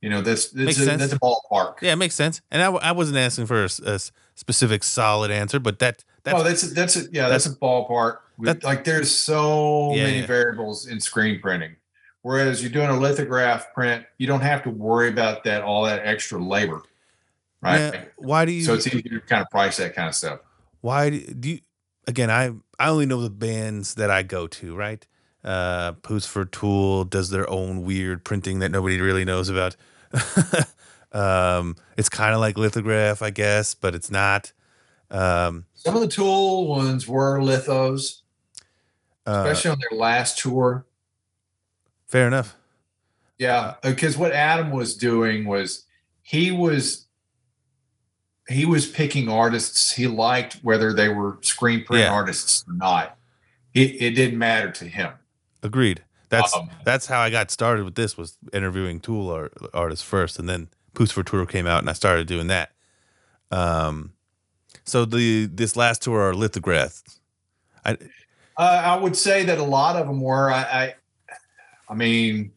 You 0.03 0.09
know, 0.09 0.21
that's 0.21 0.49
that's 0.49 0.77
a, 0.81 0.97
that's 0.97 1.13
a 1.13 1.19
ballpark. 1.19 1.75
yeah, 1.81 1.93
it 1.93 1.95
makes 1.95 2.13
sense. 2.13 2.41
And 2.51 2.61
I, 2.61 2.67
I 2.71 2.91
wasn't 2.91 3.17
asking 3.17 3.45
for 3.45 3.63
a 3.63 3.99
specific 4.35 4.84
solid 4.84 5.31
answer, 5.31 5.61
but 5.61 5.80
that 5.80 6.03
that's 6.23 6.38
oh, 6.38 6.43
that's 6.43 6.63
a, 6.63 6.67
that's 6.73 6.95
a, 6.97 7.09
yeah, 7.13 7.30
that's, 7.30 7.45
a 7.45 7.55
ballpark. 7.55 8.17
That- 8.39 8.65
like 8.65 8.84
there's 8.84 9.09
so 9.09 9.93
Yeah, 9.93 10.03
many 10.03 10.19
yeah. 10.19 10.25
variables 10.25 10.88
in 10.88 10.99
screen 10.99 11.39
printing. 11.39 11.77
Whereas 12.21 12.61
you're 12.61 12.71
doing 12.71 12.89
a 12.89 12.99
lithograph 12.99 13.73
print, 13.73 14.05
you 14.17 14.27
don't 14.27 14.41
have 14.41 14.61
to 14.63 14.69
worry 14.69 15.07
about 15.07 15.45
that 15.45 15.63
all 15.63 15.85
that 15.85 16.05
extra 16.05 16.38
labor, 16.38 16.81
right? 17.61 18.09
Why 18.17 18.43
do 18.43 18.51
you 18.51 18.63
so 18.63 18.73
it's 18.73 18.85
easier 18.88 19.01
to 19.03 19.19
kind 19.21 19.41
of 19.41 19.49
price 19.51 19.77
that 19.77 19.95
kind 19.95 20.09
of 20.09 20.15
stuff. 20.15 20.41
why 20.81 21.11
do, 21.11 21.19
do 21.21 21.49
you 21.51 21.59
again 22.07 22.30
i 22.30 22.51
i 22.77 22.89
only 22.89 23.05
know 23.05 23.21
the 23.21 23.30
bands 23.30 23.95
that 23.95 24.09
i 24.11 24.21
go 24.21 24.47
to 24.47 24.75
right 24.75 25.07
uh 25.45 25.93
Puscifer 25.93 26.51
tool 26.51 27.05
does 27.05 27.30
their 27.30 27.49
own 27.49 27.84
weird 27.84 28.25
printing 28.25 28.59
that 28.59 28.69
nobody 28.69 28.99
really 28.99 29.23
knows 29.23 29.47
about 29.47 29.77
um 31.11 31.76
it's 31.98 32.10
kind 32.10 32.34
of 32.34 32.40
like 32.40 32.57
lithograph 32.57 33.22
i 33.22 33.30
guess 33.30 33.73
but 33.76 33.94
it's 33.95 34.10
not 34.11 34.52
um 35.11 35.65
Some 35.76 35.95
of 35.95 36.02
the 36.02 36.07
tool 36.07 36.68
ones 36.68 37.07
were 37.07 37.40
lithos, 37.40 38.22
uh, 39.27 39.31
especially 39.45 39.72
on 39.72 39.80
their 39.80 39.98
last 39.99 40.38
tour. 40.40 40.85
fair 42.07 42.27
enough 42.27 42.56
Yeah, 43.38 43.76
because 43.84 44.18
what 44.18 44.31
Adam 44.31 44.72
was 44.72 44.95
doing 44.95 45.45
was 45.45 45.85
he 46.22 46.52
was 46.52 47.07
he 48.49 48.65
was 48.65 48.85
picking 48.88 49.30
artists 49.30 49.91
he 49.94 50.06
liked, 50.07 50.56
whether 50.64 50.94
they 50.94 51.10
were 51.10 51.38
screen 51.41 51.84
print 51.85 52.03
Yeah. 52.03 52.11
artists 52.11 52.64
or 52.68 52.73
not. 52.73 53.18
It, 53.73 54.02
it 54.02 54.11
didn't 54.15 54.38
matter 54.38 54.69
to 54.72 54.85
him. 54.85 55.14
agreed 55.61 56.03
that's 56.34 56.55
Um, 56.55 56.69
that's 56.84 57.05
how 57.07 57.19
i 57.22 57.30
got 57.30 57.51
started 57.51 57.85
with 57.85 57.95
this 57.95 58.18
was 58.18 58.38
interviewing 58.51 58.99
tool 58.99 59.30
art, 59.30 59.53
artists 59.73 60.05
first 60.05 60.39
and 60.39 60.49
then 60.49 60.68
Puscifer 60.93 61.26
tour 61.26 61.45
came 61.45 61.68
out 61.68 61.80
and 61.80 61.89
i 61.89 61.93
started 61.93 62.27
doing 62.27 62.47
that 62.47 62.72
um 63.51 64.14
so 64.84 65.05
the 65.05 65.45
this 65.45 65.76
last 65.76 66.01
tour 66.01 66.22
are 66.22 66.34
lithographs 66.34 67.19
i 67.85 67.97
Uh, 68.55 68.81
I 68.85 68.95
would 68.97 69.15
say 69.18 69.43
that 69.45 69.57
a 69.57 69.64
lot 69.64 69.95
of 69.95 70.05
them 70.05 70.22
were. 70.22 70.51
I, 70.51 70.61
I, 70.61 70.95
I 71.89 71.95
mean, 71.95 72.51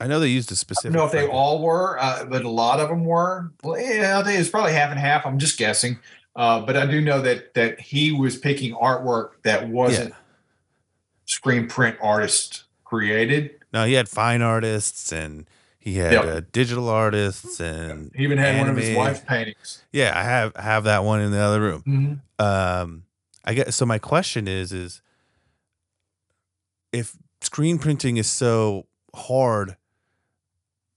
i 0.00 0.08
know 0.08 0.18
they 0.18 0.26
used 0.28 0.50
a 0.50 0.56
specific 0.56 0.92
don't 0.92 1.00
know 1.00 1.06
if 1.06 1.12
they 1.12 1.28
all 1.32 1.62
were, 1.62 1.98
uh, 2.00 2.24
but 2.24 2.44
a 2.44 2.48
lot 2.50 2.80
of 2.80 2.88
them 2.88 3.04
were. 3.04 3.52
Well, 3.62 3.78
yeah, 3.80 4.20
it's 4.26 4.48
probably 4.48 4.72
half 4.72 4.90
and 4.90 4.98
half. 4.98 5.24
I'm 5.24 5.38
just 5.38 5.56
guessing. 5.56 6.00
Uh, 6.34 6.60
but 6.66 6.76
I 6.76 6.84
do 6.86 7.00
know 7.00 7.20
that 7.22 7.54
that 7.54 7.80
he 7.80 8.10
was 8.10 8.36
picking 8.36 8.74
artwork 8.74 9.40
that 9.44 9.68
wasn't 9.68 10.14
screen 11.26 11.68
print 11.68 11.96
artist 12.02 12.64
created. 12.88 13.50
No, 13.72 13.84
he 13.84 13.92
had 13.92 14.08
fine 14.08 14.40
artists 14.40 15.12
and 15.12 15.46
he 15.78 15.96
had 15.96 16.12
Yep. 16.12 16.24
uh, 16.24 16.40
digital 16.52 16.88
artists 16.88 17.60
and 17.60 18.10
He 18.14 18.24
even 18.24 18.38
had 18.38 18.58
one 18.58 18.68
of 18.70 18.76
his 18.76 18.88
Anime. 18.88 18.98
wife's 18.98 19.20
paintings. 19.20 19.82
yeah, 19.92 20.12
I 20.18 20.22
have 20.22 20.52
I 20.56 20.62
have 20.62 20.84
that 20.84 21.04
one 21.04 21.20
in 21.20 21.30
the 21.30 21.38
other 21.38 21.60
room. 21.60 21.82
Mhm. 21.86 22.42
Um, 22.44 23.04
I 23.44 23.54
guess 23.54 23.76
so. 23.76 23.84
My 23.86 23.98
question 23.98 24.48
is 24.48 24.72
is 24.72 25.02
if 26.92 27.14
screen 27.42 27.78
printing 27.78 28.16
is 28.16 28.26
so 28.26 28.86
hard, 29.14 29.76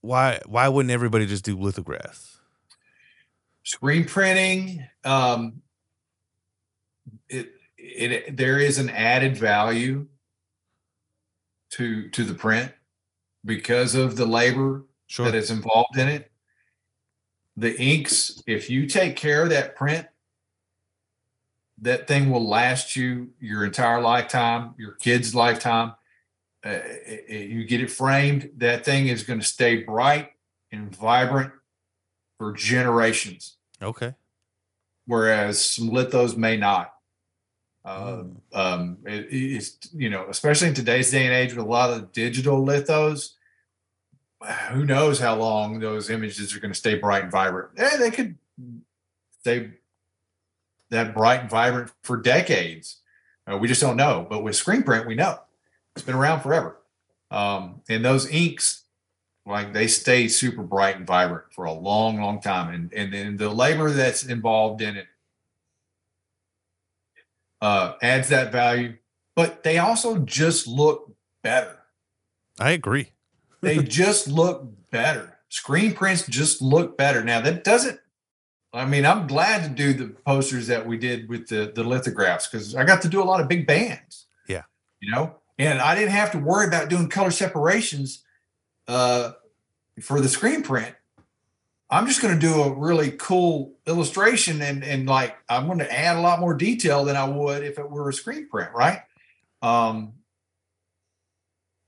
why 0.00 0.40
why 0.46 0.68
wouldn't 0.68 0.90
everybody 0.92 1.26
just 1.26 1.44
do 1.44 1.56
lithographs? 1.58 2.38
Screen 3.64 4.04
printing, 4.06 4.84
um, 5.04 5.62
it, 7.28 7.52
it 7.78 8.36
there 8.36 8.58
is 8.58 8.78
an 8.78 8.88
added 8.90 9.36
value 9.36 10.08
to 11.72 12.08
to 12.10 12.24
the 12.24 12.34
print 12.34 12.72
because 13.44 13.94
of 13.94 14.16
the 14.16 14.26
labor 14.26 14.84
Sure. 15.06 15.26
that 15.26 15.34
is 15.34 15.50
involved 15.50 15.98
in 15.98 16.08
it. 16.08 16.30
The 17.56 17.78
inks, 17.78 18.42
if 18.46 18.70
you 18.70 18.86
take 18.86 19.16
care 19.16 19.42
of 19.42 19.50
that 19.50 19.76
print, 19.76 20.06
that 21.78 22.06
thing 22.06 22.30
will 22.30 22.46
last 22.48 22.96
you 22.96 23.34
your 23.40 23.64
entire 23.64 24.00
lifetime, 24.00 24.74
your 24.78 24.92
kid's 24.92 25.34
lifetime. 25.34 25.94
Uh, 26.64 26.70
it- 26.70 27.24
it- 27.28 27.50
you 27.50 27.64
get 27.64 27.80
it 27.82 27.90
framed, 27.90 28.50
that 28.56 28.84
thing 28.84 29.08
is 29.08 29.24
going 29.24 29.40
to 29.40 29.44
stay 29.44 29.82
bright 29.82 30.32
and 30.70 30.94
vibrant 30.94 31.52
for 32.38 32.52
generations, 32.52 33.56
Okay. 33.82 34.14
whereas 35.06 35.62
some 35.62 35.90
lithos 35.90 36.36
may 36.36 36.56
not. 36.56 36.94
Uh, 37.84 38.22
Mm. 38.22 38.36
um, 38.52 38.98
it, 39.06 39.26
it's 39.30 39.76
you 39.94 40.08
know, 40.08 40.26
especially 40.28 40.68
in 40.68 40.74
today's 40.74 41.10
day 41.10 41.24
and 41.26 41.34
age 41.34 41.52
with 41.54 41.64
a 41.64 41.68
lot 41.68 41.90
of 41.90 42.12
digital 42.12 42.64
lithos, 42.64 43.32
who 44.70 44.84
knows 44.84 45.18
how 45.18 45.34
long 45.36 45.80
those 45.80 46.10
images 46.10 46.54
are 46.54 46.60
going 46.60 46.72
to 46.72 46.78
stay 46.78 46.94
bright 46.94 47.24
and 47.24 47.32
vibrant? 47.32 47.70
Eh, 47.76 47.96
they 47.96 48.10
could 48.10 48.36
stay 49.40 49.70
that 50.90 51.14
bright 51.14 51.40
and 51.40 51.50
vibrant 51.50 51.90
for 52.02 52.16
decades. 52.16 52.98
Uh, 53.50 53.56
we 53.58 53.66
just 53.66 53.80
don't 53.80 53.96
know. 53.96 54.26
But 54.28 54.42
with 54.44 54.54
screen 54.56 54.82
print, 54.82 55.06
we 55.06 55.14
know 55.14 55.40
it's 55.96 56.04
been 56.04 56.14
around 56.14 56.40
forever. 56.40 56.76
Um, 57.30 57.80
and 57.88 58.04
those 58.04 58.28
inks, 58.28 58.82
like 59.46 59.72
they 59.72 59.86
stay 59.88 60.28
super 60.28 60.62
bright 60.62 60.96
and 60.96 61.06
vibrant 61.06 61.46
for 61.52 61.64
a 61.64 61.72
long, 61.72 62.20
long 62.20 62.40
time. 62.40 62.72
And 62.72 62.92
and 62.92 63.12
then 63.12 63.36
the 63.36 63.48
labor 63.48 63.90
that's 63.90 64.24
involved 64.24 64.82
in 64.82 64.96
it 64.96 65.06
uh, 67.62 67.94
adds 68.02 68.28
that 68.28 68.52
value. 68.52 68.96
But 69.34 69.62
they 69.62 69.78
also 69.78 70.18
just 70.18 70.66
look 70.66 71.14
better 71.42 71.78
I 72.60 72.70
agree. 72.72 73.10
they 73.60 73.78
just 73.82 74.28
look 74.28 74.66
better. 74.90 75.38
Screen 75.48 75.92
prints 75.94 76.26
just 76.26 76.62
look 76.62 76.96
better. 76.96 77.22
Now 77.22 77.40
that 77.40 77.64
doesn't. 77.64 77.98
I 78.74 78.86
mean, 78.86 79.04
I'm 79.04 79.26
glad 79.26 79.64
to 79.64 79.68
do 79.68 79.92
the 79.92 80.14
posters 80.24 80.66
that 80.68 80.86
we 80.86 80.96
did 80.96 81.28
with 81.28 81.48
the 81.48 81.72
the 81.74 81.84
lithographs 81.84 82.48
because 82.48 82.74
I 82.74 82.84
got 82.84 83.02
to 83.02 83.08
do 83.08 83.22
a 83.22 83.24
lot 83.24 83.40
of 83.40 83.48
big 83.48 83.66
bands. 83.66 84.26
Yeah. 84.48 84.62
you 85.00 85.10
know, 85.10 85.36
and 85.58 85.80
I 85.80 85.94
didn't 85.94 86.12
have 86.12 86.32
to 86.32 86.38
worry 86.38 86.66
about 86.66 86.88
doing 86.88 87.08
color 87.08 87.30
separations 87.30 88.24
uh, 88.88 89.32
for 90.00 90.20
the 90.20 90.28
screen 90.28 90.62
print. 90.62 90.94
I'm 91.92 92.06
just 92.06 92.22
going 92.22 92.32
to 92.32 92.40
do 92.40 92.62
a 92.62 92.72
really 92.72 93.10
cool 93.12 93.74
illustration 93.86 94.62
and 94.62 94.82
and 94.82 95.06
like 95.06 95.36
I'm 95.50 95.66
going 95.66 95.78
to 95.80 95.92
add 95.92 96.16
a 96.16 96.20
lot 96.20 96.40
more 96.40 96.54
detail 96.54 97.04
than 97.04 97.16
I 97.16 97.28
would 97.28 97.62
if 97.62 97.78
it 97.78 97.88
were 97.88 98.08
a 98.08 98.14
screen 98.14 98.48
print, 98.48 98.70
right? 98.74 99.00
Um, 99.60 100.14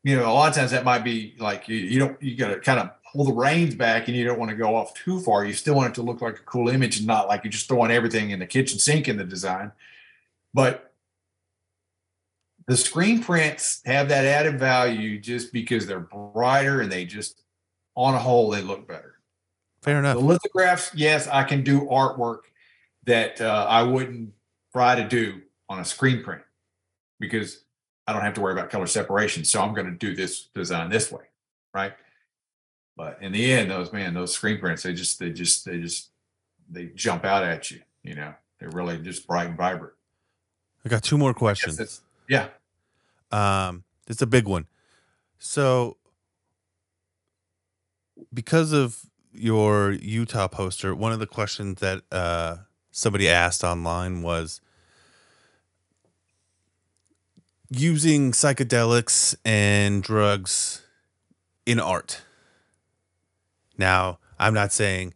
you 0.03 0.15
know, 0.15 0.31
a 0.31 0.35
lot 0.35 0.51
of 0.51 0.55
times 0.55 0.73
that 0.73 0.85
might 0.85 1.05
be 1.05 1.35
like 1.39 1.69
you, 1.69 1.77
you 1.77 1.99
don't 1.99 2.23
you 2.23 2.37
got 2.37 2.49
to 2.49 2.61
kind 2.61 2.81
of 2.81 2.91
pull 3.15 3.25
the 3.25 3.33
reins 3.33 3.75
back 3.75 4.07
and 4.07 4.15
you 4.15 4.27
don't 4.27 4.39
want 4.39 4.51
to 4.51 4.57
go 4.57 4.77
off 4.77 4.93
too 4.93 5.21
far. 5.21 5.47
You 5.47 5.55
still 5.55 5.75
want 5.75 5.89
it 5.89 5.95
to 5.95 6.03
look 6.03 6.21
like 6.21 6.35
a 6.35 6.43
cool 6.43 6.69
image 6.69 6.99
and 6.99 7.07
not 7.07 7.27
like 7.27 7.43
you're 7.43 7.51
just 7.51 7.67
throwing 7.67 7.91
everything 7.91 8.29
in 8.29 8.41
the 8.41 8.47
kitchen 8.47 8.79
sink 8.79 9.09
in 9.09 9.17
the 9.17 9.25
design. 9.25 9.73
But 10.53 10.93
the 12.67 12.77
screen 12.77 13.23
prints 13.23 13.81
have 13.87 14.11
that 14.11 14.27
added 14.27 14.59
value 14.59 15.19
just 15.19 15.51
because 15.51 15.87
they're 15.87 16.01
brighter 16.01 16.83
and 16.83 16.93
they 16.93 17.07
just 17.07 17.41
on 17.97 18.15
a 18.15 18.19
whole 18.19 18.51
they 18.51 18.61
look 18.61 18.87
better. 18.87 19.14
Fair 19.85 19.99
enough. 19.99 20.17
The 20.17 20.25
lithographs, 20.25 20.93
yes, 20.95 21.29
I 21.29 21.45
can 21.45 21.63
do 21.63 21.83
artwork 21.83 22.45
that 23.05 23.39
uh, 23.39 23.67
I 23.69 23.83
wouldn't 23.83 24.33
try 24.73 24.95
to 24.95 25.07
do 25.07 25.43
on 25.69 25.79
a 25.79 25.85
screen 25.85 26.25
print 26.25 26.41
because 27.21 27.65
I 28.07 28.15
don't 28.15 28.23
have 28.23 28.33
to 28.35 28.41
worry 28.41 28.55
about 28.55 28.71
color 28.71 28.87
separation. 28.87 29.45
So 29.45 29.61
I'm 29.61 29.75
going 29.75 29.85
to 29.85 29.93
do 29.93 30.17
this 30.17 30.47
design 30.55 30.89
this 30.89 31.13
way, 31.13 31.25
right? 31.75 31.93
But 32.97 33.19
in 33.21 33.33
the 33.33 33.53
end, 33.53 33.71
those 33.71 33.93
man, 33.93 34.15
those 34.15 34.33
screen 34.33 34.59
prints, 34.59 34.85
they 34.85 34.95
just, 34.95 35.19
they 35.19 35.29
just, 35.29 35.67
they 35.67 35.79
just, 35.79 36.09
they 36.71 36.87
jump 36.87 37.27
out 37.27 37.45
at 37.45 37.71
you. 37.71 37.81
You 38.03 38.15
know, 38.15 38.33
they're 38.59 38.71
really 38.71 38.97
just 38.97 39.27
bright 39.27 39.49
and 39.49 39.57
vibrant. 39.59 39.93
I 40.83 40.89
got 40.89 41.03
two 41.03 41.19
more 41.19 41.35
questions. 41.35 42.01
yeah. 42.27 42.49
Um, 43.31 43.85
it's 44.09 44.23
a 44.23 44.27
big 44.27 44.49
one. 44.49 44.67
So, 45.39 45.99
because 48.33 48.73
of 48.73 49.05
your 49.35 49.93
Utah 49.93 50.49
poster, 50.49 50.95
one 50.95 51.13
of 51.13 51.19
the 51.19 51.27
questions 51.27 51.81
that 51.81 52.03
uh, 52.11 52.57
somebody 52.91 53.29
asked 53.29 53.65
online 53.65 54.23
was 54.23 54.61
using 57.71 58.33
psychedelics 58.33 59.35
and 59.45 60.03
drugs 60.03 60.83
in 61.67 61.81
art. 61.81 62.23
Now, 63.77 64.19
I'm 64.39 64.55
not 64.55 64.73
saying 64.73 65.15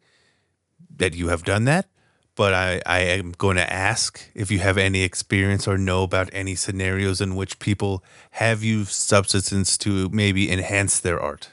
that 0.96 1.14
you 1.14 1.28
have 1.28 1.44
done 1.44 1.64
that, 1.64 1.86
but 2.34 2.54
I, 2.54 2.82
I 2.86 3.00
am 3.00 3.32
going 3.32 3.56
to 3.56 3.72
ask 3.72 4.20
if 4.34 4.50
you 4.50 4.58
have 4.60 4.78
any 4.78 5.02
experience 5.02 5.68
or 5.68 5.78
know 5.78 6.02
about 6.02 6.30
any 6.32 6.54
scenarios 6.54 7.20
in 7.20 7.36
which 7.36 7.58
people 7.58 8.02
have 8.32 8.62
used 8.62 8.92
substances 8.92 9.78
to 9.78 10.08
maybe 10.10 10.50
enhance 10.50 10.98
their 10.98 11.20
art. 11.20 11.50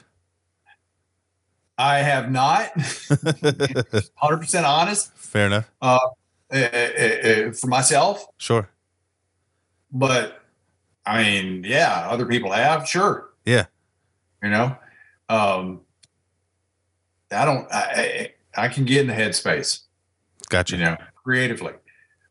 I 1.78 1.98
have 1.98 2.30
not. 2.30 2.72
100% 2.74 4.64
honest. 4.64 5.12
Fair 5.16 5.46
enough. 5.46 5.70
Uh, 5.82 5.98
uh, 6.52 6.56
uh, 6.56 7.52
for 7.52 7.66
myself, 7.66 8.26
Sure. 8.38 8.68
but 9.92 10.42
I 11.04 11.22
mean, 11.22 11.64
yeah, 11.64 12.08
other 12.10 12.24
people 12.26 12.50
have, 12.52 12.88
sure. 12.88 13.30
Yeah. 13.44 13.66
You 14.42 14.50
know, 14.50 14.76
um, 15.28 15.80
I 17.32 17.44
don't. 17.44 17.66
I 17.72 18.30
I 18.56 18.64
I 18.64 18.68
can 18.68 18.84
get 18.84 19.00
in 19.00 19.06
the 19.08 19.12
headspace. 19.12 19.80
Gotcha. 20.48 20.76
you 20.76 20.84
know, 20.84 20.96
creatively. 21.16 21.72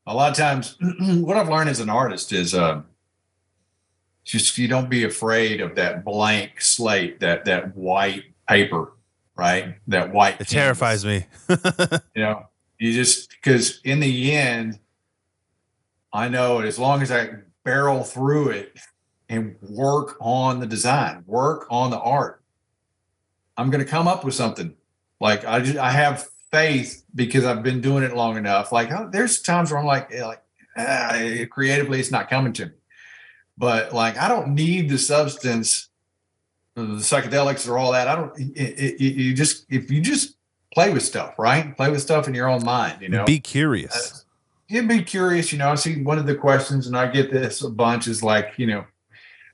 A 0.08 0.14
lot 0.14 0.32
of 0.32 0.38
times, 0.38 0.78
what 1.00 1.36
I've 1.36 1.50
learned 1.50 1.70
as 1.70 1.80
an 1.82 1.90
artist 1.90 2.32
is 2.32 2.54
uh, 2.54 2.82
just 4.24 4.58
you 4.58 4.68
don't 4.68 4.90
be 4.90 5.04
afraid 5.04 5.60
of 5.62 5.76
that 5.76 6.06
blank 6.06 6.62
slate, 6.62 7.20
that 7.20 7.46
that 7.46 7.76
white 7.76 8.24
paper, 8.48 8.94
right? 9.36 9.76
That 9.88 10.14
white. 10.14 10.40
It 10.42 10.48
terrifies 10.48 11.06
me. 11.06 11.26
You 12.16 12.24
know, 12.24 12.48
you 12.80 12.94
just 12.94 13.30
because 13.30 13.82
in 13.84 14.00
the 14.00 14.32
end, 14.32 14.80
I 16.14 16.30
know 16.30 16.60
as 16.60 16.80
long 16.80 17.02
as 17.02 17.12
I 17.12 17.30
barrel 17.64 18.04
through 18.04 18.50
it 18.50 18.78
and 19.28 19.56
work 19.62 20.16
on 20.22 20.60
the 20.60 20.66
design, 20.66 21.24
work 21.28 21.68
on 21.70 21.92
the 21.92 22.00
art, 22.00 22.42
I'm 23.58 23.70
going 23.70 23.84
to 23.84 23.90
come 23.90 24.08
up 24.08 24.24
with 24.24 24.34
something. 24.34 24.76
Like 25.20 25.46
I 25.46 25.60
just 25.60 25.78
I 25.78 25.92
have 25.92 26.28
faith 26.52 27.04
because 27.14 27.46
I've 27.46 27.64
been 27.64 27.82
doing 27.82 28.04
it 28.04 28.16
long 28.16 28.38
enough. 28.38 28.72
Like 28.72 28.92
oh, 28.92 29.10
there's 29.12 29.42
times 29.42 29.72
where 29.72 29.80
I'm 29.80 29.86
like 29.86 30.14
eh, 30.14 30.26
like 30.26 30.42
ah, 30.78 31.46
creatively 31.50 32.00
it's 32.00 32.12
not 32.12 32.30
coming 32.30 32.54
to 32.54 32.68
me, 32.68 32.72
but 33.58 33.94
like 33.94 34.18
I 34.18 34.28
don't 34.28 34.56
need 34.56 34.90
the 34.90 34.98
substance, 34.98 35.90
the 36.76 36.82
psychedelics 36.98 37.70
or 37.70 37.78
all 37.78 37.92
that. 37.94 38.08
I 38.08 38.16
don't. 38.16 38.38
It, 38.38 39.00
it, 39.00 39.02
you 39.02 39.34
just 39.34 39.66
if 39.70 39.90
you 39.90 40.02
just 40.02 40.36
play 40.74 40.92
with 40.92 41.04
stuff, 41.04 41.40
right? 41.40 41.76
Play 41.76 41.90
with 41.90 42.02
stuff 42.02 42.28
in 42.28 42.34
your 42.34 42.50
own 42.50 42.64
mind. 42.64 43.02
You 43.02 43.10
know, 43.10 43.26
Be 43.26 43.40
curious. 43.40 44.26
you'd 44.68 44.88
be 44.88 45.02
curious, 45.02 45.52
you 45.52 45.58
know. 45.58 45.72
I 45.72 45.76
see 45.76 46.04
one 46.04 46.20
of 46.20 46.26
the 46.26 46.36
questions, 46.36 46.88
and 46.88 46.98
I 46.98 47.08
get 47.08 47.32
this 47.32 47.62
a 47.62 47.70
bunch, 47.70 48.08
is 48.08 48.22
like, 48.22 48.54
you 48.58 48.68
know, 48.68 48.86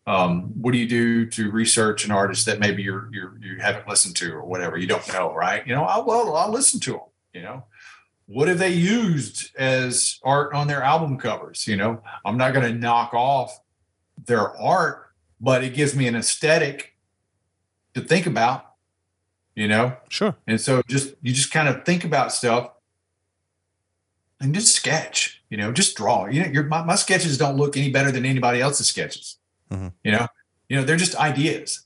um, 0.07 0.51
what 0.59 0.71
do 0.71 0.79
you 0.79 0.87
do 0.87 1.27
to 1.27 1.51
research 1.51 2.05
an 2.05 2.11
artist 2.11 2.47
that 2.47 2.59
maybe 2.59 2.81
you're 2.81 3.07
you're 3.13 3.37
you 3.39 3.59
haven't 3.61 3.87
listened 3.87 4.15
to 4.17 4.33
or 4.33 4.43
whatever 4.43 4.77
you 4.77 4.87
don't 4.87 5.07
know, 5.13 5.33
right? 5.33 5.65
You 5.65 5.75
know, 5.75 5.83
I 5.83 5.99
well, 5.99 6.35
I'll 6.35 6.51
listen 6.51 6.79
to 6.81 6.91
them. 6.93 7.01
You 7.33 7.43
know, 7.43 7.63
what 8.25 8.47
have 8.47 8.57
they 8.57 8.73
used 8.73 9.55
as 9.57 10.19
art 10.23 10.53
on 10.53 10.67
their 10.67 10.81
album 10.81 11.17
covers? 11.19 11.67
You 11.67 11.77
know, 11.77 12.01
I'm 12.25 12.37
not 12.37 12.53
going 12.53 12.65
to 12.65 12.77
knock 12.77 13.13
off 13.13 13.59
their 14.25 14.57
art, 14.57 15.11
but 15.39 15.63
it 15.63 15.75
gives 15.75 15.95
me 15.95 16.07
an 16.07 16.15
aesthetic 16.15 16.90
to 17.93 18.01
think 18.01 18.25
about. 18.25 18.67
You 19.53 19.67
know, 19.67 19.97
Sure. 20.07 20.35
and 20.47 20.61
so 20.61 20.81
just 20.87 21.13
you 21.21 21.33
just 21.33 21.51
kind 21.51 21.67
of 21.67 21.83
think 21.83 22.05
about 22.05 22.31
stuff 22.31 22.71
and 24.39 24.55
just 24.55 24.73
sketch, 24.73 25.41
you 25.49 25.57
know, 25.57 25.71
just 25.71 25.95
draw. 25.97 26.25
You 26.27 26.43
know, 26.43 26.47
your 26.49 26.63
my, 26.63 26.83
my 26.83 26.95
sketches 26.95 27.37
don't 27.37 27.57
look 27.57 27.75
any 27.77 27.89
better 27.91 28.11
than 28.11 28.25
anybody 28.25 28.61
else's 28.61 28.87
sketches. 28.87 29.37
Mhm. 29.69 29.91
You 30.03 30.13
know, 30.13 30.27
you 30.69 30.77
know, 30.77 30.83
they're 30.83 30.95
just 30.97 31.15
ideas. 31.15 31.85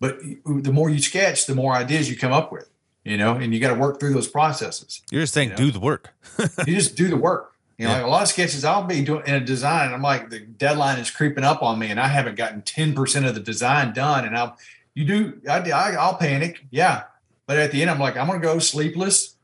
But 0.00 0.18
the 0.44 0.72
more 0.72 0.90
you 0.90 1.00
sketch, 1.00 1.46
the 1.46 1.54
more 1.54 1.74
ideas 1.74 2.10
you 2.10 2.16
come 2.16 2.32
up 2.32 2.52
with, 2.52 2.68
you 3.04 3.16
know, 3.16 3.36
and 3.36 3.54
you 3.54 3.60
got 3.60 3.72
to 3.72 3.78
work 3.80 3.98
through 4.00 4.12
those 4.12 4.28
processes. 4.28 5.00
You're 5.10 5.22
just 5.22 5.32
saying 5.32 5.50
You 5.50 5.54
know? 5.56 5.64
do 5.64 5.70
the 5.70 5.80
work. 5.80 6.10
You 6.66 6.74
just 6.74 6.94
do 6.96 7.08
the 7.08 7.16
work. 7.16 7.54
You 7.78 7.86
know, 7.86 7.92
Yeah. 7.92 7.96
like 7.98 8.06
a 8.06 8.10
lot 8.10 8.22
of 8.22 8.28
sketches 8.28 8.64
I'll 8.64 8.84
be 8.84 9.02
doing 9.02 9.22
in 9.26 9.34
a 9.34 9.40
design. 9.40 9.86
And 9.86 9.94
I'm 9.94 10.02
like, 10.02 10.28
the 10.30 10.40
deadline 10.40 10.98
is 10.98 11.10
creeping 11.10 11.42
up 11.44 11.62
on 11.62 11.78
me, 11.78 11.88
and 11.90 11.98
I 11.98 12.08
haven't 12.08 12.34
gotten 12.36 12.62
10% 12.62 13.26
of 13.26 13.34
the 13.34 13.40
design 13.40 13.92
done. 13.94 14.24
And 14.26 14.36
I'll, 14.36 14.58
you 14.94 15.04
do, 15.04 15.40
I, 15.48 15.58
I, 15.70 15.92
I'll 15.92 16.16
panic. 16.16 16.64
Yeah. 16.70 17.04
But 17.46 17.58
at 17.58 17.72
the 17.72 17.82
end, 17.82 17.90
I'm 17.90 17.98
like, 17.98 18.16
I'm 18.16 18.26
going 18.26 18.40
to 18.40 18.46
go 18.46 18.58
sleepless 18.58 19.36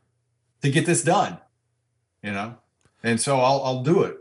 to 0.62 0.70
get 0.70 0.86
this 0.86 1.02
done, 1.02 1.38
you 2.22 2.32
know? 2.32 2.56
And 3.02 3.20
so 3.20 3.38
I'll, 3.38 3.62
I'll 3.62 3.82
do 3.82 4.02
it. 4.02 4.16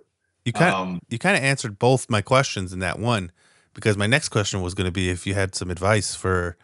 You 0.45 0.53
kind 0.53 0.73
of 0.73 0.81
Um, 0.81 0.99
you 1.09 1.19
kind 1.19 1.35
of 1.35 1.43
answered 1.43 1.77
both 1.77 2.09
my 2.09 2.21
questions 2.21 2.71
in 2.71 2.79
that 2.79 2.99
one 2.99 3.31
because 3.73 3.97
my 3.97 4.07
next 4.07 4.29
question 4.29 4.61
was 4.61 4.73
going 4.73 4.85
to 4.85 4.91
be 4.91 5.09
if 5.09 5.27
you 5.27 5.33
had 5.33 5.55
some 5.55 5.69
advice 5.69 6.15
for 6.15 6.57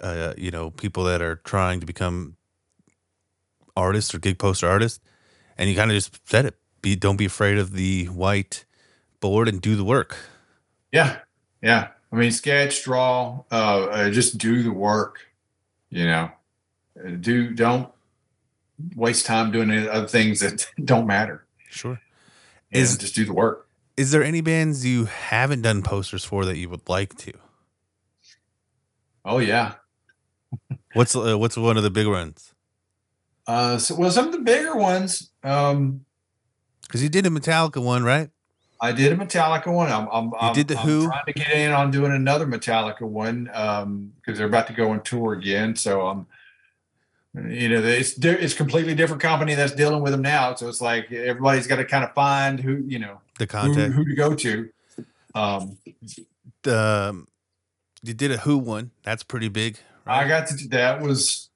uh, 0.00 0.32
you 0.38 0.50
know 0.50 0.70
people 0.70 1.04
that 1.04 1.20
are 1.20 1.36
trying 1.36 1.80
to 1.80 1.86
become 1.86 2.36
artists 3.76 4.14
or 4.14 4.18
gig 4.18 4.38
poster 4.38 4.66
artists 4.66 5.00
and 5.58 5.68
you 5.68 5.76
kind 5.76 5.90
of 5.90 5.94
just 5.94 6.26
said 6.26 6.46
it 6.46 6.56
be 6.80 6.96
don't 6.96 7.18
be 7.18 7.26
afraid 7.26 7.58
of 7.58 7.72
the 7.72 8.06
white 8.06 8.64
board 9.20 9.48
and 9.48 9.60
do 9.60 9.76
the 9.76 9.84
work 9.84 10.16
yeah. 10.92 11.18
Yeah. 11.62 11.88
I 12.12 12.16
mean, 12.16 12.32
sketch, 12.32 12.82
draw, 12.84 13.44
uh, 13.52 13.84
uh, 13.86 14.10
just 14.10 14.36
do 14.38 14.62
the 14.62 14.72
work, 14.72 15.20
you 15.90 16.04
know, 16.06 16.30
Uh, 16.98 17.10
do, 17.20 17.54
don't 17.54 17.88
waste 18.96 19.26
time 19.26 19.52
doing 19.52 19.70
other 19.88 20.08
things 20.08 20.40
that 20.40 20.66
don't 20.84 21.06
matter. 21.06 21.46
sure 21.68 22.00
Is- 22.70 22.96
just 22.98 23.14
do 23.14 23.24
the 23.24 23.32
work. 23.32 23.68
is 23.96 24.10
there 24.12 24.22
any 24.24 24.40
bands 24.40 24.84
you 24.86 25.04
haven't 25.06 25.62
done 25.62 25.82
posters 25.82 26.24
for 26.24 26.44
that 26.46 26.56
you 26.56 26.68
would 26.70 26.88
like 26.88 27.14
to 27.18 27.32
Oh, 29.24 29.38
yeah. 29.38 29.74
what's 30.94 31.14
uh, 31.14 31.36
what's 31.38 31.56
one 31.56 31.76
of 31.76 31.82
the 31.82 31.90
big 31.90 32.06
ones 32.06 32.54
Uh, 33.46 33.78
so, 33.78 33.94
well, 33.94 34.10
some 34.10 34.26
of 34.26 34.32
the 34.32 34.38
bigger 34.40 34.76
ones, 34.76 35.30
um, 35.44 36.04
because 36.82 37.02
you 37.02 37.08
did 37.08 37.26
a 37.26 37.30
metallica 37.30 37.82
one 37.82 38.02
right 38.04 38.30
I 38.80 38.92
did 38.92 39.12
a 39.12 39.16
Metallica 39.16 39.72
one. 39.72 39.92
I'm, 39.92 40.08
I'm, 40.10 40.32
I'm 40.40 40.54
did 40.54 40.68
the 40.68 40.78
I'm 40.78 40.86
Who? 40.86 41.06
trying 41.06 41.26
to 41.26 41.32
get 41.32 41.52
in 41.52 41.72
on 41.72 41.90
doing 41.90 42.12
another 42.12 42.46
Metallica 42.46 43.02
one 43.02 43.50
um, 43.52 44.12
because 44.16 44.38
they're 44.38 44.46
about 44.46 44.66
to 44.68 44.72
go 44.72 44.90
on 44.90 45.02
tour 45.02 45.34
again. 45.34 45.76
So 45.76 46.06
I'm, 46.06 46.26
you 47.34 47.68
know, 47.68 47.82
it's 47.82 48.18
it's 48.24 48.54
completely 48.54 48.94
different 48.94 49.22
company 49.22 49.54
that's 49.54 49.72
dealing 49.72 50.02
with 50.02 50.12
them 50.12 50.22
now. 50.22 50.54
So 50.54 50.68
it's 50.68 50.80
like 50.80 51.12
everybody's 51.12 51.66
got 51.66 51.76
to 51.76 51.84
kind 51.84 52.04
of 52.04 52.12
find 52.14 52.58
who 52.58 52.76
you 52.86 52.98
know 52.98 53.20
the 53.38 53.44
who, 53.44 53.46
contact 53.46 53.94
who 53.94 54.04
to 54.04 54.14
go 54.14 54.34
to. 54.34 54.70
Um, 55.34 55.78
um, 56.66 57.28
you 58.02 58.14
did 58.14 58.32
a 58.32 58.38
who 58.38 58.58
one 58.58 58.90
that's 59.04 59.22
pretty 59.22 59.48
big 59.48 59.78
I 60.10 60.26
got 60.26 60.48
to 60.48 60.68
that 60.68 61.00
was 61.00 61.50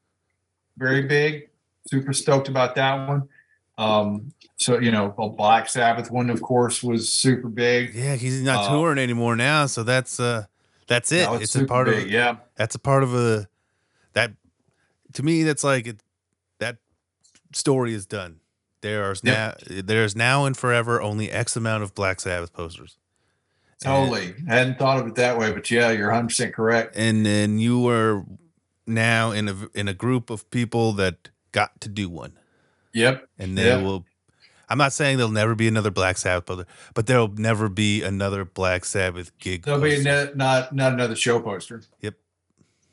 very 0.77 1.03
big. 1.03 1.49
Super 1.89 2.13
stoked 2.13 2.49
about 2.49 2.75
that 2.77 3.09
one. 3.09 3.29
Um, 3.77 4.33
so 4.57 4.79
you 4.79 4.91
know, 4.91 5.15
a 5.19 5.29
Black 5.29 5.69
Sabbath 5.69 6.11
one, 6.11 6.31
of 6.31 6.41
course, 6.43 6.83
was 6.83 7.09
super 7.09 7.49
big. 7.49 7.95
Yeah, 7.95 8.17
he's 8.17 8.43
not 8.43 8.67
Uh, 8.67 8.69
touring 8.71 8.99
anymore 8.99 9.37
now, 9.37 9.67
so 9.67 9.83
that's 9.83 10.19
uh 10.21 10.45
that's 10.87 11.11
it. 11.13 11.29
Was 11.31 11.43
it's 11.43 11.57
a 11.57 11.65
part 11.65 11.87
big, 11.87 12.05
of 12.05 12.11
yeah. 12.11 12.37
that's 12.57 12.75
a 12.75 12.79
part 12.79 13.03
of 13.03 13.15
a 13.15 13.49
that 14.13 14.33
to 15.15 15.23
me 15.23 15.43
that's 15.43 15.65
like 15.65 15.87
it, 15.87 16.01
that 16.59 16.77
story 17.53 17.95
is 17.95 18.07
done. 18.07 18.41
There 18.81 19.03
There's 19.03 19.25
now 19.25 19.55
there's 19.67 20.15
now 20.15 20.45
and 20.45 20.57
forever 20.57 21.01
only 21.01 21.31
X 21.31 21.57
amount 21.57 21.83
of 21.83 21.95
Black 21.95 22.21
Sabbath 22.21 22.53
posters. 22.53 22.99
And- 23.85 23.93
Totally. 24.11 24.35
hadn't 24.47 24.79
thought 24.79 24.99
of 25.01 25.07
it 25.09 25.15
that 25.17 25.37
way, 25.39 25.53
but 25.53 25.71
yeah, 25.71 25.91
you're 25.91 26.11
100% 26.11 26.53
correct. 26.55 26.95
And 26.97 27.25
then 27.27 27.59
you 27.59 27.81
were 27.81 28.25
now 28.87 29.31
in 29.31 29.49
a 29.49 29.57
in 29.75 29.89
a 29.89 29.95
group 29.95 30.31
of 30.31 30.49
people 30.51 30.93
that 30.95 31.31
got 31.53 31.81
to 31.81 31.89
do 31.89 32.09
one. 32.11 32.33
Yep. 32.93 33.27
And 33.39 33.57
they 33.59 33.67
Yeah. 33.69 33.83
will 33.83 34.05
I'm 34.69 34.79
not 34.79 34.93
saying 34.93 35.17
there'll 35.19 35.33
never 35.33 35.55
be 35.55 35.69
another 35.69 35.91
Black 35.91 36.17
Sabbath 36.19 36.47
poster, 36.47 36.67
but 36.95 37.07
there'll 37.07 37.29
never 37.29 37.69
be 37.69 38.03
another 38.03 38.45
Black 38.45 38.85
Sabbath 38.85 39.37
gig. 39.39 39.63
There'll 39.65 39.81
be 39.81 40.03
ne- 40.03 40.31
not 40.35 40.75
not 40.75 40.93
another 40.93 41.17
show 41.17 41.41
poster. 41.41 41.83
Yep. 42.01 42.15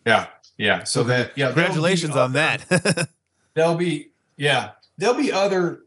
Yeah. 0.05 0.27
Yeah. 0.57 0.83
So 0.83 1.03
that 1.03 1.31
yeah. 1.37 1.47
Congratulations 1.47 2.15
on 2.15 2.35
other- 2.35 2.57
that. 2.69 3.09
There'll 3.53 3.75
be 3.75 4.09
yeah. 4.37 4.71
There'll 4.97 5.15
be 5.15 5.31
other 5.31 5.83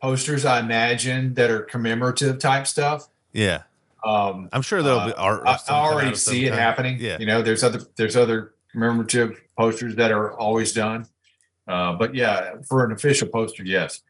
posters 0.00 0.44
I 0.44 0.60
imagine 0.60 1.34
that 1.34 1.50
are 1.50 1.60
commemorative 1.60 2.38
type 2.38 2.66
stuff. 2.66 3.08
yeah. 3.32 3.62
Um, 4.04 4.48
I'm 4.52 4.62
sure 4.62 4.82
there'll 4.84 5.00
Uh, 5.00 5.06
be 5.08 5.12
art. 5.14 5.42
I, 5.46 5.58
I 5.68 5.72
already 5.72 6.14
see 6.14 6.44
it 6.44 6.50
kind. 6.50 6.60
happening. 6.60 6.98
Yeah. 7.00 7.16
You 7.18 7.26
know, 7.26 7.42
there's 7.42 7.64
other 7.64 7.80
there's 7.96 8.14
other 8.14 8.54
commemorative 8.70 9.40
posters 9.58 9.96
that 9.96 10.12
are 10.12 10.32
always 10.38 10.72
done. 10.72 11.06
Uh, 11.66 11.94
but 11.94 12.14
yeah, 12.14 12.52
for 12.68 12.84
an 12.84 12.92
official 12.92 13.26
poster, 13.26 13.64
yes. 13.64 14.02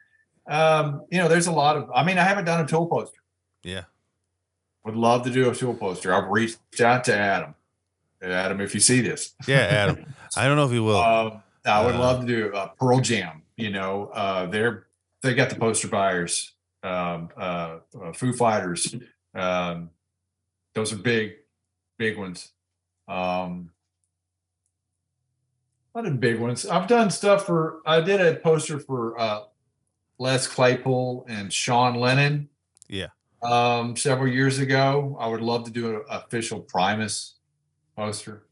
Um, 0.49 1.03
you 1.11 1.19
know, 1.19 1.29
there's 1.29 1.47
a 1.47 1.53
lot 1.53 1.77
of. 1.77 1.91
I 1.95 2.05
mean, 2.05 2.19
I 2.19 2.23
haven't 2.23 2.45
done 2.45 2.65
a 2.65 2.67
tool 2.67 2.87
poster. 2.87 3.19
Yeah. 3.63 3.85
Would 4.85 4.95
love 4.97 5.25
to 5.25 5.31
do 5.31 5.51
a 5.51 5.55
tool 5.55 5.75
poster. 5.75 6.15
I've 6.15 6.29
reached 6.31 6.81
out 6.81 7.05
to 7.05 7.17
Adam. 7.17 7.55
Adam, 8.23 8.61
if 8.61 8.73
you 8.75 8.81
see 8.81 9.01
this, 9.01 9.35
Yeah, 9.47 9.59
Adam. 9.59 10.15
I 10.37 10.47
don't 10.47 10.57
know 10.57 10.65
if 10.67 10.71
he 10.71 10.79
will. 10.79 10.97
um, 10.99 11.43
I 11.65 11.85
would 11.85 11.97
Uh, 11.97 11.99
love 12.01 12.21
to 12.21 12.27
do 12.27 12.55
a 12.55 12.73
Pearl 12.79 13.01
Jam. 13.01 13.43
You 13.57 13.71
know, 13.71 14.07
uh, 14.15 14.47
they're 14.47 14.87
they 15.23 15.35
got 15.35 15.51
the 15.51 15.57
poster 15.57 15.89
buyers, 15.89 16.53
um, 16.85 17.31
uh, 17.37 17.79
uh, 18.01 18.13
Foo 18.13 18.33
Fighters. 18.33 18.95
Um, 19.35 19.91
those 20.75 20.93
are 20.93 20.97
big, 20.97 21.33
big 21.99 22.17
ones. 22.19 22.53
Um, 23.09 23.71
a 25.95 25.99
lot 25.99 26.07
of 26.07 26.21
big 26.21 26.39
ones. 26.39 26.65
I've 26.67 26.87
done 26.87 27.11
stuff 27.11 27.45
for. 27.47 27.81
I 27.87 28.01
did 28.01 28.21
a 28.21 28.37
poster 28.37 28.79
for 28.79 29.19
uh, 29.19 29.41
Les 30.19 30.47
Claypool 30.47 31.27
and 31.29 31.53
Sean 31.53 31.95
Lennon. 31.95 32.49
Yeah. 32.89 33.09
Um, 33.43 33.97
several 33.97 34.29
years 34.29 34.59
ago, 34.59 35.17
I 35.21 35.29
would 35.29 35.41
love 35.41 35.65
to 35.65 35.71
do 35.71 35.97
an 35.97 36.03
official 36.09 36.61
Primus 36.61 37.35
poster. 37.97 38.47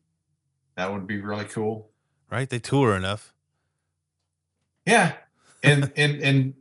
That 0.76 0.92
would 0.92 1.06
be 1.06 1.20
really 1.20 1.46
cool. 1.46 1.90
Right? 2.30 2.48
They 2.48 2.58
tour 2.58 2.96
enough. 2.96 3.32
Yeah, 4.86 5.14
and 5.62 5.92
and 5.96 6.22
and 6.22 6.54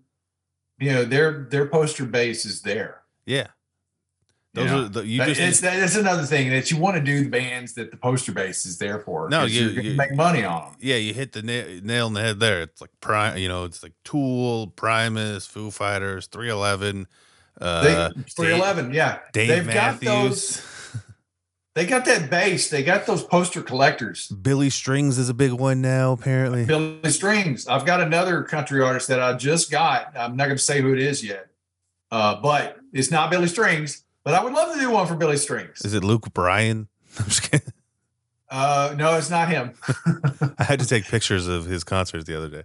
you 0.79 0.91
know 0.91 1.03
their 1.03 1.47
their 1.49 1.67
poster 1.67 2.05
base 2.05 2.45
is 2.45 2.61
there. 2.61 3.01
Yeah. 3.25 3.47
Those 4.53 4.69
know? 4.69 4.83
are 4.83 4.87
the 4.89 5.07
you 5.07 5.23
just 5.25 5.39
it's 5.41 5.59
that's 5.61 5.95
another 5.95 6.23
thing 6.23 6.51
that 6.51 6.69
you 6.69 6.77
want 6.77 6.95
to 6.95 7.01
do 7.01 7.23
the 7.23 7.29
bands 7.29 7.73
that 7.73 7.89
the 7.89 7.97
poster 7.97 8.31
base 8.31 8.67
is 8.67 8.77
there 8.77 8.99
for. 8.99 9.27
No, 9.29 9.45
you- 9.45 9.61
you're 9.61 9.75
gonna 9.75 9.89
you- 9.89 9.95
make 9.95 10.13
money 10.15 10.43
on 10.43 10.61
them. 10.71 10.75
yeah, 10.79 10.95
you 10.97 11.11
hit 11.13 11.31
the 11.31 11.41
na- 11.41 11.79
nail 11.81 12.05
on 12.05 12.13
the 12.13 12.21
head 12.21 12.39
there. 12.39 12.61
It's 12.61 12.79
like 12.79 12.91
prime, 13.01 13.37
you 13.37 13.47
know, 13.47 13.63
it's 13.63 13.81
like 13.81 13.93
Tool, 14.03 14.67
Primus, 14.67 15.47
Foo 15.47 15.71
Fighters, 15.71 16.27
311, 16.27 17.07
uh 17.59 17.83
They, 18.13 18.21
for 18.35 18.45
Dave- 18.45 18.55
eleven, 18.59 18.93
yeah, 18.93 19.19
Dave 19.31 19.47
they've 19.47 19.73
got 19.73 19.99
those. 19.99 20.57
Matthews. 20.57 20.69
They 21.75 21.87
got 21.87 22.05
that 22.05 22.29
base. 22.29 22.69
They 22.69 22.83
got 22.83 23.07
those 23.07 23.23
poster 23.23 23.63
collectors. 23.63 24.27
Billy 24.27 24.69
Strings 24.69 25.17
is 25.17 25.27
a 25.29 25.33
big 25.33 25.53
one 25.53 25.81
now, 25.81 26.11
apparently. 26.11 26.65
Billy 26.65 27.09
Strings. 27.09 27.67
I've 27.67 27.83
got 27.83 27.99
another 27.99 28.43
country 28.43 28.79
artist 28.79 29.07
that 29.07 29.19
I 29.19 29.33
just 29.33 29.71
got. 29.71 30.15
I'm 30.15 30.35
not 30.37 30.45
going 30.45 30.57
to 30.57 30.63
say 30.63 30.81
who 30.81 30.93
it 30.93 30.99
is 30.99 31.23
yet, 31.23 31.47
uh, 32.11 32.35
but 32.43 32.77
it's 32.93 33.09
not 33.09 33.31
Billy 33.31 33.47
Strings. 33.47 34.02
But 34.23 34.33
I 34.35 34.43
would 34.43 34.53
love 34.53 34.73
to 34.73 34.79
do 34.79 34.89
one 34.89 35.05
for 35.07 35.15
Billy 35.15 35.37
Strings. 35.37 35.81
Is 35.83 35.93
it 35.93 36.03
Luke 36.03 36.33
Bryan? 36.33 36.87
I'm 37.19 37.25
just 37.25 37.49
kidding. 37.51 37.73
Uh, 38.49 38.93
no, 38.97 39.17
it's 39.17 39.29
not 39.29 39.49
him. 39.49 39.73
I 40.57 40.63
had 40.63 40.79
to 40.79 40.85
take 40.85 41.05
pictures 41.05 41.47
of 41.47 41.65
his 41.65 41.83
concerts 41.83 42.25
the 42.25 42.37
other 42.37 42.49
day. 42.49 42.63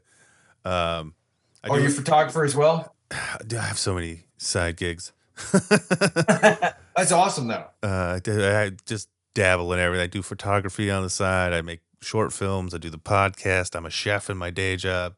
Um, 0.64 1.14
I, 1.64 1.68
Are 1.70 1.80
you 1.80 1.86
a 1.86 1.90
photographer 1.90 2.44
as 2.44 2.54
well? 2.54 2.94
I 3.10 3.54
have 3.54 3.78
so 3.78 3.94
many 3.94 4.24
side 4.36 4.76
gigs. 4.76 5.12
That's 5.52 7.12
awesome, 7.12 7.48
though. 7.48 7.66
uh, 7.82 8.20
I, 8.26 8.62
I 8.62 8.70
just 8.86 9.08
dabble 9.34 9.72
in 9.72 9.78
everything. 9.80 10.04
I 10.04 10.08
do 10.08 10.22
photography 10.22 10.90
on 10.90 11.02
the 11.02 11.10
side. 11.10 11.52
I 11.52 11.62
make 11.62 11.80
short 12.02 12.32
films. 12.32 12.74
I 12.74 12.78
do 12.78 12.90
the 12.90 12.98
podcast. 12.98 13.74
I'm 13.74 13.86
a 13.86 13.90
chef 13.90 14.28
in 14.30 14.36
my 14.36 14.50
day 14.50 14.76
job. 14.76 15.14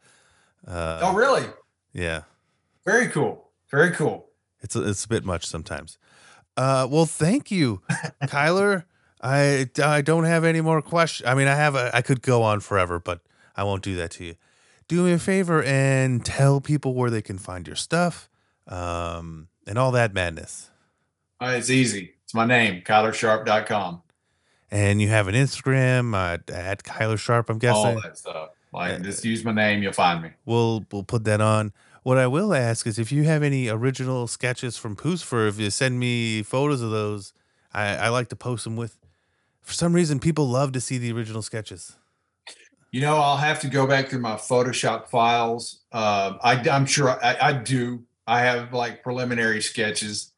Uh, 0.67 1.01
oh, 1.03 1.15
really? 1.15 1.47
yeah, 1.93 2.23
Very 2.85 3.09
cool. 3.09 3.49
Very 3.71 3.91
cool. 3.93 4.29
it's 4.61 4.77
a, 4.77 4.89
it's 4.89 5.05
a 5.05 5.09
bit 5.09 5.25
much 5.25 5.47
sometimes. 5.47 5.97
Uh, 6.57 6.87
well, 6.91 7.07
thank 7.07 7.51
you, 7.51 7.83
Kyler. 8.25 8.85
I 9.23 9.69
I 9.83 10.01
don't 10.01 10.25
have 10.25 10.45
any 10.45 10.61
more 10.61 10.83
questions. 10.83 11.29
I 11.29 11.35
mean, 11.35 11.49
I 11.49 11.55
have 11.55 11.75
a, 11.75 11.95
I 11.95 12.03
could 12.03 12.23
go 12.23 12.43
on 12.43 12.61
forever, 12.61 12.99
but 12.99 13.21
I 13.57 13.65
won't 13.65 13.83
do 13.83 13.97
that 13.97 14.13
to 14.13 14.25
you. 14.25 14.35
Do 14.89 15.05
me 15.05 15.13
a 15.13 15.19
favor 15.19 15.63
and 15.63 16.25
tell 16.25 16.61
people 16.61 16.95
where 16.95 17.11
they 17.11 17.23
can 17.23 17.39
find 17.39 17.67
your 17.67 17.77
stuff, 17.77 18.29
um, 18.67 19.49
and 19.67 19.79
all 19.79 19.93
that 19.93 20.15
madness. 20.15 20.71
Uh, 21.41 21.55
it's 21.57 21.71
easy. 21.71 22.15
It's 22.25 22.35
my 22.35 22.45
name, 22.45 22.83
KylerSharp.com. 22.83 24.03
And 24.71 25.03
you 25.03 25.09
have 25.09 25.27
an 25.27 25.35
Instagram 25.35 26.15
uh, 26.15 26.39
at 26.53 26.85
Kyler 26.85 27.19
Sharp. 27.19 27.51
I'm 27.51 27.59
guessing 27.59 27.97
All 27.97 28.01
that 28.03 28.17
stuff. 28.17 28.51
Like, 28.73 29.03
just 29.03 29.25
use 29.25 29.45
my 29.45 29.53
name, 29.53 29.83
you'll 29.83 29.93
find 29.93 30.23
me. 30.23 30.31
We'll 30.45 30.87
we'll 30.93 31.03
put 31.03 31.25
that 31.25 31.41
on. 31.41 31.73
What 32.03 32.17
I 32.17 32.27
will 32.27 32.55
ask 32.55 32.87
is 32.87 32.99
if 32.99 33.13
you 33.13 33.25
have 33.25 33.43
any 33.43 33.69
original 33.69 34.27
sketches 34.27 34.77
from 34.77 34.97
Puscifer, 34.97 35.49
if 35.49 35.59
you 35.59 35.71
send 35.71 35.99
me 35.99 36.43
photos 36.43 36.81
of 36.81 36.91
those, 36.91 37.35
I, 37.75 37.97
I 37.97 38.09
like 38.09 38.29
to 38.29 38.37
post 38.37 38.65
them 38.65 38.77
with. 38.77 38.97
For 39.61 39.75
some 39.75 39.93
reason, 39.93 40.19
people 40.19 40.49
love 40.49 40.73
to 40.73 40.81
see 40.81 40.99
the 40.99 41.13
original 41.13 41.43
sketches. 41.43 41.97
You 42.91 43.03
know, 43.03 43.17
I'll 43.19 43.37
have 43.37 43.61
to 43.61 43.69
go 43.69 43.87
back 43.87 44.09
through 44.09 44.21
my 44.21 44.35
Photoshop 44.35 45.09
files. 45.09 45.81
Uh, 45.93 46.35
I, 46.43 46.55
I'm 46.71 46.87
sure 46.87 47.11
I, 47.23 47.37
I 47.41 47.53
do. 47.53 48.03
I 48.27 48.41
have 48.41 48.73
like 48.73 49.03
preliminary 49.03 49.61
sketches, 49.61 50.33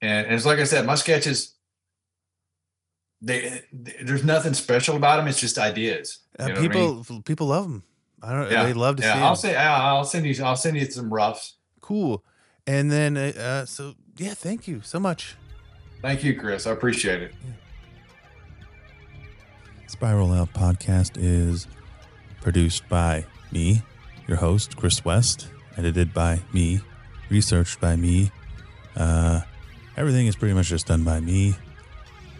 and, 0.00 0.26
and 0.26 0.34
it's 0.34 0.46
like 0.46 0.58
I 0.58 0.64
said, 0.64 0.84
my 0.86 0.94
sketches. 0.94 1.54
They, 3.22 3.62
there's 3.72 4.24
nothing 4.24 4.52
special 4.52 4.96
about 4.96 5.16
them. 5.16 5.26
It's 5.26 5.40
just 5.40 5.58
ideas. 5.58 6.18
Uh, 6.38 6.44
what 6.44 6.58
I 6.58 6.60
mean? 6.60 6.70
people 6.70 7.22
people 7.22 7.46
love 7.48 7.64
them. 7.64 7.82
I 8.26 8.32
don't. 8.32 8.50
Yeah, 8.50 8.64
They 8.64 8.72
love 8.72 8.96
to 8.96 9.02
see 9.02 9.08
Yeah, 9.08 9.16
'em. 9.18 9.22
I'll 9.22 9.36
say 9.36 9.54
I'll 9.56 10.04
send 10.04 10.26
you. 10.26 10.44
I'll 10.44 10.56
send 10.56 10.76
you 10.76 10.84
some 10.90 11.12
roughs. 11.12 11.54
Cool. 11.80 12.24
And 12.66 12.90
then, 12.90 13.16
uh, 13.16 13.32
uh, 13.38 13.64
so 13.66 13.94
yeah, 14.16 14.34
thank 14.34 14.66
you 14.66 14.80
so 14.82 14.98
much. 14.98 15.36
Thank 16.02 16.24
you, 16.24 16.34
Chris. 16.38 16.66
I 16.66 16.72
appreciate 16.72 17.22
it. 17.22 17.32
Spiral 19.86 20.32
Out 20.32 20.52
Podcast 20.52 21.12
is 21.16 21.68
produced 22.40 22.88
by 22.88 23.24
me, 23.52 23.82
your 24.26 24.38
host, 24.38 24.76
Chris 24.76 25.04
West, 25.04 25.46
edited 25.76 26.12
by 26.12 26.40
me, 26.52 26.80
researched 27.30 27.80
by 27.80 27.94
me. 27.94 28.32
Uh, 28.96 29.42
everything 29.96 30.26
is 30.26 30.34
pretty 30.34 30.54
much 30.54 30.66
just 30.66 30.88
done 30.88 31.04
by 31.04 31.20
me. 31.20 31.54